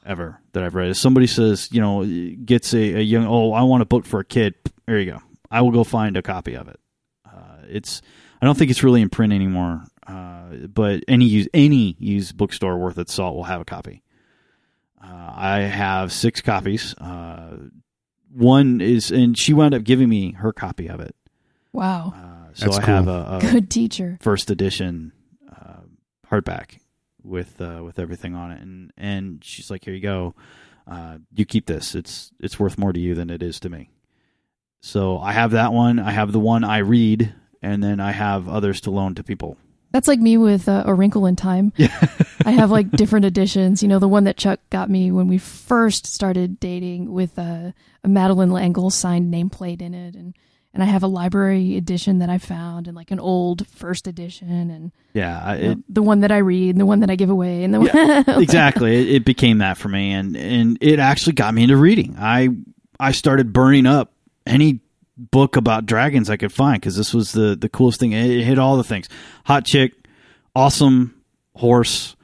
ever 0.07 0.41
that 0.53 0.62
I've 0.62 0.74
read. 0.74 0.91
If 0.91 0.97
somebody 0.97 1.26
says, 1.26 1.68
you 1.72 1.81
know, 1.81 2.05
gets 2.45 2.72
a, 2.74 2.78
a 2.78 3.01
young, 3.01 3.26
oh, 3.26 3.53
I 3.53 3.62
want 3.62 3.83
a 3.83 3.87
book 3.87 4.07
for 4.07 4.20
a 4.20 4.24
kid. 4.24 4.55
There 4.87 4.99
you 4.99 5.12
go. 5.12 5.18
I 5.51 5.62
will 5.62 5.72
go 5.72 5.85
find 5.85 6.16
a 6.16 6.22
copy 6.22 6.55
of 6.55 6.68
it. 6.68 6.78
Uh, 7.26 7.57
it's 7.68 8.03
I 8.41 8.47
don't 8.47 8.57
think 8.57 8.70
it's 8.70 8.85
really 8.85 9.03
in 9.03 9.11
print 9.11 9.33
anymore, 9.33 9.85
uh, 10.11 10.67
but 10.69 11.05
any 11.07 11.25
use 11.27 11.49
any 11.55 11.97
used 11.99 12.37
bookstore 12.37 12.77
worth 12.79 12.99
its 12.99 13.15
salt 13.15 13.37
will 13.37 13.45
have 13.45 13.61
a 13.61 13.65
copy. 13.65 14.03
Uh, 15.03 15.33
I 15.35 15.59
have 15.61 16.13
six 16.13 16.41
copies. 16.41 16.95
Uh, 16.95 17.57
one 18.33 18.81
is, 18.81 19.11
and 19.11 19.37
she 19.39 19.53
wound 19.55 19.75
up 19.75 19.83
giving 19.85 20.09
me 20.09 20.33
her 20.33 20.53
copy 20.53 20.89
of 20.89 21.01
it. 21.01 21.15
Wow. 21.73 22.13
Uh, 22.15 22.53
so 22.55 22.67
That's 22.67 22.79
I 22.79 22.87
have 22.87 23.09
a, 23.09 23.39
a 23.39 23.41
Good 23.41 23.71
teacher. 23.71 24.19
first 24.21 24.51
edition 24.51 25.13
uh, 25.51 25.81
hardback 26.29 26.79
with 27.23 27.61
uh, 27.61 27.83
with 27.85 27.99
everything 27.99 28.35
on 28.35 28.51
it, 28.53 28.61
and 28.61 28.93
and 28.97 29.43
she's 29.45 29.71
like, 29.71 29.85
"Here 29.85 29.95
you 29.95 30.01
go, 30.03 30.35
uh, 30.87 31.19
you 31.35 31.45
keep 31.45 31.67
this. 31.67 31.95
It's 31.95 32.33
it's 32.41 32.59
worth 32.59 32.77
more 32.79 32.93
to 32.93 33.01
you 33.01 33.15
than 33.15 33.31
it 33.31 33.43
is 33.43 33.61
to 33.61 33.69
me." 33.71 33.91
So 34.81 35.19
I 35.19 35.33
have 35.33 35.53
that 35.53 35.73
one. 35.73 35.99
I 35.99 36.11
have 36.11 36.33
the 36.33 36.41
one 36.41 36.65
I 36.65 36.79
read, 36.79 37.35
and 37.63 37.83
then 37.83 38.01
I 38.01 38.13
have 38.13 38.49
others 38.49 38.81
to 38.83 38.91
loan 38.91 39.15
to 39.17 39.23
people. 39.25 39.57
That's 39.93 40.07
like 40.09 40.20
me 40.20 40.36
with 40.36 40.68
uh, 40.68 40.84
A 40.86 40.95
Wrinkle 40.95 41.26
in 41.26 41.36
Time. 41.36 41.72
Yeah. 41.76 41.88
I 42.47 42.53
have 42.53 42.70
like 42.70 42.91
different 42.93 43.24
editions. 43.26 43.82
You 43.82 43.88
know, 43.88 43.99
the 43.99 44.09
one 44.09 44.24
that 44.24 44.36
Chuck 44.36 44.61
got 44.70 44.88
me 44.88 45.11
when 45.11 45.26
we 45.28 45.38
first 45.38 46.07
started 46.07 46.61
dating 46.61 47.12
with 47.12 47.38
uh, 47.38 47.72
a 48.05 48.09
Madeleine 48.09 48.53
L'Engle 48.53 48.91
signed 48.91 49.32
nameplate 49.32 49.82
in 49.82 49.95
it, 49.95 50.14
and 50.14 50.34
and 50.72 50.84
I 50.84 50.86
have 50.86 51.03
a 51.03 51.09
library 51.09 51.76
edition 51.76 52.18
that 52.20 52.30
I 52.30 52.38
found 52.38 52.86
and 52.86 52.95
like 52.97 53.11
an 53.11 53.18
old 53.18 53.66
first 53.66 54.07
edition 54.07 54.70
and 54.70 54.93
Yeah, 55.12 55.43
I- 55.45 55.57
you 55.57 55.62
know, 55.64 55.70
it, 55.72 55.78
the 55.88 56.03
one 56.03 56.20
that 56.20 56.30
I 56.30 56.38
read 56.38 56.70
and 56.70 56.80
the 56.80 56.86
one 56.86 57.01
that 57.01 57.11
I 57.11 57.16
give 57.16 57.28
away 57.30 57.64
and 57.64 57.74
the 57.74 57.80
Yeah, 57.80 58.22
one 58.22 58.43
exactly. 58.43 58.95
It, 58.97 59.16
it 59.16 59.24
became 59.24 59.59
that 59.59 59.76
for 59.78 59.88
me, 59.88 60.12
and 60.12 60.36
and 60.36 60.78
it 60.80 61.01
actually 61.01 61.32
got 61.32 61.53
me 61.55 61.64
into 61.64 61.76
reading. 61.76 62.14
I 62.18 62.51
I 63.01 63.11
started 63.12 63.53
burning 63.53 63.86
up 63.86 64.12
any 64.47 64.78
book 65.21 65.57
about 65.57 65.87
dragons 65.87 66.31
I 66.31 66.37
could 66.37 66.53
find 66.53 66.81
because 66.81 66.97
this 66.97 67.12
was 67.12 67.33
the 67.33 67.57
the 67.57 67.68
coolest 67.68 68.01
thing. 68.01 68.12
It, 68.12 68.31
it 68.31 68.45
hit 68.45 68.59
all 68.59 68.77
the 68.77 68.85
things: 68.85 69.09
hot 69.45 69.64
chick, 69.64 69.93
awesome 70.55 71.23
horse, 71.55 72.16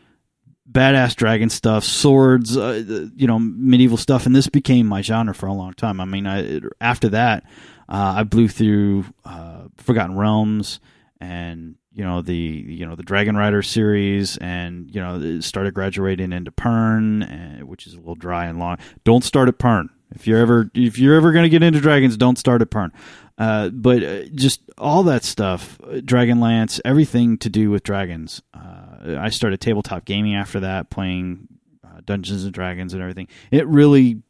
badass 0.70 1.14
dragon 1.14 1.51
stuff, 1.51 1.84
swords, 1.84 2.57
uh, 2.57 3.07
you 3.14 3.26
know, 3.26 3.38
medieval 3.38 3.99
stuff, 3.99 4.26
and 4.26 4.34
this 4.34 4.49
became 4.49 4.86
my 4.86 5.03
genre 5.03 5.34
for 5.34 5.47
a 5.47 5.53
long 5.53 5.74
time. 5.74 6.01
I 6.01 6.05
mean, 6.05 6.26
I, 6.26 6.61
after 6.80 7.11
that, 7.11 7.44
uh, 7.88 8.14
I 8.16 8.24
blew 8.24 8.49
through 8.49 9.05
uh, 9.24 9.64
Forgotten 9.76 10.16
Realms 10.16 10.80
and 11.20 11.76
you 11.92 12.05
know 12.05 12.20
the 12.22 12.34
you 12.34 12.86
know 12.86 12.94
the 12.94 13.03
Dragon 13.03 13.36
Rider 13.36 13.62
series, 13.62 14.36
and 14.38 14.94
you 14.94 15.01
know 15.01 15.40
started 15.40 15.74
graduating 15.74 16.32
into 16.32 16.51
Pern, 16.51 17.28
and, 17.28 17.64
which 17.64 17.86
is 17.86 17.94
a 17.94 17.99
little 17.99 18.14
dry 18.14 18.47
and 18.47 18.59
long. 18.59 18.78
Don't 19.05 19.24
start 19.24 19.49
at 19.49 19.59
Pern 19.59 19.88
if 20.14 20.26
you're 20.26 20.38
ever 20.38 20.70
if 20.74 20.98
you're 20.98 21.14
ever 21.14 21.32
going 21.32 21.44
to 21.44 21.48
get 21.48 21.62
into 21.62 21.80
dragons. 21.80 22.16
Don't 22.16 22.38
start 22.38 22.62
at 22.62 22.70
Pern. 22.70 22.92
Uh, 23.38 23.68
but 23.68 24.02
uh, 24.02 24.24
just 24.34 24.62
all 24.78 25.02
that 25.02 25.22
stuff, 25.22 25.78
uh, 25.84 25.96
Dragonlance, 25.96 26.80
everything 26.84 27.36
to 27.38 27.50
do 27.50 27.70
with 27.70 27.82
dragons. 27.82 28.40
Uh, 28.54 29.16
I 29.18 29.28
started 29.28 29.61
tabletop 29.61 30.07
gaming 30.07 30.34
after 30.34 30.61
that, 30.61 30.88
playing 30.88 31.46
uh, 31.84 32.00
Dungeons 32.04 32.44
and 32.44 32.54
Dragons 32.54 32.94
and 32.94 33.02
everything. 33.02 33.28
It 33.50 33.66
really 33.66 34.22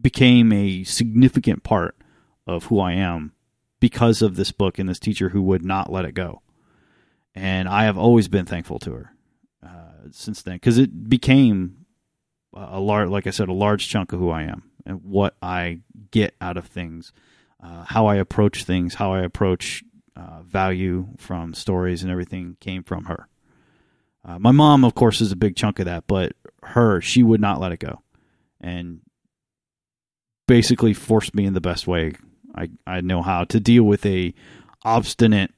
became 0.00 0.52
a 0.52 0.84
significant 0.84 1.64
part 1.64 1.96
of 2.46 2.64
who 2.64 2.80
I 2.80 2.92
am 2.92 3.32
because 3.78 4.22
of 4.22 4.36
this 4.36 4.52
book 4.52 4.78
and 4.78 4.88
this 4.88 4.98
teacher 4.98 5.28
who 5.28 5.42
would 5.42 5.64
not 5.64 5.92
let 5.92 6.06
it 6.06 6.12
go. 6.12 6.40
And 7.34 7.68
I 7.68 7.84
have 7.84 7.98
always 7.98 8.28
been 8.28 8.46
thankful 8.46 8.78
to 8.80 8.92
her 8.92 9.12
since 10.12 10.40
then 10.42 10.56
because 10.56 10.78
it 10.78 11.10
became 11.10 11.84
a 12.54 12.80
large, 12.80 13.10
like 13.10 13.26
I 13.26 13.30
said, 13.30 13.48
a 13.48 13.52
large 13.52 13.86
chunk 13.86 14.14
of 14.14 14.18
who 14.18 14.30
I 14.30 14.42
am 14.44 14.69
and 14.86 15.02
what 15.04 15.36
I 15.42 15.80
get 16.10 16.34
out 16.40 16.56
of 16.56 16.66
things, 16.66 17.12
uh, 17.62 17.84
how 17.84 18.06
I 18.06 18.16
approach 18.16 18.64
things, 18.64 18.94
how 18.94 19.12
I 19.12 19.22
approach 19.22 19.82
uh, 20.16 20.42
value 20.42 21.08
from 21.18 21.54
stories 21.54 22.02
and 22.02 22.10
everything 22.10 22.56
came 22.60 22.82
from 22.82 23.04
her. 23.04 23.28
Uh, 24.24 24.38
my 24.38 24.50
mom, 24.50 24.84
of 24.84 24.94
course, 24.94 25.20
is 25.20 25.32
a 25.32 25.36
big 25.36 25.56
chunk 25.56 25.78
of 25.78 25.86
that, 25.86 26.04
but 26.06 26.32
her, 26.62 27.00
she 27.00 27.22
would 27.22 27.40
not 27.40 27.60
let 27.60 27.72
it 27.72 27.80
go, 27.80 28.02
and 28.60 29.00
basically 30.46 30.92
forced 30.92 31.34
me 31.34 31.46
in 31.46 31.54
the 31.54 31.60
best 31.60 31.86
way 31.86 32.12
I, 32.54 32.68
I 32.86 33.00
know 33.00 33.22
how 33.22 33.44
to 33.44 33.60
deal 33.60 33.84
with 33.84 34.04
a 34.06 34.34
obstinate 34.84 35.52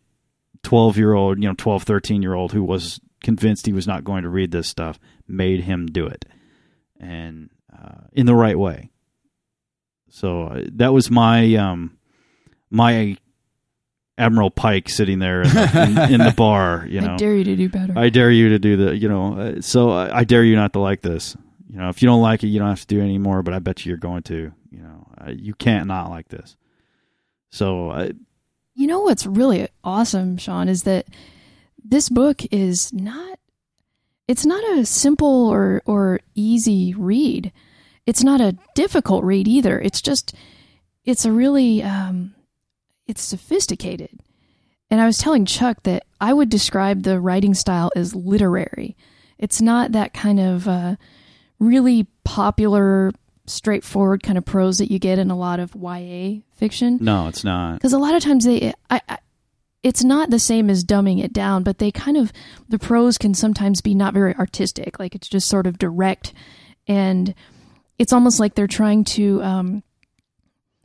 12 0.62 0.96
year 0.96 1.14
old, 1.14 1.42
you 1.42 1.48
know, 1.48 1.54
12, 1.56 1.82
13 1.82 2.22
year 2.22 2.34
old 2.34 2.52
who 2.52 2.62
was 2.62 3.00
convinced 3.22 3.66
he 3.66 3.72
was 3.72 3.86
not 3.86 4.04
going 4.04 4.22
to 4.22 4.28
read 4.28 4.50
this 4.50 4.68
stuff, 4.68 4.98
made 5.26 5.60
him 5.60 5.86
do 5.86 6.06
it 6.06 6.24
and 6.98 7.50
uh, 7.72 8.06
in 8.12 8.26
the 8.26 8.34
right 8.34 8.58
way. 8.58 8.90
So 10.12 10.42
uh, 10.44 10.64
that 10.74 10.92
was 10.92 11.10
my, 11.10 11.54
um, 11.54 11.96
my 12.70 13.16
Admiral 14.18 14.50
Pike 14.50 14.90
sitting 14.90 15.20
there 15.20 15.40
in 15.40 15.48
the, 15.48 16.04
in, 16.06 16.12
in 16.12 16.20
the 16.20 16.34
bar, 16.36 16.86
you 16.86 17.00
know. 17.00 17.14
I 17.14 17.16
dare 17.16 17.34
you 17.34 17.44
to 17.44 17.56
do 17.56 17.68
better. 17.70 17.94
I 17.96 18.10
dare 18.10 18.30
you 18.30 18.50
to 18.50 18.58
do 18.58 18.76
the, 18.76 18.94
you 18.96 19.08
know, 19.08 19.38
uh, 19.38 19.60
so 19.62 19.90
I, 19.90 20.18
I 20.18 20.24
dare 20.24 20.44
you 20.44 20.54
not 20.54 20.74
to 20.74 20.80
like 20.80 21.00
this. 21.00 21.34
You 21.70 21.78
know, 21.78 21.88
if 21.88 22.02
you 22.02 22.08
don't 22.08 22.20
like 22.20 22.44
it, 22.44 22.48
you 22.48 22.58
don't 22.58 22.68
have 22.68 22.82
to 22.82 22.86
do 22.86 23.00
it 23.00 23.04
anymore, 23.04 23.42
but 23.42 23.54
I 23.54 23.58
bet 23.58 23.86
you 23.86 23.90
you're 23.90 23.96
going 23.96 24.22
to, 24.24 24.52
you 24.70 24.82
know, 24.82 25.06
uh, 25.18 25.30
you 25.30 25.54
can't 25.54 25.86
not 25.86 26.10
like 26.10 26.28
this. 26.28 26.56
So, 27.50 28.12
You 28.74 28.86
know 28.86 29.00
what's 29.00 29.26
really 29.26 29.68
awesome, 29.82 30.36
Sean, 30.36 30.68
is 30.68 30.82
that 30.82 31.06
this 31.82 32.10
book 32.10 32.42
is 32.50 32.92
not 32.92 33.38
it's 34.28 34.44
not 34.46 34.62
a 34.78 34.84
simple 34.84 35.48
or 35.48 35.82
or 35.86 36.20
easy 36.34 36.94
read. 36.94 37.50
It's 38.06 38.24
not 38.24 38.40
a 38.40 38.56
difficult 38.74 39.24
read 39.24 39.46
either. 39.46 39.80
It's 39.80 40.02
just 40.02 40.34
it's 41.04 41.24
a 41.24 41.32
really 41.32 41.82
um 41.82 42.34
it's 43.06 43.22
sophisticated. 43.22 44.20
And 44.90 45.00
I 45.00 45.06
was 45.06 45.18
telling 45.18 45.46
Chuck 45.46 45.82
that 45.84 46.04
I 46.20 46.32
would 46.32 46.50
describe 46.50 47.02
the 47.02 47.18
writing 47.18 47.54
style 47.54 47.90
as 47.96 48.14
literary. 48.14 48.96
It's 49.38 49.60
not 49.60 49.92
that 49.92 50.12
kind 50.12 50.38
of 50.38 50.68
uh, 50.68 50.96
really 51.58 52.06
popular, 52.24 53.12
straightforward 53.46 54.22
kind 54.22 54.36
of 54.36 54.44
prose 54.44 54.78
that 54.78 54.90
you 54.90 54.98
get 54.98 55.18
in 55.18 55.30
a 55.30 55.36
lot 55.36 55.60
of 55.60 55.74
YA 55.74 56.40
fiction 56.54 56.98
no, 57.00 57.26
it's 57.26 57.42
not. 57.42 57.74
because 57.74 57.92
a 57.92 57.98
lot 57.98 58.14
of 58.14 58.22
times 58.22 58.44
they 58.44 58.72
I, 58.88 59.00
I 59.08 59.18
it's 59.82 60.04
not 60.04 60.30
the 60.30 60.38
same 60.38 60.70
as 60.70 60.84
dumbing 60.84 61.22
it 61.22 61.32
down 61.32 61.64
but 61.64 61.78
they 61.78 61.90
kind 61.90 62.16
of 62.16 62.32
the 62.68 62.78
prose 62.78 63.18
can 63.18 63.34
sometimes 63.34 63.80
be 63.80 63.96
not 63.96 64.14
very 64.14 64.32
artistic 64.36 65.00
like 65.00 65.16
it's 65.16 65.28
just 65.28 65.48
sort 65.48 65.66
of 65.66 65.76
direct 65.76 66.32
and 66.86 67.34
it's 67.98 68.12
almost 68.12 68.40
like 68.40 68.54
they're 68.54 68.66
trying 68.66 69.04
to 69.04 69.42
um 69.42 69.82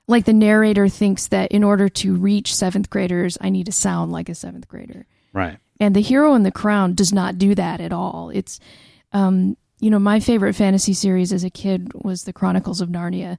like 0.07 0.25
the 0.25 0.33
narrator 0.33 0.87
thinks 0.87 1.27
that 1.27 1.51
in 1.51 1.63
order 1.63 1.89
to 1.89 2.15
reach 2.15 2.55
seventh 2.55 2.89
graders 2.89 3.37
i 3.41 3.49
need 3.49 3.65
to 3.65 3.71
sound 3.71 4.11
like 4.11 4.29
a 4.29 4.35
seventh 4.35 4.67
grader. 4.67 5.05
Right. 5.33 5.57
and 5.79 5.95
the 5.95 6.01
hero 6.01 6.33
and 6.33 6.45
the 6.45 6.51
crown 6.51 6.95
does 6.95 7.13
not 7.13 7.37
do 7.37 7.53
that 7.55 7.79
at 7.81 7.93
all. 7.93 8.31
It's 8.33 8.59
um 9.13 9.57
you 9.79 9.89
know 9.89 9.99
my 9.99 10.19
favorite 10.19 10.55
fantasy 10.55 10.93
series 10.93 11.31
as 11.31 11.43
a 11.43 11.49
kid 11.49 11.91
was 11.93 12.23
the 12.23 12.33
chronicles 12.33 12.81
of 12.81 12.89
narnia. 12.89 13.37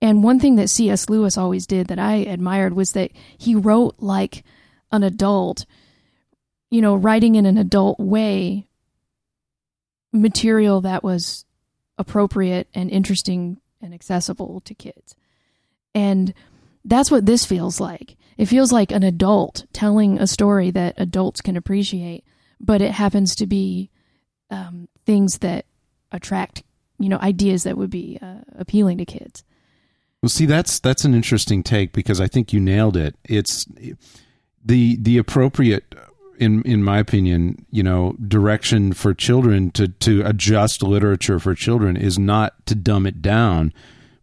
And 0.00 0.22
one 0.24 0.38
thing 0.40 0.56
that 0.56 0.70
cs 0.70 1.08
lewis 1.08 1.36
always 1.36 1.66
did 1.66 1.88
that 1.88 1.98
i 1.98 2.14
admired 2.14 2.74
was 2.74 2.92
that 2.92 3.10
he 3.38 3.54
wrote 3.54 3.96
like 3.98 4.44
an 4.92 5.02
adult 5.02 5.66
you 6.70 6.80
know 6.80 6.94
writing 6.94 7.34
in 7.34 7.46
an 7.46 7.58
adult 7.58 7.98
way 7.98 8.66
material 10.12 10.80
that 10.82 11.02
was 11.02 11.44
appropriate 11.98 12.68
and 12.74 12.90
interesting 12.90 13.60
and 13.80 13.94
accessible 13.94 14.60
to 14.60 14.74
kids 14.74 15.14
and 15.94 16.34
that's 16.84 17.10
what 17.10 17.26
this 17.26 17.44
feels 17.44 17.80
like. 17.80 18.16
It 18.36 18.46
feels 18.46 18.72
like 18.72 18.90
an 18.90 19.02
adult 19.02 19.64
telling 19.72 20.18
a 20.18 20.26
story 20.26 20.70
that 20.72 20.94
adults 20.96 21.40
can 21.40 21.56
appreciate, 21.56 22.24
but 22.60 22.82
it 22.82 22.92
happens 22.92 23.34
to 23.36 23.46
be 23.46 23.90
um, 24.50 24.88
things 25.06 25.38
that 25.38 25.66
attract, 26.10 26.62
you 26.98 27.08
know, 27.08 27.18
ideas 27.18 27.62
that 27.62 27.78
would 27.78 27.90
be 27.90 28.18
uh, 28.20 28.40
appealing 28.56 28.98
to 28.98 29.04
kids. 29.04 29.44
Well, 30.20 30.30
see, 30.30 30.46
that's 30.46 30.80
that's 30.80 31.04
an 31.04 31.14
interesting 31.14 31.62
take 31.62 31.92
because 31.92 32.20
I 32.20 32.26
think 32.26 32.52
you 32.52 32.58
nailed 32.58 32.96
it. 32.96 33.14
It's 33.24 33.66
the 34.64 34.96
the 34.96 35.18
appropriate, 35.18 35.94
in 36.38 36.62
in 36.62 36.82
my 36.82 36.98
opinion, 36.98 37.64
you 37.70 37.82
know, 37.82 38.16
direction 38.26 38.92
for 38.92 39.14
children 39.14 39.70
to 39.72 39.88
to 39.88 40.22
adjust 40.24 40.82
literature 40.82 41.38
for 41.38 41.54
children 41.54 41.96
is 41.96 42.18
not 42.18 42.66
to 42.66 42.74
dumb 42.74 43.06
it 43.06 43.22
down, 43.22 43.72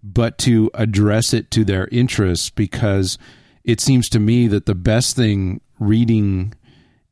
but 0.03 0.38
to 0.39 0.70
address 0.74 1.34
it 1.34 1.51
to 1.51 1.64
their 1.64 1.88
interests 1.91 2.49
because 2.49 3.18
it 3.64 3.80
seems 3.80 4.09
to 4.09 4.20
me 4.20 4.47
that 4.47 4.66
the 4.66 4.76
best 4.76 5.16
thing 5.16 5.62
reading 5.80 6.53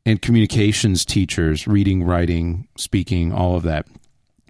and 0.06 0.22
communications 0.22 1.06
teachers, 1.06 1.68
reading, 1.68 2.04
writing, 2.04 2.68
speaking, 2.78 3.32
all 3.32 3.56
of 3.56 3.64
that 3.64 3.86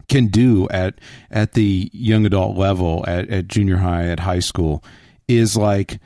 can 0.08 0.28
do 0.28 0.68
at 0.70 1.00
at 1.30 1.54
the 1.54 1.90
young 1.94 2.26
adult 2.26 2.58
level 2.58 3.04
at, 3.08 3.30
at 3.30 3.48
junior 3.48 3.78
high 3.78 4.08
at 4.08 4.22
high 4.22 4.40
school 4.40 4.84
is 5.28 5.56
like 5.56 6.00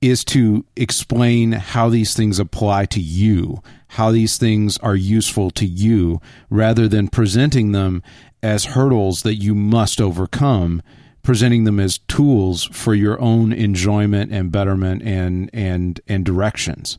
is 0.00 0.24
to 0.24 0.64
explain 0.76 1.52
how 1.52 1.88
these 1.88 2.14
things 2.14 2.38
apply 2.38 2.86
to 2.86 3.00
you 3.00 3.60
how 3.92 4.10
these 4.10 4.36
things 4.36 4.78
are 4.78 4.94
useful 4.94 5.50
to 5.50 5.66
you 5.66 6.20
rather 6.50 6.86
than 6.86 7.08
presenting 7.08 7.72
them 7.72 8.02
as 8.42 8.66
hurdles 8.66 9.22
that 9.22 9.36
you 9.36 9.54
must 9.54 10.00
overcome 10.00 10.82
presenting 11.22 11.64
them 11.64 11.80
as 11.80 11.98
tools 12.08 12.64
for 12.72 12.94
your 12.94 13.20
own 13.20 13.52
enjoyment 13.52 14.32
and 14.32 14.52
betterment 14.52 15.02
and 15.02 15.50
and 15.52 16.00
and 16.08 16.24
directions. 16.24 16.98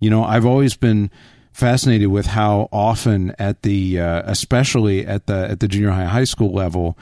You 0.00 0.10
know 0.10 0.24
i've 0.24 0.46
always 0.46 0.76
been 0.76 1.10
fascinated 1.52 2.08
with 2.08 2.26
how 2.26 2.68
often 2.72 3.34
at 3.38 3.62
the 3.62 4.00
uh, 4.00 4.22
especially 4.24 5.06
at 5.06 5.26
the 5.26 5.50
at 5.50 5.60
the 5.60 5.68
junior 5.68 5.90
high 5.90 6.06
high 6.06 6.24
school 6.24 6.52
level 6.52 6.96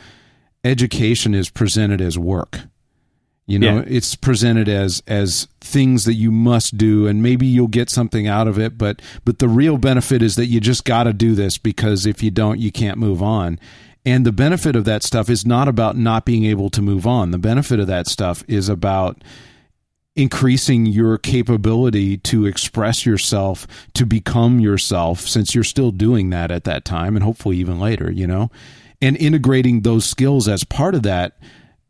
education 0.64 1.34
is 1.34 1.48
presented 1.48 2.00
as 2.00 2.18
work 2.18 2.62
you 3.48 3.58
know 3.58 3.78
Yeah. 3.78 3.84
it's 3.88 4.14
presented 4.14 4.68
as 4.68 5.02
as 5.08 5.48
things 5.60 6.04
that 6.04 6.14
you 6.14 6.30
must 6.30 6.78
do 6.78 7.08
and 7.08 7.22
maybe 7.22 7.46
you'll 7.46 7.66
get 7.66 7.90
something 7.90 8.28
out 8.28 8.46
of 8.46 8.58
it 8.58 8.78
but 8.78 9.02
but 9.24 9.40
the 9.40 9.48
real 9.48 9.78
benefit 9.78 10.22
is 10.22 10.36
that 10.36 10.46
you 10.46 10.60
just 10.60 10.84
got 10.84 11.04
to 11.04 11.12
do 11.12 11.34
this 11.34 11.58
because 11.58 12.06
if 12.06 12.22
you 12.22 12.30
don't 12.30 12.60
you 12.60 12.70
can't 12.70 12.98
move 12.98 13.20
on. 13.22 13.58
And 14.06 14.24
the 14.24 14.32
benefit 14.32 14.74
of 14.76 14.84
that 14.86 15.02
stuff 15.02 15.28
is 15.28 15.44
not 15.44 15.68
about 15.68 15.96
not 15.96 16.24
being 16.24 16.44
able 16.44 16.70
to 16.70 16.80
move 16.80 17.06
on. 17.06 17.30
The 17.30 17.36
benefit 17.38 17.78
of 17.80 17.88
that 17.88 18.06
stuff 18.06 18.42
is 18.48 18.68
about 18.70 19.22
increasing 20.16 20.86
your 20.86 21.18
capability 21.18 22.16
to 22.16 22.46
express 22.46 23.04
yourself 23.06 23.66
to 23.94 24.06
become 24.06 24.60
yourself 24.60 25.20
since 25.20 25.54
you're 25.54 25.62
still 25.64 25.90
doing 25.90 26.30
that 26.30 26.50
at 26.50 26.64
that 26.64 26.84
time 26.84 27.16
and 27.16 27.24
hopefully 27.24 27.56
even 27.58 27.78
later 27.78 28.10
you 28.10 28.26
know? 28.26 28.50
And 29.00 29.16
integrating 29.16 29.82
those 29.82 30.04
skills 30.06 30.48
as 30.48 30.64
part 30.64 30.94
of 30.96 31.02
that 31.04 31.38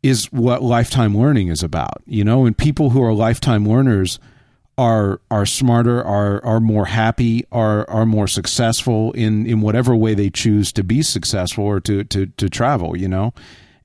is 0.01 0.31
what 0.31 0.63
lifetime 0.63 1.17
learning 1.17 1.49
is 1.49 1.63
about. 1.63 2.01
You 2.05 2.23
know, 2.23 2.45
and 2.45 2.57
people 2.57 2.91
who 2.91 3.03
are 3.03 3.13
lifetime 3.13 3.67
learners 3.67 4.19
are 4.77 5.19
are 5.29 5.45
smarter, 5.45 6.03
are 6.03 6.43
are 6.45 6.59
more 6.59 6.85
happy, 6.85 7.45
are 7.51 7.89
are 7.89 8.05
more 8.05 8.27
successful 8.27 9.11
in 9.13 9.45
in 9.45 9.61
whatever 9.61 9.95
way 9.95 10.13
they 10.13 10.29
choose 10.29 10.71
to 10.73 10.83
be 10.83 11.01
successful 11.01 11.65
or 11.65 11.79
to 11.81 12.03
to 12.05 12.27
to 12.27 12.49
travel. 12.49 12.95
You 12.95 13.07
know, 13.07 13.33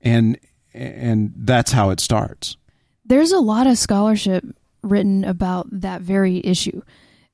and 0.01 0.39
and 0.73 1.33
that's 1.37 1.73
how 1.73 1.91
it 1.91 2.01
starts. 2.01 2.57
There's 3.05 3.33
a 3.33 3.41
lot 3.41 3.67
of 3.67 3.77
scholarship 3.77 4.45
written 4.83 5.25
about 5.25 5.67
that 5.71 6.01
very 6.01 6.41
issue. 6.45 6.83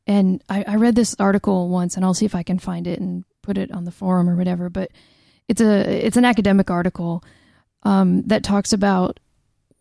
And 0.07 0.43
I, 0.49 0.65
I 0.67 0.77
read 0.77 0.95
this 0.95 1.15
article 1.19 1.69
once, 1.69 1.97
and 1.97 2.05
I'll 2.05 2.15
see 2.15 2.27
if 2.27 2.35
I 2.35 2.43
can 2.43 2.59
find 2.59 2.87
it 2.87 2.99
and 2.99 3.25
put 3.43 3.59
it 3.59 3.71
on 3.71 3.85
the 3.85 3.93
forum 3.93 4.29
or 4.29 4.37
whatever. 4.37 4.69
But 4.69 4.91
it's 5.49 5.61
a 5.61 6.07
it's 6.07 6.17
an 6.17 6.25
academic 6.25 6.71
article 6.71 7.23
um, 7.83 8.23
that 8.23 8.43
talks 8.43 8.73
about 8.73 9.21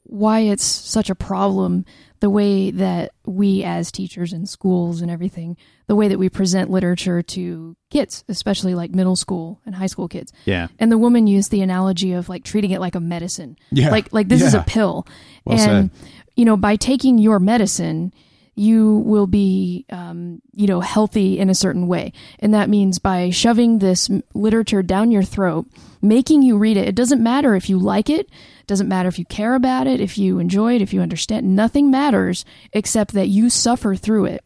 why 0.03 0.39
it's 0.39 0.63
such 0.63 1.09
a 1.09 1.15
problem 1.15 1.85
the 2.19 2.29
way 2.29 2.71
that 2.71 3.11
we 3.25 3.63
as 3.63 3.91
teachers 3.91 4.33
in 4.33 4.45
schools 4.45 5.01
and 5.01 5.09
everything 5.11 5.55
the 5.87 5.95
way 5.95 6.07
that 6.07 6.17
we 6.17 6.29
present 6.29 6.69
literature 6.69 7.21
to 7.21 7.75
kids 7.91 8.23
especially 8.27 8.73
like 8.75 8.91
middle 8.91 9.15
school 9.15 9.61
and 9.65 9.75
high 9.75 9.85
school 9.87 10.07
kids. 10.07 10.33
Yeah. 10.45 10.67
and 10.79 10.91
the 10.91 10.97
woman 10.97 11.27
used 11.27 11.51
the 11.51 11.61
analogy 11.61 12.13
of 12.13 12.27
like 12.27 12.43
treating 12.43 12.71
it 12.71 12.79
like 12.79 12.95
a 12.95 12.99
medicine. 12.99 13.57
Yeah. 13.71 13.91
like 13.91 14.11
like 14.11 14.27
this 14.27 14.41
is 14.41 14.53
a 14.53 14.63
pill. 14.63 15.05
Well 15.45 15.59
and 15.59 15.91
you 16.35 16.45
know 16.45 16.57
by 16.57 16.75
taking 16.75 17.17
your 17.17 17.39
medicine 17.39 18.13
you 18.59 18.97
will 18.97 19.25
be 19.27 19.85
um, 19.89 20.41
you 20.53 20.67
know 20.67 20.81
healthy 20.81 21.39
in 21.39 21.49
a 21.49 21.55
certain 21.55 21.87
way 21.87 22.11
and 22.39 22.53
that 22.53 22.67
means 22.69 22.99
by 22.99 23.29
shoving 23.29 23.79
this 23.79 24.09
literature 24.33 24.83
down 24.83 25.11
your 25.11 25.23
throat 25.23 25.65
making 26.01 26.41
you 26.41 26.57
read 26.57 26.75
it 26.75 26.87
it 26.87 26.95
doesn't 26.95 27.23
matter 27.23 27.55
if 27.55 27.69
you 27.69 27.79
like 27.79 28.09
it 28.09 28.29
doesn't 28.67 28.89
matter 28.89 29.07
if 29.07 29.17
you 29.17 29.23
care 29.25 29.55
about 29.55 29.87
it 29.87 30.01
if 30.01 30.17
you 30.17 30.39
enjoy 30.39 30.75
it 30.75 30.81
if 30.81 30.93
you 30.93 30.99
understand 31.01 31.55
nothing 31.55 31.89
matters 31.89 32.43
except 32.73 33.13
that 33.13 33.27
you 33.29 33.49
suffer 33.49 33.95
through 33.95 34.25
it 34.25 34.43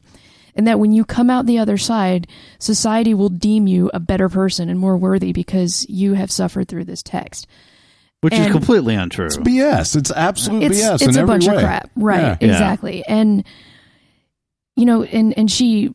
and 0.55 0.67
that 0.67 0.79
when 0.79 0.91
you 0.91 1.03
come 1.03 1.31
out 1.31 1.47
the 1.47 1.57
other 1.57 1.77
side 1.77 2.27
society 2.59 3.15
will 3.15 3.29
deem 3.29 3.65
you 3.65 3.89
a 3.95 3.99
better 3.99 4.29
person 4.29 4.69
and 4.69 4.79
more 4.79 4.95
worthy 4.95 5.33
because 5.33 5.87
you 5.89 6.13
have 6.13 6.31
suffered 6.31 6.67
through 6.67 6.85
this 6.85 7.01
text 7.01 7.47
Which 8.21 8.35
is 8.35 8.51
completely 8.51 8.93
untrue. 8.95 9.25
It's 9.25 9.37
BS. 9.37 9.95
It's 9.95 10.11
absolute 10.11 10.63
it's 10.63 10.79
BS. 10.79 10.93
it's 10.93 11.03
in 11.03 11.09
a 11.17 11.21
every 11.21 11.25
bunch 11.33 11.47
way. 11.47 11.55
of 11.55 11.61
crap 11.61 11.89
right 11.95 12.21
Yeah. 12.21 12.37
Yeah. 12.39 12.51
exactly 12.51 13.03
and 13.07 13.43
you 14.75 14.85
know 14.85 15.03
and 15.03 15.37
and 15.37 15.51
she 15.51 15.93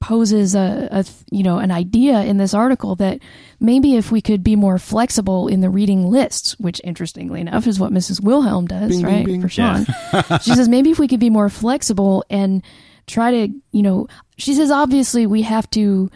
poses 0.00 0.54
a, 0.54 0.88
a 0.90 1.04
you 1.30 1.42
know 1.42 1.58
an 1.58 1.70
idea 1.70 2.20
in 2.22 2.36
this 2.36 2.52
article 2.52 2.94
that 2.96 3.18
maybe 3.58 3.96
if 3.96 4.12
we 4.12 4.20
could 4.20 4.42
be 4.44 4.54
more 4.56 4.78
flexible 4.78 5.48
in 5.48 5.60
the 5.62 5.70
reading 5.70 6.10
lists 6.10 6.58
which 6.58 6.80
interestingly 6.84 7.40
enough 7.40 7.66
is 7.66 7.80
what 7.80 7.92
mrs 7.92 8.22
wilhelm 8.22 8.66
does 8.66 8.90
Bing, 8.90 9.02
bing, 9.02 9.14
right 9.14 9.24
bing. 9.26 9.40
for 9.40 9.48
sean. 9.48 9.86
She 10.42 10.54
says 10.54 10.68
maybe 10.68 10.90
if 10.90 10.98
we 10.98 11.08
could 11.08 11.20
be 11.20 11.30
more 11.30 11.48
flexible 11.48 12.24
and 12.28 12.62
try 13.06 13.30
to 13.30 13.54
you 13.72 13.82
know 13.82 14.06
she 14.36 14.52
says 14.54 14.70
obviously 14.70 15.26
we 15.26 15.42
have 15.42 15.70
to 15.70 16.10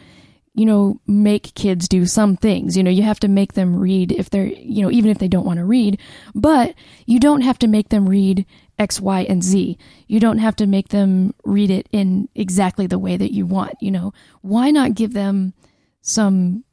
you 0.55 0.67
know 0.67 1.01
make 1.07 1.55
kids 1.55 1.89
do 1.89 2.05
some 2.05 2.37
things. 2.37 2.77
You 2.77 2.83
know 2.83 2.91
you 2.91 3.05
have 3.05 3.21
to 3.21 3.29
make 3.29 3.53
them 3.55 3.77
read 3.77 4.13
if 4.13 4.29
they're 4.29 4.47
you 4.47 4.83
know 4.83 4.91
even 4.91 5.11
if 5.11 5.19
they 5.19 5.29
don't 5.29 5.47
want 5.47 5.59
to 5.59 5.65
read. 5.65 6.01
But 6.35 6.75
you 7.07 7.21
don't 7.21 7.43
have 7.43 7.59
to 7.61 7.69
make 7.69 7.91
them 7.91 8.09
read 8.09 8.45
x 8.79 9.01
y 9.01 9.23
and 9.23 9.43
z 9.43 9.77
you 10.07 10.21
don't 10.21 10.39
have 10.39 10.57
to 10.57 10.67
make 10.67 10.89
them 10.89 11.35
read 11.45 11.71
it 11.71 11.89
in 11.93 12.29
exactly 12.35 12.87
the 12.87 12.99
way 12.99 13.17
that 13.17 13.33
you 13.33 13.45
want 13.47 13.75
you 13.81 13.91
know 13.91 14.13
why 14.43 14.71
not 14.71 14.95
give 14.95 15.13
them 15.13 15.53
some 16.01 16.65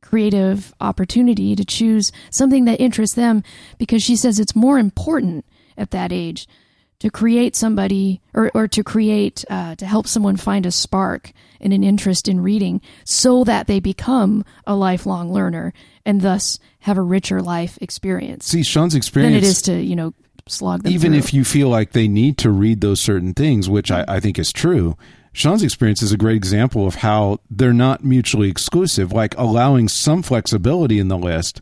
creative 0.00 0.72
opportunity 0.80 1.54
to 1.56 1.64
choose 1.64 2.12
something 2.30 2.64
that 2.64 2.80
interests 2.80 3.16
them 3.16 3.42
because 3.78 4.02
she 4.02 4.16
says 4.16 4.38
it's 4.38 4.54
more 4.56 4.78
important 4.78 5.44
at 5.76 5.90
that 5.90 6.12
age 6.12 6.46
to 7.00 7.10
create 7.10 7.54
somebody 7.54 8.20
or, 8.34 8.50
or 8.54 8.66
to 8.66 8.82
create 8.82 9.44
uh, 9.50 9.74
to 9.76 9.86
help 9.86 10.06
someone 10.08 10.36
find 10.36 10.66
a 10.66 10.70
spark 10.72 11.32
and 11.60 11.72
an 11.72 11.84
interest 11.84 12.26
in 12.28 12.40
reading 12.40 12.80
so 13.04 13.44
that 13.44 13.66
they 13.66 13.78
become 13.80 14.44
a 14.66 14.74
lifelong 14.74 15.32
learner 15.32 15.72
and 16.04 16.20
thus 16.22 16.58
have 16.80 16.98
a 16.98 17.02
richer 17.02 17.40
life 17.40 17.78
experience 17.80 18.46
See, 18.46 18.62
Sean's 18.62 18.94
experience. 18.94 19.32
than 19.32 19.38
it 19.38 19.44
is 19.46 19.62
to 19.62 19.80
you 19.80 19.94
know 19.96 20.14
slog 20.48 20.82
them 20.82 20.92
even 20.92 21.12
through. 21.12 21.18
if 21.18 21.34
you 21.34 21.44
feel 21.44 21.68
like 21.68 21.92
they 21.92 22.08
need 22.08 22.38
to 22.38 22.50
read 22.50 22.80
those 22.80 23.00
certain 23.00 23.34
things, 23.34 23.68
which 23.68 23.90
I, 23.90 24.04
I 24.08 24.20
think 24.20 24.38
is 24.38 24.52
true, 24.52 24.96
Sean's 25.32 25.62
experience 25.62 26.02
is 26.02 26.12
a 26.12 26.16
great 26.16 26.36
example 26.36 26.86
of 26.86 26.96
how 26.96 27.38
they're 27.50 27.72
not 27.72 28.04
mutually 28.04 28.48
exclusive. 28.48 29.12
Like 29.12 29.36
allowing 29.38 29.88
some 29.88 30.22
flexibility 30.22 30.98
in 30.98 31.08
the 31.08 31.18
list 31.18 31.60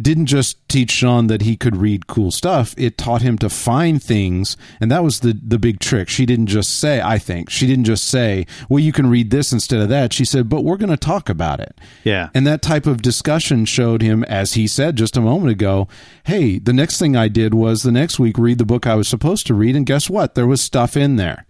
didn't 0.00 0.26
just 0.26 0.68
teach 0.68 0.90
Sean 0.90 1.28
that 1.28 1.42
he 1.42 1.56
could 1.56 1.76
read 1.76 2.08
cool 2.08 2.30
stuff. 2.32 2.74
It 2.76 2.98
taught 2.98 3.22
him 3.22 3.38
to 3.38 3.48
find 3.48 4.02
things, 4.02 4.56
and 4.80 4.90
that 4.90 5.04
was 5.04 5.20
the 5.20 5.38
the 5.40 5.58
big 5.58 5.78
trick. 5.78 6.08
She 6.08 6.26
didn't 6.26 6.46
just 6.46 6.80
say, 6.80 7.00
I 7.00 7.18
think, 7.18 7.48
she 7.48 7.66
didn't 7.66 7.84
just 7.84 8.08
say, 8.08 8.46
well, 8.68 8.80
you 8.80 8.92
can 8.92 9.08
read 9.08 9.30
this 9.30 9.52
instead 9.52 9.80
of 9.80 9.88
that. 9.90 10.12
She 10.12 10.24
said, 10.24 10.48
but 10.48 10.64
we're 10.64 10.76
going 10.76 10.90
to 10.90 10.96
talk 10.96 11.28
about 11.28 11.60
it. 11.60 11.78
Yeah. 12.02 12.30
And 12.34 12.46
that 12.46 12.62
type 12.62 12.86
of 12.86 13.02
discussion 13.02 13.64
showed 13.64 14.02
him, 14.02 14.24
as 14.24 14.54
he 14.54 14.66
said 14.66 14.96
just 14.96 15.16
a 15.16 15.20
moment 15.20 15.52
ago, 15.52 15.86
hey, 16.24 16.58
the 16.58 16.72
next 16.72 16.98
thing 16.98 17.16
I 17.16 17.28
did 17.28 17.54
was 17.54 17.82
the 17.82 17.92
next 17.92 18.18
week 18.18 18.36
read 18.36 18.58
the 18.58 18.64
book 18.64 18.86
I 18.86 18.96
was 18.96 19.08
supposed 19.08 19.46
to 19.46 19.54
read, 19.54 19.76
and 19.76 19.86
guess 19.86 20.10
what? 20.10 20.34
There 20.34 20.46
was 20.46 20.60
stuff 20.60 20.96
in 20.96 21.16
there. 21.16 21.46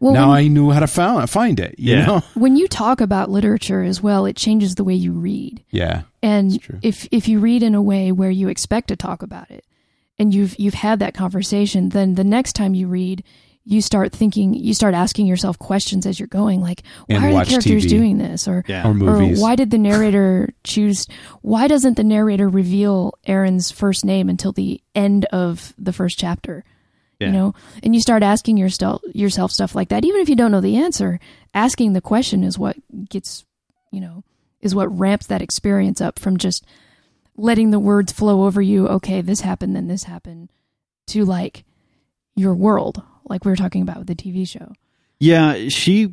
Well, 0.00 0.12
now 0.12 0.28
when, 0.28 0.38
I 0.38 0.48
knew 0.48 0.70
how 0.70 0.80
to 0.80 0.86
found, 0.86 1.28
find 1.28 1.58
it. 1.58 1.74
You 1.78 1.96
Yeah. 1.96 2.06
know? 2.06 2.22
when 2.34 2.56
you 2.56 2.68
talk 2.68 3.00
about 3.00 3.30
literature 3.30 3.82
as 3.82 4.00
well 4.02 4.26
it 4.26 4.36
changes 4.36 4.74
the 4.76 4.84
way 4.84 4.94
you 4.94 5.12
read 5.12 5.62
Yeah. 5.70 6.02
And 6.22 6.58
if 6.82 7.06
if 7.10 7.28
you 7.28 7.40
read 7.40 7.62
in 7.62 7.74
a 7.74 7.82
way 7.82 8.12
where 8.12 8.30
you 8.30 8.48
expect 8.48 8.88
to 8.88 8.96
talk 8.96 9.22
about 9.22 9.50
it, 9.50 9.64
and 10.18 10.32
you've 10.34 10.58
you've 10.58 10.74
had 10.74 10.98
that 11.00 11.14
conversation, 11.14 11.90
then 11.90 12.14
the 12.14 12.24
next 12.24 12.54
time 12.54 12.74
you 12.74 12.88
read, 12.88 13.22
you 13.64 13.80
start 13.82 14.12
thinking, 14.12 14.54
you 14.54 14.72
start 14.74 14.94
asking 14.94 15.26
yourself 15.26 15.58
questions 15.58 16.06
as 16.06 16.18
you're 16.18 16.26
going, 16.26 16.60
like, 16.62 16.82
why 17.06 17.16
And 17.16 17.24
are 17.26 17.44
the 17.44 17.50
characters 17.50 17.84
TV. 17.84 17.88
doing 17.88 18.18
this, 18.18 18.48
or 18.48 18.64
Yeah. 18.66 18.88
Or 18.88 18.94
movies. 18.94 19.38
or 19.38 19.42
why 19.42 19.54
did 19.56 19.70
the 19.70 19.78
narrator 19.78 20.54
choose? 20.64 21.06
Why 21.42 21.68
doesn't 21.68 21.96
the 21.96 22.02
narrator 22.04 22.48
reveal 22.48 23.12
Aerin's 23.26 23.70
first 23.70 24.04
name 24.04 24.28
until 24.30 24.52
the 24.52 24.80
end 24.94 25.26
of 25.26 25.74
the 25.78 25.92
first 25.92 26.18
chapter? 26.18 26.64
Yeah. 27.18 27.28
You 27.28 27.32
know, 27.32 27.54
and 27.82 27.94
you 27.94 28.00
start 28.00 28.22
asking 28.22 28.58
yourself 28.58 29.02
yourself 29.12 29.50
stuff 29.50 29.74
like 29.74 29.88
that, 29.88 30.04
even 30.04 30.20
if 30.20 30.28
you 30.28 30.36
don't 30.36 30.52
know 30.52 30.60
the 30.60 30.76
answer. 30.76 31.18
Asking 31.52 31.92
the 31.92 32.00
question 32.00 32.44
is 32.44 32.58
what 32.58 32.76
gets, 33.08 33.44
you 33.90 34.00
know, 34.00 34.22
is 34.60 34.74
what 34.74 34.96
ramps 34.96 35.26
that 35.26 35.42
experience 35.42 36.00
up 36.00 36.18
from 36.18 36.36
just 36.36 36.64
letting 37.36 37.70
the 37.70 37.80
words 37.80 38.12
flow 38.12 38.44
over 38.44 38.62
you. 38.62 38.86
Okay, 38.88 39.20
this 39.20 39.40
happened, 39.40 39.74
then 39.74 39.88
this 39.88 40.04
happened, 40.04 40.50
to 41.08 41.24
like 41.24 41.64
your 42.36 42.54
world, 42.54 43.02
like 43.28 43.44
we 43.44 43.50
were 43.50 43.56
talking 43.56 43.82
about 43.82 43.98
with 43.98 44.06
the 44.06 44.14
TV 44.14 44.46
show. 44.48 44.72
Yeah, 45.18 45.68
she 45.68 46.12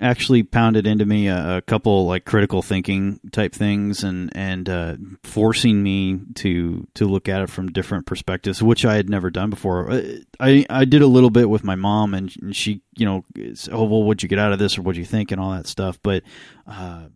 actually 0.00 0.42
pounded 0.42 0.86
into 0.86 1.04
me 1.04 1.28
a, 1.28 1.58
a 1.58 1.62
couple 1.62 2.06
like 2.06 2.24
critical 2.24 2.62
thinking 2.62 3.20
type 3.32 3.54
things 3.54 4.04
and 4.04 4.30
and 4.36 4.68
uh, 4.68 4.96
forcing 5.22 5.82
me 5.82 6.20
to 6.34 6.86
to 6.94 7.06
look 7.06 7.28
at 7.28 7.42
it 7.42 7.50
from 7.50 7.68
different 7.72 8.06
perspectives, 8.06 8.62
which 8.62 8.84
I 8.84 8.94
had 8.94 9.08
never 9.08 9.30
done 9.30 9.50
before. 9.50 9.90
Uh, 9.90 10.02
I 10.40 10.64
I 10.70 10.84
did 10.84 11.02
a 11.02 11.06
little 11.06 11.30
bit 11.30 11.50
with 11.50 11.64
my 11.64 11.74
mom, 11.74 12.14
and, 12.14 12.32
she 12.54 12.82
you 12.96 13.06
know, 13.06 13.24
is, 13.34 13.68
oh 13.72 13.84
well, 13.84 14.02
what'd 14.02 14.22
you 14.22 14.28
get 14.28 14.38
out 14.38 14.52
of 14.52 14.58
this, 14.58 14.78
or 14.78 14.82
what'd 14.82 14.98
you 14.98 15.04
think, 15.04 15.32
and 15.32 15.40
all 15.40 15.52
that 15.52 15.66
stuff. 15.66 15.98
But 16.02 16.22
uh, 16.66 17.08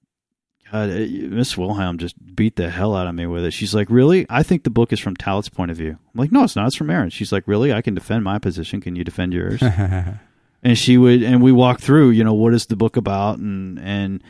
uh, 0.72 0.86
Miss 0.86 1.56
Wilhelm 1.56 1.98
just 1.98 2.16
beat 2.34 2.56
the 2.56 2.70
hell 2.70 2.96
out 2.96 3.06
of 3.06 3.14
me 3.14 3.26
with 3.26 3.44
it. 3.44 3.52
She's 3.52 3.74
like, 3.74 3.90
"Really? 3.90 4.26
I 4.28 4.42
think 4.42 4.64
the 4.64 4.70
book 4.70 4.92
is 4.92 5.00
from 5.00 5.16
Talat's 5.16 5.48
point 5.48 5.70
of 5.70 5.76
view." 5.76 5.90
I'm 5.90 6.18
like, 6.20 6.32
"No, 6.32 6.44
it's 6.44 6.56
not. 6.56 6.66
It's 6.66 6.76
from 6.76 6.90
Aerin." 6.90 7.10
She's 7.10 7.32
like, 7.32 7.46
"Really? 7.46 7.72
I 7.72 7.82
can 7.82 7.94
defend 7.94 8.24
my 8.24 8.38
position. 8.38 8.80
Can 8.80 8.96
you 8.96 9.04
defend 9.04 9.32
yours?" 9.32 9.62
and 10.62 10.78
she 10.78 10.96
would 10.96 11.22
and 11.22 11.42
we 11.42 11.52
walked 11.52 11.82
through 11.82 12.10
you 12.10 12.24
know 12.24 12.34
what 12.34 12.54
is 12.54 12.66
the 12.66 12.76
book 12.76 12.96
about? 12.96 13.38
And 13.38 13.78
and 13.78 14.22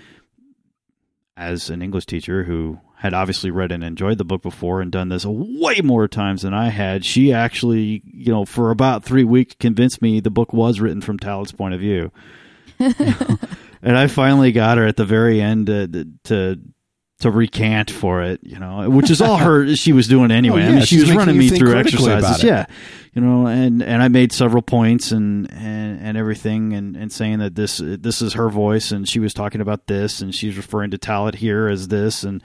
as 1.37 1.71
an 1.71 1.83
english 1.83 2.07
teacher 2.07 2.45
who 2.45 2.79
had 2.99 3.15
obviously 3.15 3.51
read 3.51 3.73
and 3.73 3.83
enjoyed 3.83 4.19
the 4.19 4.25
book 4.25 4.43
before 4.43 4.81
and 4.81 4.93
done 4.93 5.09
this 5.09 5.25
way 5.25 5.81
more 5.83 6.07
times 6.07 6.43
than 6.43 6.53
i 6.53 6.69
had 6.69 7.05
she 7.05 7.33
actually 7.33 8.03
you 8.05 8.31
know 8.31 8.45
for 8.45 8.71
about 8.71 9.03
three 9.03 9.25
weeks 9.25 9.57
convinced 9.59 10.03
me 10.03 10.21
the 10.21 10.31
book 10.31 10.53
was 10.53 10.79
written 10.79 11.01
from 11.01 11.19
talat's 11.19 11.53
point 11.53 11.75
of 11.75 11.81
view. 11.81 12.13
And 13.85 13.99
i 13.99 14.07
finally 14.07 14.53
got 14.53 14.79
her 14.79 14.87
at 14.87 14.97
the 14.97 15.05
very 15.05 15.41
end 15.41 15.69
uh, 15.69 15.89
to 15.89 16.09
to 16.25 16.61
to 17.23 17.31
recant 17.31 17.91
for 17.91 18.23
it, 18.23 18.41
you 18.43 18.59
know, 18.59 18.89
which 18.91 19.11
is 19.11 19.21
all 19.21 19.37
her 19.37 19.75
she 19.77 19.93
was 19.93 20.09
doing 20.09 20.31
anyway. 20.31 20.63
Oh, 20.63 20.69
I 20.69 20.73
mean, 20.73 20.85
she 20.85 21.01
was 21.01 21.13
running 21.13 21.39
me 21.39 21.49
through 21.49 21.77
exercises, 21.77 22.43
yeah, 22.43 22.67
you 23.15 23.23
know, 23.23 23.47
and 23.47 23.83
and 23.83 24.03
I 24.03 24.09
made 24.09 24.33
several 24.33 24.63
points 24.63 25.13
and 25.13 25.51
and 25.53 26.01
and 26.01 26.17
everything, 26.19 26.73
and 26.73 26.97
and 26.97 27.13
saying 27.13 27.39
that 27.39 27.55
this 27.55 27.81
this 27.83 28.23
is 28.23 28.35
her 28.35 28.49
voice, 28.49 28.91
and 28.91 29.09
she 29.09 29.21
was 29.21 29.33
talking 29.33 29.61
about 29.61 29.87
this, 29.87 30.21
and 30.21 30.35
she's 30.35 30.57
referring 30.57 30.91
to 30.91 30.99
Talat 30.99 31.37
here 31.37 31.69
as 31.69 31.89
this, 31.89 32.25
and 32.25 32.43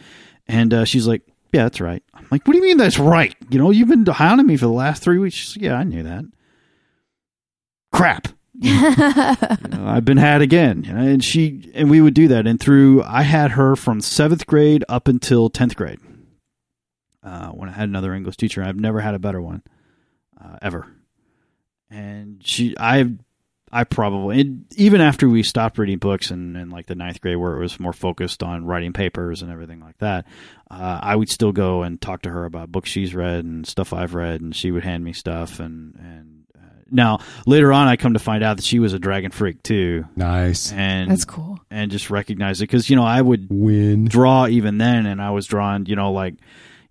and 0.48 0.74
uh, 0.74 0.86
she's 0.86 1.08
like, 1.08 1.24
yeah, 1.52 1.64
that's 1.64 1.82
right. 1.82 2.04
I'm 2.14 2.28
like, 2.30 2.46
what 2.48 2.54
do 2.54 2.60
you 2.60 2.64
mean 2.64 2.78
that's 2.78 3.00
right? 3.00 3.36
You 3.50 3.60
know, 3.60 3.72
you've 3.72 3.90
been 3.90 4.06
hounding 4.06 4.46
me 4.46 4.58
for 4.58 4.66
the 4.66 4.72
last 4.72 5.02
three 5.02 5.18
weeks. 5.18 5.36
She's 5.36 5.58
like, 5.58 5.64
yeah, 5.64 5.76
I 5.76 5.84
knew 5.84 6.04
that. 6.04 6.24
Crap. 7.92 8.28
You 8.60 9.70
know, 9.70 9.86
I've 9.88 10.06
been 10.06 10.18
had 10.18 10.42
again, 10.42 10.86
and 10.86 11.24
she 11.24 11.72
and 11.76 11.90
we 11.90 12.02
would 12.02 12.14
do 12.16 12.28
that, 12.30 12.48
and 12.48 12.60
through 12.60 13.04
I 13.04 13.22
had 13.22 13.52
her 13.52 13.76
from 13.76 14.02
seventh 14.02 14.46
grade 14.48 14.84
up 14.90 15.08
until 15.08 15.50
tenth 15.50 15.76
grade. 15.76 16.00
uh, 17.24 17.50
when 17.50 17.70
I 17.70 17.74
had 17.74 17.90
another 17.90 18.14
English 18.14 18.38
teacher. 18.38 18.64
I've 18.64 18.80
never 18.80 19.00
had 19.02 19.14
a 19.16 19.20
better 19.20 19.42
one 19.42 19.62
uh, 20.44 20.58
ever. 20.62 20.88
And 21.90 22.42
she, 22.46 22.76
I, 22.80 23.06
I 23.72 23.84
probably 23.84 24.42
and 24.42 24.66
even 24.76 25.02
after 25.02 25.28
we 25.30 25.44
stopped 25.44 25.78
reading 25.78 25.98
books 26.00 26.32
and 26.32 26.56
in 26.58 26.70
like 26.70 26.86
the 26.88 26.96
ninth 26.96 27.22
grade 27.22 27.38
where 27.38 27.56
it 27.56 27.60
was 27.62 27.80
more 27.80 27.94
focused 27.94 28.44
on 28.44 28.66
writing 28.66 28.94
papers 28.94 29.42
and 29.42 29.52
everything 29.52 29.80
like 29.82 29.98
that, 30.00 30.26
uh, 30.72 31.00
I 31.02 31.16
would 31.16 31.30
still 31.30 31.52
go 31.52 31.84
and 31.84 32.00
talk 32.02 32.22
to 32.24 32.30
her 32.30 32.46
about 32.46 32.72
books 32.72 32.90
she's 32.90 33.14
read 33.16 33.46
and 33.46 33.68
stuff 33.68 33.94
I've 33.94 34.16
read, 34.16 34.42
and 34.42 34.56
she 34.56 34.72
would 34.72 34.84
hand 34.84 35.04
me 35.04 35.14
stuff. 35.14 35.60
And 35.60 35.96
and 35.96 36.37
now 36.92 37.20
later 37.46 37.72
on, 37.74 37.88
I 37.88 37.96
come 37.98 38.14
to 38.14 38.20
find 38.20 38.44
out 38.44 38.58
that 38.58 38.66
she 38.66 38.80
was 38.80 38.94
a 38.94 39.00
dragon 39.00 39.32
freak 39.32 39.62
too, 39.64 40.06
Nice. 40.16 40.72
and 40.72 41.10
That's 41.12 41.26
cool. 41.26 41.60
and 41.70 41.92
just 41.92 42.10
recognize 42.10 42.60
it 42.62 42.66
because 42.66 42.90
you 42.90 42.96
know 42.96 43.04
I 43.04 43.22
would 43.22 43.48
Win. 43.50 44.06
draw 44.06 44.48
even 44.48 44.78
then, 44.78 45.06
and 45.06 45.22
I 45.22 45.32
was 45.32 45.46
drawing, 45.48 45.86
you 45.86 45.96
know, 45.96 46.12
like 46.12 46.36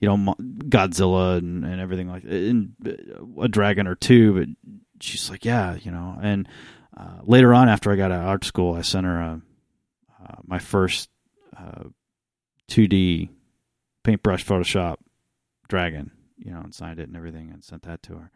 you 0.00 0.08
know 0.08 0.34
Godzilla 0.40 1.38
and, 1.38 1.64
and 1.64 1.80
everything 1.80 2.08
like 2.08 2.24
and 2.24 2.74
uh, 2.86 3.42
a 3.42 3.48
dragon 3.48 3.86
or 3.86 3.94
two. 3.94 4.34
But 4.34 4.48
she's 5.00 5.30
like, 5.30 5.44
yeah, 5.44 5.76
you 5.82 5.90
know. 5.90 6.18
And 6.22 6.48
uh, 6.96 7.20
later 7.24 7.52
on, 7.54 7.68
after 7.68 7.90
I 7.92 7.96
got 7.96 8.12
out 8.12 8.20
of 8.22 8.26
art 8.28 8.44
school, 8.44 8.74
I 8.74 8.82
sent 8.82 9.06
her 9.06 9.20
a, 9.20 9.40
uh, 10.22 10.34
my 10.46 10.58
first 10.58 11.08
two 12.68 12.86
D 12.88 13.30
paintbrush 14.02 14.44
Photoshop 14.44 14.96
dragon, 15.68 16.10
you 16.38 16.50
know, 16.52 16.60
and 16.60 16.74
signed 16.74 17.00
it 17.00 17.08
and 17.08 17.16
everything, 17.16 17.50
and 17.50 17.64
sent 17.64 17.82
that 17.82 18.02
to 18.04 18.14
her. 18.16 18.30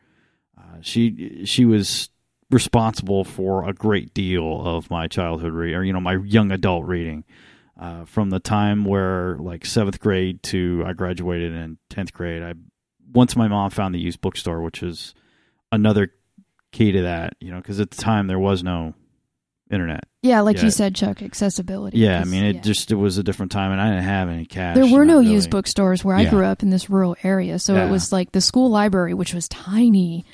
Uh, 0.61 0.79
she 0.83 1.45
she 1.47 1.65
was 1.65 2.11
responsible 2.51 3.25
for 3.25 3.69
a 3.69 3.73
great 3.73 4.13
deal 4.13 4.61
of 4.67 4.91
my 4.91 5.07
childhood 5.09 5.53
reading, 5.53 5.77
or 5.77 5.85
you 5.85 5.93
know, 5.93 6.01
my 6.01 6.17
young 6.17 6.51
adult 6.53 6.85
reading 6.87 7.25
uh, 7.79 8.05
from 8.05 8.31
the 8.31 8.41
time 8.41 8.85
where 8.85 9.37
like 9.39 9.65
seventh 9.65 10.01
grade 10.01 10.43
to 10.45 10.83
I 10.87 10.93
graduated 10.93 11.53
in 11.53 11.79
tenth 11.89 12.13
grade. 12.13 12.43
I 12.43 12.55
once 13.13 13.37
my 13.37 13.49
mom 13.49 13.71
found 13.71 13.95
the 13.95 13.99
used 13.99 14.21
bookstore, 14.21 14.61
which 14.63 14.83
is 14.83 15.15
another 15.73 16.13
key 16.73 16.93
to 16.93 17.03
that, 17.03 17.35
you 17.41 17.51
know, 17.51 17.57
because 17.59 17.81
at 17.81 17.91
the 17.91 18.01
time 18.03 18.27
there 18.27 18.39
was 18.39 18.63
no 18.63 18.95
internet. 19.71 20.05
Yeah, 20.23 20.41
like 20.41 20.57
Yeah. 20.59 20.65
you 20.65 20.71
said, 20.71 20.95
Chuck, 20.95 21.23
accessibility. 21.23 21.99
Yeah, 21.99 22.21
I 22.21 22.25
mean, 22.25 22.45
it 22.45 22.57
yeah. 22.57 22.61
just 22.63 22.91
it 22.91 22.97
was 22.97 23.19
a 23.19 23.23
different 23.23 23.53
time, 23.53 23.73
and 23.73 23.81
I 23.81 23.89
didn't 23.91 24.05
have 24.05 24.29
any 24.29 24.45
cash. 24.45 24.75
There 24.75 24.87
were 24.87 25.05
no 25.05 25.19
really. 25.21 25.33
used 25.33 25.51
bookstores 25.51 26.05
where 26.05 26.17
I 26.17 26.25
grew 26.27 26.45
up 26.45 26.63
in 26.63 26.71
this 26.71 26.91
rural 26.91 27.17
area, 27.23 27.59
so 27.59 27.75
Yeah. 27.75 27.87
it 27.87 27.91
was 27.91 28.13
like 28.13 28.33
the 28.33 28.41
school 28.41 28.69
library, 28.71 29.15
which 29.15 29.33
was 29.33 29.49
tiny, 29.49 30.25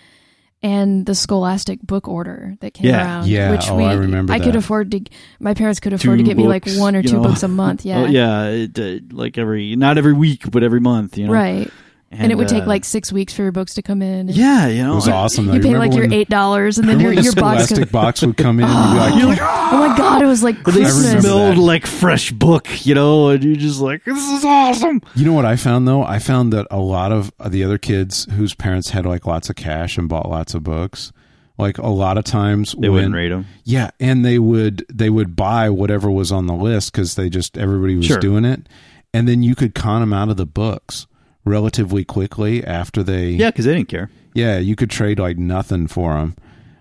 and 0.62 1.04
the 1.06 1.14
Scholastic 1.14 1.80
book 1.82 2.08
order 2.08 2.56
that 2.60 2.74
came 2.74 2.86
Yeah. 2.90 3.04
around. 3.04 3.28
Yeah. 3.28 3.50
which 3.52 3.68
Oh, 3.68 3.76
we, 3.76 3.84
I 3.84 3.94
remember 3.94 4.32
I 4.32 4.38
could 4.40 4.56
afford 4.56 4.90
to. 4.92 5.00
My 5.38 5.54
parents 5.54 5.80
could 5.80 5.92
afford 5.92 6.18
Two 6.18 6.24
to 6.24 6.28
get 6.28 6.36
me 6.36 6.46
like 6.48 6.66
one 6.76 6.96
or 6.96 7.02
two 7.02 7.14
know? 7.14 7.22
books 7.22 7.42
a 7.42 7.48
month. 7.48 7.84
Yeah, 7.86 8.02
Oh, 8.02 8.06
yeah, 8.06 8.44
it, 8.48 8.78
uh, 8.78 8.98
like 9.14 9.38
every 9.38 9.76
not 9.76 9.98
every 9.98 10.12
week, 10.14 10.50
but 10.50 10.62
every 10.62 10.80
month, 10.80 11.18
you 11.18 11.26
know. 11.26 11.32
right. 11.32 11.70
And, 12.12 12.30
it 12.32 12.36
would 12.36 12.48
take 12.48 12.62
uh, 12.62 12.66
like 12.66 12.84
six 12.84 13.12
weeks 13.12 13.34
for 13.34 13.42
your 13.42 13.50
books 13.52 13.74
to 13.74 13.82
come 13.82 14.00
in. 14.00 14.28
yeah, 14.28 14.68
you 14.68 14.82
know, 14.82 14.92
It 14.92 14.94
was 14.94 15.08
awesome. 15.08 15.46
though. 15.46 15.54
You 15.54 15.60
pay 15.60 15.76
like 15.76 15.92
your 15.92 16.10
eight 16.12 16.28
dollars, 16.28 16.78
and 16.78 16.88
then 16.88 17.00
your, 17.00 17.12
your 17.12 17.22
the 17.34 17.40
box. 17.40 17.64
Scholastic 17.64 17.78
Could, 17.78 17.92
box 17.92 18.22
would 18.22 18.36
come 18.36 18.60
in 18.60 18.64
and 18.66 18.74
you'd 19.18 19.20
be 19.20 19.24
like, 19.26 19.38
oh 19.42 19.88
my 19.88 19.96
god, 19.98 20.22
it 20.22 20.26
was 20.26 20.42
like 20.42 20.62
But 20.62 20.74
they 20.74 20.82
Christmas. 20.82 21.22
smelled 21.24 21.56
that. 21.56 21.60
like 21.60 21.84
fresh 21.86 22.30
book, 22.30 22.86
you 22.86 22.94
know, 22.94 23.30
and 23.30 23.42
you're 23.44 23.56
just 23.56 23.80
like, 23.80 24.04
this 24.04 24.16
is 24.30 24.44
awesome. 24.44 25.02
You 25.16 25.24
know 25.26 25.32
what 25.32 25.44
I 25.44 25.56
found 25.56 25.86
though? 25.88 26.04
I 26.04 26.18
found 26.20 26.52
that 26.52 26.66
a 26.70 26.78
lot 26.78 27.10
of 27.12 27.32
the 27.44 27.64
other 27.64 27.76
kids 27.76 28.26
whose 28.32 28.54
parents 28.54 28.90
had 28.90 29.04
like 29.04 29.26
lots 29.26 29.50
of 29.50 29.56
cash 29.56 29.98
and 29.98 30.08
bought 30.08 30.28
lots 30.30 30.54
of 30.54 30.62
books, 30.62 31.12
like 31.58 31.76
a 31.76 31.88
lot 31.88 32.16
of 32.18 32.24
times 32.24 32.72
They 32.78 32.88
when, 32.88 32.92
wouldn't 32.92 33.14
read 33.14 33.32
them. 33.32 33.46
Yeah, 33.64 33.90
and 33.98 34.24
they 34.24 34.38
would 34.38 34.86
they 34.90 35.10
would 35.10 35.34
buy 35.34 35.70
whatever 35.70 36.08
was 36.10 36.30
on 36.30 36.46
the 36.46 36.54
list 36.54 36.92
because 36.92 37.16
they 37.16 37.28
just 37.28 37.58
everybody 37.58 37.96
was 37.96 38.06
Sure. 38.06 38.18
doing 38.20 38.44
it, 38.44 38.68
and 39.12 39.26
then 39.26 39.42
you 39.42 39.56
could 39.56 39.74
con 39.74 40.00
them 40.02 40.12
out 40.12 40.28
of 40.30 40.36
the 40.36 40.46
books 40.46 41.08
relatively 41.46 42.04
quickly 42.04 42.62
after 42.64 43.02
they 43.02 43.28
Yeah, 43.30 43.48
because 43.50 43.64
they 43.64 43.74
didn't 43.74 43.88
care. 43.88 44.10
yeah 44.34 44.58
you 44.58 44.76
could 44.76 44.90
trade 44.90 45.18
like 45.18 45.38
nothing 45.38 45.86
for 45.86 46.14
them, 46.14 46.36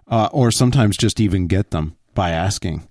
uh, 0.09 0.27
or 0.33 0.51
sometimes 0.51 0.97
just 0.97 1.19
even 1.21 1.47
get 1.47 1.71
them 1.71 1.95
by 2.13 2.31
asking. 2.31 2.87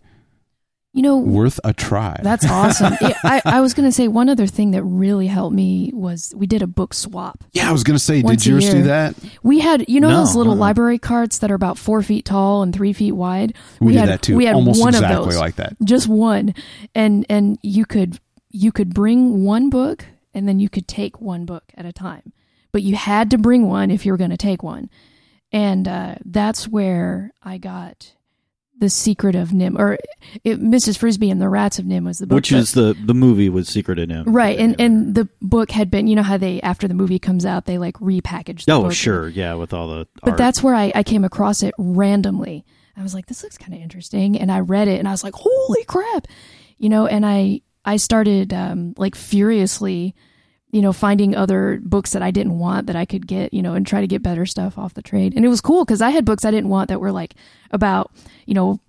You 0.97 1.03
know, 1.03 1.19
Worth 1.19 1.59
a 1.65 1.73
try. 1.73 2.21
That's 2.23 2.49
awesome. 2.49 2.95
yeah, 3.01 3.19
I, 3.25 3.43
I 3.45 3.61
was 3.61 3.75
going 3.75 3.89
to 3.89 3.91
say 3.91 4.07
one 4.07 4.29
other 4.29 4.47
thing 4.47 4.71
that 4.71 4.85
really 4.85 5.27
helped 5.27 5.53
me 5.53 5.91
was 5.93 6.33
we 6.37 6.47
did 6.47 6.63
a 6.63 6.69
book 6.69 6.95
swap. 6.95 7.43
yeah, 7.53 7.69
I 7.69 7.73
was 7.73 7.83
gonna 7.83 7.99
say, 7.99 8.23
did 8.23 8.47
a 8.47 8.49
yours 8.49 8.71
do 8.71 8.85
that? 8.85 9.17
We 9.43 9.59
had, 9.59 9.89
you 9.89 9.99
know, 9.99 10.09
No, 10.11 10.19
those 10.19 10.37
little 10.37 10.53
uh-uh. 10.53 10.59
library 10.61 11.01
carts 11.01 11.39
that 11.39 11.51
are 11.51 11.57
about 11.57 11.79
four 11.79 12.01
feet 12.03 12.25
tall 12.25 12.63
and 12.63 12.73
three 12.73 12.93
feet 12.93 13.11
wide. 13.11 13.57
We, 13.81 13.91
did 13.95 13.99
had 14.03 14.09
that 14.11 14.23
too. 14.23 14.37
We 14.37 14.45
had 14.45 14.55
Almost 14.55 14.81
one 14.81 14.91
exactly 14.95 15.17
of 15.17 15.25
those, 15.25 15.37
like 15.37 15.57
that. 15.57 15.75
just 15.83 16.07
one, 16.07 16.55
and 16.95 17.27
and 17.29 17.59
you 17.61 17.87
could 17.87 18.21
you 18.53 18.71
could 18.71 18.95
bring 18.95 19.43
one 19.45 19.71
book 19.71 20.05
and 20.35 20.47
then 20.49 20.59
you 20.61 20.69
could 20.69 20.89
take 20.89 21.21
one 21.21 21.45
book 21.45 21.65
at 21.77 21.87
a 21.87 21.93
time, 21.93 22.33
but 22.73 22.83
you 22.83 22.97
had 22.97 23.31
to 23.31 23.39
bring 23.39 23.67
one 23.67 23.91
if 23.91 24.05
you 24.05 24.13
were 24.13 24.19
going 24.19 24.31
to 24.31 24.37
take 24.37 24.63
one, 24.63 24.91
and 25.53 25.87
uh, 25.89 26.17
that's 26.25 26.67
where 26.69 27.33
I 27.43 27.59
got. 27.59 28.13
The 28.77 28.91
Secret 28.91 29.37
of 29.37 29.51
NIMH, 29.51 29.79
or 29.79 29.99
it, 30.43 30.61
Mrs. 30.61 30.99
Frisby 30.99 31.31
and 31.31 31.41
the 31.41 31.49
Rats 31.49 31.79
of 31.79 31.85
NIMH 31.85 32.05
was 32.05 32.19
the 32.19 32.27
book. 32.27 32.35
Which 32.35 32.51
is 32.51 32.73
the 32.73 32.95
the 33.07 33.15
movie 33.15 33.49
with 33.49 33.69
Secret 33.69 34.01
of 34.01 34.09
NIMH. 34.09 34.25
Right, 34.27 34.59
and 34.59 34.79
and 34.81 35.15
the 35.15 35.29
book 35.41 35.71
had 35.71 35.93
been, 35.93 36.09
you 36.09 36.17
know 36.17 36.25
how 36.25 36.37
they 36.39 36.61
after 36.61 36.89
the 36.89 36.93
movie 36.95 37.21
comes 37.21 37.47
out, 37.47 37.67
they 37.67 37.79
like 37.79 37.95
repackage. 37.99 38.65
The 38.65 38.73
Oh, 38.73 38.91
sure, 38.91 39.29
yeah, 39.29 39.55
with 39.55 39.73
all 39.73 39.89
the. 39.89 40.09
But 40.23 40.31
art. 40.31 40.39
that's 40.39 40.61
where 40.61 40.75
I, 40.75 40.91
I 40.93 41.03
came 41.05 41.25
across 41.25 41.63
it 41.63 41.73
randomly. 41.79 42.65
I 42.97 43.03
was 43.05 43.15
like, 43.15 43.27
this 43.27 43.45
looks 43.45 43.57
kind 43.57 43.75
of 43.75 43.81
interesting, 43.81 44.37
and 44.39 44.51
I 44.51 44.59
read 44.59 44.89
it, 44.89 44.99
and 44.99 45.07
I 45.07 45.13
was 45.13 45.23
like, 45.23 45.35
holy 45.35 45.85
crap, 45.85 46.27
you 46.77 46.89
know. 46.89 47.07
And 47.07 47.25
I 47.25 47.61
I 47.85 47.97
started 47.97 48.53
um, 48.53 48.95
like 48.97 49.15
furiously, 49.15 50.15
you 50.71 50.83
know, 50.83 50.93
finding 50.93 51.37
other 51.37 51.81
books 51.83 52.13
that 52.13 52.23
I 52.23 52.31
didn't 52.31 52.59
want 52.59 52.87
that 52.87 52.97
I 52.97 53.05
could 53.05 53.27
get, 53.27 53.53
you 53.55 53.63
know, 53.63 53.75
and 53.75 53.87
try 53.87 54.01
to 54.01 54.07
get 54.07 54.23
better 54.23 54.47
stuff 54.47 54.79
off 54.79 54.95
the 54.95 55.03
trade. 55.03 55.35
And 55.37 55.45
it 55.45 55.49
was 55.49 55.61
cool 55.61 55.85
because 55.85 56.01
I 56.03 56.11
had 56.11 56.25
books 56.25 56.45
I 56.45 56.51
didn't 56.51 56.71
want 56.71 56.89
that 56.89 57.01
were 57.01 57.13
like 57.13 57.35
about, 57.71 58.11
you 58.47 58.55
know, 58.55 58.81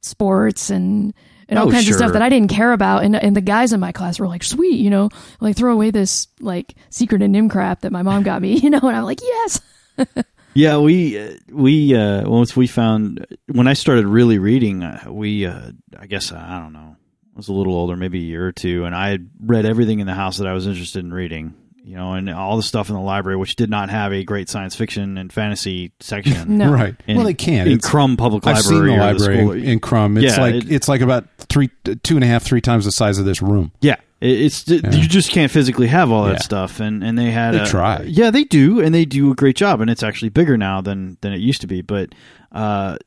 sports 0.00 0.70
and 0.70 1.14
and 1.50 1.58
all 1.58 1.68
Oh, 1.68 1.70
kinds 1.70 1.88
of 1.88 1.94
stuff 1.94 2.12
that 2.12 2.22
I 2.22 2.28
didn't 2.28 2.50
care 2.50 2.72
about. 2.72 3.04
And 3.04 3.16
and 3.16 3.34
the 3.36 3.40
guys 3.40 3.72
in 3.72 3.80
my 3.80 3.92
class 3.92 4.18
were 4.18 4.28
like, 4.28 4.44
sweet, 4.44 4.78
you 4.80 4.90
know, 4.90 5.10
like 5.40 5.56
throw 5.56 5.72
away 5.72 5.90
this 5.90 6.28
like 6.40 6.74
secret 6.90 7.22
and 7.22 7.34
NIMH 7.34 7.50
crap 7.50 7.80
that 7.82 7.92
my 7.92 8.02
mom 8.02 8.22
got 8.22 8.42
me, 8.42 8.54
you 8.58 8.70
know. 8.70 8.80
And 8.82 8.96
I'm 8.96 9.04
like, 9.04 9.20
yes. 9.22 9.60
Yeah, 10.54 10.78
we 10.78 11.16
uh, 11.16 11.34
we 11.52 11.94
uh, 11.94 12.28
once 12.28 12.56
we 12.56 12.66
found 12.66 13.24
when 13.46 13.68
I 13.68 13.74
started 13.74 14.06
really 14.06 14.38
reading, 14.40 14.82
uh, 14.82 15.04
we 15.08 15.46
uh, 15.46 15.70
I 15.96 16.06
guess 16.06 16.32
I 16.32 16.58
don't 16.58 16.72
know, 16.72 16.96
was 17.38 17.48
a 17.48 17.52
little 17.54 17.74
older, 17.74 17.96
maybe 17.96 18.18
a 18.18 18.22
year 18.22 18.46
or 18.46 18.52
two, 18.52 18.84
and 18.84 18.94
I 18.94 19.08
had 19.08 19.30
read 19.40 19.64
everything 19.64 20.00
in 20.00 20.06
the 20.06 20.14
house 20.14 20.36
that 20.38 20.46
I 20.46 20.52
was 20.52 20.66
interested 20.66 21.04
in 21.04 21.12
reading. 21.12 21.54
You 21.84 21.96
know, 21.96 22.12
and 22.12 22.28
all 22.28 22.58
the 22.58 22.62
stuff 22.62 22.90
in 22.90 22.94
the 22.96 23.00
library, 23.00 23.38
which 23.38 23.56
did 23.56 23.70
not 23.70 23.88
have 23.88 24.12
a 24.12 24.22
great 24.22 24.50
science 24.50 24.74
fiction 24.76 25.16
and 25.16 25.32
fantasy 25.32 25.92
section. 26.00 26.58
No. 26.58 26.70
Right. 26.70 26.94
In- 27.06 27.16
well, 27.16 27.24
they 27.24 27.32
can't. 27.32 27.66
in 27.66 27.76
It's- 27.78 27.90
Krum 27.90 28.18
Public 28.18 28.46
I've 28.46 28.60
seen 28.60 28.74
Library. 28.74 28.94
the 28.94 29.00
library 29.00 29.36
school- 29.38 29.52
in, 29.52 29.64
in 29.64 29.80
Krum. 29.80 30.22
It's 30.22 30.36
Yeah, 30.36 30.42
like 30.42 30.54
it- 30.56 30.70
it's 30.70 30.86
like 30.86 31.00
about 31.00 31.26
three, 31.48 31.70
two 32.02 32.16
and 32.16 32.24
a 32.24 32.26
half, 32.26 32.42
three 32.42 32.60
times 32.60 32.84
the 32.84 32.92
size 32.92 33.18
of 33.18 33.24
this 33.24 33.40
room. 33.40 33.72
Yeah, 33.80 33.96
it's 34.20 34.68
Yeah. 34.68 34.90
you 34.90 35.08
just 35.08 35.30
can't 35.30 35.50
physically 35.50 35.86
have 35.86 36.10
all 36.12 36.24
that 36.24 36.32
Yeah. 36.32 36.38
stuff, 36.40 36.78
and 36.80 37.02
and 37.02 37.16
they 37.16 37.30
had 37.30 37.54
They 37.54 37.60
a, 37.60 37.66
try. 37.66 38.02
Yeah, 38.02 38.30
they 38.32 38.44
do, 38.44 38.80
and 38.80 38.94
they 38.94 39.06
do 39.06 39.30
a 39.30 39.34
great 39.34 39.56
job, 39.56 39.80
and 39.80 39.88
it's 39.88 40.02
actually 40.02 40.28
bigger 40.28 40.58
now 40.58 40.82
than 40.82 41.16
than 41.22 41.32
it 41.32 41.38
used 41.40 41.62
to 41.62 41.66
be. 41.66 41.80
But 41.80 42.10
uh, 42.52 42.98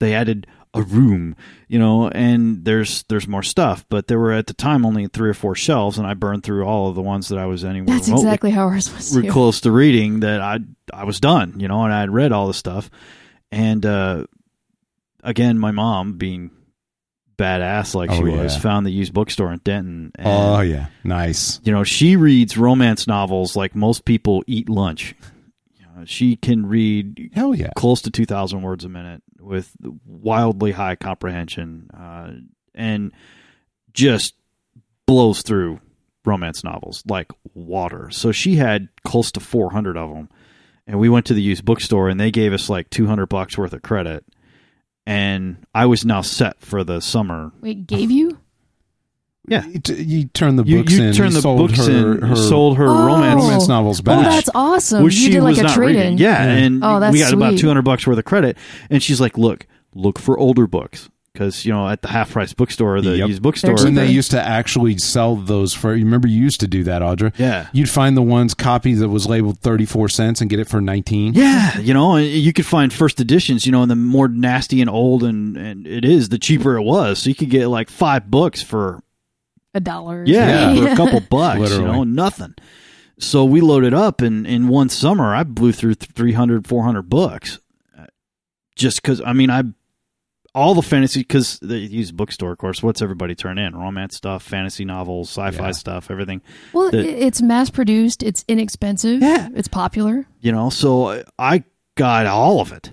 they 0.00 0.14
added 0.14 0.48
a 0.74 0.82
room, 0.82 1.34
you 1.68 1.78
know, 1.78 2.08
and 2.08 2.64
there's 2.64 3.02
there's 3.04 3.26
more 3.26 3.42
stuff, 3.42 3.84
but 3.88 4.06
there 4.06 4.18
were 4.18 4.32
at 4.32 4.46
the 4.46 4.54
time 4.54 4.84
only 4.84 5.06
three 5.08 5.30
or 5.30 5.34
four 5.34 5.54
shelves, 5.54 5.96
and 5.98 6.06
I 6.06 6.14
burned 6.14 6.42
through 6.42 6.64
all 6.64 6.88
of 6.88 6.94
the 6.94 7.02
ones 7.02 7.28
that 7.28 7.38
I 7.38 7.46
was 7.46 7.64
anywhere 7.64 7.94
That's 7.96 8.08
remotely 8.08 8.26
exactly 8.28 8.50
how 8.50 8.66
ours 8.68 8.94
was. 8.94 9.10
too. 9.12 9.30
close 9.30 9.60
to 9.62 9.70
reading 9.70 10.20
that 10.20 10.40
I 10.40 10.58
I 10.92 11.04
was 11.04 11.20
done, 11.20 11.58
you 11.58 11.68
know, 11.68 11.82
and 11.84 11.92
I 11.92 12.00
had 12.00 12.10
read 12.10 12.32
all 12.32 12.46
the 12.46 12.54
stuff, 12.54 12.90
and 13.50 13.84
uh, 13.86 14.26
again, 15.24 15.58
my 15.58 15.70
mom 15.70 16.18
being 16.18 16.50
badass 17.38 17.94
like 17.94 18.10
she 18.10 18.18
Oh, 18.18 18.42
was, 18.42 18.54
yeah. 18.54 18.60
found 18.60 18.84
the 18.84 18.90
used 18.90 19.12
bookstore 19.14 19.52
in 19.52 19.60
Denton. 19.64 20.10
And, 20.16 20.26
Oh 20.26 20.60
yeah, 20.60 20.86
nice. 21.04 21.60
you 21.62 21.72
know, 21.72 21.84
she 21.84 22.16
reads 22.16 22.58
romance 22.58 23.06
novels 23.06 23.54
like 23.56 23.74
most 23.74 24.04
people 24.04 24.42
eat 24.46 24.68
lunch. 24.68 25.14
You 26.00 26.06
she 26.06 26.36
can 26.36 26.66
read 26.66 27.30
Hell 27.32 27.54
yeah. 27.54 27.70
close 27.76 28.02
to 28.02 28.10
2,000 28.10 28.62
words 28.62 28.84
a 28.84 28.88
minute 28.88 29.22
with 29.38 29.74
wildly 30.04 30.72
high 30.72 30.96
comprehension 30.96 31.90
uh, 31.94 32.30
and 32.74 33.12
just 33.92 34.34
blows 35.06 35.42
through 35.42 35.80
romance 36.24 36.62
novels 36.62 37.02
like 37.08 37.32
water. 37.54 38.10
So 38.10 38.32
she 38.32 38.56
had 38.56 38.88
close 39.04 39.32
to 39.32 39.40
400 39.40 39.96
of 39.96 40.10
them. 40.10 40.28
And 40.86 40.98
we 40.98 41.08
went 41.08 41.26
to 41.26 41.34
the 41.34 41.42
used 41.42 41.64
bookstore 41.64 42.08
and 42.08 42.18
they 42.18 42.30
gave 42.30 42.52
us 42.52 42.70
like 42.70 42.88
200 42.90 43.26
bucks 43.26 43.58
worth 43.58 43.72
of 43.72 43.82
credit. 43.82 44.24
And 45.06 45.66
I 45.74 45.86
was 45.86 46.04
now 46.04 46.20
set 46.20 46.60
for 46.60 46.84
the 46.84 47.00
summer. 47.00 47.52
Wait, 47.60 47.86
gave 47.86 48.10
you? 48.10 48.38
Yeah. 49.50 49.64
You, 49.66 49.78
t- 49.80 50.02
you 50.02 50.24
turn 50.28 50.56
the 50.56 50.64
You, 50.64 50.78
books 50.82 50.92
you 50.92 51.02
in. 51.04 51.12
turn 51.14 51.32
the 51.32 51.40
sold 51.40 51.58
books 51.68 51.86
her, 51.86 52.12
in, 52.16 52.22
her 52.22 52.36
sold 52.36 52.76
her 52.78 52.86
Oh. 52.86 53.06
romance 53.06 53.42
romance 53.42 53.68
novels 53.68 54.00
oh, 54.00 54.02
back. 54.04 54.18
Oh, 54.26 54.30
that's 54.30 54.50
awesome. 54.54 55.04
which 55.04 55.14
you 55.14 55.26
she 55.26 55.30
did 55.32 55.42
like 55.42 55.50
was 55.52 55.58
a 55.60 55.62
not 55.64 55.74
trade 55.74 55.86
reading. 55.96 56.12
in. 56.12 56.18
Yeah, 56.18 56.44
Yeah. 56.44 56.52
and 56.52 56.84
Oh, 56.84 57.00
that's 57.00 57.12
we 57.12 57.18
got 57.20 57.32
about 57.32 57.58
two 57.58 57.66
hundred 57.68 57.82
bucks 57.82 58.06
worth 58.06 58.18
of 58.18 58.24
credit, 58.24 58.56
and 58.90 59.02
she's 59.02 59.20
like, 59.20 59.36
"Look, 59.38 59.66
look 59.94 60.18
for 60.18 60.38
older 60.38 60.66
books 60.66 61.08
because 61.32 61.64
you 61.64 61.72
know 61.72 61.86
at 61.88 62.02
the 62.02 62.08
half 62.08 62.32
price 62.32 62.52
bookstore, 62.52 63.00
the 63.00 63.16
Yep. 63.18 63.28
used 63.28 63.42
bookstore, 63.42 63.76
They're 63.76 63.84
when 63.84 63.94
they 63.94 64.08
used 64.10 64.32
to 64.32 64.42
actually 64.42 64.98
sell 64.98 65.36
those 65.36 65.72
for 65.72 65.94
you 65.94 66.04
remember 66.04 66.26
you 66.26 66.40
used 66.42 66.58
to 66.60 66.66
do 66.66 66.82
that 66.84 67.00
audra 67.00 67.32
Yeah. 67.38 67.68
you'd 67.72 67.88
find 67.90 68.16
the 68.16 68.22
ones 68.22 68.54
copy 68.54 68.94
that 68.94 69.08
was 69.08 69.28
labeled 69.28 69.60
34 69.60 70.08
cents 70.08 70.40
and 70.40 70.50
get 70.50 70.58
it 70.58 70.66
for 70.66 70.80
19 70.80 71.34
Yeah, 71.34 71.78
you 71.78 71.94
know, 71.94 72.16
you 72.16 72.52
could 72.52 72.66
find 72.66 72.92
first 72.92 73.20
editions, 73.20 73.66
you 73.66 73.70
know, 73.72 73.82
and 73.82 73.90
the 73.90 73.94
more 73.96 74.26
nasty 74.26 74.80
and 74.80 74.90
old 74.90 75.22
and, 75.22 75.56
and 75.56 75.86
it 75.86 76.04
is, 76.04 76.30
the 76.30 76.38
cheaper 76.38 76.76
it 76.76 76.82
was. 76.82 77.20
So 77.20 77.28
you 77.28 77.36
could 77.36 77.50
get 77.50 77.68
like 77.68 77.88
five 77.88 78.28
books 78.28 78.60
for 78.60 79.00
a 79.74 79.80
dollar. 79.80 80.24
yeah, 80.26 80.70
Yeah. 80.72 80.84
for 80.86 80.92
a 80.92 80.96
couple 80.96 81.20
bucks, 81.30 81.60
Literally. 81.60 81.84
you 81.84 81.92
know, 81.92 82.04
nothing. 82.04 82.54
So 83.18 83.44
we 83.44 83.60
loaded 83.60 83.94
up, 83.94 84.20
and 84.20 84.46
in 84.46 84.68
one 84.68 84.88
summer, 84.88 85.34
I 85.34 85.42
blew 85.42 85.72
through 85.72 85.94
300, 85.94 86.66
400 86.66 87.02
books. 87.08 87.58
Uh, 87.98 88.06
Just 88.76 89.02
because, 89.02 89.20
I 89.24 89.32
mean, 89.32 89.50
I 89.50 89.64
all 90.54 90.74
the 90.74 90.82
fantasy 90.82 91.20
because 91.20 91.58
they 91.60 91.76
use 91.78 92.10
bookstore, 92.10 92.50
of 92.52 92.58
course. 92.58 92.82
What's 92.82 93.02
everybody 93.02 93.34
turn 93.34 93.58
in? 93.58 93.76
Romance 93.76 94.16
stuff, 94.16 94.42
fantasy 94.42 94.84
novels, 94.84 95.28
sci-fi 95.28 95.66
Yeah. 95.66 95.70
stuff, 95.72 96.10
everything. 96.10 96.40
Well, 96.72 96.90
The- 96.90 97.00
i- 97.00 97.26
it's 97.26 97.42
mass 97.42 97.70
produced. 97.70 98.22
It's 98.22 98.44
inexpensive. 98.48 99.20
Yeah. 99.20 99.48
It's 99.54 99.68
popular. 99.68 100.26
you 100.40 100.50
know 100.52 100.70
so 100.70 101.22
i 101.38 101.62
got 101.96 102.26
all 102.26 102.60
of 102.60 102.72
it 102.72 102.92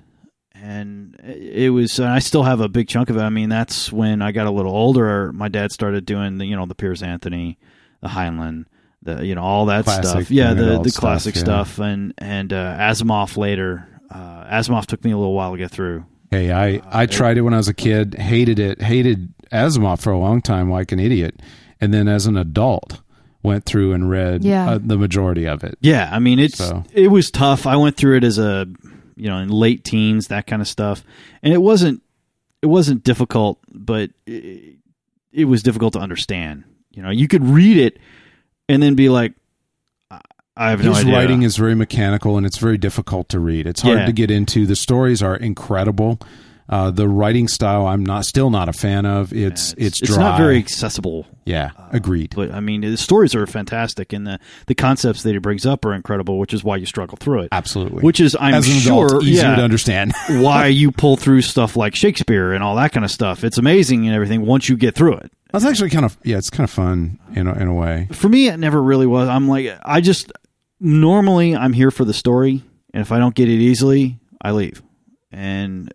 and 0.62 1.20
it 1.24 1.70
was 1.72 2.00
and 2.00 2.08
i 2.10 2.20
still 2.20 2.44
have 2.44 2.62
a 2.62 2.70
big 2.70 2.88
chunk 2.88 3.10
of 3.10 3.18
it 3.18 3.22
i 3.22 3.30
mean 3.30 3.50
that's 3.50 3.92
when 3.92 4.22
i 4.22 4.32
got 4.32 4.48
a 4.48 4.52
little 4.52 4.72
older 4.74 5.32
my 5.34 5.48
dad 5.48 5.72
started 5.72 6.06
doing 6.06 6.38
the 6.38 6.46
you 6.46 6.56
know 6.56 6.66
the 6.66 6.76
piers 6.76 7.04
anthony 7.04 7.58
the 8.02 8.08
heinlein 8.08 8.66
the 9.04 9.26
you 9.26 9.36
know 9.36 9.44
all 9.44 9.66
that 9.66 9.84
Classic 9.86 10.04
stuff 10.06 10.32
yeah 10.32 10.48
young 10.50 10.58
the 10.58 10.66
adult 10.72 10.84
the 10.84 10.90
stuff, 10.90 11.02
classic 11.02 11.36
yeah. 11.36 11.42
stuff 11.42 11.80
and 11.80 12.14
and 12.18 12.54
uh, 12.54 12.78
asimov 12.80 13.38
later 13.38 13.88
uh, 14.10 14.46
asimov 14.46 14.86
took 14.86 15.04
me 15.04 15.12
a 15.12 15.18
little 15.18 15.34
while 15.34 15.52
to 15.52 15.58
get 15.58 15.72
through 15.72 16.06
Hey, 16.32 16.52
I, 16.52 16.82
I 16.92 17.06
tried 17.06 17.38
it 17.38 17.42
when 17.42 17.54
I 17.54 17.58
was 17.58 17.68
a 17.70 17.74
kid, 17.74 18.16
hated 18.16 18.58
it, 18.60 18.82
hated 18.82 19.32
Asimov 19.54 20.02
for 20.02 20.12
a 20.12 20.18
long 20.18 20.42
time 20.42 20.70
like 20.70 20.92
an 20.92 21.00
idiot. 21.00 21.40
And 21.80 21.94
then 21.94 22.10
as 22.10 22.26
an 22.26 22.36
adult, 22.36 23.00
went 23.44 23.64
through 23.64 23.94
and 23.94 24.10
read 24.10 24.44
Yeah. 24.44 24.72
uh, 24.72 24.80
the 24.84 24.98
majority 24.98 25.48
of 25.48 25.64
it. 25.64 25.78
yeah 25.82 26.10
i 26.12 26.18
mean 26.20 26.40
it's 26.40 26.58
So- 26.58 26.84
it 26.94 27.10
was 27.10 27.30
tough 27.30 27.68
i 27.68 27.76
went 27.78 27.96
through 27.96 28.18
it 28.18 28.24
as 28.24 28.38
a 28.40 28.66
you 29.16 29.30
know 29.30 29.38
in 29.38 29.50
late 29.50 29.84
teens 29.84 30.28
that 30.28 30.48
kind 30.48 30.62
of 30.62 30.68
stuff 30.68 31.04
and 31.44 31.54
it 31.54 31.62
wasn't 31.62 32.02
it 32.62 32.68
wasn't 32.68 33.04
difficult 33.04 33.60
but 33.72 34.10
it, 34.26 34.76
it 35.32 35.46
was 35.46 35.64
difficult 35.64 35.94
to 35.94 36.00
understand 36.00 36.64
you 36.92 37.02
know 37.02 37.10
you 37.10 37.28
could 37.28 37.44
read 37.44 37.78
it 37.78 37.98
and 38.70 38.82
then 38.84 38.96
be 38.96 39.10
like 39.10 39.34
i 40.58 40.70
have 40.70 40.84
no 40.84 40.90
His 40.92 41.00
idea 41.04 41.14
writing 41.16 41.42
is 41.44 41.58
very 41.58 41.76
mechanical 41.76 42.38
and 42.38 42.46
it's 42.46 42.58
very 42.58 42.78
difficult 42.78 43.28
to 43.30 43.40
read. 43.40 43.68
It's 43.68 43.82
hard 43.82 44.00
Yeah. 44.00 44.06
to 44.06 44.14
get 44.14 44.32
into. 44.32 44.66
The 44.66 44.76
stories 44.78 45.22
are 45.22 45.36
incredible. 45.36 46.18
Uh, 46.68 46.92
the 46.92 47.08
writing 47.08 47.48
style, 47.48 47.86
I'm 47.86 48.04
not 48.04 48.26
still 48.26 48.50
not 48.50 48.70
a 48.70 48.74
fan 48.74 49.06
of. 49.06 49.32
It's 49.34 49.74
it's, 49.78 50.02
it's 50.02 50.14
dry. 50.14 50.18
not 50.18 50.38
very 50.38 50.58
accessible 50.58 51.28
yeah. 51.46 51.70
Agreed. 51.92 52.34
but 52.36 52.52
i 52.52 52.60
mean 52.60 52.82
the 52.82 52.98
stories 52.98 53.36
are 53.36 53.46
fantastic 53.46 54.12
and 54.12 54.26
the 54.26 54.40
the 54.66 54.76
concepts 54.76 55.24
that 55.24 55.32
he 55.34 55.38
brings 55.38 55.66
up 55.66 55.86
are 55.86 55.94
incredible 55.94 56.40
which 56.40 56.54
is 56.54 56.64
why 56.64 56.76
you 56.76 56.86
struggle 56.86 57.18
through 57.18 57.42
it 57.42 57.50
Absolutely. 57.52 58.02
which 58.02 58.20
is 58.20 58.36
i'm 58.40 58.56
as 58.56 58.68
an 58.68 58.80
sure 58.80 59.06
adult, 59.06 59.24
easier 59.24 59.50
yeah, 59.50 59.56
to 59.56 59.62
understand. 59.62 60.14
why 60.30 60.66
you 60.68 60.92
pull 60.92 61.16
through 61.18 61.42
stuff 61.44 61.78
like 61.78 61.96
shakespeare 61.96 62.52
and 62.52 62.64
all 62.64 62.76
that 62.76 62.92
kind 62.92 63.06
of 63.06 63.12
stuff 63.12 63.44
it's 63.44 63.58
amazing 63.58 64.06
and 64.08 64.16
everything 64.16 64.46
once 64.46 64.68
you 64.68 64.76
get 64.76 64.96
through 64.96 65.14
it 65.14 65.32
That's 65.52 65.66
actually 65.66 65.92
kind 65.92 66.06
of 66.06 66.18
yeah. 66.24 66.38
It's 66.38 66.50
kind 66.50 66.68
of 66.68 66.72
fun 66.72 67.20
in 67.36 67.48
a, 67.48 67.54
in 67.54 67.68
a 67.68 67.74
way. 67.74 68.08
for 68.12 68.28
me 68.28 68.48
it 68.50 68.58
never 68.58 68.82
really 68.82 69.08
was 69.08 69.30
i'm 69.30 69.48
like 69.48 69.78
i 69.84 70.02
just 70.02 70.32
normally 70.80 71.56
i'm 71.56 71.74
here 71.74 71.92
for 71.92 72.04
the 72.06 72.14
story 72.14 72.64
and 72.94 73.02
if 73.02 73.12
i 73.12 73.20
don't 73.20 73.36
get 73.36 73.48
it 73.48 73.60
easily 73.60 74.20
i 74.42 74.52
leave 74.52 74.82
and 75.32 75.92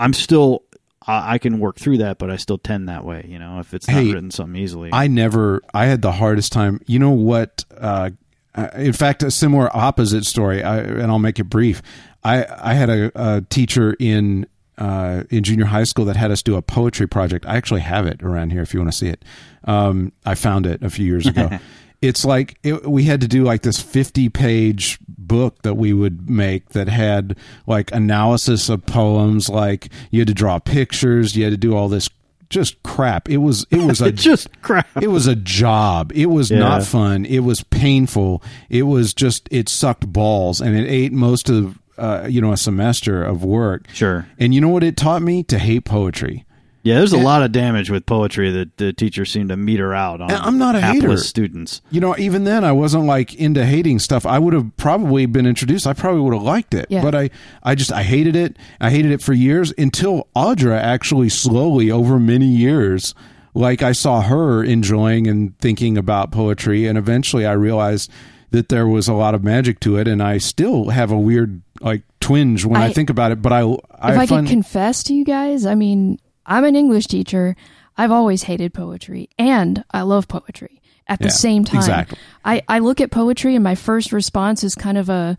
i'm 0.00 0.12
still 0.12 0.64
i, 1.06 1.34
I 1.34 1.38
can 1.38 1.60
work 1.60 1.76
through 1.76 1.98
that 1.98 2.18
but 2.18 2.28
i 2.30 2.36
still 2.36 2.58
tend 2.58 2.88
that 2.88 3.04
way 3.04 3.24
you 3.28 3.38
know 3.38 3.60
if 3.60 3.72
it's 3.72 3.86
not 3.86 3.96
Hey, 4.02 4.12
written 4.12 4.32
something 4.32 4.60
easily 4.60 4.90
I 4.92 5.06
never. 5.06 5.60
I 5.72 5.86
had 5.86 6.02
the 6.02 6.12
hardest 6.12 6.50
time. 6.52 6.80
You 6.86 6.98
know 6.98 7.10
what? 7.10 7.64
Uh, 7.78 8.10
uh, 8.56 8.68
in 8.74 8.92
fact, 8.92 9.22
a 9.22 9.30
similar 9.30 9.74
opposite 9.76 10.24
story, 10.24 10.62
I, 10.64 10.78
and 10.80 11.04
I'll 11.12 11.20
make 11.20 11.38
it 11.38 11.44
brief. 11.44 11.82
I 12.24 12.44
I 12.58 12.74
had 12.74 12.90
a, 12.90 13.12
a 13.14 13.42
teacher 13.42 13.94
in 14.00 14.46
uh, 14.78 15.22
in 15.30 15.44
junior 15.44 15.66
high 15.66 15.84
school 15.84 16.04
that 16.06 16.16
had 16.16 16.30
us 16.32 16.42
do 16.42 16.56
a 16.56 16.62
poetry 16.62 17.06
project. 17.06 17.46
I 17.46 17.56
actually 17.56 17.82
have 17.82 18.06
it 18.06 18.22
around 18.22 18.50
here 18.50 18.62
if 18.62 18.74
you 18.74 18.80
want 18.80 18.90
to 18.90 18.98
see 18.98 19.08
it. 19.08 19.24
Um, 19.64 20.12
I 20.26 20.34
found 20.34 20.66
it 20.66 20.82
a 20.82 20.90
few 20.90 21.06
years 21.06 21.26
ago. 21.26 21.50
it's 22.02 22.24
like 22.24 22.58
it, 22.62 22.88
we 22.88 23.04
had 23.04 23.20
to 23.20 23.28
do 23.28 23.44
like 23.44 23.62
this 23.62 23.80
50 23.80 24.28
page 24.30 24.98
book 25.08 25.62
that 25.62 25.74
we 25.74 25.92
would 25.92 26.28
make 26.30 26.70
that 26.70 26.88
had 26.88 27.36
like 27.66 27.92
analysis 27.92 28.68
of 28.68 28.84
poems 28.86 29.48
like 29.48 29.88
you 30.10 30.20
had 30.20 30.28
to 30.28 30.34
draw 30.34 30.58
pictures 30.58 31.36
you 31.36 31.44
had 31.44 31.50
to 31.52 31.56
do 31.56 31.76
all 31.76 31.88
this 31.88 32.08
just 32.48 32.82
crap 32.82 33.28
it 33.28 33.36
was 33.36 33.64
it 33.70 33.78
was 33.80 34.00
a 34.00 34.10
just 34.10 34.48
crap 34.62 34.86
it 35.00 35.06
was 35.08 35.26
a 35.28 35.36
job. 35.36 36.10
It 36.14 36.26
was 36.26 36.50
Yeah. 36.50 36.58
not 36.58 36.82
fun. 36.82 37.24
It 37.26 37.40
was 37.40 37.62
painful. 37.62 38.42
It 38.68 38.82
was 38.84 39.14
just 39.14 39.46
it 39.52 39.68
sucked 39.68 40.12
balls 40.12 40.60
and 40.60 40.76
it 40.76 40.88
ate 40.88 41.12
most 41.12 41.48
of 41.48 41.78
uh, 41.96 42.26
you 42.28 42.40
know 42.40 42.50
a 42.52 42.56
semester 42.56 43.22
of 43.22 43.44
work. 43.44 43.86
Sure. 43.92 44.26
And 44.38 44.52
you 44.54 44.60
know 44.60 44.68
what 44.70 44.82
it 44.82 44.96
taught 44.96 45.22
me 45.22 45.42
to 45.44 45.58
hate 45.60 45.84
poetry. 45.84 46.44
Yeah 46.82 46.94
there's 46.96 47.12
a 47.12 47.18
lot 47.18 47.42
of 47.42 47.52
damage 47.52 47.90
with 47.90 48.06
poetry 48.06 48.50
that 48.50 48.76
the 48.78 48.92
teachers 48.92 49.30
seem 49.30 49.48
to 49.48 49.56
meter 49.56 49.92
out 49.94 50.20
on 50.20 50.30
I'm 50.30 50.58
not 50.58 50.74
a 50.74 50.80
hapless 50.80 51.02
hater. 51.02 51.16
students 51.18 51.82
You 51.90 52.00
know, 52.00 52.16
even 52.18 52.44
then 52.44 52.64
I 52.64 52.72
wasn't 52.72 53.04
like 53.04 53.34
into 53.34 53.64
hating 53.64 53.98
stuff. 53.98 54.24
I 54.26 54.38
would 54.38 54.54
have 54.54 54.76
probably 54.76 55.26
been 55.26 55.46
introduced. 55.46 55.86
I 55.86 55.92
probably 55.92 56.20
would 56.22 56.34
have 56.34 56.42
liked 56.42 56.74
it. 56.74 56.86
Yeah. 56.88 57.02
But 57.02 57.14
I 57.14 57.30
I 57.62 57.74
just 57.74 57.92
I 57.92 58.02
hated 58.02 58.36
it. 58.36 58.56
I 58.80 58.90
hated 58.90 59.12
it 59.12 59.20
for 59.22 59.32
years 59.32 59.72
until 59.78 60.28
Audra 60.34 60.78
actually 60.80 61.28
slowly 61.28 61.90
over 61.90 62.18
many 62.18 62.46
years 62.46 63.14
like 63.52 63.82
I 63.82 63.92
saw 63.92 64.20
her 64.22 64.62
enjoying 64.62 65.26
and 65.26 65.58
thinking 65.58 65.98
about 65.98 66.30
poetry 66.30 66.86
and 66.86 66.96
eventually 66.96 67.44
I 67.46 67.52
realized 67.52 68.10
that 68.52 68.68
there 68.68 68.86
was 68.86 69.08
a 69.08 69.14
lot 69.14 69.34
of 69.34 69.42
magic 69.44 69.80
to 69.80 69.96
it 69.96 70.06
and 70.08 70.22
I 70.22 70.38
still 70.38 70.88
have 70.90 71.10
a 71.10 71.18
weird 71.18 71.60
like 71.80 72.02
twinge 72.20 72.64
when 72.64 72.80
I, 72.80 72.86
I- 72.86 72.92
think 72.92 73.10
about 73.10 73.32
it, 73.32 73.42
but 73.42 73.52
I 73.52 73.60
I 73.62 74.12
if 74.12 74.18
I 74.20 74.26
find 74.26 74.46
could 74.46 74.52
confess 74.52 75.02
to 75.04 75.14
you 75.14 75.24
guys, 75.24 75.66
I 75.66 75.74
mean, 75.74 76.18
I'm 76.50 76.64
an 76.64 76.76
English 76.76 77.06
teacher. 77.06 77.56
I've 77.96 78.10
always 78.10 78.42
hated 78.42 78.74
poetry, 78.74 79.30
and 79.38 79.84
I 79.90 80.02
love 80.02 80.28
poetry 80.28 80.82
at 81.06 81.18
the 81.20 81.26
Yeah, 81.26 81.30
same 81.32 81.64
time. 81.64 81.78
exactly. 81.78 82.18
I, 82.44 82.62
I 82.68 82.78
look 82.80 83.00
at 83.00 83.10
poetry, 83.10 83.54
and 83.54 83.64
my 83.64 83.74
first 83.74 84.12
response 84.12 84.64
is 84.64 84.74
kind 84.74 84.98
of 84.98 85.08
a 85.08 85.38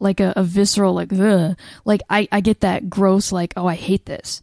like 0.00 0.20
a, 0.20 0.32
a 0.36 0.44
visceral 0.44 0.94
like 0.94 1.12
Ugh. 1.12 1.56
like 1.84 2.02
I, 2.10 2.28
I 2.30 2.40
get 2.40 2.60
that 2.60 2.88
gross 2.88 3.32
like 3.32 3.52
oh 3.56 3.66
I 3.66 3.74
hate 3.74 4.06
this, 4.06 4.42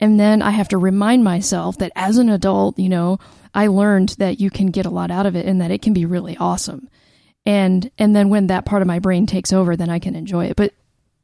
and 0.00 0.18
then 0.20 0.42
I 0.42 0.50
have 0.50 0.68
to 0.68 0.78
remind 0.78 1.24
myself 1.24 1.78
that 1.78 1.92
as 1.94 2.16
an 2.18 2.28
adult, 2.30 2.78
you 2.78 2.88
know, 2.88 3.18
I 3.54 3.66
learned 3.68 4.10
that 4.18 4.40
you 4.40 4.50
can 4.50 4.68
get 4.68 4.86
a 4.86 4.90
lot 4.90 5.10
out 5.10 5.26
of 5.26 5.34
it, 5.36 5.46
and 5.46 5.60
that 5.60 5.70
it 5.70 5.82
can 5.82 5.92
be 5.94 6.04
really 6.06 6.36
awesome. 6.36 6.88
And 7.46 7.90
and 7.98 8.14
then 8.16 8.28
when 8.28 8.46
that 8.48 8.64
part 8.66 8.82
of 8.82 8.88
my 8.88 8.98
brain 8.98 9.26
takes 9.26 9.52
over, 9.52 9.76
then 9.76 9.90
I 9.90 9.98
can 9.98 10.14
enjoy 10.16 10.46
it. 10.46 10.56
But 10.56 10.72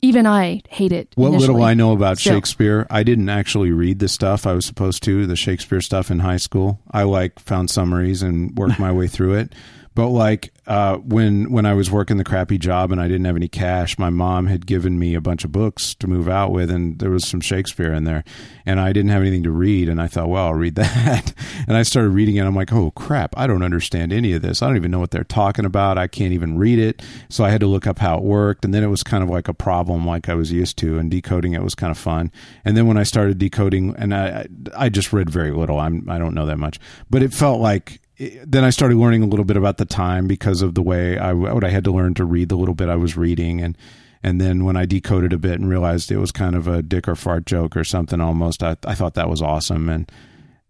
even 0.03 0.27
I 0.27 0.63
hate 0.69 0.93
it. 0.93 1.13
What 1.15 1.33
little. 1.33 1.63
I 1.63 1.75
know 1.75 1.93
about 1.93 2.19
Still. 2.19 2.35
Shakespeare, 2.35 2.87
I 2.91 3.03
didn't 3.03 3.29
actually 3.29 3.71
read 3.71 3.99
the 3.99 4.09
stuff 4.09 4.47
I 4.47 4.53
was 4.53 4.65
supposed 4.65 5.03
to, 5.05 5.27
the 5.27 5.37
Shakespeare 5.37 5.81
stuff 5.81 6.11
in 6.11 6.21
high 6.21 6.37
school. 6.37 6.81
I 6.91 7.03
like 7.03 7.39
found 7.39 7.71
summaries 7.71 8.23
and 8.23 8.57
worked 8.57 8.79
my 8.79 8.93
way 8.93 9.07
through 9.07 9.35
it. 9.35 9.53
But 9.95 10.09
like 10.09 10.53
uh, 10.67 10.99
when 10.99 11.51
when 11.51 11.67
I 11.67 11.75
was 11.75 11.91
working 11.91 12.17
the 12.17 12.25
crappy 12.25 12.59
job 12.59 12.93
and 12.93 13.01
I 13.01 13.09
didn't 13.09 13.25
have 13.25 13.35
any 13.35 13.49
cash, 13.49 13.99
my 13.99 14.09
mom 14.09 14.47
had 14.47 14.65
given 14.65 14.99
me 15.01 15.15
a 15.15 15.21
bunch 15.21 15.45
of 15.45 15.51
books 15.51 15.95
to 15.97 16.07
move 16.07 16.29
out 16.29 16.53
with, 16.53 16.71
and 16.71 16.99
there 17.01 17.11
was 17.11 17.27
some 17.27 17.41
Shakespeare 17.41 17.93
in 17.93 18.05
there, 18.05 18.23
and 18.65 18.79
I 18.79 18.93
didn't 18.93 19.11
have 19.11 19.23
anything 19.23 19.43
to 19.43 19.51
read, 19.51 19.89
and 19.89 20.01
I 20.01 20.07
thought, 20.07 20.29
well, 20.29 20.47
I'll 20.47 20.55
read 20.55 20.75
that, 20.77 21.35
and 21.67 21.77
I 21.77 21.83
started 21.83 22.11
reading 22.11 22.37
it. 22.37 22.45
I'm 22.45 22.55
like, 22.55 22.73
oh 22.73 22.93
crap, 22.93 23.35
I 23.37 23.49
don't 23.49 23.65
understand 23.65 24.13
any 24.13 24.33
of 24.33 24.43
this. 24.43 24.63
I 24.63 24.69
don't 24.69 24.77
even 24.77 24.93
know 24.93 25.01
what 25.01 25.11
they're 25.11 25.25
talking 25.25 25.65
about. 25.65 25.99
I 25.99 26.07
can't 26.07 26.33
even 26.33 26.57
read 26.57 26.79
it. 26.79 27.03
So 27.29 27.43
I 27.45 27.51
had 27.51 27.61
to 27.61 27.67
look 27.67 27.89
up 27.89 27.99
how 27.99 28.17
it 28.19 28.23
worked, 28.23 28.65
and 28.65 28.73
then 28.73 28.85
it 28.85 28.89
was 28.89 29.03
kind 29.03 29.25
of 29.25 29.29
like 29.29 29.49
a 29.49 29.55
problem, 29.55 30.07
like 30.07 30.29
I 30.29 30.35
was 30.35 30.53
used 30.53 30.79
to, 30.79 31.01
and 31.01 31.11
decoding 31.11 31.55
it 31.55 31.65
was 31.65 31.75
kind 31.75 31.91
of 31.91 31.99
fun. 31.99 32.31
And 32.65 32.77
then 32.77 32.87
when 32.87 32.97
I 32.97 33.03
started 33.03 33.39
decoding, 33.39 33.97
and 33.99 34.15
I 34.15 34.47
I 34.77 34.89
just 34.89 35.13
read 35.13 35.31
very 35.31 35.51
little. 35.51 35.81
I'm 35.81 36.09
I 36.09 36.19
don't 36.19 36.35
know 36.35 36.47
that 36.47 36.59
much, 36.59 36.79
but 37.11 37.25
it 37.25 37.35
felt 37.35 37.61
like 37.61 38.01
then 38.45 38.65
I 38.65 38.71
started 38.71 38.97
learning 38.99 39.23
a 39.23 39.27
little 39.27 39.45
bit 39.45 39.57
about 39.57 39.79
the 39.79 39.85
time 39.87 40.27
because 40.27 40.61
of 40.63 40.75
the 40.75 40.83
way 40.83 41.17
I 41.19 41.33
what 41.33 41.65
I 41.65 41.71
had 41.71 41.85
to 41.85 41.91
learn 41.93 42.15
to 42.15 42.25
read 42.25 42.49
the 42.51 42.57
little 42.57 42.75
bit 42.75 42.89
I 42.89 42.97
was 42.97 43.17
reading. 43.17 43.61
And 43.61 43.77
and 44.23 44.41
then 44.41 44.65
when 44.65 44.77
I 44.77 44.85
decoded 44.85 45.33
a 45.33 45.39
bit 45.39 45.55
and 45.59 45.69
realized 45.69 46.11
it 46.11 46.19
was 46.19 46.31
kind 46.33 46.55
of 46.55 46.69
a 46.69 46.83
dick 46.83 47.09
or 47.09 47.15
fart 47.15 47.47
joke 47.47 47.77
or 47.77 47.85
something 47.85 48.21
almost 48.21 48.63
I, 48.63 48.77
I 48.85 48.95
thought 48.95 49.15
that 49.15 49.31
was 49.31 49.41
awesome. 49.41 49.89
And 49.89 50.11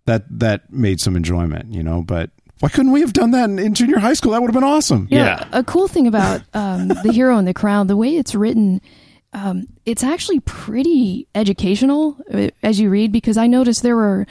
that 0.06 0.24
that 0.30 0.72
made 0.72 1.00
some 1.00 1.16
enjoyment 1.16 1.72
you 1.72 1.82
know 1.82 2.02
but 2.02 2.30
why 2.60 2.68
couldn't 2.68 2.92
we 2.92 3.00
have 3.00 3.12
done 3.14 3.30
that 3.32 3.48
in, 3.50 3.58
in 3.58 3.74
junior 3.74 3.98
high 3.98 4.12
school? 4.12 4.32
That 4.32 4.42
would 4.42 4.48
have 4.48 4.54
been 4.60 4.68
awesome. 4.68 5.08
You 5.10 5.18
know, 5.18 5.24
Yeah. 5.24 5.48
a 5.52 5.64
cool 5.64 5.88
thing 5.88 6.06
about 6.06 6.42
um, 6.52 6.88
the 7.02 7.10
hero 7.10 7.38
and 7.38 7.48
the 7.48 7.54
crown, 7.54 7.86
the 7.86 7.96
way 7.96 8.16
it's 8.16 8.34
written, 8.34 8.82
um, 9.32 9.66
it's 9.86 10.04
actually 10.04 10.40
pretty 10.40 11.26
educational 11.34 12.18
uh, 12.32 12.48
as 12.62 12.78
you 12.78 12.90
read 12.90 13.12
because 13.12 13.38
I 13.38 13.46
noticed 13.46 13.82
there 13.82 13.96
were 13.96 14.26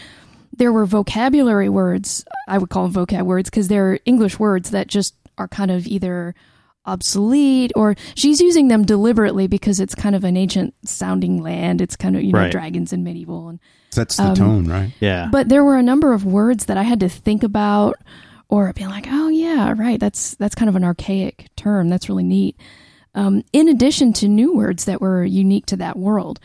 there 0.59 0.71
were 0.71 0.85
vocabulary 0.85 1.69
words. 1.69 2.23
I 2.47 2.59
would 2.59 2.69
call 2.69 2.87
them 2.87 3.05
vocab 3.05 3.23
words 3.23 3.49
because 3.49 3.67
they're 3.67 3.99
English 4.05 4.37
words 4.37 4.69
that 4.69 4.87
just 4.87 5.15
are 5.37 5.47
kind 5.47 5.71
of 5.71 5.87
either 5.87 6.35
obsolete 6.85 7.71
or 7.75 7.95
she's 8.15 8.41
using 8.41 8.67
them 8.67 8.83
deliberately 8.83 9.47
because 9.47 9.79
it's 9.79 9.95
kind 9.95 10.15
of 10.15 10.23
an 10.23 10.35
ancient 10.37 10.73
sounding 10.85 11.41
land. 11.41 11.81
It's 11.81 11.95
kind 11.95 12.15
of, 12.15 12.23
you 12.23 12.31
know, 12.33 12.39
Right. 12.39 12.51
dragons 12.51 12.93
and 12.93 13.03
medieval 13.03 13.49
and 13.49 13.59
Sets 13.91 14.17
the 14.17 14.23
Um, 14.23 14.35
tone, 14.35 14.65
right? 14.67 14.91
Yeah. 14.99 15.29
but 15.31 15.49
there 15.49 15.63
were 15.63 15.75
a 15.77 15.81
number 15.83 16.13
of 16.13 16.23
words 16.23 16.65
that 16.65 16.77
I 16.77 16.83
had 16.83 16.99
to 16.99 17.09
think 17.09 17.41
about 17.43 17.95
or 18.47 18.71
be 18.73 18.85
like, 18.85 19.07
oh 19.09 19.29
yeah, 19.29 19.73
right. 19.77 19.99
That's 19.99 20.35
that's 20.35 20.53
kind 20.55 20.69
of 20.69 20.75
an 20.75 20.83
archaic 20.83 21.47
term. 21.55 21.89
That's 21.89 22.07
really 22.09 22.23
neat. 22.23 22.55
Um, 23.15 23.43
in 23.53 23.67
addition 23.67 24.13
to 24.13 24.27
new 24.27 24.53
words 24.55 24.85
that 24.85 25.01
were 25.01 25.23
unique 25.23 25.65
to 25.67 25.77
that 25.77 25.97
world. 25.97 26.39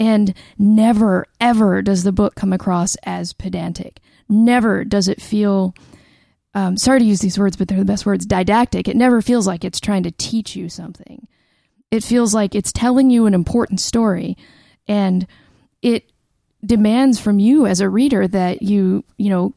And 0.00 0.34
never, 0.58 1.26
ever 1.40 1.82
does 1.82 2.04
the 2.04 2.10
book 2.10 2.34
come 2.34 2.54
across 2.54 2.96
as 3.04 3.34
pedantic. 3.34 4.00
Never 4.30 4.82
does 4.82 5.08
it 5.08 5.20
feel, 5.20 5.74
um, 6.54 6.78
sorry 6.78 7.00
to 7.00 7.04
use 7.04 7.20
these 7.20 7.38
words, 7.38 7.56
but 7.56 7.68
they're 7.68 7.78
the 7.78 7.84
best 7.84 8.06
words, 8.06 8.24
didactic. 8.24 8.88
It 8.88 8.96
never 8.96 9.20
feels 9.20 9.46
like 9.46 9.62
it's 9.62 9.78
trying 9.78 10.02
to 10.04 10.10
teach 10.10 10.56
you 10.56 10.70
something. 10.70 11.28
It 11.90 12.02
feels 12.02 12.34
like 12.34 12.54
it's 12.54 12.72
telling 12.72 13.10
you 13.10 13.26
an 13.26 13.34
important 13.34 13.78
story 13.78 14.38
and 14.88 15.26
it 15.82 16.10
demands 16.64 17.20
from 17.20 17.38
you 17.38 17.66
as 17.66 17.80
a 17.80 17.88
reader 17.88 18.26
that 18.26 18.62
you, 18.62 19.04
you 19.18 19.28
know, 19.28 19.52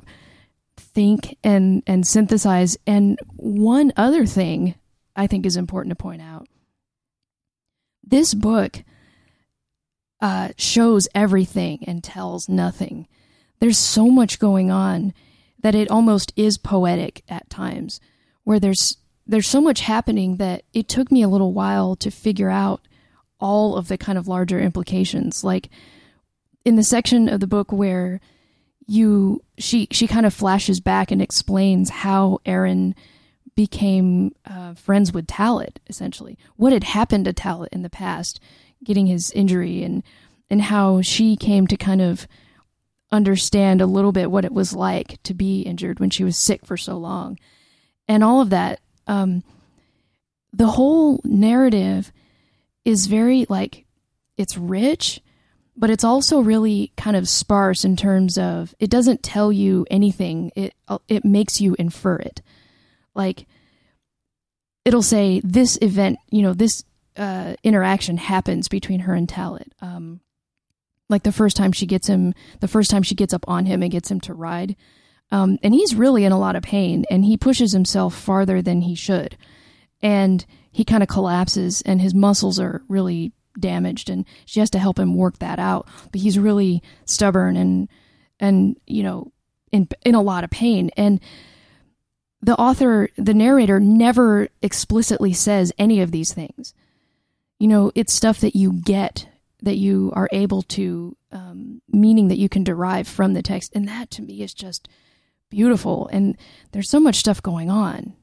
think 0.78 1.38
and 1.44 1.84
and 1.88 2.06
synthesize. 2.06 2.78
And 2.86 3.18
one 3.36 3.94
other 3.96 4.26
thing 4.26 4.76
I 5.16 5.28
think 5.28 5.46
is 5.46 5.56
important 5.56 5.92
to 5.92 6.02
point 6.02 6.22
out. 6.22 6.48
This 8.04 8.34
book 8.34 8.84
uh, 10.24 10.48
shows 10.58 11.10
everything 11.14 11.84
and 11.86 12.02
tells 12.02 12.48
nothing. 12.48 13.08
There's 13.60 13.78
so 13.78 14.08
much 14.08 14.40
going 14.40 14.72
on 14.72 15.14
that 15.62 15.76
it 15.76 15.92
almost 15.92 16.32
is 16.38 16.58
poetic 16.58 17.24
at 17.28 17.50
times, 17.50 18.00
where 18.46 18.60
there's 18.60 18.98
there's 19.28 19.48
so 19.48 19.60
much 19.60 19.82
happening 19.82 20.38
that 20.38 20.64
it 20.74 20.88
took 20.88 21.12
me 21.12 21.24
a 21.24 21.28
little 21.28 21.52
while 21.52 21.98
to 21.98 22.10
figure 22.10 22.50
out 22.50 22.88
all 23.42 23.76
of 23.76 23.90
the 23.90 23.98
kind 23.98 24.18
of 24.18 24.28
larger 24.28 24.62
implications. 24.62 25.44
Like 25.44 25.70
in 26.64 26.78
the 26.78 26.84
section 26.84 27.28
of 27.28 27.42
the 27.42 27.48
book 27.48 27.74
where 27.74 28.22
you 28.88 29.42
she 29.58 29.90
she 29.92 30.08
kind 30.08 30.26
of 30.26 30.34
flashes 30.34 30.80
back 30.80 31.12
and 31.12 31.22
explains 31.22 31.90
how 31.90 32.40
Aerin 32.46 32.96
became 33.56 34.34
uh, 34.46 34.74
friends 34.74 35.12
with 35.12 35.28
Talat, 35.28 35.78
essentially. 35.88 36.38
What 36.56 36.74
had 36.74 36.84
happened 36.84 37.26
to 37.26 37.34
Talat 37.34 37.70
in 37.72 37.84
the 37.84 37.90
past, 37.90 38.40
getting 38.84 39.08
his 39.08 39.32
injury, 39.32 39.84
and 39.84 40.04
and 40.50 40.62
how 40.62 41.02
she 41.02 41.36
came 41.36 41.68
to 41.68 41.78
kind 41.78 42.02
of 42.02 42.28
understand 43.12 43.82
a 43.82 43.86
little 43.86 44.12
bit 44.12 44.32
what 44.32 44.46
it 44.46 44.54
was 44.54 44.74
like 44.74 45.22
to 45.24 45.34
be 45.34 45.62
injured 45.62 46.00
when 46.00 46.10
she 46.10 46.24
was 46.24 46.38
sick 46.38 46.66
for 46.66 46.78
so 46.78 46.98
long, 46.98 47.38
and 48.08 48.24
all 48.24 48.42
of 48.42 48.50
that. 48.50 48.80
Um, 49.08 49.44
the 50.54 50.68
whole 50.68 51.20
narrative 51.24 52.12
is 52.86 53.08
very 53.08 53.46
like 53.50 53.86
it's 54.38 54.58
rich, 54.58 55.22
but 55.76 55.90
it's 55.90 56.04
also 56.04 56.40
really 56.40 56.92
kind 56.96 57.16
of 57.16 57.28
sparse 57.28 57.84
in 57.84 57.96
terms 57.96 58.38
of 58.38 58.74
it 58.80 58.90
doesn't 58.90 59.24
tell 59.24 59.52
you 59.52 59.86
anything. 59.90 60.52
It 60.56 60.74
it 61.08 61.26
makes 61.26 61.60
you 61.60 61.76
infer 61.78 62.18
it 62.18 62.42
like 63.16 63.46
it'll 64.86 65.02
say 65.02 65.42
this 65.44 65.78
event 65.82 66.18
you 66.30 66.42
know 66.42 66.54
this 66.54 66.84
uh, 67.18 67.56
interaction 67.64 68.18
happens 68.18 68.68
between 68.68 69.02
her 69.02 69.14
and 69.14 69.28
Talat. 69.28 69.68
Um, 69.82 70.22
like 71.10 71.24
the 71.24 71.32
first 71.32 71.56
time 71.56 71.72
she 71.72 71.86
gets 71.86 72.08
him, 72.08 72.34
the 72.60 72.68
first 72.68 72.90
time 72.90 73.04
she 73.04 73.16
gets 73.16 73.34
up 73.34 73.46
on 73.48 73.66
him 73.66 73.84
and 73.84 73.92
gets 73.92 74.10
him 74.10 74.20
to 74.22 74.34
ride, 74.34 74.76
um, 75.32 75.60
and 75.62 75.74
he's 75.74 75.96
really 75.96 76.26
in 76.26 76.32
a 76.32 76.40
lot 76.40 76.56
of 76.56 76.64
pain, 76.64 77.06
and 77.10 77.26
he 77.26 77.38
pushes 77.38 77.72
himself 77.72 78.16
farther 78.16 78.62
than 78.62 78.82
he 78.82 78.96
should, 78.96 79.38
and 80.02 80.46
he 80.72 80.84
kind 80.84 81.04
of 81.04 81.10
collapses, 81.10 81.82
and 81.84 82.02
his 82.02 82.16
muscles 82.16 82.60
are 82.60 82.82
really 82.88 83.32
damaged, 83.60 84.10
and 84.10 84.26
she 84.46 84.60
has 84.60 84.70
to 84.72 84.80
help 84.80 84.98
him 84.98 85.16
work 85.16 85.40
that 85.40 85.60
out. 85.60 85.88
But 86.12 86.22
he's 86.22 86.40
really 86.40 86.82
stubborn 87.06 87.58
and 87.58 87.90
and 88.40 88.78
you 88.88 89.04
know 89.04 89.32
in 89.72 89.88
in 90.04 90.16
a 90.16 90.22
lot 90.22 90.44
of 90.44 90.50
pain, 90.50 90.90
and 90.98 91.20
the 92.44 92.56
author, 92.58 93.10
the 93.18 93.34
narrator, 93.34 93.80
never 93.80 94.50
explicitly 94.62 95.34
says 95.34 95.72
any 95.80 96.02
of 96.02 96.12
these 96.12 96.34
things. 96.34 96.74
You 97.60 97.68
know, 97.70 97.92
it's 97.96 98.14
stuff 98.14 98.42
that 98.42 98.56
you 98.56 98.74
get, 98.74 99.28
that 99.62 99.78
you 99.78 100.12
are 100.16 100.28
able 100.34 100.62
to, 100.64 101.16
um, 101.32 101.82
meaning 101.88 102.28
that 102.28 102.38
you 102.38 102.50
can 102.50 102.64
derive 102.64 103.08
from 103.08 103.34
the 103.34 103.42
text. 103.42 103.72
And 103.74 103.88
that 103.88 104.12
to 104.12 104.22
me 104.22 104.42
is 104.42 104.54
just 104.54 104.90
beautiful. 105.50 106.10
And 106.12 106.38
there's 106.74 106.90
so 106.90 107.00
much 107.00 107.16
stuff 107.16 107.42
going 107.42 107.70
on. 107.70 108.14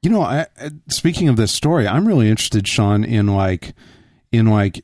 You 0.00 0.10
know, 0.10 0.22
I, 0.22 0.46
I- 0.58 0.70
speaking 0.88 1.28
of 1.28 1.36
this 1.36 1.52
story, 1.52 1.86
I'm 1.86 2.08
really 2.08 2.30
interested, 2.30 2.66
Sean, 2.66 3.04
in 3.04 3.26
like, 3.26 3.74
in 4.32 4.46
like, 4.46 4.82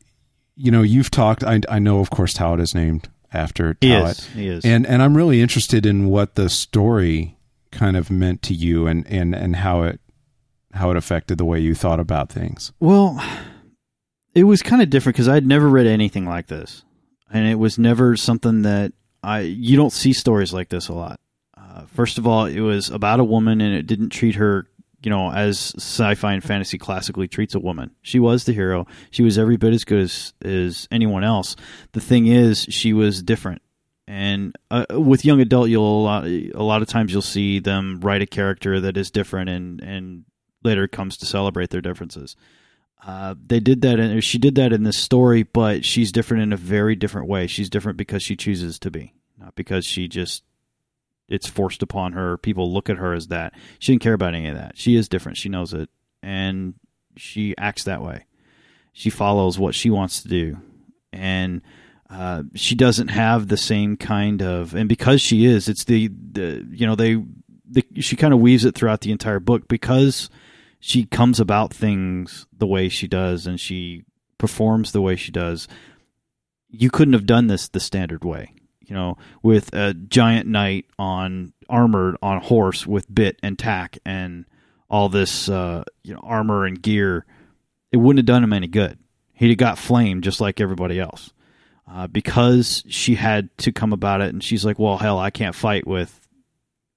you 0.56 0.70
know, 0.70 0.82
you've 0.82 1.10
talked. 1.10 1.42
I, 1.42 1.60
I 1.70 1.78
know, 1.78 2.00
of 2.00 2.10
course, 2.10 2.36
how 2.36 2.52
it 2.52 2.60
is 2.60 2.74
named 2.74 3.08
after 3.32 3.78
he 3.80 3.88
Talat, 3.88 4.10
is. 4.10 4.26
He 4.26 4.48
is. 4.48 4.64
and 4.64 4.84
and 4.86 5.00
I'm 5.02 5.16
really 5.16 5.40
interested 5.40 5.86
in 5.86 6.08
what 6.08 6.34
the 6.34 6.48
story 6.50 7.37
kind 7.70 7.96
of 7.96 8.10
meant 8.10 8.42
to 8.42 8.54
you, 8.54 8.86
and 8.86 9.06
and 9.06 9.34
and 9.34 9.56
how 9.56 9.82
it 9.82 10.00
how 10.72 10.90
it 10.90 10.96
affected 10.96 11.38
the 11.38 11.44
way 11.44 11.58
you 11.60 11.74
thought 11.74 12.00
about 12.00 12.30
things. 12.30 12.72
Well, 12.80 13.22
it 14.34 14.44
was 14.44 14.62
kind 14.62 14.82
of 14.82 14.90
different 14.90 15.16
because 15.16 15.28
I'd 15.28 15.46
never 15.46 15.68
read 15.68 15.86
anything 15.86 16.26
like 16.26 16.46
this, 16.46 16.84
and 17.30 17.46
it 17.46 17.56
was 17.56 17.78
never 17.78 18.16
something 18.16 18.62
that 18.62 18.92
I. 19.22 19.40
You 19.40 19.76
don't 19.76 19.92
see 19.92 20.12
stories 20.12 20.52
like 20.52 20.68
this 20.68 20.88
a 20.88 20.94
lot. 20.94 21.20
Uh, 21.56 21.86
first 21.86 22.18
of 22.18 22.26
all, 22.26 22.46
it 22.46 22.60
was 22.60 22.90
about 22.90 23.20
a 23.20 23.24
woman, 23.24 23.60
and 23.60 23.74
it 23.74 23.86
didn't 23.86 24.10
treat 24.10 24.36
her, 24.36 24.66
you 25.02 25.10
know, 25.10 25.32
as 25.32 25.74
sci-fi 25.76 26.32
and 26.32 26.44
fantasy 26.44 26.78
classically 26.78 27.28
treats 27.28 27.54
a 27.54 27.60
woman. 27.60 27.90
She 28.02 28.18
was 28.18 28.44
the 28.44 28.52
hero. 28.52 28.86
She 29.10 29.22
was 29.22 29.38
every 29.38 29.56
bit 29.56 29.72
as 29.72 29.84
good 29.84 30.02
as 30.02 30.32
as 30.42 30.88
anyone 30.90 31.24
else. 31.24 31.56
The 31.92 32.00
thing 32.00 32.26
is, 32.26 32.66
she 32.70 32.92
was 32.92 33.22
different. 33.22 33.62
And 34.08 34.56
uh, 34.70 34.86
with 34.88 35.26
young 35.26 35.38
adult, 35.42 35.68
you'll 35.68 35.84
a 35.84 36.00
lot, 36.00 36.24
a 36.24 36.62
lot 36.62 36.80
of 36.80 36.88
times 36.88 37.12
you'll 37.12 37.20
see 37.20 37.58
them 37.58 38.00
write 38.00 38.22
a 38.22 38.26
character 38.26 38.80
that 38.80 38.96
is 38.96 39.10
different, 39.10 39.50
and 39.50 39.82
and 39.82 40.24
later 40.64 40.88
comes 40.88 41.18
to 41.18 41.26
celebrate 41.26 41.68
their 41.68 41.82
differences. 41.82 42.34
Uh, 43.06 43.34
they 43.38 43.60
did 43.60 43.82
that, 43.82 44.00
and 44.00 44.24
she 44.24 44.38
did 44.38 44.54
that 44.54 44.72
in 44.72 44.82
this 44.82 44.96
story, 44.96 45.42
but 45.42 45.84
she's 45.84 46.10
different 46.10 46.42
in 46.42 46.54
a 46.54 46.56
very 46.56 46.96
different 46.96 47.28
way. 47.28 47.46
She's 47.46 47.68
different 47.68 47.98
because 47.98 48.22
she 48.22 48.34
chooses 48.34 48.78
to 48.78 48.90
be, 48.90 49.12
not 49.38 49.54
because 49.54 49.84
she 49.84 50.08
just 50.08 50.42
it's 51.28 51.46
forced 51.46 51.82
upon 51.82 52.14
her. 52.14 52.38
People 52.38 52.72
look 52.72 52.88
at 52.88 52.96
her 52.96 53.12
as 53.12 53.26
that. 53.26 53.52
She 53.78 53.92
didn't 53.92 54.02
care 54.02 54.14
about 54.14 54.34
any 54.34 54.48
of 54.48 54.56
that. 54.56 54.78
She 54.78 54.96
is 54.96 55.10
different. 55.10 55.36
She 55.36 55.50
knows 55.50 55.74
it, 55.74 55.90
and 56.22 56.76
she 57.14 57.54
acts 57.58 57.84
that 57.84 58.02
way. 58.02 58.24
She 58.94 59.10
follows 59.10 59.58
what 59.58 59.74
she 59.74 59.90
wants 59.90 60.22
to 60.22 60.28
do, 60.28 60.56
and 61.12 61.60
uh, 62.10 62.42
she 62.54 62.74
doesn't 62.74 63.08
have 63.08 63.48
the 63.48 63.56
same 63.56 63.96
kind 63.96 64.42
of. 64.42 64.74
And 64.74 64.88
because 64.88 65.20
she 65.20 65.44
is, 65.44 65.68
it's 65.68 65.84
the 65.84 66.08
the 66.08 66.66
you 66.70 66.86
know 66.86 66.94
they 66.94 67.22
the, 67.70 67.84
she 68.00 68.16
kind 68.16 68.32
of 68.32 68.40
weaves 68.40 68.64
it 68.64 68.74
throughout 68.74 69.02
the 69.02 69.12
entire 69.12 69.40
book 69.40 69.68
because 69.68 70.30
she 70.80 71.04
comes 71.04 71.38
about 71.38 71.72
things 71.72 72.46
the 72.56 72.66
way 72.66 72.88
she 72.88 73.06
does 73.06 73.46
and 73.46 73.60
she 73.60 74.04
performs 74.38 74.92
the 74.92 75.02
way 75.02 75.16
she 75.16 75.32
does. 75.32 75.68
You 76.70 76.90
couldn't 76.90 77.14
have 77.14 77.26
done 77.26 77.46
this 77.46 77.68
the 77.68 77.80
standard 77.80 78.24
way, 78.24 78.54
you 78.80 78.94
know, 78.94 79.16
with 79.42 79.74
a 79.74 79.94
giant 79.94 80.48
knight 80.48 80.86
on 80.98 81.52
armored 81.68 82.16
on 82.22 82.40
horse 82.40 82.86
with 82.86 83.12
bit 83.12 83.38
and 83.42 83.58
tack 83.58 83.98
and 84.06 84.46
all 84.88 85.10
this 85.10 85.48
uh, 85.48 85.84
you 86.02 86.14
know 86.14 86.20
armor 86.22 86.64
and 86.64 86.80
gear. 86.80 87.26
It 87.92 87.98
wouldn't 87.98 88.18
have 88.18 88.26
done 88.26 88.44
him 88.44 88.52
any 88.52 88.66
good. 88.66 88.98
He'd 89.34 89.48
have 89.48 89.58
got 89.58 89.78
flamed 89.78 90.24
just 90.24 90.40
like 90.40 90.60
everybody 90.60 90.98
else. 90.98 91.32
Uh, 91.90 92.06
because 92.06 92.84
she 92.88 93.14
had 93.14 93.48
to 93.58 93.72
come 93.72 93.92
about 93.92 94.20
it, 94.20 94.28
and 94.32 94.44
she's 94.44 94.64
like, 94.64 94.78
"Well, 94.78 94.98
hell, 94.98 95.18
I 95.18 95.30
can't 95.30 95.54
fight 95.54 95.86
with 95.86 96.14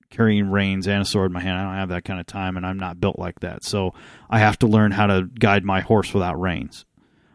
carrying 0.09 0.49
reins 0.51 0.87
and 0.87 1.01
a 1.01 1.05
sword 1.05 1.27
in 1.31 1.33
my 1.33 1.39
hand. 1.39 1.57
I 1.57 1.63
don't 1.63 1.75
have 1.75 1.89
that 1.89 2.03
kind 2.03 2.19
of 2.19 2.25
time, 2.25 2.57
and 2.57 2.65
I'm 2.65 2.77
not 2.77 2.99
built 2.99 3.17
like 3.17 3.39
that. 3.39 3.63
So 3.63 3.93
I 4.29 4.39
have 4.39 4.59
to 4.59 4.67
learn 4.67 4.91
how 4.91 5.07
to 5.07 5.23
guide 5.39 5.63
my 5.63 5.79
horse 5.79 6.13
without 6.13 6.39
reins. 6.39 6.83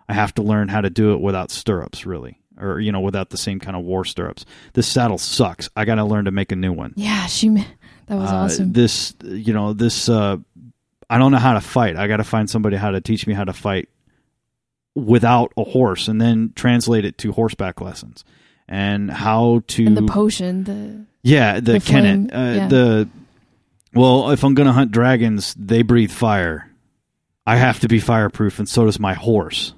I 0.09 0.13
have 0.13 0.35
to 0.35 0.43
learn 0.43 0.69
how 0.69 0.83
to 0.83 0.91
do 0.91 1.15
it 1.15 1.21
without 1.21 1.51
stirrups, 1.51 2.05
really, 2.05 2.43
or 2.61 2.79
you 2.79 2.93
know, 2.93 3.01
without 3.01 3.31
the 3.31 3.39
same 3.39 3.59
kind 3.59 3.77
of 3.77 3.83
war 3.85 4.05
stirrups. 4.05 4.45
This 4.75 4.87
saddle 4.87 5.17
sucks. 5.19 5.71
I 5.75 5.87
got 5.87 5.95
to 5.95 6.05
learn 6.05 6.27
to 6.27 6.31
make 6.31 6.53
a 6.53 6.57
new 6.57 6.73
one. 6.75 6.93
Yeah, 6.97 7.25
she. 7.27 7.49
That 7.49 8.19
was 8.19 8.31
Uh, 8.31 8.35
awesome. 8.37 8.73
This, 8.73 9.15
you 9.25 9.53
know, 9.55 9.73
this. 9.73 10.09
Uh, 10.09 10.37
I 11.09 11.19
don't 11.19 11.33
know 11.33 11.39
how 11.39 11.55
to 11.55 11.61
fight. 11.61 11.97
I 11.97 12.07
got 12.07 12.19
to 12.19 12.25
find 12.25 12.51
somebody 12.51 12.77
how 12.77 12.91
to 12.91 13.01
teach 13.01 13.27
me 13.27 13.33
how 13.35 13.45
to 13.45 13.53
fight 13.53 13.89
without 14.97 15.53
a 15.57 15.63
horse, 15.63 16.09
and 16.09 16.21
then 16.21 16.53
translate 16.57 17.05
it 17.05 17.19
to 17.19 17.31
horseback 17.33 17.81
lessons 17.81 18.25
and 18.69 19.11
how 19.11 19.63
to 19.69 19.87
and 19.87 19.97
the 19.97 20.03
potion, 20.03 20.65
the 20.65 21.05
yeah, 21.23 21.61
the, 21.61 21.75
The 21.75 21.81
Kenet. 21.81 22.33
Uh, 22.35 22.39
yeah. 22.57 22.69
The 22.69 23.09
well, 23.95 24.31
if 24.31 24.43
I'm 24.45 24.55
gonna 24.55 24.73
hunt 24.73 24.91
dragons, 24.91 25.55
they 25.59 25.83
breathe 25.83 26.11
fire. 26.11 26.71
I 27.47 27.57
have 27.57 27.79
to 27.81 27.89
be 27.89 28.01
fireproof, 28.01 28.59
and 28.59 28.69
so 28.69 28.85
does 28.87 28.99
my 28.99 29.15
horse. 29.15 29.73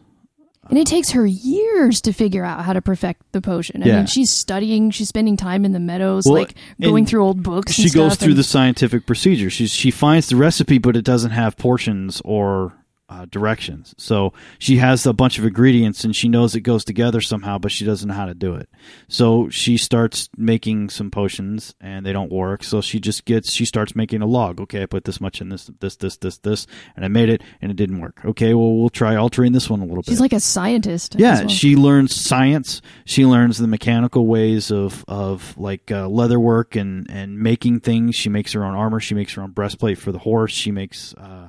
And 0.70 0.76
it 0.78 0.86
takes 0.86 1.10
her 1.12 1.24
years 1.24 2.02
to 2.02 2.12
figure 2.12 2.44
out 2.44 2.62
how 2.62 2.74
to 2.74 2.82
perfect 2.82 3.22
the 3.32 3.40
potion. 3.40 3.82
I 3.82 3.86
Yeah. 3.86 3.96
mean, 3.98 4.06
she's 4.06 4.30
studying, 4.30 4.90
she's 4.90 5.08
spending 5.08 5.36
time 5.38 5.64
in 5.64 5.72
the 5.72 5.80
meadows, 5.80 6.26
Well, 6.26 6.34
like 6.34 6.54
going 6.78 7.06
through 7.06 7.24
old 7.24 7.42
books. 7.42 7.72
she 7.72 7.88
goes 7.88 8.16
through 8.16 8.30
and- 8.32 8.38
the 8.38 8.44
scientific 8.44 9.06
procedure. 9.06 9.48
She's 9.48 9.70
she 9.72 9.90
finds 9.90 10.28
the 10.28 10.36
recipe, 10.36 10.76
but 10.78 10.94
it 10.96 11.04
doesn't 11.04 11.30
have 11.30 11.56
portions 11.56 12.20
or 12.24 12.74
uh, 13.09 13.26
directions. 13.30 13.94
So 13.97 14.32
she 14.59 14.76
has 14.76 15.06
a 15.06 15.12
bunch 15.12 15.39
of 15.39 15.44
ingredients, 15.44 16.05
and 16.05 16.14
she 16.14 16.28
knows 16.28 16.55
it 16.55 16.60
goes 16.60 16.85
together 16.85 17.20
somehow, 17.20 17.59
but 17.59 17.72
she 17.72 17.85
doesn't 17.85 18.09
know 18.09 18.14
how 18.14 18.26
to 18.26 18.35
do 18.35 18.55
it. 18.55 18.68
So 19.09 19.48
she 19.48 19.78
starts 19.78 20.28
making 20.36 20.90
some 20.90 21.10
potions, 21.10 21.74
and 21.80 22.05
they 22.05 22.12
don't 22.12 22.30
work. 22.30 22.62
So 22.62 22.80
she 22.80 23.01
just 23.01 23.24
gets 23.24 23.52
she 23.52 23.64
starts 23.64 23.97
making 23.97 24.20
a 24.20 24.26
log. 24.26 24.60
Okay, 24.60 24.82
I 24.82 24.86
put 24.86 25.05
this 25.05 25.20
much 25.20 25.40
in 25.40 25.48
this, 25.48 25.70
this, 25.80 25.97
this, 25.97 26.16
this, 26.18 26.39
this, 26.39 26.66
and 26.97 27.05
I 27.05 27.09
made 27.09 27.30
it, 27.30 27.43
and 27.62 27.70
it 27.70 27.76
didn't 27.76 28.01
work. 28.01 28.20
Okay, 28.24 28.52
well 28.55 28.76
we'll 28.76 28.90
try 28.90 29.16
altering 29.16 29.52
this 29.52 29.70
one 29.70 29.80
a 29.80 29.85
little 29.85 30.02
bit. 30.02 30.10
She's 30.10 30.20
like 30.20 30.35
a 30.35 30.40
scientist. 30.40 31.16
Yeah, 31.18 31.40
well. 31.40 31.48
she 31.48 31.76
learns 31.76 32.14
science. 32.14 32.82
She 33.06 33.24
learns 33.24 33.59
the 33.59 33.68
mechanical 33.68 34.26
ways 34.26 34.70
of 34.70 35.05
of 35.09 35.56
like 35.56 35.90
uh, 35.90 36.09
leather 36.09 36.39
work 36.39 36.76
and 36.76 37.10
and 37.10 37.39
making 37.39 37.80
things. 37.80 38.14
She 38.14 38.28
makes 38.28 38.52
her 38.52 38.64
own 38.64 38.74
armor. 38.74 39.01
She 39.01 39.14
makes 39.14 39.32
her 39.35 39.43
own 39.43 39.52
breastplate 39.52 39.98
for 39.98 40.12
the 40.12 40.18
horse. 40.18 40.52
She 40.52 40.70
makes 40.70 41.14
uh, 41.14 41.48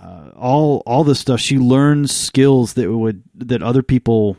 uh, 0.00 0.30
all 0.36 0.82
all 0.86 1.04
this 1.04 1.20
stuff. 1.20 1.40
She 1.40 1.58
learns 1.58 2.14
skills 2.14 2.74
that 2.74 2.92
would 2.92 3.22
that 3.34 3.62
other 3.62 3.82
people 3.82 4.36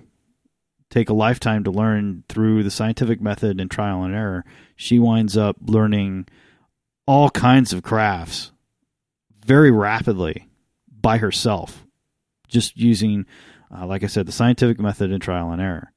take 0.89 1.09
a 1.09 1.13
lifetime 1.13 1.63
to 1.63 1.71
learn 1.71 2.23
through 2.29 2.63
the 2.63 2.71
scientific 2.71 3.21
method 3.21 3.59
and 3.59 3.69
trial 3.69 4.03
and 4.03 4.15
error. 4.15 4.45
She 4.75 4.99
winds 4.99 5.37
up 5.37 5.57
learning 5.61 6.27
all 7.05 7.29
kinds 7.29 7.73
of 7.73 7.83
crafts 7.83 8.51
very 9.45 9.71
rapidly 9.71 10.47
by 10.89 11.17
herself, 11.17 11.85
just 12.47 12.77
using 12.77 13.25
uh, 13.75 13.85
like 13.85 14.03
I 14.03 14.07
said, 14.07 14.25
the 14.25 14.31
scientific 14.31 14.79
method 14.79 15.11
and 15.11 15.21
trial 15.21 15.51
and 15.51 15.61
error. 15.61 15.91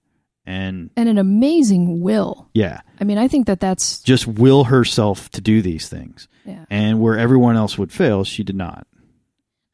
And 0.44 0.90
and 0.96 1.08
an 1.08 1.18
amazing 1.18 2.00
will. 2.00 2.50
yeah, 2.52 2.80
I 3.00 3.04
mean, 3.04 3.16
I 3.16 3.28
think 3.28 3.46
that 3.46 3.60
that's 3.60 4.00
just 4.00 4.26
will 4.26 4.64
herself 4.64 5.30
to 5.30 5.40
do 5.40 5.62
these 5.62 5.88
things. 5.88 6.26
yeah. 6.44 6.64
And 6.68 7.00
where 7.00 7.16
everyone 7.16 7.54
else 7.54 7.78
would 7.78 7.92
fail, 7.92 8.24
she 8.24 8.42
did 8.42 8.56
not. 8.56 8.86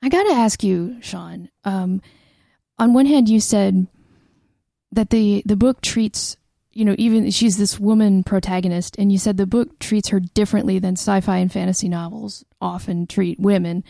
I 0.03 0.09
got 0.09 0.25
to 0.25 0.33
ask 0.33 0.63
you, 0.63 0.99
Sean. 1.01 1.49
Um, 1.65 2.03
on 2.79 2.95
one 2.95 3.07
hand, 3.07 3.29
you 3.29 3.41
said 3.41 3.87
that 4.93 5.11
the 5.11 5.43
the 5.45 5.57
book 5.57 5.81
treats 5.83 6.37
you 6.73 6.85
know 6.85 6.95
even 6.99 7.31
she's 7.31 7.57
this 7.57 7.79
woman 7.81 8.23
protagonist, 8.23 8.97
and 8.99 9.11
you 9.11 9.19
said 9.19 9.37
the 9.37 9.47
book 9.47 9.79
treats 9.79 10.09
her 10.11 10.21
differently 10.21 10.79
than 10.79 10.95
sci-fi 10.95 11.39
and 11.39 11.53
fantasy 11.53 11.89
novels 11.89 12.45
often 12.61 13.07
treat 13.07 13.41
women. 13.41 13.85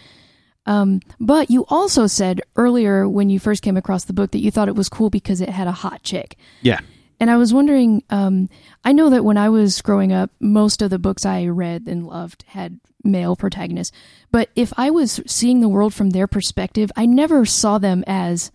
Um, 0.65 1.01
but 1.19 1.51
you 1.51 1.65
also 1.69 2.07
said 2.07 2.43
earlier 2.57 3.09
when 3.09 3.31
you 3.31 3.39
first 3.39 3.63
came 3.63 3.77
across 3.79 4.05
the 4.05 4.13
book 4.13 4.33
that 4.33 4.41
you 4.41 4.51
thought 4.51 4.69
it 4.69 4.77
was 4.77 4.91
cool 4.91 5.09
because 5.09 5.41
it 5.41 5.49
had 5.49 5.67
a 5.67 5.73
hot 5.73 6.03
chick. 6.03 6.37
Yeah. 6.61 6.81
And 7.21 7.31
I 7.31 7.37
was 7.37 7.55
wondering, 7.55 8.03
um, 8.11 8.49
I 8.85 8.93
know 8.93 9.11
that 9.11 9.25
when 9.25 9.39
I 9.39 9.49
was 9.49 9.81
growing 9.81 10.13
up, 10.13 10.31
most 10.41 10.83
of 10.83 10.91
the 10.91 10.99
books 10.99 11.25
I 11.25 11.47
read 11.47 11.87
and 11.87 12.07
loved 12.07 12.45
had 12.49 12.81
male 13.05 13.37
protagonist. 13.37 13.95
But 14.31 14.51
if 14.57 14.73
I 14.77 14.91
was 14.91 15.21
seeing 15.27 15.61
the 15.61 15.69
world 15.69 15.95
from 15.95 16.11
their 16.11 16.27
perspective, 16.27 16.91
I 16.97 17.07
never 17.07 17.45
saw 17.45 17.79
them 17.79 18.05
as 18.07 18.51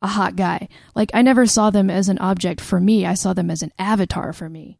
a 0.00 0.08
hot 0.08 0.36
guy. 0.36 0.68
Like, 0.94 1.10
I 1.14 1.22
never 1.22 1.46
saw 1.46 1.70
them 1.70 1.90
as 1.90 2.08
an 2.08 2.18
object 2.18 2.60
for 2.60 2.80
me. 2.80 3.06
I 3.06 3.14
saw 3.14 3.32
them 3.32 3.50
as 3.50 3.62
an 3.62 3.72
avatar 3.78 4.32
for 4.32 4.48
me. 4.48 4.78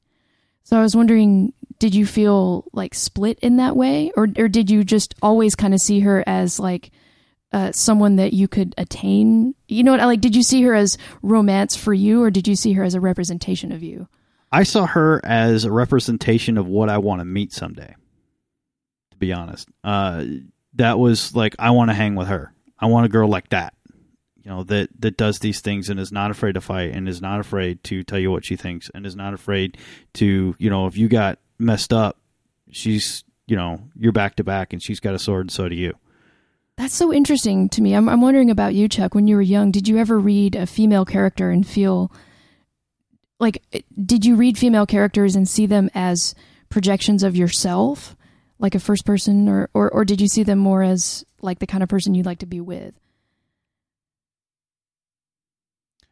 So 0.64 0.76
I 0.76 0.82
was 0.82 0.96
wondering, 0.96 1.52
did 1.78 1.94
you 1.94 2.06
feel 2.06 2.64
like 2.72 2.94
split 2.94 3.38
in 3.40 3.56
that 3.56 3.76
way? 3.76 4.12
Or, 4.16 4.28
or 4.36 4.48
did 4.48 4.70
you 4.70 4.84
just 4.84 5.14
always 5.22 5.54
kind 5.54 5.74
of 5.74 5.80
see 5.80 6.00
her 6.00 6.24
as 6.26 6.58
like, 6.58 6.90
uh, 7.52 7.70
someone 7.72 8.16
that 8.16 8.32
you 8.32 8.48
could 8.48 8.74
attain. 8.78 9.54
You 9.68 9.84
know 9.84 9.92
what? 9.92 10.00
I 10.00 10.06
Like, 10.06 10.20
did 10.20 10.34
you 10.34 10.42
see 10.42 10.62
her 10.62 10.74
as 10.74 10.96
romance 11.22 11.76
for 11.76 11.92
you, 11.92 12.22
or 12.22 12.30
did 12.30 12.48
you 12.48 12.56
see 12.56 12.72
her 12.72 12.82
as 12.82 12.94
a 12.94 13.00
representation 13.00 13.72
of 13.72 13.82
you? 13.82 14.08
I 14.50 14.64
saw 14.64 14.86
her 14.86 15.20
as 15.24 15.64
a 15.64 15.72
representation 15.72 16.58
of 16.58 16.66
what 16.66 16.88
I 16.88 16.98
want 16.98 17.20
to 17.20 17.24
meet 17.24 17.52
someday. 17.52 17.94
Be 19.22 19.32
honest, 19.32 19.68
uh, 19.84 20.24
that 20.74 20.98
was 20.98 21.32
like 21.32 21.54
I 21.56 21.70
want 21.70 21.90
to 21.90 21.94
hang 21.94 22.16
with 22.16 22.26
her. 22.26 22.52
I 22.76 22.86
want 22.86 23.06
a 23.06 23.08
girl 23.08 23.28
like 23.28 23.50
that. 23.50 23.72
You 24.42 24.50
know 24.50 24.64
that 24.64 24.88
that 24.98 25.16
does 25.16 25.38
these 25.38 25.60
things 25.60 25.88
and 25.88 26.00
is 26.00 26.10
not 26.10 26.32
afraid 26.32 26.54
to 26.54 26.60
fight 26.60 26.90
and 26.92 27.08
is 27.08 27.22
not 27.22 27.38
afraid 27.38 27.84
to 27.84 28.02
tell 28.02 28.18
you 28.18 28.32
what 28.32 28.44
she 28.44 28.56
thinks 28.56 28.90
and 28.92 29.06
is 29.06 29.14
not 29.14 29.32
afraid 29.32 29.78
to 30.14 30.56
you 30.58 30.70
know 30.70 30.88
if 30.88 30.96
you 30.96 31.06
got 31.06 31.38
messed 31.56 31.92
up, 31.92 32.18
she's 32.72 33.22
you 33.46 33.54
know 33.54 33.80
you're 33.94 34.10
back 34.10 34.34
to 34.34 34.42
back 34.42 34.72
and 34.72 34.82
she's 34.82 34.98
got 34.98 35.14
a 35.14 35.20
sword 35.20 35.42
and 35.42 35.52
so 35.52 35.68
do 35.68 35.76
you. 35.76 35.94
That's 36.76 36.94
so 36.94 37.12
interesting 37.12 37.68
to 37.68 37.80
me. 37.80 37.94
I'm, 37.94 38.08
I'm 38.08 38.22
wondering 38.22 38.50
about 38.50 38.74
you, 38.74 38.88
Chuck. 38.88 39.14
When 39.14 39.28
you 39.28 39.36
were 39.36 39.42
young, 39.42 39.70
did 39.70 39.86
you 39.86 39.98
ever 39.98 40.18
read 40.18 40.56
a 40.56 40.66
female 40.66 41.04
character 41.04 41.52
and 41.52 41.64
feel 41.64 42.10
like, 43.38 43.62
did 44.04 44.24
you 44.24 44.34
read 44.34 44.58
female 44.58 44.86
characters 44.86 45.36
and 45.36 45.48
see 45.48 45.66
them 45.66 45.90
as 45.94 46.34
projections 46.70 47.22
of 47.22 47.36
yourself, 47.36 48.16
like 48.62 48.74
a 48.74 48.80
first 48.80 49.04
person, 49.04 49.48
or, 49.48 49.68
or, 49.74 49.90
or 49.90 50.04
did 50.06 50.20
you 50.20 50.28
see 50.28 50.42
them 50.44 50.58
more 50.58 50.82
as 50.82 51.24
like 51.42 51.58
the 51.58 51.66
kind 51.66 51.82
of 51.82 51.88
person 51.90 52.14
you'd 52.14 52.24
like 52.26 52.38
to 52.38 52.46
be 52.46 52.60
with? 52.60 52.94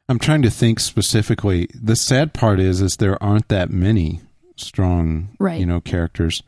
I'm 0.09 0.18
trying 0.18 0.43
to 0.43 0.51
think 0.51 0.81
specifically. 0.81 1.68
The 1.72 1.94
sad 1.97 2.35
part 2.35 2.59
is, 2.59 2.81
is 2.81 2.97
there 2.97 3.22
aren't 3.22 3.48
that 3.48 3.70
many 3.70 4.20
strong, 4.56 5.36
Right. 5.39 5.60
you 5.60 5.66
know, 5.66 5.81
characters, 5.81 6.43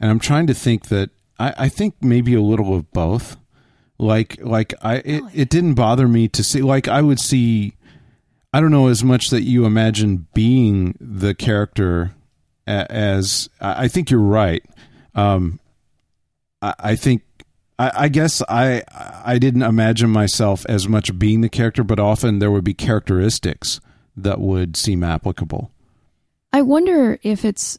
and 0.00 0.10
I'm 0.10 0.18
trying 0.18 0.46
to 0.48 0.54
think 0.54 0.88
that 0.88 1.10
I, 1.38 1.54
I 1.56 1.68
think 1.68 1.94
maybe 2.02 2.34
a 2.34 2.42
little 2.42 2.74
of 2.74 2.90
both. 2.92 3.36
Like, 3.98 4.38
like 4.42 4.74
I, 4.82 4.96
it, 4.96 5.22
it 5.32 5.48
didn't 5.48 5.74
bother 5.74 6.06
me 6.08 6.28
to 6.28 6.44
see. 6.44 6.60
Like, 6.62 6.86
I 6.88 7.00
would 7.00 7.20
see. 7.20 7.74
I 8.52 8.60
don't 8.60 8.70
know 8.70 8.88
as 8.88 9.02
much 9.04 9.30
that 9.30 9.42
you 9.42 9.64
imagine 9.64 10.26
being 10.34 10.96
the 11.00 11.34
character 11.34 12.12
as. 12.66 13.48
I 13.60 13.88
think 13.88 14.10
you're 14.10 14.20
right. 14.20 14.62
Um, 15.16 15.58
I, 16.62 16.74
I 16.78 16.96
think 16.96 17.22
I, 17.78 17.92
I 17.94 18.08
guess 18.08 18.42
I 18.48 18.82
I 19.24 19.38
didn't 19.38 19.62
imagine 19.62 20.10
myself 20.10 20.64
as 20.68 20.88
much 20.88 21.18
being 21.18 21.40
the 21.40 21.48
character, 21.48 21.82
but 21.82 21.98
often 21.98 22.38
there 22.38 22.50
would 22.50 22.64
be 22.64 22.74
characteristics 22.74 23.80
that 24.16 24.40
would 24.40 24.76
seem 24.76 25.02
applicable. 25.02 25.72
I 26.52 26.62
wonder 26.62 27.18
if 27.22 27.44
it's. 27.44 27.78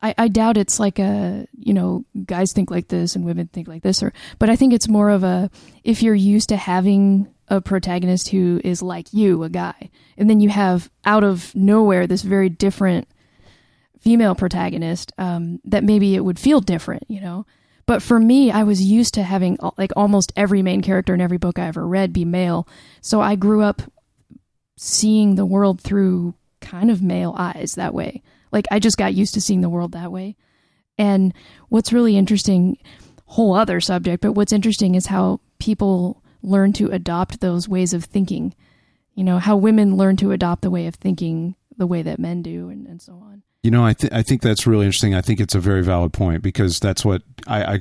I, 0.00 0.14
I 0.16 0.28
doubt 0.28 0.56
it's 0.56 0.78
like 0.78 1.00
a 1.00 1.48
you 1.56 1.74
know 1.74 2.04
guys 2.24 2.52
think 2.52 2.70
like 2.70 2.86
this 2.86 3.16
and 3.16 3.24
women 3.24 3.48
think 3.48 3.66
like 3.66 3.82
this 3.82 4.00
or 4.00 4.12
but 4.38 4.48
I 4.48 4.54
think 4.54 4.72
it's 4.72 4.86
more 4.86 5.10
of 5.10 5.24
a 5.24 5.50
if 5.82 6.04
you're 6.04 6.14
used 6.14 6.50
to 6.50 6.56
having 6.56 7.26
a 7.48 7.60
protagonist 7.60 8.28
who 8.28 8.60
is 8.62 8.80
like 8.80 9.12
you 9.12 9.42
a 9.42 9.48
guy 9.48 9.90
and 10.16 10.30
then 10.30 10.38
you 10.38 10.50
have 10.50 10.88
out 11.04 11.24
of 11.24 11.52
nowhere 11.56 12.06
this 12.06 12.22
very 12.22 12.48
different 12.48 13.08
female 14.08 14.34
protagonist 14.34 15.12
um, 15.18 15.60
that 15.64 15.84
maybe 15.84 16.14
it 16.14 16.24
would 16.24 16.38
feel 16.38 16.60
different 16.60 17.04
you 17.08 17.20
know 17.20 17.44
but 17.84 18.02
for 18.02 18.18
me 18.18 18.50
I 18.50 18.62
was 18.62 18.82
used 18.82 19.12
to 19.14 19.22
having 19.22 19.58
like 19.76 19.92
almost 19.96 20.32
every 20.34 20.62
main 20.62 20.80
character 20.80 21.12
in 21.12 21.20
every 21.20 21.36
book 21.36 21.58
I 21.58 21.66
ever 21.66 21.86
read 21.86 22.12
be 22.12 22.24
male 22.24 22.66
so 23.02 23.20
I 23.20 23.36
grew 23.36 23.62
up 23.62 23.82
seeing 24.78 25.34
the 25.34 25.44
world 25.44 25.80
through 25.80 26.34
kind 26.60 26.90
of 26.90 27.02
male 27.02 27.34
eyes 27.36 27.74
that 27.74 27.94
way. 27.94 28.22
Like 28.52 28.66
I 28.70 28.78
just 28.78 28.96
got 28.96 29.14
used 29.14 29.34
to 29.34 29.40
seeing 29.40 29.60
the 29.60 29.68
world 29.68 29.92
that 29.92 30.12
way. 30.12 30.36
And 30.96 31.34
what's 31.68 31.92
really 31.92 32.16
interesting, 32.16 32.78
whole 33.26 33.54
other 33.54 33.80
subject, 33.80 34.22
but 34.22 34.32
what's 34.32 34.52
interesting 34.52 34.94
is 34.94 35.06
how 35.06 35.40
people 35.58 36.22
learn 36.42 36.72
to 36.74 36.90
adopt 36.90 37.40
those 37.40 37.68
ways 37.68 37.92
of 37.92 38.04
thinking. 38.04 38.54
You 39.14 39.24
know, 39.24 39.38
how 39.38 39.56
women 39.56 39.96
learn 39.96 40.16
to 40.18 40.30
adopt 40.30 40.62
the 40.62 40.70
way 40.70 40.86
of 40.86 40.94
thinking 40.94 41.56
the 41.76 41.86
way 41.86 42.02
that 42.02 42.18
men 42.18 42.42
do 42.42 42.68
and, 42.68 42.86
and 42.86 43.02
so 43.02 43.14
on. 43.14 43.42
You 43.68 43.72
know, 43.72 43.84
I 43.84 43.92
think 43.92 44.14
I 44.14 44.22
think 44.22 44.40
that's 44.40 44.66
really 44.66 44.86
interesting. 44.86 45.14
I 45.14 45.20
think 45.20 45.40
it's 45.40 45.54
a 45.54 45.60
very 45.60 45.82
valid 45.82 46.14
point 46.14 46.42
because 46.42 46.80
that's 46.80 47.04
what 47.04 47.20
I 47.46 47.74
I, 47.74 47.80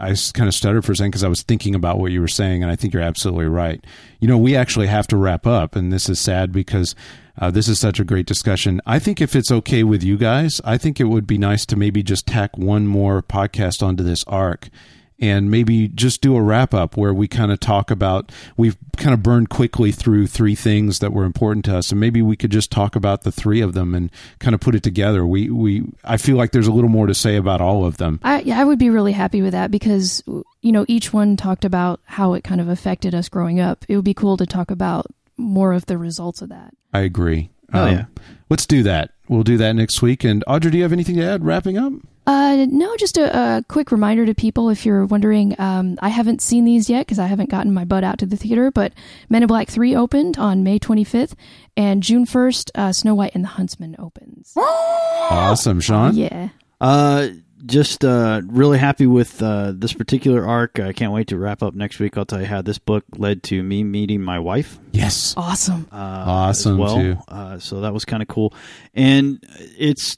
I 0.00 0.14
kind 0.32 0.48
of 0.48 0.54
stuttered 0.54 0.82
for 0.82 0.92
a 0.92 0.96
second 0.96 1.10
because 1.10 1.24
I 1.24 1.28
was 1.28 1.42
thinking 1.42 1.74
about 1.74 1.98
what 1.98 2.10
you 2.10 2.22
were 2.22 2.26
saying, 2.26 2.62
and 2.62 2.72
I 2.72 2.74
think 2.74 2.94
you're 2.94 3.02
absolutely 3.02 3.44
right. 3.44 3.84
You 4.18 4.28
know, 4.28 4.38
we 4.38 4.56
actually 4.56 4.86
have 4.86 5.06
to 5.08 5.16
wrap 5.18 5.46
up, 5.46 5.76
and 5.76 5.92
this 5.92 6.08
is 6.08 6.18
sad 6.18 6.52
because 6.52 6.94
uh, 7.38 7.50
this 7.50 7.68
is 7.68 7.78
such 7.78 8.00
a 8.00 8.04
great 8.04 8.24
discussion. 8.24 8.80
I 8.86 8.98
think 8.98 9.20
if 9.20 9.36
it's 9.36 9.52
okay 9.52 9.84
with 9.84 10.02
you 10.02 10.16
guys, 10.16 10.58
I 10.64 10.78
think 10.78 11.00
it 11.00 11.04
would 11.04 11.26
be 11.26 11.36
nice 11.36 11.66
to 11.66 11.76
maybe 11.76 12.02
just 12.02 12.26
tack 12.26 12.56
one 12.56 12.86
more 12.86 13.22
podcast 13.22 13.82
onto 13.82 14.02
this 14.02 14.24
arc. 14.24 14.70
And 15.18 15.50
maybe 15.50 15.88
just 15.88 16.20
do 16.20 16.36
a 16.36 16.42
wrap 16.42 16.74
up 16.74 16.94
where 16.94 17.14
we 17.14 17.26
kind 17.26 17.50
of 17.50 17.58
talk 17.58 17.90
about 17.90 18.30
we've 18.58 18.76
kind 18.98 19.14
of 19.14 19.22
burned 19.22 19.48
quickly 19.48 19.90
through 19.90 20.26
three 20.26 20.54
things 20.54 20.98
that 20.98 21.10
were 21.10 21.24
important 21.24 21.64
to 21.66 21.76
us, 21.78 21.90
and 21.90 21.98
maybe 21.98 22.20
we 22.20 22.36
could 22.36 22.50
just 22.50 22.70
talk 22.70 22.94
about 22.94 23.22
the 23.22 23.32
three 23.32 23.62
of 23.62 23.72
them 23.72 23.94
and 23.94 24.10
kind 24.40 24.54
of 24.54 24.60
put 24.60 24.74
it 24.74 24.82
together. 24.82 25.26
We 25.26 25.48
we 25.48 25.84
I 26.04 26.18
feel 26.18 26.36
like 26.36 26.52
there's 26.52 26.66
a 26.66 26.72
little 26.72 26.90
more 26.90 27.06
to 27.06 27.14
say 27.14 27.36
about 27.36 27.62
all 27.62 27.86
of 27.86 27.96
them. 27.96 28.20
I 28.22 28.40
yeah, 28.40 28.60
I 28.60 28.64
would 28.64 28.78
be 28.78 28.90
really 28.90 29.12
happy 29.12 29.40
with 29.40 29.52
that 29.52 29.70
because 29.70 30.22
you 30.26 30.72
know 30.72 30.84
each 30.86 31.14
one 31.14 31.38
talked 31.38 31.64
about 31.64 32.00
how 32.04 32.34
it 32.34 32.44
kind 32.44 32.60
of 32.60 32.68
affected 32.68 33.14
us 33.14 33.30
growing 33.30 33.58
up. 33.58 33.86
It 33.88 33.96
would 33.96 34.04
be 34.04 34.14
cool 34.14 34.36
to 34.36 34.44
talk 34.44 34.70
about 34.70 35.06
more 35.38 35.72
of 35.72 35.86
the 35.86 35.98
results 35.98 36.42
of 36.42 36.50
that. 36.50 36.74
I 36.92 37.00
agree. 37.00 37.50
Oh, 37.72 37.84
um, 37.84 37.92
yeah. 37.92 38.04
Let's 38.48 38.66
do 38.66 38.82
that. 38.84 39.12
We'll 39.28 39.42
do 39.42 39.56
that 39.58 39.72
next 39.72 40.02
week. 40.02 40.24
And 40.24 40.42
Audrey, 40.46 40.70
do 40.70 40.76
you 40.78 40.82
have 40.82 40.92
anything 40.92 41.16
to 41.16 41.24
add? 41.24 41.44
Wrapping 41.44 41.78
up. 41.78 41.92
Uh, 42.26 42.66
no, 42.68 42.96
just 42.96 43.16
a, 43.16 43.58
a 43.58 43.64
quick 43.68 43.92
reminder 43.92 44.26
to 44.26 44.34
people 44.34 44.68
if 44.68 44.84
you're 44.84 45.06
wondering. 45.06 45.54
Um, 45.60 45.96
I 46.02 46.08
haven't 46.08 46.42
seen 46.42 46.64
these 46.64 46.90
yet 46.90 47.06
because 47.06 47.20
I 47.20 47.26
haven't 47.26 47.50
gotten 47.50 47.72
my 47.72 47.84
butt 47.84 48.02
out 48.02 48.18
to 48.18 48.26
the 48.26 48.36
theater. 48.36 48.72
But 48.72 48.92
Men 49.28 49.42
in 49.42 49.46
Black 49.46 49.68
Three 49.68 49.94
opened 49.94 50.36
on 50.36 50.64
May 50.64 50.80
25th, 50.80 51.34
and 51.76 52.02
June 52.02 52.26
1st, 52.26 52.70
uh, 52.74 52.92
Snow 52.92 53.14
White 53.14 53.32
and 53.34 53.44
the 53.44 53.48
Huntsman 53.48 53.94
opens. 53.98 54.54
Awesome, 54.56 55.80
Sean. 55.80 56.16
Yeah. 56.16 56.48
Uh, 56.80 57.28
just 57.66 58.04
uh, 58.04 58.40
really 58.46 58.78
happy 58.78 59.06
with 59.06 59.42
uh, 59.42 59.72
this 59.74 59.92
particular 59.92 60.46
arc. 60.46 60.78
I 60.78 60.92
can't 60.92 61.12
wait 61.12 61.28
to 61.28 61.38
wrap 61.38 61.62
up 61.62 61.74
next 61.74 61.98
week. 61.98 62.16
I'll 62.16 62.24
tell 62.24 62.40
you 62.40 62.46
how 62.46 62.62
this 62.62 62.78
book 62.78 63.04
led 63.16 63.42
to 63.44 63.62
me 63.62 63.84
meeting 63.84 64.22
my 64.22 64.38
wife. 64.38 64.78
Yes. 64.92 65.34
Awesome. 65.36 65.88
Uh, 65.92 65.96
Awesome, 65.96 66.78
well. 66.78 66.96
too. 66.96 67.16
Uh, 67.28 67.58
so 67.58 67.80
that 67.82 67.92
was 67.92 68.04
kind 68.04 68.22
of 68.22 68.28
cool, 68.28 68.54
and 68.94 69.44
it's. 69.78 70.16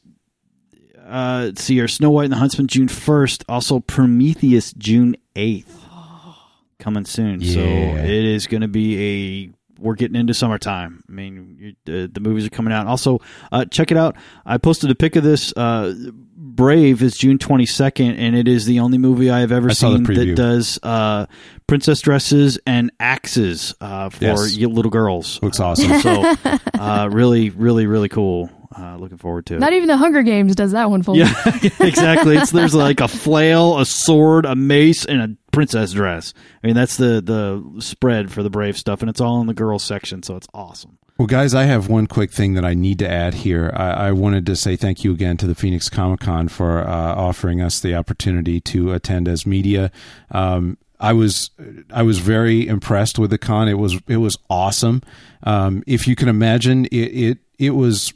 Uh, 1.07 1.45
let's 1.47 1.65
see 1.65 1.75
here, 1.75 1.89
Snow 1.89 2.11
White 2.11 2.25
and 2.25 2.33
the 2.35 2.37
Huntsman, 2.37 2.67
June 2.67 2.87
first. 2.89 3.43
Also, 3.49 3.81
Prometheus, 3.81 4.73
June 4.75 5.17
eighth, 5.37 5.87
coming 6.79 7.07
soon. 7.07 7.43
So 7.43 7.61
it 7.61 8.11
is 8.11 8.47
going 8.47 8.61
to 8.61 8.69
be 8.69 9.47
a. 9.47 9.58
We're 9.79 9.95
getting 9.95 10.17
into 10.17 10.35
summertime. 10.35 11.05
I 11.09 11.13
mean, 11.13 11.57
you, 11.87 11.95
uh, 12.05 12.09
the 12.13 12.21
movies 12.21 12.45
are 12.47 12.51
coming 12.51 12.73
out. 12.73 12.87
Also, 12.89 13.21
uh, 13.53 13.65
check 13.67 13.91
it 13.93 13.97
out. 13.97 14.17
I 14.45 14.59
posted 14.59 14.91
a 14.91 14.95
pic 14.95 15.15
of 15.17 15.23
this. 15.25 15.53
Uh, 15.57 15.95
Brave 16.37 17.03
is 17.03 17.17
June 17.17 17.39
22nd, 17.39 18.19
and 18.19 18.35
it 18.35 18.49
is 18.49 18.67
the 18.67 18.81
only 18.81 18.99
movie 18.99 19.31
I 19.31 19.41
have 19.41 19.53
ever 19.53 19.71
I 19.71 19.73
seen 19.75 20.03
that 20.03 20.35
does 20.35 20.79
uh, 20.83 21.27
princess 21.69 22.01
dresses 22.01 22.59
and 22.67 22.91
axes 22.99 23.75
uh, 23.81 24.09
for 24.11 24.25
Yes. 24.25 24.57
little 24.57 24.91
girls. 24.91 25.41
Looks 25.43 25.61
awesome. 25.61 26.01
So, 26.01 26.35
uh, 26.75 27.09
really, 27.13 27.51
really, 27.51 27.87
really 27.87 28.09
cool. 28.09 28.51
Uh, 28.77 28.97
looking 28.97 29.19
forward 29.19 29.47
to 29.47 29.55
it. 29.57 29.61
Not 29.61 29.73
even 29.73 29.89
the 29.89 29.97
Hunger 29.97 30.23
Games 30.23 30.55
does 30.55 30.73
that 30.73 30.91
one 30.91 31.03
for 31.03 31.13
me. 31.13 31.21
yeah, 31.21 31.33
exactly. 31.81 32.37
It's 32.37 32.51
there's 32.51 32.75
like 32.75 33.01
a 33.01 33.09
flail, 33.09 33.79
a 33.79 33.87
sword, 33.87 34.45
a 34.45 34.55
mace, 34.55 35.05
and 35.05 35.21
a 35.21 35.29
princess 35.59 35.91
dress. 35.93 36.35
I 36.63 36.69
mean, 36.69 36.77
that's 36.77 36.99
the 36.99 37.21
the 37.21 37.83
spread 37.83 38.31
for 38.31 38.45
the 38.45 38.49
brave 38.49 38.79
stuff, 38.79 39.01
and 39.01 39.11
it's 39.11 39.21
all 39.21 39.41
in 39.41 39.49
the 39.49 39.55
girls 39.55 39.83
section, 39.83 40.23
so 40.23 40.37
it's 40.37 40.47
awesome. 40.55 40.99
Well, 41.19 41.27
guys, 41.27 41.53
I 41.53 41.65
have 41.65 41.89
one 41.89 42.07
quick 42.07 42.31
thing 42.31 42.55
that 42.55 42.65
I 42.65 42.75
need 42.75 43.01
to 43.01 43.11
add 43.11 43.35
here. 43.35 43.73
I, 43.75 43.91
I 43.91 44.13
wanted 44.13 44.47
to 44.47 44.55
say 44.55 44.77
thank 44.77 45.03
you 45.03 45.11
again 45.11 45.37
to 45.39 45.49
the 45.49 45.57
Phoenix 45.57 45.89
Comic 45.89 46.21
Con 46.21 46.47
for 46.47 46.87
uh, 46.87 46.87
offering 46.87 47.61
us 47.61 47.81
the 47.81 47.97
opportunity 47.97 48.61
to 48.61 48.93
attend 48.93 49.27
as 49.27 49.47
media. 49.47 49.91
Um, 50.31 50.79
I 51.01 51.13
was 51.13 51.51
I 51.93 52.05
was 52.05 52.21
very 52.21 52.69
impressed 52.69 53.19
with 53.19 53.31
the 53.31 53.39
con. 53.39 53.67
It 53.67 53.79
was 53.79 53.99
it 54.07 54.19
was 54.19 54.39
awesome. 54.49 55.03
Um, 55.43 55.83
if 55.89 56.07
you 56.07 56.15
can 56.15 56.29
imagine, 56.29 56.85
it 56.87 56.97
it, 56.97 57.39
it 57.59 57.71
was 57.71 58.13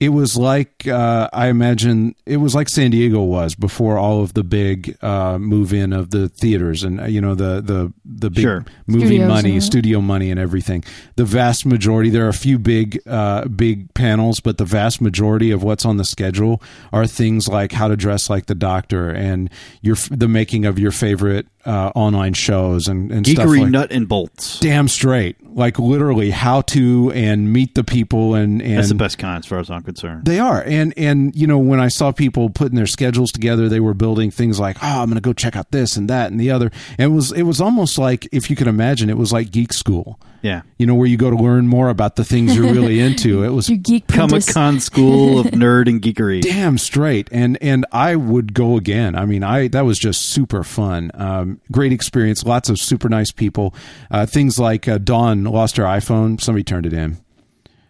it 0.00 0.08
was 0.08 0.34
like 0.36 0.88
uh, 0.88 1.28
I 1.32 1.48
imagine 1.48 2.14
it 2.24 2.38
was 2.38 2.54
like 2.54 2.70
San 2.70 2.90
Diego 2.90 3.22
was 3.22 3.54
before 3.54 3.98
all 3.98 4.22
of 4.22 4.32
the 4.32 4.42
big 4.42 4.96
uh, 5.02 5.38
move 5.38 5.74
in 5.74 5.92
of 5.92 6.08
the 6.10 6.30
theaters 6.30 6.82
and 6.82 7.00
uh, 7.02 7.04
you 7.04 7.20
know 7.20 7.34
the 7.34 7.60
the 7.60 7.92
the 8.04 8.30
big 8.30 8.42
Sure. 8.42 8.64
movie 8.86 9.06
Studios 9.06 9.28
money, 9.28 9.60
studio 9.60 10.00
money, 10.00 10.30
and 10.30 10.40
everything. 10.40 10.82
The 11.16 11.26
vast 11.26 11.66
majority 11.66 12.08
there 12.08 12.24
are 12.24 12.30
a 12.30 12.32
few 12.32 12.58
big 12.58 13.00
uh, 13.06 13.44
big 13.48 13.92
panels, 13.92 14.40
but 14.40 14.56
the 14.56 14.64
vast 14.64 15.02
majority 15.02 15.50
of 15.50 15.62
what's 15.62 15.84
on 15.84 15.98
the 15.98 16.04
schedule 16.06 16.62
are 16.92 17.06
things 17.06 17.46
like 17.46 17.72
how 17.72 17.86
to 17.88 17.96
dress 17.96 18.30
like 18.30 18.46
the 18.46 18.54
doctor 18.54 19.10
and 19.10 19.50
your 19.82 19.96
the 20.10 20.28
making 20.28 20.64
of 20.64 20.78
your 20.78 20.92
favorite 20.92 21.46
uh, 21.66 21.90
online 21.94 22.32
shows 22.32 22.88
and, 22.88 23.12
and 23.12 23.26
stuff 23.26 23.46
Geekery 23.46 23.60
like 23.62 23.70
nut 23.70 23.92
and 23.92 24.08
bolts. 24.08 24.58
damn 24.60 24.88
straight 24.88 25.36
like 25.54 25.78
literally 25.78 26.30
how 26.30 26.60
to 26.62 27.10
and 27.12 27.52
meet 27.52 27.74
the 27.74 27.84
people 27.84 28.34
and 28.34 28.62
and 28.62 28.78
That's 28.78 28.88
the 28.88 28.94
best 28.94 29.18
con 29.18 29.36
as 29.38 29.46
far 29.46 29.58
as 29.58 29.70
I'm 29.70 29.82
concerned. 29.82 30.24
they 30.24 30.38
are, 30.38 30.62
and 30.62 30.94
and 30.96 31.34
you 31.34 31.46
know 31.46 31.58
when 31.58 31.80
I 31.80 31.88
saw 31.88 32.12
people 32.12 32.50
putting 32.50 32.76
their 32.76 32.86
schedules 32.86 33.32
together, 33.32 33.68
they 33.68 33.80
were 33.80 33.94
building 33.94 34.30
things 34.30 34.60
like, 34.60 34.76
oh, 34.82 35.02
I'm 35.02 35.06
going 35.08 35.16
to 35.16 35.20
go 35.20 35.32
check 35.32 35.56
out 35.56 35.70
this 35.72 35.96
and 35.96 36.08
that 36.08 36.30
and 36.30 36.40
the 36.40 36.50
other. 36.52 36.70
And 36.98 37.12
it 37.12 37.14
was 37.14 37.32
it 37.32 37.42
was 37.42 37.60
almost 37.60 37.98
like 37.98 38.28
if 38.32 38.48
you 38.48 38.54
could 38.56 38.68
imagine, 38.68 39.10
it 39.10 39.18
was 39.18 39.32
like 39.32 39.50
geek 39.50 39.72
school. 39.72 40.18
Yeah. 40.42 40.62
You 40.78 40.86
know 40.86 40.94
where 40.94 41.06
you 41.06 41.18
go 41.18 41.28
to 41.28 41.36
learn 41.36 41.66
more 41.68 41.90
about 41.90 42.16
the 42.16 42.24
things 42.24 42.56
you're 42.56 42.72
really 42.72 42.98
into. 43.06 43.42
It 43.44 43.50
was 43.50 43.68
You 43.68 43.76
geek 43.76 44.06
Comic 44.08 44.30
prentice. 44.30 44.54
Con 44.54 44.80
School 44.80 45.38
of 45.40 45.46
Nerd 45.48 45.86
and 45.88 46.00
Geekery. 46.00 46.40
damn 46.40 46.78
straight, 46.78 47.28
and 47.32 47.58
and 47.60 47.84
I 47.92 48.16
would 48.16 48.54
go 48.54 48.76
again. 48.76 49.14
I 49.16 49.26
mean, 49.26 49.42
I 49.42 49.68
that 49.68 49.84
was 49.84 49.98
just 49.98 50.22
super 50.22 50.62
fun, 50.64 51.10
um, 51.14 51.49
great 51.72 51.92
experience. 51.92 52.44
Lots 52.44 52.68
of 52.68 52.78
super 52.78 53.08
nice 53.08 53.32
people. 53.32 53.74
Uh, 54.10 54.26
things 54.26 54.58
like 54.58 54.86
uh, 54.88 54.98
Dawn 54.98 55.44
lost 55.44 55.76
her 55.76 55.84
iPhone, 55.84 56.40
somebody 56.40 56.64
turned 56.64 56.86
it 56.86 56.92
in. 56.92 57.18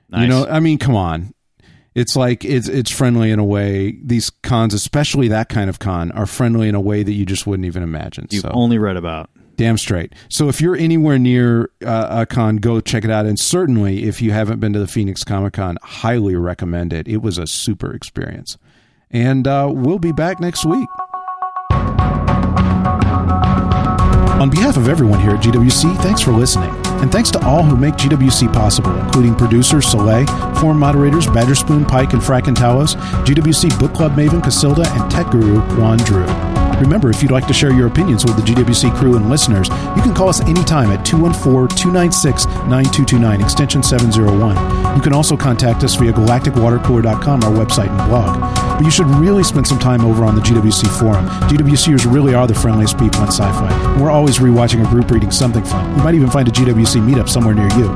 Nice. 0.08 0.22
You 0.22 0.28
know, 0.28 0.46
I 0.46 0.60
mean, 0.60 0.78
come 0.78 0.94
on. 0.94 1.34
It's 1.94 2.14
like 2.14 2.44
it's 2.44 2.68
it's 2.68 2.90
friendly 2.90 3.30
in 3.32 3.38
a 3.40 3.44
way. 3.44 3.98
These 4.04 4.30
cons, 4.42 4.74
especially 4.74 5.28
that 5.28 5.48
kind 5.48 5.68
of 5.68 5.80
con, 5.80 6.12
are 6.12 6.26
friendly 6.26 6.68
in 6.68 6.74
a 6.76 6.80
way 6.80 7.02
that 7.02 7.12
you 7.12 7.26
just 7.26 7.46
wouldn't 7.48 7.66
even 7.66 7.82
imagine. 7.82 8.28
You've 8.30 8.42
so 8.42 8.50
only 8.52 8.78
read 8.78 8.96
about. 8.96 9.28
damn 9.56 9.76
straight. 9.76 10.14
So 10.28 10.48
if 10.48 10.60
you're 10.60 10.76
anywhere 10.76 11.18
near 11.18 11.70
uh, 11.84 12.22
a 12.22 12.26
con, 12.26 12.58
go 12.58 12.80
check 12.80 13.04
it 13.04 13.10
out. 13.10 13.26
And 13.26 13.38
certainly, 13.38 14.04
if 14.04 14.22
you 14.22 14.30
haven't 14.30 14.60
been 14.60 14.72
to 14.72 14.78
the 14.78 14.86
Phoenix 14.86 15.24
Comic 15.24 15.54
Con, 15.54 15.78
highly 15.82 16.36
recommend 16.36 16.92
it. 16.92 17.08
It 17.08 17.22
was 17.22 17.38
a 17.38 17.46
super 17.46 17.92
experience. 17.92 18.56
And 19.10 19.48
uh, 19.48 19.68
we'll 19.72 19.98
be 19.98 20.12
back 20.12 20.38
next 20.38 20.64
week. 20.64 20.88
On 24.40 24.48
behalf 24.48 24.78
of 24.78 24.88
everyone 24.88 25.20
here 25.20 25.32
at 25.32 25.42
GWC, 25.42 25.98
thanks 25.98 26.22
for 26.22 26.32
listening. 26.32 26.70
And 27.02 27.12
thanks 27.12 27.30
to 27.32 27.44
all 27.44 27.62
who 27.62 27.76
make 27.76 27.96
GWC 27.96 28.50
possible, 28.54 28.98
including 28.98 29.34
producer 29.34 29.82
Soleil, 29.82 30.24
forum 30.54 30.78
moderators 30.78 31.26
Badger 31.26 31.54
Spoon, 31.54 31.84
Pike, 31.84 32.14
and 32.14 32.22
Frack 32.22 32.48
and 32.48 32.56
Talos, 32.56 32.96
GWC 33.26 33.78
Book 33.78 33.92
Club 33.92 34.12
Maven 34.12 34.40
Casilda, 34.40 34.86
and 34.98 35.10
tech 35.10 35.30
guru 35.30 35.60
Juan 35.78 35.98
Drew. 35.98 36.24
Remember, 36.80 37.10
if 37.10 37.22
you'd 37.22 37.32
like 37.32 37.46
to 37.48 37.52
share 37.52 37.74
your 37.74 37.86
opinions 37.86 38.24
with 38.24 38.36
the 38.36 38.42
GWC 38.42 38.96
crew 38.96 39.16
and 39.16 39.28
listeners, 39.28 39.68
you 39.68 40.00
can 40.02 40.14
call 40.14 40.30
us 40.30 40.40
anytime 40.40 40.90
at 40.90 41.04
214-296-9229, 41.04 43.42
extension 43.42 43.82
701. 43.82 44.96
You 44.96 45.02
can 45.02 45.12
also 45.12 45.36
contact 45.36 45.84
us 45.84 45.96
via 45.96 46.14
galacticwatercooler.com, 46.14 47.44
our 47.44 47.52
website 47.52 47.90
and 47.90 48.08
blog. 48.08 48.69
But 48.80 48.86
you 48.86 48.92
should 48.92 49.08
really 49.08 49.44
spend 49.44 49.66
some 49.66 49.78
time 49.78 50.06
over 50.06 50.24
on 50.24 50.34
the 50.34 50.40
GWC 50.40 50.98
forum. 50.98 51.28
GWCers 51.50 52.10
really 52.10 52.32
are 52.32 52.46
the 52.46 52.54
friendliest 52.54 52.96
people 52.98 53.20
in 53.20 53.26
sci-fi. 53.26 53.70
And 53.92 54.00
we're 54.00 54.10
always 54.10 54.38
rewatching 54.38 54.82
or 54.82 54.88
group 54.88 55.10
reading 55.10 55.30
something 55.30 55.62
fun. 55.62 55.94
You 55.98 56.02
might 56.02 56.14
even 56.14 56.30
find 56.30 56.48
a 56.48 56.50
GWC 56.50 57.06
meetup 57.06 57.28
somewhere 57.28 57.52
near 57.52 57.68
you. 57.76 57.90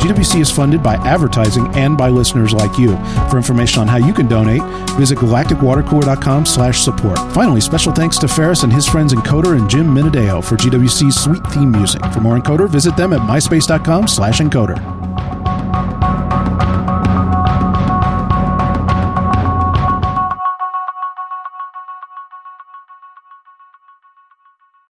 GWC 0.00 0.40
is 0.40 0.50
funded 0.50 0.82
by 0.82 0.96
advertising 0.96 1.68
and 1.76 1.96
by 1.96 2.08
listeners 2.08 2.52
like 2.52 2.76
you. 2.76 2.96
For 3.30 3.36
information 3.36 3.82
on 3.82 3.86
how 3.86 3.98
you 3.98 4.12
can 4.12 4.26
donate, 4.26 4.62
visit 4.96 5.16
galacticwatercooler.com 5.18 6.44
slash 6.44 6.80
support. 6.80 7.18
Finally, 7.32 7.60
special 7.60 7.92
thanks 7.92 8.18
to 8.18 8.26
Ferris 8.26 8.64
and 8.64 8.72
his 8.72 8.88
friends 8.88 9.14
Encoder 9.14 9.56
and 9.56 9.70
Jim 9.70 9.86
Minadeo 9.86 10.42
for 10.42 10.56
GWC's 10.56 11.22
sweet 11.22 11.46
theme 11.52 11.70
music. 11.70 12.04
For 12.06 12.18
more 12.18 12.36
Encoder, 12.36 12.68
visit 12.68 12.96
them 12.96 13.12
at 13.12 13.20
myspace.com 13.20 14.08
slash 14.08 14.40
encoder. 14.40 15.45